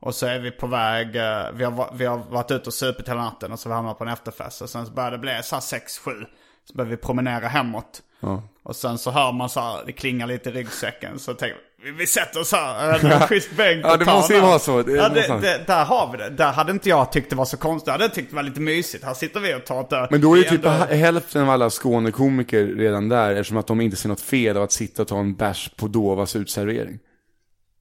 Och 0.00 0.14
så 0.14 0.26
är 0.26 0.38
vi 0.38 0.50
på 0.50 0.66
väg, 0.66 1.16
eh, 1.16 1.44
vi, 1.54 1.64
har, 1.64 1.94
vi 1.94 2.04
har 2.04 2.18
varit 2.18 2.50
ute 2.50 2.66
och 2.66 2.74
supit 2.74 3.08
hela 3.08 3.22
natten 3.22 3.52
och 3.52 3.58
så 3.58 3.68
har 3.68 3.74
vi 3.74 3.76
hamnat 3.76 3.98
på 3.98 4.04
en 4.04 4.10
efterfest. 4.10 4.62
Och 4.62 4.70
sen 4.70 4.86
så 4.86 4.92
börjar 4.92 5.10
det 5.10 5.18
bli 5.18 5.40
så 5.42 5.56
här 5.56 5.60
6-7. 5.60 6.26
Så 6.64 6.74
börjar 6.74 6.90
vi 6.90 6.96
promenera 6.96 7.48
hemåt. 7.48 8.02
Och 8.62 8.76
sen 8.76 8.98
så 8.98 9.10
hör 9.10 9.32
man 9.32 9.48
så 9.48 9.60
här, 9.60 9.82
det 9.86 9.92
klingar 9.92 10.26
lite 10.26 10.48
i 10.48 10.52
ryggsäcken. 10.52 11.18
Så 11.18 11.34
tänker 11.34 11.56
vi, 11.84 11.90
vi 11.90 12.06
sätter 12.06 12.40
oss 12.40 12.52
här, 12.52 13.04
en 13.12 13.20
schysst 13.28 13.56
bänk 13.56 13.84
Ja, 13.86 13.92
och 13.92 13.98
det 13.98 14.04
tar 14.04 14.12
måste 14.14 14.32
ju 14.34 14.40
den 14.40 14.48
vara 14.48 14.58
så. 14.58 14.82
Det 14.82 14.92
ja, 14.92 15.08
det, 15.08 15.38
det, 15.40 15.60
där 15.66 15.84
har 15.84 16.12
vi 16.12 16.18
det. 16.18 16.30
Där 16.30 16.52
hade 16.52 16.72
inte 16.72 16.88
jag 16.88 17.12
tyckt 17.12 17.30
det 17.30 17.36
var 17.36 17.44
så 17.44 17.56
konstigt. 17.56 17.86
Jag 17.86 17.92
hade 17.92 18.08
tyckt 18.08 18.30
det 18.30 18.36
var 18.36 18.42
lite 18.42 18.60
mysigt. 18.60 19.04
Här 19.04 19.14
sitter 19.14 19.40
vi 19.40 19.54
och 19.54 19.64
tar 19.64 19.80
ett 19.80 19.92
öl. 19.92 20.06
Men 20.10 20.20
då 20.20 20.32
är 20.32 20.36
det 20.36 20.42
Vi 20.50 20.56
typ 20.56 20.66
ändå- 20.66 20.84
hälften 20.94 21.42
av 21.42 21.50
alla 21.50 21.70
Skånekomiker 21.70 22.66
redan 22.66 23.08
där, 23.08 23.30
eftersom 23.30 23.56
att 23.56 23.66
de 23.66 23.80
inte 23.80 23.96
ser 23.96 24.08
något 24.08 24.20
fel 24.20 24.56
av 24.56 24.62
att 24.62 24.72
sitta 24.72 25.02
och 25.02 25.08
ta 25.08 25.18
en 25.18 25.34
bärs 25.34 25.70
på 25.76 25.88
Dovas 25.88 26.36
utservering. 26.36 26.98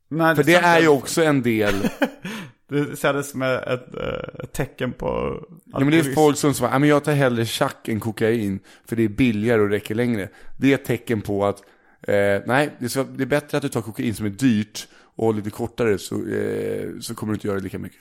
Nej, 0.10 0.36
För 0.36 0.44
det 0.44 0.56
är 0.56 0.80
ju 0.80 0.88
också 0.88 1.24
en 1.24 1.42
del, 1.42 1.76
Det 2.72 3.14
det 3.14 3.24
som 3.24 3.42
ett, 3.42 3.68
ett, 3.68 3.96
eh, 3.96 4.44
ett 4.44 4.54
tecken 4.54 4.94
på... 4.94 5.40
ja, 5.66 5.80
men 5.80 5.92
det 5.92 6.00
är 6.00 6.14
folk 6.14 6.38
som 6.38 6.54
"Ja, 6.62 6.80
men 6.80 6.90
jag 6.90 7.04
tar 7.04 7.14
hellre 7.14 7.46
tjack 7.46 7.88
än 7.88 8.00
kokain, 8.00 8.60
för 8.86 8.96
det 8.96 9.04
är 9.04 9.10
billigare 9.10 9.62
och 9.62 9.70
räcker 9.70 9.96
längre. 9.96 10.30
Det 10.58 10.72
är 10.72 10.76
ett 10.76 10.86
tecken 10.86 11.22
på 11.22 11.46
att, 11.46 11.60
eh, 12.02 12.42
nej, 12.46 12.70
det 12.80 12.86
är, 12.86 12.88
så, 12.88 13.04
det 13.04 13.24
är 13.24 13.28
bättre 13.28 13.58
att 13.58 13.64
du 13.64 13.70
tar 13.70 13.82
kokain 13.82 14.16
som 14.16 14.26
är 14.26 14.30
dyrt 14.30 14.88
och 15.16 15.34
lite 15.34 15.50
kortare, 15.50 15.98
så, 15.98 16.16
eh, 16.16 16.90
så 17.02 17.16
kommer 17.16 17.34
du 17.34 17.36
inte 17.36 17.48
göra 17.48 17.58
det 17.58 17.64
lika 17.64 17.80
mycket. 17.80 18.00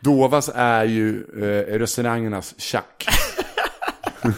Dovas 0.00 0.50
är 0.54 0.84
ju 0.84 1.24
eh, 1.36 1.78
restaurangernas 1.78 2.60
tjack. 2.60 3.06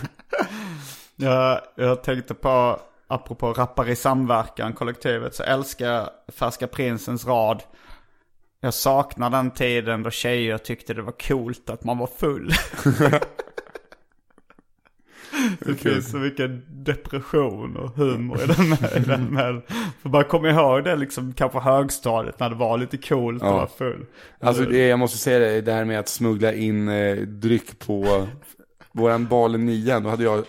Jag, 1.19 1.61
jag 1.75 2.03
tänkte 2.03 2.35
på, 2.35 2.81
apropå 3.07 3.53
rappare 3.53 3.91
i 3.93 3.97
samverkan, 3.97 4.73
kollektivet, 4.73 5.35
så 5.35 5.43
älskar 5.43 6.11
Färska 6.33 6.67
Prinsens 6.67 7.27
rad. 7.27 7.63
Jag 8.67 8.75
saknar 8.75 9.31
den 9.31 9.51
tiden 9.51 10.03
då 10.03 10.11
tjejer 10.11 10.59
tyckte 10.59 10.95
det 10.95 11.03
var 11.03 11.13
coolt 11.29 11.71
att 11.71 11.85
man 11.85 11.99
var 11.99 12.07
full. 12.19 12.53
det 15.59 15.75
finns 15.75 16.11
så 16.11 16.17
mycket 16.17 16.51
depression 16.69 17.77
och 17.77 17.91
humor 17.97 18.43
i 18.43 18.47
den 18.47 18.69
med. 18.69 18.93
I 18.97 19.01
den 19.01 19.25
med. 19.25 19.63
För 20.03 20.09
man 20.09 20.25
kommer 20.25 20.49
ihåg 20.49 20.85
det 20.85 20.97
liksom 20.97 21.33
kanske 21.33 21.59
högstadiet 21.59 22.41
när 22.41 22.51
det 22.51 22.57
var 22.57 22.79
lite 22.79 22.97
coolt 22.97 23.43
att 23.43 23.49
Ja. 23.49 23.55
vara 23.57 23.67
full. 23.69 24.07
Alltså 24.41 24.63
det, 24.63 24.87
jag 24.87 24.99
måste 24.99 25.19
säga 25.19 25.39
det, 25.39 25.61
det 25.61 25.73
här 25.73 25.85
med 25.85 25.99
att 25.99 26.09
smuggla 26.09 26.53
in 26.53 26.89
eh, 26.89 27.17
dryck 27.17 27.79
på 27.79 28.27
våran 28.93 29.27
balen 29.27 29.67
nian, 29.67 30.03
då 30.03 30.11
hade 30.11 30.25
jag 30.25 30.45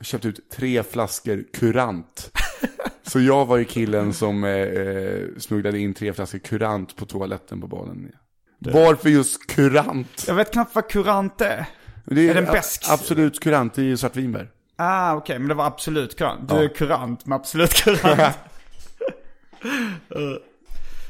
köpt 0.00 0.24
ut 0.24 0.50
tre 0.50 0.82
flaskor 0.82 1.44
kurant. 1.52 2.30
Så 3.12 3.20
jag 3.20 3.46
var 3.46 3.56
ju 3.56 3.64
killen 3.64 4.12
som 4.12 4.44
eh, 4.44 4.50
eh, 4.50 5.26
smugglade 5.38 5.78
in 5.78 5.94
tre 5.94 6.12
flaskor 6.12 6.38
kurant 6.38 6.96
på 6.96 7.04
toaletten 7.06 7.60
på 7.60 7.84
nian. 7.94 8.12
Varför 8.58 9.08
just 9.08 9.46
kurant? 9.46 10.24
Jag 10.28 10.34
vet 10.34 10.52
knappt 10.52 10.74
vad 10.74 10.88
kurant 10.88 11.40
är. 11.40 11.66
Det 12.04 12.28
Är 12.28 12.34
den 12.34 12.48
a- 12.48 12.52
besk? 12.52 12.84
Absolut 12.90 13.40
kurant, 13.40 13.74
det 13.74 13.82
är 13.82 13.84
ju 13.84 13.96
svartvinbär. 13.96 14.50
Ah, 14.76 15.14
okej, 15.14 15.38
men 15.38 15.48
det 15.48 15.54
var 15.54 15.66
absolut 15.66 16.18
kurant. 16.18 16.48
Du 16.48 16.54
Ja. 16.54 16.62
är 16.62 16.68
kurant 16.68 17.26
med 17.26 17.36
absolut 17.36 17.72
kurant. 17.74 18.20
Eh, 20.14 20.36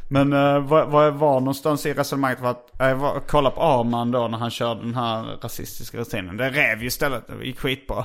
men 0.09 0.33
uh, 0.33 0.59
var, 0.59 0.87
var 0.87 1.05
jag 1.05 1.13
var 1.13 1.41
någonstans 1.41 1.87
i 1.87 1.95
resonemanget 1.95 2.41
var 2.41 2.51
att 2.51 2.71
jag 2.79 2.97
var, 2.97 3.21
kollade 3.21 3.57
på 3.57 3.63
Arman 3.63 4.11
då 4.11 4.29
när 4.29 4.39
han 4.39 4.51
körde 4.51 4.81
den 4.81 4.95
här 4.95 5.23
rasistiska 5.43 5.99
rutinen. 5.99 6.37
Det 6.37 6.51
rev 6.51 6.81
ju 6.81 6.87
istället, 6.87 7.27
det 7.27 7.47
gick 7.47 7.59
skitbra. 7.59 8.05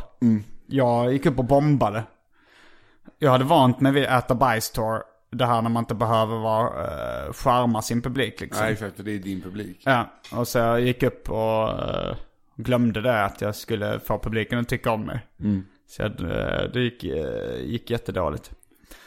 Jag 0.67 1.13
gick 1.13 1.25
upp 1.25 1.39
och 1.39 1.45
bombade. 1.45 2.03
Jag 3.20 3.32
hade 3.32 3.43
vant 3.43 3.80
mig 3.80 3.91
vid 3.91 4.05
att 4.05 4.26
äta 4.26 4.36
bajstorr. 4.36 5.03
Det 5.30 5.45
här 5.45 5.61
när 5.61 5.70
man 5.70 5.82
inte 5.82 5.95
behöver 5.95 6.38
vara, 6.38 6.70
uh, 7.28 7.34
charma 7.34 7.82
sin 7.82 8.01
publik 8.01 8.41
liksom. 8.41 8.63
Nej 8.63 8.74
exakt, 8.74 8.95
för 8.95 9.03
det 9.03 9.11
är 9.11 9.20
din 9.20 9.41
publik. 9.41 9.82
Ja, 9.84 10.09
och 10.32 10.47
så 10.47 10.57
jag 10.57 10.82
gick 10.82 11.03
upp 11.03 11.30
och 11.30 11.70
eh, 11.70 12.15
glömde 12.55 13.01
det 13.01 13.24
att 13.26 13.41
jag 13.41 13.55
skulle 13.55 13.99
få 13.99 14.20
publiken 14.20 14.59
att 14.59 14.70
tycka 14.70 14.91
om 14.91 15.05
mig. 15.05 15.28
Så 15.88 16.01
jag, 16.01 16.11
eh, 16.22 16.70
det 16.74 16.80
gick, 16.80 17.03
uh, 17.03 17.61
gick 17.61 17.89
jättedåligt. 17.89 18.51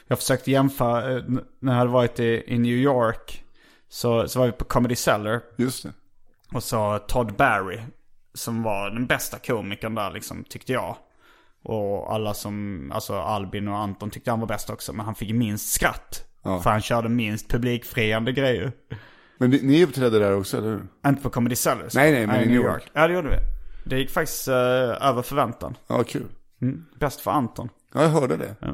Jag 0.07 0.19
försökte 0.19 0.51
jämföra, 0.51 1.17
eh, 1.17 1.23
när 1.59 1.73
jag 1.73 1.79
hade 1.79 1.91
varit 1.91 2.21
i, 2.21 2.43
i 2.47 2.59
New 2.59 2.73
York 2.73 3.45
så, 3.89 4.29
så 4.29 4.39
var 4.39 4.47
vi 4.47 4.53
på 4.53 4.65
Comedy 4.65 4.97
Cellar 4.97 5.41
Just 5.57 5.83
det. 5.83 5.93
och 6.53 6.63
så 6.63 6.99
Todd 6.99 7.33
Barry 7.33 7.81
som 8.35 8.63
var 8.63 8.91
den 8.91 9.07
bästa 9.07 9.39
komikern 9.39 9.95
där 9.95 10.11
liksom 10.11 10.45
tyckte 10.45 10.73
jag. 10.73 10.97
Och 11.63 12.13
alla 12.15 12.35
som, 12.35 12.91
alltså 12.95 13.15
Albin 13.15 13.69
och 13.69 13.77
Anton 13.79 14.11
tyckte 14.11 14.31
han 14.31 14.41
var 14.41 14.47
bäst 14.47 14.71
också 14.71 14.93
men 14.93 15.07
han 15.07 15.15
fick 15.15 15.35
minst 15.35 15.73
skratt. 15.73 16.25
Ja. 16.43 16.61
För 16.61 16.71
han 16.71 16.81
körde 16.81 17.09
minst 17.09 17.49
publikfriande 17.49 18.33
grejer. 18.33 18.73
Men 19.39 19.51
ni, 19.51 19.85
uppträdde 19.85 20.19
där 20.19 20.37
också, 20.37 20.57
eller 20.59 20.69
hur? 20.69 20.83
Inte 21.07 21.23
på 21.23 21.31
Comedy 21.31 21.57
Cellar. 21.57 21.89
så- 21.89 21.99
Nej, 21.99 22.13
nej, 22.13 22.27
men 22.27 22.43
i 22.43 22.47
New 22.47 22.55
York. 22.65 22.91
Ja, 22.93 23.09
det 23.09 23.15
gjorde 23.15 23.29
vi. 23.29 23.37
Det 23.91 23.99
gick 23.99 24.11
faktiskt 24.11 24.49
eh, 24.49 24.55
över 24.55 25.23
förväntan. 25.23 25.77
Ja, 25.87 26.05
kul. 26.05 26.27
Mm. 26.63 26.85
Bäst 26.99 27.21
för 27.21 27.31
Anton. 27.31 27.69
Ja, 27.95 28.03
jag 28.03 28.09
hörde 28.09 28.37
det. 28.37 28.57
Ja. 28.61 28.69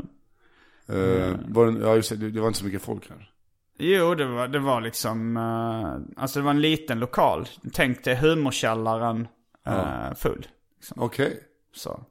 Eh, 0.95 1.35
var 1.49 1.67
det, 1.67 1.81
ja, 1.87 1.95
just 1.95 2.11
det, 2.21 2.31
det 2.31 2.41
var 2.41 2.47
inte 2.47 2.59
så 2.59 2.65
mycket 2.65 2.83
folk 2.83 3.09
här. 3.11 3.31
Jo, 3.79 4.15
det 4.15 4.27
var, 4.27 4.49
det 4.49 4.59
var 4.59 4.81
liksom, 4.81 5.37
eh, 5.37 6.21
alltså 6.23 6.39
det 6.39 6.45
var 6.45 6.51
en 6.51 6.61
liten 6.61 6.99
lokal. 6.99 7.49
Tänk 7.73 8.05
dig 8.05 8.17
humorkällaren 8.17 9.29
uh, 9.69 10.15
full. 10.15 10.47
Okej. 10.97 11.41
Så, 11.75 12.05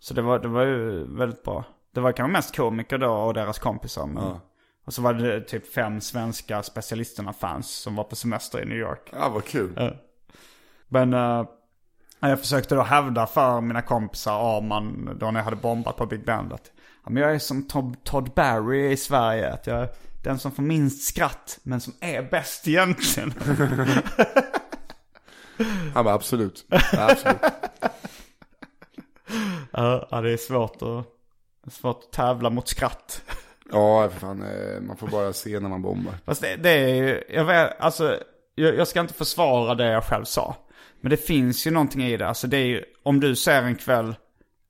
så 0.00 0.14
det, 0.14 0.22
var, 0.22 0.38
det 0.38 0.48
var 0.48 0.62
ju 0.62 1.04
väldigt 1.16 1.42
bra. 1.42 1.64
Det 1.94 2.00
var 2.00 2.12
kanske 2.12 2.32
mest 2.32 2.56
komiker 2.56 2.98
då 2.98 3.12
och 3.12 3.34
deras 3.34 3.58
kompisar. 3.58 4.06
Men, 4.06 4.22
Ja. 4.24 4.40
Och 4.86 4.94
så 4.94 5.02
var 5.02 5.14
det 5.14 5.40
typ 5.40 5.72
fem 5.74 6.00
svenska 6.00 6.62
specialisterna-fans 6.62 7.70
som 7.70 7.94
var 7.96 8.04
på 8.04 8.16
semester 8.16 8.62
i 8.62 8.64
New 8.64 8.78
York. 8.78 9.10
Ja, 9.12 9.28
vad 9.28 9.44
kul. 9.44 9.96
Men 10.88 11.14
eh, 11.14 11.44
jag 12.20 12.40
försökte 12.40 12.74
då 12.74 12.82
hävda 12.82 13.26
för 13.26 13.60
mina 13.60 13.82
kompisar 13.82 14.56
Arman 14.56 15.16
då 15.20 15.30
när 15.30 15.40
jag 15.40 15.44
hade 15.44 15.56
bombat 15.56 15.96
på 15.96 16.06
Big 16.06 16.24
Band 16.24 16.52
att 16.52 16.70
ja, 17.04 17.10
men 17.10 17.22
jag 17.22 17.34
är 17.34 17.38
som 17.38 17.68
Todd, 17.68 18.04
Todd 18.04 18.30
Barry 18.34 18.90
i 18.90 18.96
Sverige. 18.96 19.52
Att 19.52 19.66
jag 19.66 19.78
är 19.82 19.88
den 20.24 20.38
som 20.38 20.52
får 20.52 20.62
minst 20.62 21.08
skratt 21.08 21.58
men 21.62 21.80
som 21.80 21.92
är 22.00 22.22
bäst 22.22 22.68
egentligen. 22.68 23.34
Han 25.94 26.04
bara 26.04 26.14
absolut. 26.14 26.64
Ja, 26.68 27.10
absolut. 27.10 27.40
Ja, 29.76 30.20
det 30.20 30.32
är 30.32 30.36
svårt 30.36 30.82
att, 30.82 31.72
svårt 31.72 32.00
att 32.04 32.12
tävla 32.12 32.50
mot 32.50 32.68
skratt. 32.68 33.22
Ja, 33.72 34.08
för 34.12 34.20
fan. 34.20 34.42
eh, 34.42 34.80
Man 34.80 34.96
får 34.96 35.06
bara 35.08 35.32
se 35.32 35.60
när 35.60 35.68
man 35.68 35.82
bombar. 35.82 36.14
Fast 36.24 36.42
det, 36.42 36.56
det 36.56 36.70
är 36.70 36.94
ju, 36.94 37.22
jag 37.28 37.44
vet, 37.44 37.80
alltså, 37.80 38.18
jag, 38.54 38.76
jag 38.76 38.88
ska 38.88 39.00
inte 39.00 39.14
försvara 39.14 39.74
det 39.74 39.86
jag 39.86 40.04
själv 40.04 40.24
sa. 40.24 40.56
Men 41.00 41.10
det 41.10 41.16
finns 41.16 41.66
ju 41.66 41.70
någonting 41.70 42.02
i 42.04 42.16
det. 42.16 42.28
Alltså 42.28 42.46
det 42.46 42.56
är 42.56 42.64
ju, 42.66 42.84
om 43.02 43.20
du 43.20 43.36
ser 43.36 43.62
en 43.62 43.74
kväll 43.76 44.14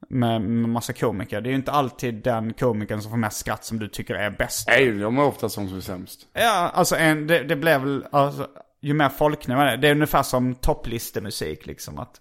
med, 0.09 0.41
med 0.41 0.69
massa 0.69 0.93
komiker. 0.93 1.41
Det 1.41 1.49
är 1.49 1.51
ju 1.51 1.57
inte 1.57 1.73
alltid 1.73 2.15
den 2.15 2.53
komikern 2.55 3.01
som 3.03 3.11
får 3.11 3.19
mest 3.19 3.37
skratt 3.39 3.65
som 3.65 3.79
du 3.79 3.89
tycker 3.89 4.15
är 4.15 4.31
bäst. 4.31 4.69
Nej, 4.69 4.91
de 4.99 5.19
är 5.19 5.23
ofta 5.25 5.49
som 5.49 5.69
som 5.69 5.77
är 5.77 5.81
sämst. 5.81 6.21
Ja, 6.33 6.71
alltså 6.75 6.97
en, 6.97 7.27
det, 7.27 7.43
det 7.43 7.57
blev 7.57 7.81
väl, 7.81 8.07
alltså, 8.13 8.47
ju 8.81 8.95
mer 8.95 9.09
folk 9.09 9.47
man 9.47 9.59
är, 9.59 9.77
det 9.77 9.89
är 9.89 9.93
ungefär 9.93 10.23
som 10.23 10.55
topplistemusik 10.55 11.67
liksom. 11.67 11.99
Att, 11.99 12.21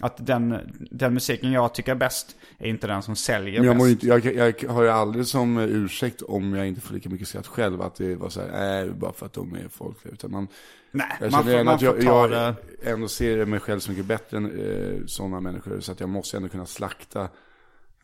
att 0.00 0.26
den, 0.26 0.72
den 0.90 1.14
musiken 1.14 1.52
jag 1.52 1.74
tycker 1.74 1.92
är 1.92 1.96
bäst 1.96 2.36
är 2.58 2.66
inte 2.68 2.86
den 2.86 3.02
som 3.02 3.16
säljer 3.16 3.64
jag, 3.64 3.76
bäst. 3.76 3.88
inte, 3.88 4.06
jag, 4.06 4.24
jag 4.24 4.68
har 4.68 4.82
ju 4.82 4.88
aldrig 4.88 5.26
som 5.26 5.58
ursäkt 5.58 6.22
om 6.22 6.54
jag 6.54 6.68
inte 6.68 6.80
får 6.80 6.94
lika 6.94 7.08
mycket 7.08 7.28
skratt 7.28 7.46
själv. 7.46 7.82
Att 7.82 7.94
det 7.94 8.14
var 8.14 8.28
så 8.28 8.40
här, 8.40 8.48
nej, 8.48 8.90
bara 8.90 9.12
för 9.12 9.26
att 9.26 9.32
de 9.32 9.54
är 9.54 9.68
folk. 9.68 9.96
Utan 10.06 10.30
man, 10.30 10.48
Nej, 10.90 11.06
jag 11.20 11.32
man 11.32 11.44
får, 11.44 11.64
man 11.64 11.74
att 11.74 11.82
jag, 11.82 11.96
ta 11.96 12.02
jag 12.02 12.30
det. 12.30 12.54
ändå 12.82 13.08
ser 13.08 13.44
mig 13.44 13.60
själv 13.60 13.80
så 13.80 13.90
mycket 13.90 14.06
bättre 14.06 14.36
än 14.36 14.44
eh, 14.60 15.06
sådana 15.06 15.40
människor. 15.40 15.80
Så 15.80 15.92
att 15.92 16.00
jag 16.00 16.08
måste 16.08 16.36
ändå 16.36 16.48
kunna 16.48 16.66
slakta 16.66 17.28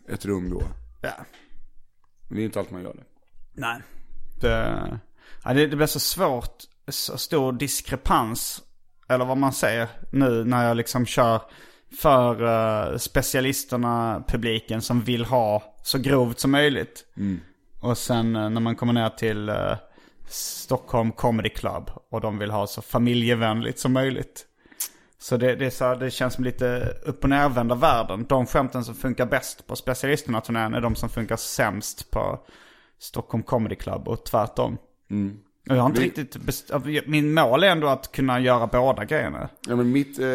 ett 0.08 0.24
rum 0.26 0.50
då. 0.50 0.62
Ja. 1.02 1.12
Men 2.28 2.36
det 2.36 2.42
är 2.42 2.44
inte 2.44 2.58
allt 2.60 2.70
man 2.70 2.82
gör 2.82 2.94
det. 2.94 3.04
Nej. 3.52 3.80
Det, 4.40 5.00
ja, 5.44 5.54
det, 5.54 5.66
det 5.66 5.76
blir 5.76 5.86
så 5.86 6.00
svårt, 6.00 6.62
så 6.88 7.18
stor 7.18 7.52
diskrepans 7.52 8.62
eller 9.08 9.24
vad 9.24 9.36
man 9.38 9.52
säger, 9.52 9.88
nu 10.12 10.44
när 10.44 10.68
jag 10.68 10.76
liksom 10.76 11.06
kör 11.06 11.40
för 11.98 12.42
uh, 12.42 12.98
specialisterna, 12.98 14.24
publiken 14.28 14.82
som 14.82 15.00
vill 15.00 15.24
ha 15.24 15.62
så 15.82 15.98
grovt 15.98 16.40
som 16.40 16.50
möjligt. 16.50 17.04
Och 17.80 17.98
sen 17.98 18.36
uh, 18.36 18.50
när 18.50 18.60
man 18.60 18.76
kommer 18.76 18.92
ner 18.92 19.08
till 19.08 19.50
uh, 19.50 19.76
Stockholm 20.28 21.12
Comedy 21.12 21.48
Club 21.48 21.90
och 22.10 22.20
de 22.20 22.38
vill 22.38 22.50
ha 22.50 22.66
så 22.66 22.82
familjevänligt 22.82 23.78
som 23.78 23.92
möjligt. 23.92 24.46
Så 25.18 25.36
det, 25.36 25.56
det, 25.56 25.70
så, 25.70 25.94
det 25.94 26.10
känns 26.10 26.34
som 26.34 26.44
lite 26.44 26.96
upp 27.04 27.24
och 27.24 27.30
nervända 27.30 27.74
världen. 27.74 28.26
De 28.28 28.46
skämten 28.46 28.84
som 28.84 28.94
funkar 28.94 29.26
bäst 29.26 29.66
på 29.66 29.76
specialisterna-turnén 29.76 30.74
är 30.74 30.80
de 30.80 30.94
som 30.94 31.08
funkar 31.08 31.36
sämst 31.36 32.10
på 32.10 32.46
Stockholm 32.98 33.42
Comedy 33.42 33.74
Club 33.74 34.08
och 34.08 34.24
tvärtom. 34.24 34.78
Och 35.10 35.43
jag 35.64 35.74
har 35.76 35.86
inte 35.86 36.00
Vi- 36.00 36.06
riktigt 36.06 36.36
best- 36.36 36.70
Min 37.06 37.34
mål 37.34 37.62
är 37.64 37.68
ändå 37.68 37.86
att 37.88 38.12
kunna 38.12 38.40
göra 38.40 38.66
båda 38.66 39.04
grejerna. 39.04 39.48
Ja 39.68 39.76
men 39.76 39.92
mitt, 39.92 40.18
eh, 40.18 40.26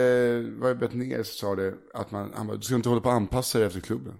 vad 0.60 0.70
jag 0.70 0.80
bett 0.80 0.94
ner 0.94 1.24
så 1.24 1.34
sa 1.34 1.56
det 1.56 1.74
att 1.94 2.12
man, 2.12 2.32
han 2.36 2.48
bara, 2.48 2.58
du 2.58 2.64
ska 2.64 2.76
inte 2.76 2.90
hålla 2.90 3.02
på 3.02 3.10
att 3.10 3.16
anpassa 3.16 3.58
dig 3.58 3.68
efter 3.68 3.80
klubben. 3.80 4.14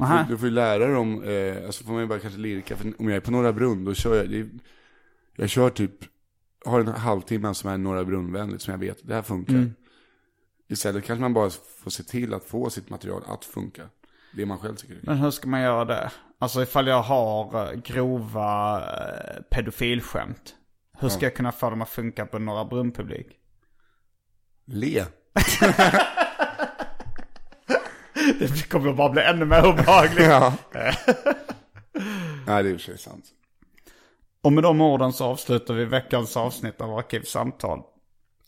Aha. 0.00 0.24
Du 0.28 0.38
får 0.38 0.48
ju 0.48 0.54
lära 0.54 0.86
dig 0.86 0.96
om, 0.96 1.22
eh, 1.22 1.64
alltså 1.66 1.84
får 1.84 1.92
man 1.92 2.02
ju 2.02 2.08
bara 2.08 2.18
kanske 2.18 2.40
lirka, 2.40 2.76
för 2.76 2.92
om 2.98 3.08
jag 3.08 3.16
är 3.16 3.20
på 3.20 3.30
Norra 3.30 3.52
Brunn 3.52 3.84
då 3.84 3.94
kör 3.94 4.16
jag, 4.16 4.28
det 4.30 4.48
jag 5.36 5.48
kör 5.50 5.70
typ, 5.70 5.92
har 6.64 6.80
en 6.80 6.88
halvtimme 6.88 7.54
som 7.54 7.70
är 7.70 7.78
Norra 7.78 8.04
Brunnvänligt 8.04 8.62
som 8.62 8.70
jag 8.72 8.78
vet, 8.78 8.98
det 9.08 9.14
här 9.14 9.22
funkar. 9.22 9.70
Istället 10.68 11.04
kanske 11.04 11.20
man 11.20 11.34
bara 11.34 11.50
får 11.50 11.90
se 11.90 12.02
till 12.02 12.34
att 12.34 12.44
få 12.44 12.70
sitt 12.70 12.90
material 12.90 13.22
att 13.26 13.44
funka. 13.44 13.82
Det 14.36 14.46
man 14.46 14.58
själv 14.58 14.74
tycker 14.76 14.98
Men 15.02 15.16
hur 15.16 15.30
ska 15.30 15.48
man 15.48 15.60
göra 15.60 15.84
det? 15.84 16.10
Alltså 16.42 16.62
ifall 16.62 16.86
jag 16.86 17.02
har 17.02 17.66
eh, 17.66 17.72
grova 17.72 18.80
eh, 18.80 19.42
pedofilskämt. 19.50 20.54
Hur 20.98 21.08
ska 21.08 21.26
jag 21.26 21.36
kunna 21.36 21.52
få 21.52 21.70
dem 21.70 21.82
att 21.82 21.88
funka 21.88 22.26
på 22.26 22.38
Norra 22.38 22.64
Brunn-publik? 22.64 23.26
Le. 24.66 25.04
Det 28.38 28.68
kommer 28.68 28.92
bara 28.92 29.08
bli 29.08 29.22
ännu 29.22 29.44
mer 29.44 29.66
obehagligt. 29.66 30.26
Ja. 30.26 30.54
Nej 32.46 32.62
det 32.62 32.70
är 32.70 32.72
för 32.72 32.78
sig 32.78 32.98
sant. 32.98 33.24
Och 34.42 34.52
med 34.52 34.64
de 34.64 34.80
orden 34.80 35.12
så 35.12 35.24
avslutar 35.24 35.74
vi 35.74 35.84
veckans 35.84 36.36
avsnitt 36.36 36.80
av 36.80 36.98
Arkivsamtal. 36.98 37.82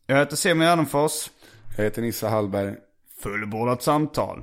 Jag 0.06 0.16
heter 0.16 0.36
Simon 0.36 0.66
Gärdenfors. 0.66 1.30
Jag 1.76 1.84
heter 1.84 2.02
Nissa 2.02 2.28
Hallberg. 2.28 2.74
Fullbordat 3.22 3.82
samtal. 3.82 4.42